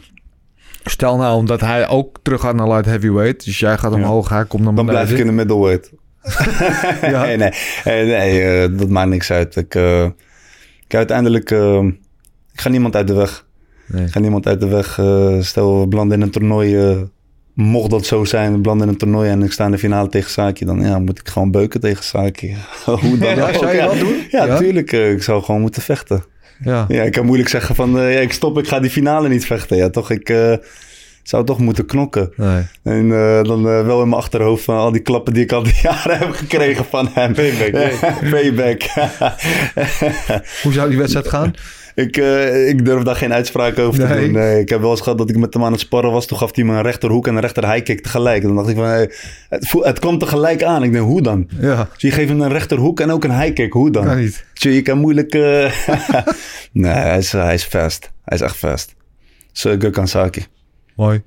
Stel 0.84 1.16
nou 1.16 1.36
omdat 1.36 1.60
hij 1.60 1.88
ook 1.88 2.18
terug 2.22 2.40
gaat 2.40 2.54
naar 2.54 2.68
light 2.68 2.84
heavyweight. 2.86 3.44
Dus 3.44 3.58
jij 3.58 3.78
gaat 3.78 3.92
omhoog, 3.92 4.28
hij 4.28 4.44
komt 4.44 4.62
naar 4.64 4.74
Dan 4.74 4.86
blijf 4.86 5.10
ik 5.12 5.18
in 5.18 5.26
de 5.26 5.32
middleweight. 5.32 5.92
Ja. 7.12 7.22
Nee, 7.24 7.36
nee, 7.36 7.50
nee, 7.84 8.04
nee 8.06 8.42
eh, 8.62 8.78
dat 8.78 8.88
maakt 8.88 9.08
niks 9.08 9.30
uit. 9.30 9.56
Ik, 9.56 9.74
eh, 9.74 10.04
ik 10.86 10.94
uiteindelijk, 10.94 11.50
eh, 11.50 11.82
ik 12.52 12.60
ga 12.60 12.68
niemand 12.68 12.96
uit 12.96 13.06
de 13.06 13.14
weg. 13.14 13.46
Nee. 13.86 14.04
Ik 14.04 14.12
ga 14.12 14.18
niemand 14.20 14.46
uit 14.46 14.60
de 14.60 14.68
weg. 14.68 14.98
eh, 14.98 15.36
stel, 15.40 15.80
we 15.80 15.86
belanden 15.86 16.16
in 16.16 16.22
een 16.22 16.30
toernooi. 16.30 16.76
eh, 16.90 17.00
mocht 17.54 17.90
dat 17.90 18.06
zo 18.06 18.24
zijn, 18.24 18.52
we 18.52 18.58
belanden 18.58 18.86
in 18.86 18.92
een 18.92 18.98
toernooi 18.98 19.30
en 19.30 19.42
ik 19.42 19.52
sta 19.52 19.64
in 19.64 19.70
de 19.70 19.78
finale 19.78 20.08
tegen 20.08 20.30
Saki, 20.30 20.64
dan 20.64 20.80
ja, 20.80 20.98
moet 20.98 21.18
ik 21.18 21.28
gewoon 21.28 21.50
beuken 21.50 21.80
tegen 21.80 22.04
Saki. 22.04 22.56
Hoe 22.84 23.18
dan 23.18 23.34
Ja, 23.36 23.52
zou 23.52 23.68
je 23.70 23.76
ja. 23.76 23.86
dat 23.86 23.98
doen? 23.98 24.14
Ja, 24.30 24.44
Ja? 24.44 24.56
tuurlijk. 24.56 24.92
eh, 24.92 25.10
ik 25.12 25.22
zou 25.22 25.42
gewoon 25.42 25.60
moeten 25.60 25.82
vechten. 25.82 26.24
Ja. 26.64 26.84
Ja, 26.88 27.02
ik 27.02 27.12
kan 27.12 27.24
moeilijk 27.26 27.48
zeggen 27.48 27.74
van, 27.74 27.98
eh, 27.98 28.12
ja, 28.14 28.20
ik 28.20 28.32
stop, 28.32 28.58
ik 28.58 28.68
ga 28.68 28.80
die 28.80 28.90
finale 28.90 29.28
niet 29.28 29.46
vechten. 29.46 29.76
Ja, 29.76 29.90
toch, 29.90 30.10
ik 30.10 30.28
eh, 30.28 30.52
zou 31.22 31.44
toch 31.44 31.58
moeten 31.58 31.86
knokken. 31.86 32.32
Nee. 32.36 32.62
En 32.82 33.12
eh, 33.12 33.42
dan 33.42 33.68
eh, 33.68 33.86
wel 33.86 34.02
in 34.02 34.08
mijn 34.08 34.20
achterhoofd 34.20 34.64
van 34.64 34.76
al 34.76 34.92
die 34.92 35.00
klappen 35.00 35.34
die 35.34 35.42
ik 35.42 35.52
al 35.52 35.62
die 35.62 35.78
jaren 35.90 36.18
heb 36.18 36.30
gekregen 36.30 36.84
van 36.84 37.08
hem. 37.12 37.32
Payback. 37.34 37.98
Payback. 38.30 38.82
Hoe 40.62 40.72
zou 40.72 40.88
die 40.88 40.98
wedstrijd 40.98 41.28
gaan? 41.28 41.54
ik, 41.94 42.16
eh, 42.16 42.68
ik 42.68 42.84
durf 42.84 43.02
daar 43.02 43.16
geen 43.16 43.32
uitspraak 43.32 43.78
over 43.78 44.08
te 44.08 44.14
doen. 44.14 44.32
Nee, 44.32 44.60
ik 44.60 44.68
heb 44.68 44.80
wel 44.80 44.90
eens 44.90 45.00
gehad 45.00 45.18
dat 45.18 45.30
ik 45.30 45.36
met 45.36 45.54
hem 45.54 45.64
aan 45.64 45.72
het 45.72 45.80
sparren 45.80 46.12
was. 46.12 46.26
Toen 46.26 46.38
gaf 46.38 46.54
hij 46.54 46.64
me 46.64 46.74
een 46.74 46.82
rechterhoek 46.82 47.26
en 47.26 47.34
een 47.34 47.40
rechter 47.40 47.70
high 47.70 47.84
kick 47.84 48.02
tegelijk. 48.02 48.42
Dan 48.42 48.54
dacht 48.54 48.68
ik 48.68 48.76
van, 48.76 48.84
hey, 48.84 49.10
het, 49.48 49.72
het 49.72 49.98
kwam 49.98 50.18
tegelijk 50.18 50.62
aan. 50.62 50.82
Ik 50.82 50.92
denk, 50.92 51.04
hoe 51.04 51.22
dan? 51.22 51.48
Ja, 51.60 51.88
Dus 51.92 52.02
je 52.02 52.10
geeft 52.10 52.28
hem 52.28 52.40
een 52.40 52.52
rechterhoek 52.52 53.00
en 53.00 53.10
ook 53.10 53.24
een 53.24 53.40
high 53.40 53.52
kick. 53.52 53.72
Hoe 53.72 53.90
dan? 53.90 54.04
kan 54.04 54.18
niet. 54.18 54.44
Je 54.52 54.82
kan 54.82 54.98
moeilijk... 54.98 55.32
nee, 56.72 56.92
hij 56.92 57.18
is, 57.18 57.32
hij 57.32 57.54
is 57.54 57.64
fast. 57.64 58.10
Hij 58.24 58.36
is 58.36 58.44
echt 58.44 58.56
fast. 58.56 58.94
Zo, 59.52 59.76
Gökhan 59.78 60.04
Saki. 60.04 60.46
Mooi. 60.96 61.22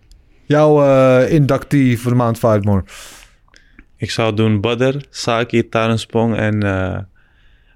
Jouw 0.46 0.84
eh 0.84 1.32
inductie 1.34 2.00
voor 2.00 2.12
de 2.12 2.18
maand 2.18 2.38
Fightmore. 2.38 2.84
Ik 3.98 4.12
zou 4.12 4.36
doen 4.36 4.62
Badr, 4.62 4.98
Saki, 5.10 5.70
Tarenspong 5.70 6.36
en 6.36 6.64
eh 6.64 6.98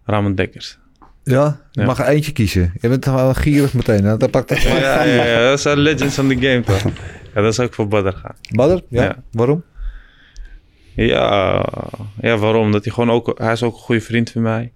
Ramon 0.05 0.35
Dekkers. 0.35 0.77
Ja? 1.23 1.61
Je 1.71 1.79
Ja. 1.81 1.85
mag 1.85 1.99
er 1.99 2.05
eentje 2.05 2.31
kiezen. 2.31 2.73
Je 2.81 2.89
bent 2.89 3.05
wel 3.05 3.33
gierig 3.33 3.73
meteen. 3.73 4.03
Hè? 4.03 4.17
Dat 4.17 4.31
pakt 4.31 4.61
Ja, 4.61 5.03
ja, 5.03 5.25
ja, 5.25 5.49
dat 5.49 5.59
zijn 5.61 5.77
legends 5.77 6.15
van 6.15 6.27
de 6.27 6.35
game 6.35 6.61
toch? 6.61 6.83
Ja, 7.35 7.41
dan 7.41 7.53
zou 7.53 7.67
ik 7.67 7.73
voor 7.73 7.87
Badr 7.87 8.17
gaan. 8.17 8.35
Badr? 8.55 8.83
Ja. 8.89 9.03
Ja. 9.03 9.23
Waarom? 9.31 9.63
Ja, 10.95 11.65
ja, 12.21 12.37
waarom? 12.37 12.71
Dat 12.71 12.83
hij 12.83 12.93
gewoon 12.93 13.11
ook, 13.11 13.39
hij 13.39 13.51
is 13.51 13.63
ook 13.63 13.73
een 13.73 13.79
goede 13.79 14.01
vriend 14.01 14.29
van 14.31 14.41
mij. 14.41 14.71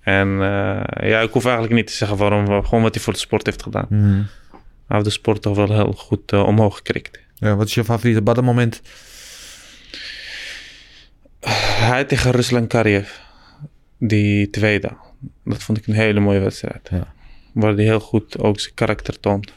En 0.00 0.28
eh, 0.28 1.08
ja, 1.10 1.20
ik 1.20 1.30
hoef 1.30 1.44
eigenlijk 1.44 1.74
niet 1.74 1.86
te 1.86 1.92
zeggen 1.92 2.16
waarom, 2.16 2.64
gewoon 2.64 2.82
wat 2.82 2.94
hij 2.94 3.04
voor 3.04 3.12
de 3.12 3.18
sport 3.18 3.46
heeft 3.46 3.62
gedaan. 3.62 3.86
Mhm. 3.88 4.22
Hij 4.86 4.96
heeft 4.96 5.04
de 5.04 5.10
sport 5.10 5.42
toch 5.42 5.56
wel 5.56 5.72
heel 5.72 5.92
goed 5.92 6.32
eh, 6.32 6.42
omhoog 6.42 6.76
gekrikt. 6.76 7.20
Ja, 7.34 7.56
wat 7.56 7.66
is 7.66 7.74
je 7.74 7.84
favoriete 7.84 8.22
Badr 8.22 8.42
moment? 8.42 8.82
Hij 11.40 12.04
tegen 12.04 12.30
Ruslan 12.30 12.66
Kariev, 12.66 13.10
die 13.98 14.50
tweede. 14.50 14.96
Dat 15.44 15.62
vond 15.62 15.78
ik 15.78 15.86
een 15.86 15.94
hele 15.94 16.20
mooie 16.20 16.38
wedstrijd. 16.40 16.88
Ja. 16.90 17.14
Waar 17.52 17.74
hij 17.74 17.84
heel 17.84 18.00
goed 18.00 18.38
ook 18.38 18.60
zijn 18.60 18.74
karakter 18.74 19.20
toont. 19.20 19.52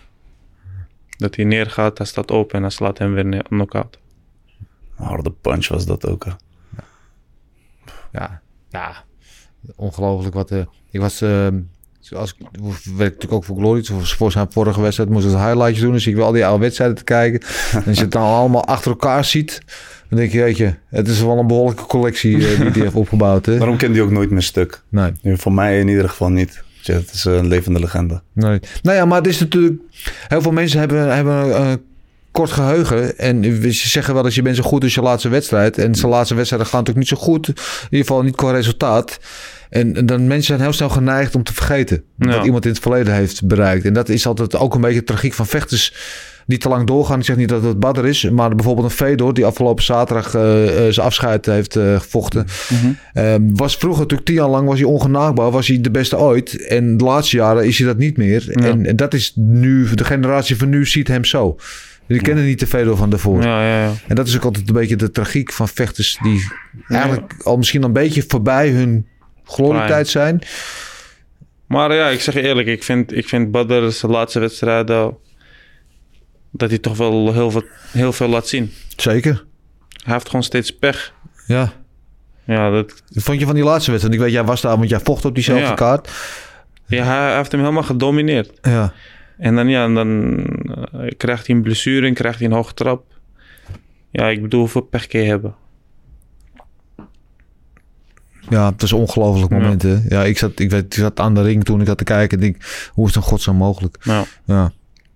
Dat 1.18 1.36
hij 1.36 1.46
neergaat, 1.46 1.98
hij 1.98 2.08
staat 2.08 2.32
open 2.32 2.56
en 2.56 2.62
hij 2.62 2.72
slaat 2.72 2.98
hem 2.98 3.14
weer 3.14 3.26
neer- 3.26 3.44
knock-out. 3.44 4.00
Harde 4.96 5.32
punch 5.32 5.68
was 5.68 5.86
dat 5.86 6.06
ook. 6.08 6.26
hè. 6.26 6.32
Ja, 8.12 8.42
ja. 8.70 9.04
ongelooflijk 9.76 10.36
wat. 10.36 10.52
eh 10.52 10.64
ik 10.92 11.00
was, 11.00 11.22
eh, 12.10 12.18
als 12.18 12.30
ik 12.30 12.46
werk 12.84 12.98
natuurlijk 12.98 13.34
ook 13.34 13.44
voor 13.44 13.58
Glory. 13.58 13.82
Dus 13.82 14.14
voor 14.14 14.32
zijn 14.32 14.48
vorige 14.50 14.82
wedstrijd 14.82 15.10
moest 15.10 15.26
ik 15.26 15.32
een 15.32 15.46
highlightje 15.46 15.82
doen. 15.82 15.92
Dus 15.92 16.08
ik 16.08 16.16
wil 16.16 16.26
al 16.26 16.32
die 16.32 16.46
oude 16.46 16.64
wedstrijden 16.64 16.98
te 16.98 17.04
kijken. 17.04 17.40
en 17.72 17.84
als 17.88 17.98
je 17.98 18.04
het 18.04 18.12
dan 18.12 18.22
allemaal 18.40 18.66
achter 18.66 18.92
elkaar 18.92 19.26
ziet, 19.26 19.62
dan 20.10 20.20
denk 20.20 20.32
je, 20.32 20.42
weet 20.42 20.58
je, 20.58 20.74
het 20.90 21.08
is 21.08 21.22
wel 21.22 21.38
een 21.38 21.48
behoorlijke 21.48 21.86
collectie 21.86 22.36
eh, 22.36 22.60
die 22.60 22.70
hij 22.72 22.82
heeft 22.82 22.96
opgebouwd. 22.96 23.46
Hè? 23.46 23.58
Daarom 23.58 23.78
kende 23.78 23.98
hij 23.98 24.06
ook 24.06 24.12
nooit 24.12 24.30
meer 24.30 24.42
stuk. 24.42 24.82
Nee, 24.90 25.12
Voor 25.24 25.54
mij 25.54 25.80
in 25.80 25.88
ieder 25.88 26.10
geval 26.10 26.30
niet. 26.30 26.64
Het 26.84 27.12
is 27.14 27.26
een 27.26 27.48
levende 27.48 27.80
legende. 27.80 28.22
nee. 28.34 28.60
Nou 28.82 28.98
ja, 28.98 29.06
maar 29.06 29.18
het 29.18 29.28
is 29.28 29.40
natuurlijk. 29.40 29.82
Heel 30.28 30.42
veel 30.42 30.52
mensen 30.52 30.80
hebben, 30.80 31.16
hebben 31.16 31.62
een 31.62 31.82
kort 32.32 32.52
geheugen. 32.52 33.18
En 33.18 33.44
ze 33.74 33.90
zeggen 33.90 34.14
wel 34.14 34.24
dat 34.24 34.34
je 34.34 34.42
bent 34.42 34.56
zo 34.56 34.64
goed 34.64 34.84
als 34.84 34.94
je 34.94 35.02
laatste 35.02 35.30
wedstrijd. 35.30 35.78
En 35.78 35.96
zijn 35.96 36.12
laatste 36.12 36.36
wedstrijden 36.36 36.68
gaan 36.68 36.80
natuurlijk 36.80 37.10
niet 37.10 37.20
zo 37.20 37.26
goed. 37.26 37.48
In 37.48 37.54
ieder 37.90 38.08
geval 38.08 38.24
niet 38.24 38.36
qua 38.36 38.52
resultaat. 38.52 39.20
En, 39.70 39.96
en 39.96 40.06
dan 40.06 40.28
mensen 40.28 40.46
zijn 40.46 40.60
heel 40.60 40.74
snel 40.74 40.90
geneigd 40.90 41.36
om 41.36 41.44
te 41.44 41.54
vergeten 41.54 42.04
Ja. 42.18 42.36
wat 42.36 42.46
iemand 42.46 42.66
in 42.66 42.72
het 42.72 42.80
verleden 42.80 43.14
heeft 43.14 43.48
bereikt. 43.48 43.86
En 43.86 43.94
dat 43.94 44.10
is 44.10 44.28
altijd 44.28 44.56
ook 44.56 44.76
een 44.76 44.82
beetje 44.82 45.00
de 45.00 45.06
tragiek 45.06 45.34
van 45.34 45.46
vechters 45.48 45.94
die 46.46 46.58
te 46.58 46.70
lang 46.70 46.88
doorgaan. 46.88 47.20
Ik 47.20 47.26
zeg 47.26 47.36
niet 47.36 47.50
dat 47.50 47.64
het 47.64 47.80
Badr 47.80 48.06
is, 48.06 48.30
maar 48.30 48.56
bijvoorbeeld 48.56 48.86
een 48.86 48.96
Fedor 48.96 49.34
die 49.34 49.46
afgelopen 49.46 49.84
zaterdag 49.84 50.36
eh, 50.36 50.88
eh, 50.88 50.94
zijn 50.94 51.06
afscheid 51.06 51.46
heeft 51.46 51.76
eh, 51.76 52.00
gevochten. 52.00 52.46
Ehm, 53.14 53.42
was 53.54 53.76
vroeger 53.76 54.02
natuurlijk 54.02 54.28
tien 54.28 54.38
jaar 54.38 54.50
lang 54.50 54.68
was 54.68 54.80
hij 54.80 54.88
ongenaakbaar, 54.88 55.52
was 55.52 55.68
hij 55.68 55.82
de 55.82 55.92
beste 55.92 56.18
ooit. 56.18 56.68
En 56.68 56.98
de 56.98 57.04
laatste 57.04 57.36
jaren 57.36 57.66
is 57.66 57.78
hij 57.78 57.88
dat 57.88 57.98
niet 57.98 58.18
meer. 58.18 58.52
En, 58.52 58.86
en 58.86 58.96
dat 58.96 59.14
is 59.14 59.34
nu, 59.36 59.88
de 59.94 60.04
generatie 60.04 60.58
van 60.58 60.70
nu 60.70 60.86
ziet 60.86 61.08
hem 61.08 61.26
zo. 61.26 61.56
Die 62.08 62.22
kennen 62.22 62.46
niet 62.46 62.60
de 62.60 62.68
Fedor 62.68 62.98
van 62.98 63.10
daarvoor. 63.10 63.42
Ja, 63.42 63.62
ja, 63.68 63.84
ja. 63.84 63.92
En 64.08 64.16
dat 64.16 64.28
is 64.28 64.36
ook 64.36 64.44
altijd 64.44 64.68
een 64.68 64.74
beetje 64.74 64.96
de 64.96 65.12
tragiek 65.12 65.52
van 65.52 65.68
vechters 65.68 66.20
die 66.22 66.52
eigenlijk 66.88 67.34
al 67.44 67.58
misschien 67.58 67.84
een 67.84 67.94
beetje 67.94 68.24
voorbij 68.28 68.70
hun 68.70 69.06
glorietijd 69.50 70.08
zijn. 70.08 70.42
Maar 71.66 71.94
ja, 71.94 72.08
ik 72.08 72.22
zeg 72.22 72.34
je 72.34 72.42
eerlijk, 72.42 72.68
ik 72.68 72.84
vind, 72.84 73.16
ik 73.16 73.28
vind 73.28 73.52
Badr 73.52 73.90
zijn 73.90 74.12
laatste 74.12 74.40
wedstrijden... 74.40 75.18
dat 76.52 76.70
hij 76.70 76.80
toch 76.80 76.98
wel 76.98 77.34
heel 77.34 77.52
veel, 77.52 77.64
heel 77.92 78.14
veel 78.14 78.28
laat 78.28 78.48
zien. 78.48 78.74
Zeker. 78.96 79.46
Hij 80.04 80.14
heeft 80.14 80.26
gewoon 80.26 80.44
steeds 80.44 80.78
pech. 80.78 81.14
Ja. 81.48 81.74
Ja, 82.46 82.70
dat, 82.70 83.04
vond 83.10 83.40
je 83.40 83.46
van 83.46 83.56
die 83.56 83.64
laatste 83.64 83.92
wedstrijd? 83.92 84.20
Ik 84.20 84.26
weet, 84.26 84.34
jij 84.34 84.44
was 84.44 84.62
daar, 84.62 84.78
want 84.78 84.90
jij 84.90 85.00
vocht 85.00 85.26
op 85.26 85.34
diezelfde 85.34 85.66
Ja. 85.66 85.74
kaart. 85.74 86.10
ja 86.88 87.04
hij, 87.04 87.36
heeft 87.36 87.52
hem 87.52 87.62
helemaal 87.62 87.84
gedomineerd. 87.84 88.52
Ja. 88.62 88.94
En 89.38 89.56
dan, 89.56 89.68
ja, 89.68 89.88
dan 89.88 90.38
eh, 90.94 91.08
krijgt 91.18 91.48
hij 91.48 91.56
een 91.56 91.62
blessure 91.62 92.08
en 92.08 92.14
krijgt 92.14 92.40
hij 92.40 92.48
een 92.48 92.54
hoge 92.54 92.74
trap. 92.74 93.04
Ja, 94.12 94.28
ik 94.28 94.42
bedoel, 94.42 94.60
hoeveel 94.60 94.82
pech 94.82 95.08
kun 95.08 95.22
je 95.22 95.28
hebben? 95.28 95.56
Ja, 98.50 98.72
het 98.72 98.82
was 98.82 98.92
een 98.92 98.98
ongelooflijk 98.98 99.52
moment. 99.52 99.82
hè. 99.82 100.00
Ja, 100.08 100.24
ik 100.24 100.38
zat, 100.38 100.60
ik, 100.60 100.70
weet, 100.70 100.84
ik 100.86 100.94
zat 100.94 101.20
aan 101.20 101.34
de 101.36 101.42
ring 101.42 101.64
toen 101.64 101.82
ik 101.82 101.88
had 101.88 101.98
te 101.98 102.04
kijken. 102.04 102.38
En 102.38 102.44
denk, 102.44 102.90
hoe 102.94 103.08
is 103.08 103.14
het 103.14 103.24
in 103.24 103.30
godsnaam 103.30 103.56
mogelijk? 103.56 103.98
Nou, 104.06 104.26
Ja. 104.46 104.72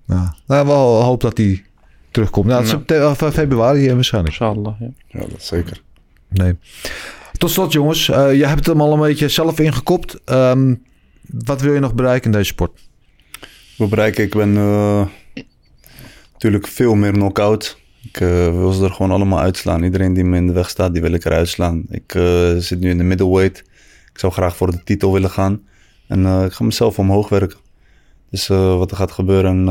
ja. 0.07 0.35
Nou, 0.47 0.67
wel 0.67 1.01
hoop 1.03 1.21
dat 1.21 1.37
hij 1.37 1.63
terugkomt. 2.11 2.45
Nou, 2.47 2.63
het 2.65 2.79
is 2.89 2.95
Ja. 2.97 3.15
eh, 3.15 3.31
februari 3.31 3.93
waarschijnlijk. 3.93 4.39
inshallah. 4.39 4.73
Ja. 4.79 4.89
Ja, 5.07 5.19
dat 5.19 5.43
zeker. 5.43 5.81
Nee. 6.29 6.57
Tot 7.37 7.51
slot, 7.51 7.71
jongens. 7.73 8.09
Eh 8.09 8.33
je 8.37 8.45
hebt 8.45 8.65
hem 8.65 8.81
al 8.81 8.93
een 8.93 8.99
beetje 8.99 9.29
zelf 9.29 9.59
ingekopt. 9.59 10.21
Ehm, 10.25 10.75
wat 11.21 11.61
wil 11.61 11.73
je 11.73 11.79
nog 11.79 11.93
bereiken 11.93 12.31
in 12.31 12.37
deze 12.37 12.51
sport? 12.51 12.79
Wat 13.77 13.89
bereik 13.89 14.17
ik? 14.17 14.25
Ik 14.25 14.35
ben 14.35 14.57
eh, 14.57 15.05
natuurlijk 16.33 16.67
veel 16.67 16.95
meer 16.95 17.11
knock-out. 17.11 17.81
Ik 18.03 18.19
eh, 18.19 18.27
wil 18.51 18.71
ze 18.71 18.83
er 18.83 18.91
gewoon 18.91 19.11
allemaal 19.11 19.39
uitslaan. 19.39 19.83
Iedereen 19.83 20.13
die 20.13 20.23
me 20.23 20.37
in 20.37 20.47
de 20.47 20.53
weg 20.53 20.69
staat, 20.69 20.93
die 20.93 21.01
wil 21.01 21.11
ik 21.11 21.25
eruit 21.25 21.47
slaan. 21.47 21.83
Ik 21.89 22.15
eh, 22.15 22.55
zit 22.55 22.79
nu 22.79 22.89
in 22.89 22.97
de 22.97 23.03
middleweight. 23.03 23.59
Ik 24.11 24.19
zou 24.19 24.33
graag 24.33 24.55
voor 24.55 24.71
de 24.71 24.83
titel 24.83 25.13
willen 25.13 25.29
gaan. 25.29 25.61
En 26.07 26.25
eh, 26.25 26.43
ik 26.45 26.51
ga 26.51 26.63
mezelf 26.63 26.99
omhoog 26.99 27.29
werken. 27.29 27.57
Dus 28.29 28.47
wat 28.47 28.91
er 28.91 28.97
gaat 28.97 29.11
gebeuren, 29.11 29.67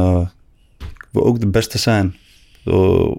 ik 0.78 1.08
wil 1.10 1.24
ook 1.24 1.40
de 1.40 1.46
beste 1.46 1.78
zijn. 1.78 2.16
Zo, 2.64 3.14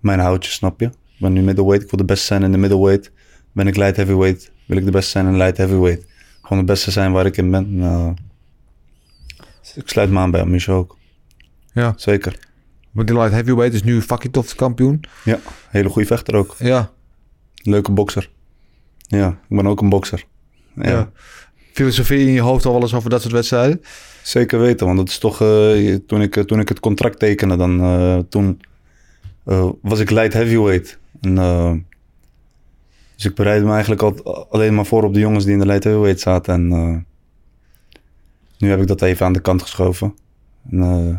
mijn 0.00 0.18
houtje, 0.18 0.50
snap 0.50 0.80
je? 0.80 0.86
Ik 0.86 1.18
ben 1.18 1.32
nu 1.32 1.42
middleweight, 1.42 1.84
ik 1.84 1.90
wil 1.90 1.98
de 1.98 2.12
beste 2.12 2.26
zijn 2.26 2.42
in 2.42 2.52
de 2.52 2.58
middleweight. 2.58 3.10
Ben 3.52 3.66
ik 3.66 3.76
light 3.76 3.96
heavyweight, 3.96 4.50
wil 4.66 4.76
ik 4.76 4.84
de 4.84 4.90
beste 4.90 5.10
zijn 5.10 5.26
in 5.26 5.36
light 5.36 5.56
heavyweight. 5.56 6.06
Gewoon 6.42 6.58
de 6.58 6.72
beste 6.72 6.90
zijn 6.90 7.12
waar 7.12 7.26
ik 7.26 7.36
in 7.36 7.50
ben. 7.50 8.16
Ik 9.74 9.88
sluit 9.88 10.10
me 10.10 10.18
aan 10.18 10.30
bij 10.30 10.40
Amisha 10.40 10.72
ook. 10.72 10.96
Ja. 11.72 11.94
Zeker. 11.96 12.38
Want 12.98 13.10
die 13.10 13.18
light 13.18 13.32
heavyweight 13.32 13.74
is 13.74 13.82
nu 13.82 14.02
Fakitov 14.02 14.48
de 14.48 14.54
kampioen. 14.54 15.00
Ja, 15.24 15.38
hele 15.68 15.88
goede 15.88 16.06
vechter 16.08 16.34
ook. 16.34 16.54
Ja. 16.58 16.90
Leuke 17.54 17.92
bokser. 17.92 18.30
Ja, 18.96 19.28
ik 19.28 19.56
ben 19.56 19.66
ook 19.66 19.80
een 19.80 19.88
bokser. 19.88 20.24
Ja, 20.74 20.90
Ja. 20.90 21.10
Filosofie 21.72 22.18
in 22.26 22.32
je 22.32 22.40
hoofd 22.40 22.64
al 22.64 22.72
wel 22.72 22.80
eens 22.80 22.94
over 22.94 23.10
dat 23.10 23.20
soort 23.20 23.32
wedstrijden? 23.32 23.80
zeker 24.22 24.60
weten. 24.60 24.86
Want 24.86 24.98
dat 24.98 25.08
is 25.08 25.18
toch, 25.18 25.40
eh, 25.40 25.94
toen, 26.06 26.22
ik, 26.22 26.34
toen 26.34 26.60
ik 26.60 26.68
het 26.68 26.80
contract 26.80 27.18
tekende, 27.18 27.56
dan 27.56 27.80
eh, 27.80 28.18
toen 28.28 28.60
eh, 29.44 29.68
was 29.82 29.98
ik 30.00 30.10
light 30.10 30.32
heavyweight. 30.32 30.98
En, 31.20 31.38
eh, 31.38 31.72
dus 33.14 33.24
ik 33.24 33.34
bereidde 33.34 33.66
me 33.66 33.72
eigenlijk 33.72 34.02
al, 34.02 34.46
alleen 34.50 34.74
maar 34.74 34.86
voor 34.86 35.04
op 35.04 35.14
de 35.14 35.20
jongens 35.20 35.44
die 35.44 35.52
in 35.52 35.58
de 35.58 35.66
light 35.66 35.84
heavyweight 35.84 36.20
zaten. 36.20 36.54
En 36.54 36.72
eh, 36.72 36.96
nu 38.58 38.70
heb 38.70 38.80
ik 38.80 38.86
dat 38.86 39.02
even 39.02 39.26
aan 39.26 39.32
de 39.32 39.40
kant 39.40 39.62
geschoven. 39.62 40.14
En, 40.70 40.82
eh, 40.82 41.16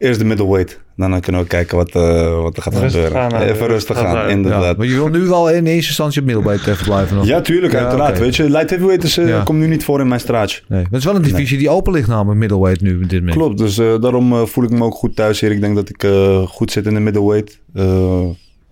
eerst 0.00 0.18
de 0.18 0.24
middleweight. 0.24 0.80
Daarna 0.96 1.18
kunnen 1.20 1.40
we 1.40 1.46
kijken 1.46 1.76
wat, 1.76 1.90
eh, 1.90 2.42
wat 2.42 2.56
er 2.56 2.62
gaat 2.62 2.72
Rustig 2.72 2.90
gebeuren. 3.04 3.30
gaan, 3.30 3.40
hè. 3.40 3.52
even 3.52 3.66
rustig 3.66 3.98
gaan. 3.98 4.14
Ja, 4.16 4.26
inderdaad. 4.26 4.76
maar 4.76 4.86
je 4.86 4.92
wil 4.94 5.08
nu 5.08 5.18
wel 5.20 5.50
in 5.50 5.66
eerste 5.66 5.88
instantie 5.88 6.20
op 6.20 6.26
middelbeet 6.26 6.66
even 6.66 6.84
blijven 6.84 7.16
nog. 7.16 7.26
Ja, 7.26 7.40
tuurlijk, 7.40 7.72
Ja, 7.72 7.78
uiteraard. 7.78 8.18
Weet 8.18 8.36
je, 8.36 8.50
light 8.50 8.70
heavyweight 8.70 9.04
is, 9.04 9.18
eh, 9.18 9.28
Ja. 9.28 9.42
komt 9.42 9.58
nu 9.58 9.66
niet 9.66 9.84
voor 9.84 10.00
in 10.00 10.08
mijn 10.08 10.20
straatje. 10.20 10.60
Nee, 10.68 10.78
maar 10.82 10.88
het 10.90 10.98
is 10.98 11.04
wel 11.04 11.14
een 11.16 11.22
divisie 11.22 11.58
die 11.58 11.68
open 11.70 11.92
ligt 11.92 12.08
namelijk, 12.08 12.38
middleweight 12.40 12.80
nu 12.82 13.00
dit 13.06 13.18
moment. 13.18 13.36
Klopt, 13.38 13.58
dus 13.58 13.78
eh, 13.78 14.00
daarom 14.00 14.32
eh, 14.32 14.44
voel 14.44 14.64
ik 14.64 14.70
me 14.70 14.84
ook 14.84 14.94
goed 14.94 15.16
thuis 15.16 15.40
hier. 15.40 15.50
Ik 15.50 15.60
denk 15.60 15.74
dat 15.74 15.88
ik 15.88 16.02
eh, 16.04 16.42
goed 16.46 16.72
zit 16.72 16.86
in 16.86 16.94
de 16.94 17.00
middleweight. 17.00 17.60
Eh, 17.74 18.24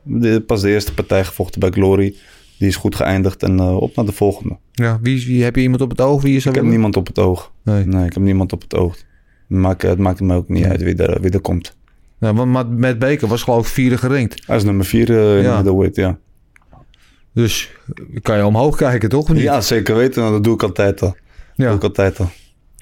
de- 0.03 0.41
pas 0.47 0.61
de 0.61 0.71
eerste 0.71 0.95
partij 0.95 1.25
gevochten 1.25 1.61
bij 1.61 1.71
Glory. 1.71 2.15
Die 2.59 2.69
is 2.69 2.77
goed 2.77 2.95
geëindigd 2.97 3.43
en 3.43 3.59
eh, 3.59 3.77
op 3.77 3.97
naar 3.97 4.05
de 4.05 4.13
volgende. 4.13 4.57
Ja, 4.73 4.99
wie, 5.03 5.27
wie, 5.27 5.45
heb 5.45 5.57
je 5.57 5.63
iemand 5.63 5.81
op 5.83 5.91
het 5.91 6.01
oog 6.01 6.23
wie 6.23 6.33
je 6.33 6.39
Ik 6.39 6.45
heb 6.45 6.55
willen? 6.55 6.69
niemand 6.71 6.97
op 6.97 7.07
het 7.07 7.19
oog. 7.19 7.53
Nee. 7.65 7.85
Nee, 7.87 8.07
ik 8.07 8.13
heb 8.15 8.23
niemand 8.23 8.53
op 8.53 8.63
het 8.63 8.75
oog. 8.75 8.97
Maak, 9.49 9.83
het 9.83 9.99
maakt 9.99 10.21
me 10.21 10.35
ook 10.35 10.49
niet 10.49 10.65
uit 10.65 10.83
wie 10.83 10.95
er, 10.97 11.21
wie 11.21 11.31
er 11.31 11.41
komt. 11.41 11.77
Ja, 12.19 12.35
want 12.35 12.51
Matt- 12.51 12.79
Matt 12.79 12.99
Baker 12.99 13.29
was 13.29 13.43
geloof 13.43 13.67
ik 13.67 13.73
vierde 13.73 13.99
gerankt. 13.99 14.43
Hij 14.47 14.57
is 14.57 14.65
nummer 14.65 14.85
vier 14.85 15.11
eh, 15.11 15.37
in 15.37 15.43
Ja. 15.43 15.51
de 15.51 15.55
middleweight, 15.57 15.97
ja. 15.97 16.19
Dus 17.33 17.71
kan 18.23 18.37
je 18.37 18.47
omhoog 18.47 18.77
kijken, 18.77 19.09
toch? 19.09 19.29
Niet? 19.33 19.43
Ja, 19.43 19.61
zeker 19.61 19.97
weten. 19.97 20.23
Dat 20.31 20.45
doe 20.45 20.55
ik 20.55 20.63
altijd 20.63 21.03
al. 21.03 21.17
Ja. 21.55 21.67
Doe 21.67 21.77
ik 21.77 21.83
altijd 21.83 22.19
al. 22.21 22.31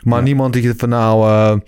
Maar 0.02 0.22
niemand 0.22 0.52
die 0.52 0.62
je 0.62 0.74
van 0.76 0.88
nou... 0.88 1.60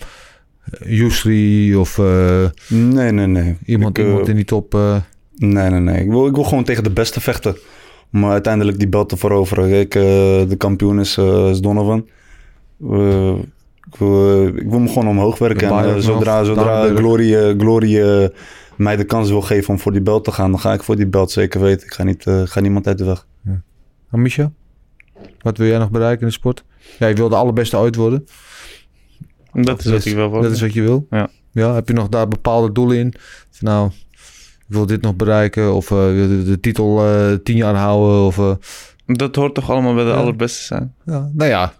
Yusri 0.84 1.76
of 1.76 1.99
eh, 1.99 2.44
Nee, 2.68 3.12
nee, 3.12 3.26
nee. 3.26 3.57
iemand, 3.64 3.99
Ik, 3.99 4.05
iemand 4.05 4.28
in 4.28 4.36
die 4.36 4.44
top... 4.44 4.72
Nee, 5.36 5.70
nee, 5.70 5.80
nee. 5.80 6.03
Ik 6.05 6.09
wil, 6.11 6.26
ik 6.26 6.34
wil 6.34 6.44
gewoon 6.44 6.64
tegen 6.64 6.82
de 6.84 6.90
beste 6.90 7.20
vechten. 7.20 7.57
Eh, 8.12 8.30
uiteindelijk 8.30 8.78
die 8.78 8.88
belt 8.88 9.09
te 9.09 9.16
veroveren. 9.16 9.68
Kijk, 9.68 9.90
de 10.49 10.55
kampioen 10.59 11.01
is, 11.01 11.18
is 11.51 11.61
Donovan. 11.61 12.07
Ik, 13.93 13.97
wil, 13.99 14.30
eh, 14.30 14.47
ik 14.47 14.68
wil 14.70 14.78
me 14.78 14.89
gewoon 14.89 15.09
omhoog 15.09 15.39
werken. 15.39 15.68
En, 15.68 15.95
eh, 15.95 15.97
zodra 15.97 16.45
zodra. 16.45 16.95
Glory, 16.95 17.34
eh, 17.34 17.59
Glory 17.59 18.30
mij 18.78 18.97
de 18.97 19.05
kans 19.05 19.28
wil 19.28 19.41
geven 19.43 19.70
om 19.70 19.78
voor 19.78 19.93
die 19.93 20.01
belt 20.01 20.24
te 20.24 20.32
gaan, 20.32 20.51
dan 20.51 20.61
ga 20.61 20.72
ik 20.72 20.82
voor 20.82 20.97
die 20.97 21.07
belt 21.07 21.30
zeker 21.30 21.61
weten. 21.61 21.86
Ik 21.86 21.93
ga, 21.93 22.03
niet, 22.03 22.26
eh, 22.26 22.43
ga 22.45 22.61
niemand 22.61 22.86
uit 22.86 22.99
de 22.99 23.05
weg. 23.05 23.26
Amisha? 24.11 24.53
Wat 25.43 25.59
wil 25.59 25.66
jij 25.66 25.78
nog 25.78 25.91
bereiken 25.91 26.20
in 26.20 26.26
de 26.26 26.32
sport? 26.32 26.64
Ja, 26.99 27.07
je 27.07 27.14
wil 27.14 27.28
de 27.28 27.36
allerbeste 27.36 27.76
ooit 27.76 27.97
worden. 27.97 28.26
Dat 29.53 29.78
is 29.84 29.91
wat 29.91 30.05
ik 30.05 30.14
wil 30.14 30.28
worden. 30.28 30.43
Dat 30.43 30.53
is 30.53 30.61
wat 30.61 30.72
je 30.72 30.82
wil? 30.82 31.07
Ja. 31.11 31.28
ja. 31.51 31.74
Heb 31.74 31.89
je 31.89 31.95
nog 31.95 32.09
daar 32.09 32.28
bepaalde 32.28 32.72
doelen 32.72 32.97
in? 32.97 33.14
Van, 33.51 33.68
nou, 33.68 33.91
ik 34.59 34.66
wil 34.66 34.86
dit 34.86 35.03
nog 35.03 35.16
bereiken. 35.16 35.74
Of 35.74 35.91
eh, 35.91 35.97
wil 35.97 36.28
de, 36.28 36.43
de 36.45 36.61
titel 36.61 37.05
eh, 37.07 37.32
tien 37.43 37.57
jaar 37.57 37.74
houden. 37.74 38.20
Of, 38.26 38.59
Dat 39.07 39.34
hoort 39.36 39.55
toch 39.55 39.70
allemaal 39.70 39.95
bij 39.95 40.05
de 40.05 40.11
Ja. 40.11 40.16
allerbeste 40.16 40.62
zijn. 40.64 40.95
ja, 41.05 41.30
nou 41.32 41.51
ja, 41.51 41.72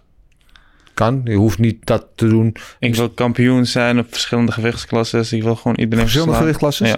kan. 0.99 1.21
Je 1.23 1.35
hoeft 1.35 1.59
niet 1.59 1.85
dat 1.85 2.05
te 2.15 2.27
doen. 2.27 2.55
Ik 2.79 2.95
wil 2.95 3.09
kampioen 3.09 3.65
zijn 3.65 3.99
op 3.99 4.05
verschillende 4.09 4.51
gewichtsklasses. 4.51 5.33
Ik 5.33 5.43
wil 5.43 5.55
gewoon 5.55 5.77
iedereen 5.77 5.99
Verschillende 6.03 6.33
verslaan. 6.33 6.55
gewichtklassen. 6.55 6.87
Ja. 6.87 6.95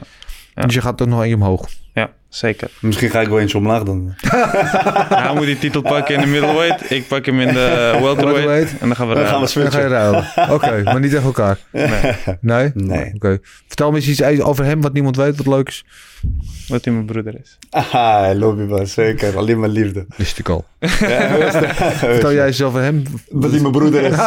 Ja. 0.56 0.62
Dus 0.66 0.74
je 0.74 0.82
gaat 0.82 0.98
toch 0.98 1.08
nog 1.08 1.20
eentje 1.22 1.36
omhoog. 1.36 1.68
Ja, 1.94 2.10
zeker. 2.30 2.70
Misschien 2.80 3.10
ga 3.10 3.22
ik 3.22 3.28
wel 3.28 3.40
eentje 3.40 3.58
omlaag 3.58 3.84
dan. 3.84 4.14
Hij 4.18 5.34
moet 5.36 5.46
die 5.46 5.58
titel 5.58 5.82
pakken 5.82 6.16
in 6.16 6.22
de 6.22 6.28
middleweight. 6.28 6.92
Ik 6.92 7.08
pak 7.08 7.26
hem 7.26 7.40
in 7.40 7.48
de 7.48 7.54
welterweight. 8.02 8.24
Welterweight. 8.24 8.72
En 8.80 8.88
dan 8.88 8.96
gaan 8.96 9.08
we 9.08 9.14
Dan 9.16 9.26
gaan 9.26 9.42
ruilen. 9.42 9.54
we 9.54 9.62
Dan 9.62 9.72
ga 9.72 9.78
je 9.80 9.82
switchen. 9.82 9.88
ruilen. 9.90 10.26
Oké, 10.56 10.84
maar 10.84 11.00
niet 11.00 11.10
tegen 11.12 11.26
elkaar. 11.26 11.58
Nee, 11.72 12.14
Nee? 12.42 12.72
Nee. 12.74 13.12
Oké. 13.16 13.40
Vertel 13.68 13.92
me 13.92 13.96
eens 13.98 14.08
iets 14.20 14.42
over 14.42 14.66
hem 14.66 14.82
wat 14.82 14.94
niemand 14.94 15.16
weet, 15.16 15.38
wat 15.38 15.48
leuk 15.48 15.68
is. 15.68 15.86
Wat 16.68 16.86
hij 16.86 16.94
mijn 16.94 17.06
broeder 17.06 17.36
is. 17.42 17.58
Ah, 17.70 18.30
lobby 18.36 18.62
man, 18.64 18.88
zeker. 18.88 19.38
Alleen 19.38 19.60
maar 19.60 19.70
liefde. 19.70 20.06
Wist 20.18 20.40
ik 20.40 20.50
al. 20.50 20.66
Ja, 20.80 20.88
Vertel 21.98 22.34
jij 22.34 22.64
over 22.64 22.82
hem. 22.82 23.04
Dat 23.30 23.52
hij 23.52 23.60
mijn 23.60 23.72
broeder 23.72 24.02
is. 24.02 24.16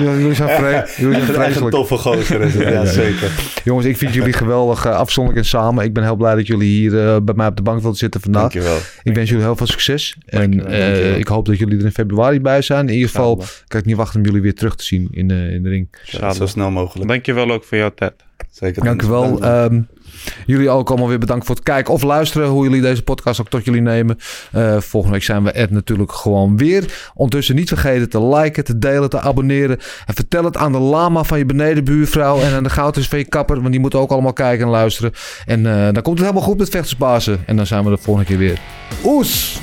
Jullie 0.00 0.34
zijn, 0.34 0.48
vre- 0.48 0.86
jullie 0.96 0.96
zijn 0.96 1.14
Echt 1.14 1.28
een 1.28 1.34
vreselijk. 1.34 1.70
toffe 1.74 1.96
gozer 1.96 2.40
is 2.40 2.54
het. 2.54 2.62
Ja, 2.62 2.68
Ja, 2.68 2.74
ja, 2.74 2.80
ja. 2.82 2.86
zeker. 2.86 3.30
Jongens, 3.64 3.86
ik 3.86 3.96
vind 3.96 4.14
jullie 4.14 4.32
geweldig 4.32 4.84
eh, 4.86 4.92
afzonderlijk 4.96 5.44
en 5.44 5.50
samen. 5.50 5.84
Ik 5.84 5.92
ben 5.92 6.02
heel 6.04 6.16
blij 6.16 6.34
dat 6.34 6.46
jullie 6.46 6.68
hier 6.68 7.06
eh, 7.08 7.16
bij 7.22 7.34
mij 7.34 7.46
op 7.46 7.56
de 7.56 7.62
bank 7.62 7.80
wilden 7.80 7.98
zitten 7.98 8.20
vandaag. 8.20 8.40
Dankjewel. 8.42 8.78
Ik 9.02 9.14
wens 9.14 9.28
jullie 9.28 9.44
heel 9.44 9.56
veel 9.56 9.66
succes. 9.66 10.16
En 10.26 10.40
Dankjewel, 10.50 10.72
eh, 10.72 10.86
dankjewel. 10.86 11.18
ik 11.18 11.28
hoop 11.28 11.46
dat 11.46 11.58
jullie 11.58 11.78
er 11.78 11.84
in 11.84 11.92
februari 11.92 12.40
bij 12.40 12.62
zijn. 12.62 12.88
In 12.88 12.94
ieder 12.94 13.08
geval 13.08 13.44
kan 13.66 13.80
ik 13.80 13.86
niet 13.86 13.96
wachten 13.96 14.20
om 14.20 14.26
jullie 14.26 14.42
weer 14.42 14.54
terug 14.54 14.76
te 14.76 14.84
zien 14.84 15.08
in, 15.10 15.30
eh, 15.30 15.52
in 15.54 15.62
de 15.62 15.68
ring. 15.68 15.88
Ja, 16.04 16.32
zo 16.32 16.46
snel 16.46 16.70
mogelijk. 16.70 17.08
Dankjewel 17.08 17.50
ook 17.50 17.64
voor 17.64 17.78
jouw 17.78 17.92
tijd. 17.94 18.12
Zeker. 18.50 18.84
Dankjewel. 18.84 19.42
Ehm 19.42 19.80
jullie 20.46 20.70
ook 20.70 20.88
allemaal 20.88 21.08
weer 21.08 21.18
bedankt 21.18 21.46
voor 21.46 21.54
het 21.54 21.64
kijken 21.64 21.94
of 21.94 22.02
luisteren. 22.02 22.48
Hoe 22.48 22.64
jullie 22.64 22.80
deze 22.80 23.02
podcast 23.02 23.40
ook 23.40 23.48
tot 23.48 23.64
jullie 23.64 23.80
nemen. 23.80 24.18
Eh, 24.52 24.76
volgende 24.80 25.16
week 25.16 25.24
zijn 25.24 25.44
we 25.44 25.52
er 25.52 25.72
natuurlijk 25.72 26.12
gewoon 26.12 26.56
weer. 26.56 27.10
Ondertussen 27.14 27.54
niet 27.54 27.68
vergeten 27.68 28.08
te 28.08 28.24
liken, 28.24 28.64
te 28.64 28.78
delen, 28.78 29.10
te 29.10 29.20
abonneren. 29.20 29.78
En 30.06 30.14
vertel 30.14 30.44
het 30.44 30.56
aan 30.56 30.72
de 30.72 30.78
lama 30.78 31.22
van 31.22 31.38
je 31.38 31.46
benedenbuurvrouw. 31.46 32.40
En 32.40 32.54
aan 32.54 32.62
de 32.62 32.70
goudvis 32.70 33.08
van 33.08 33.18
je 33.18 33.24
kapper. 33.24 33.60
Want 33.60 33.70
die 33.70 33.80
moeten 33.80 33.98
ook 33.98 34.10
allemaal 34.10 34.32
kijken 34.32 34.64
en 34.64 34.70
luisteren. 34.70 35.12
En 35.46 35.66
eh, 35.66 35.92
dan 35.92 36.02
komt 36.02 36.18
het 36.18 36.26
helemaal 36.26 36.48
goed 36.48 36.58
met 36.58 36.68
vechtersbazen. 36.68 37.38
En 37.46 37.56
dan 37.56 37.66
zijn 37.66 37.84
we 37.84 37.90
de 37.90 37.98
volgende 37.98 38.28
keer 38.28 38.38
weer. 38.38 38.58
Oes! 39.04 39.60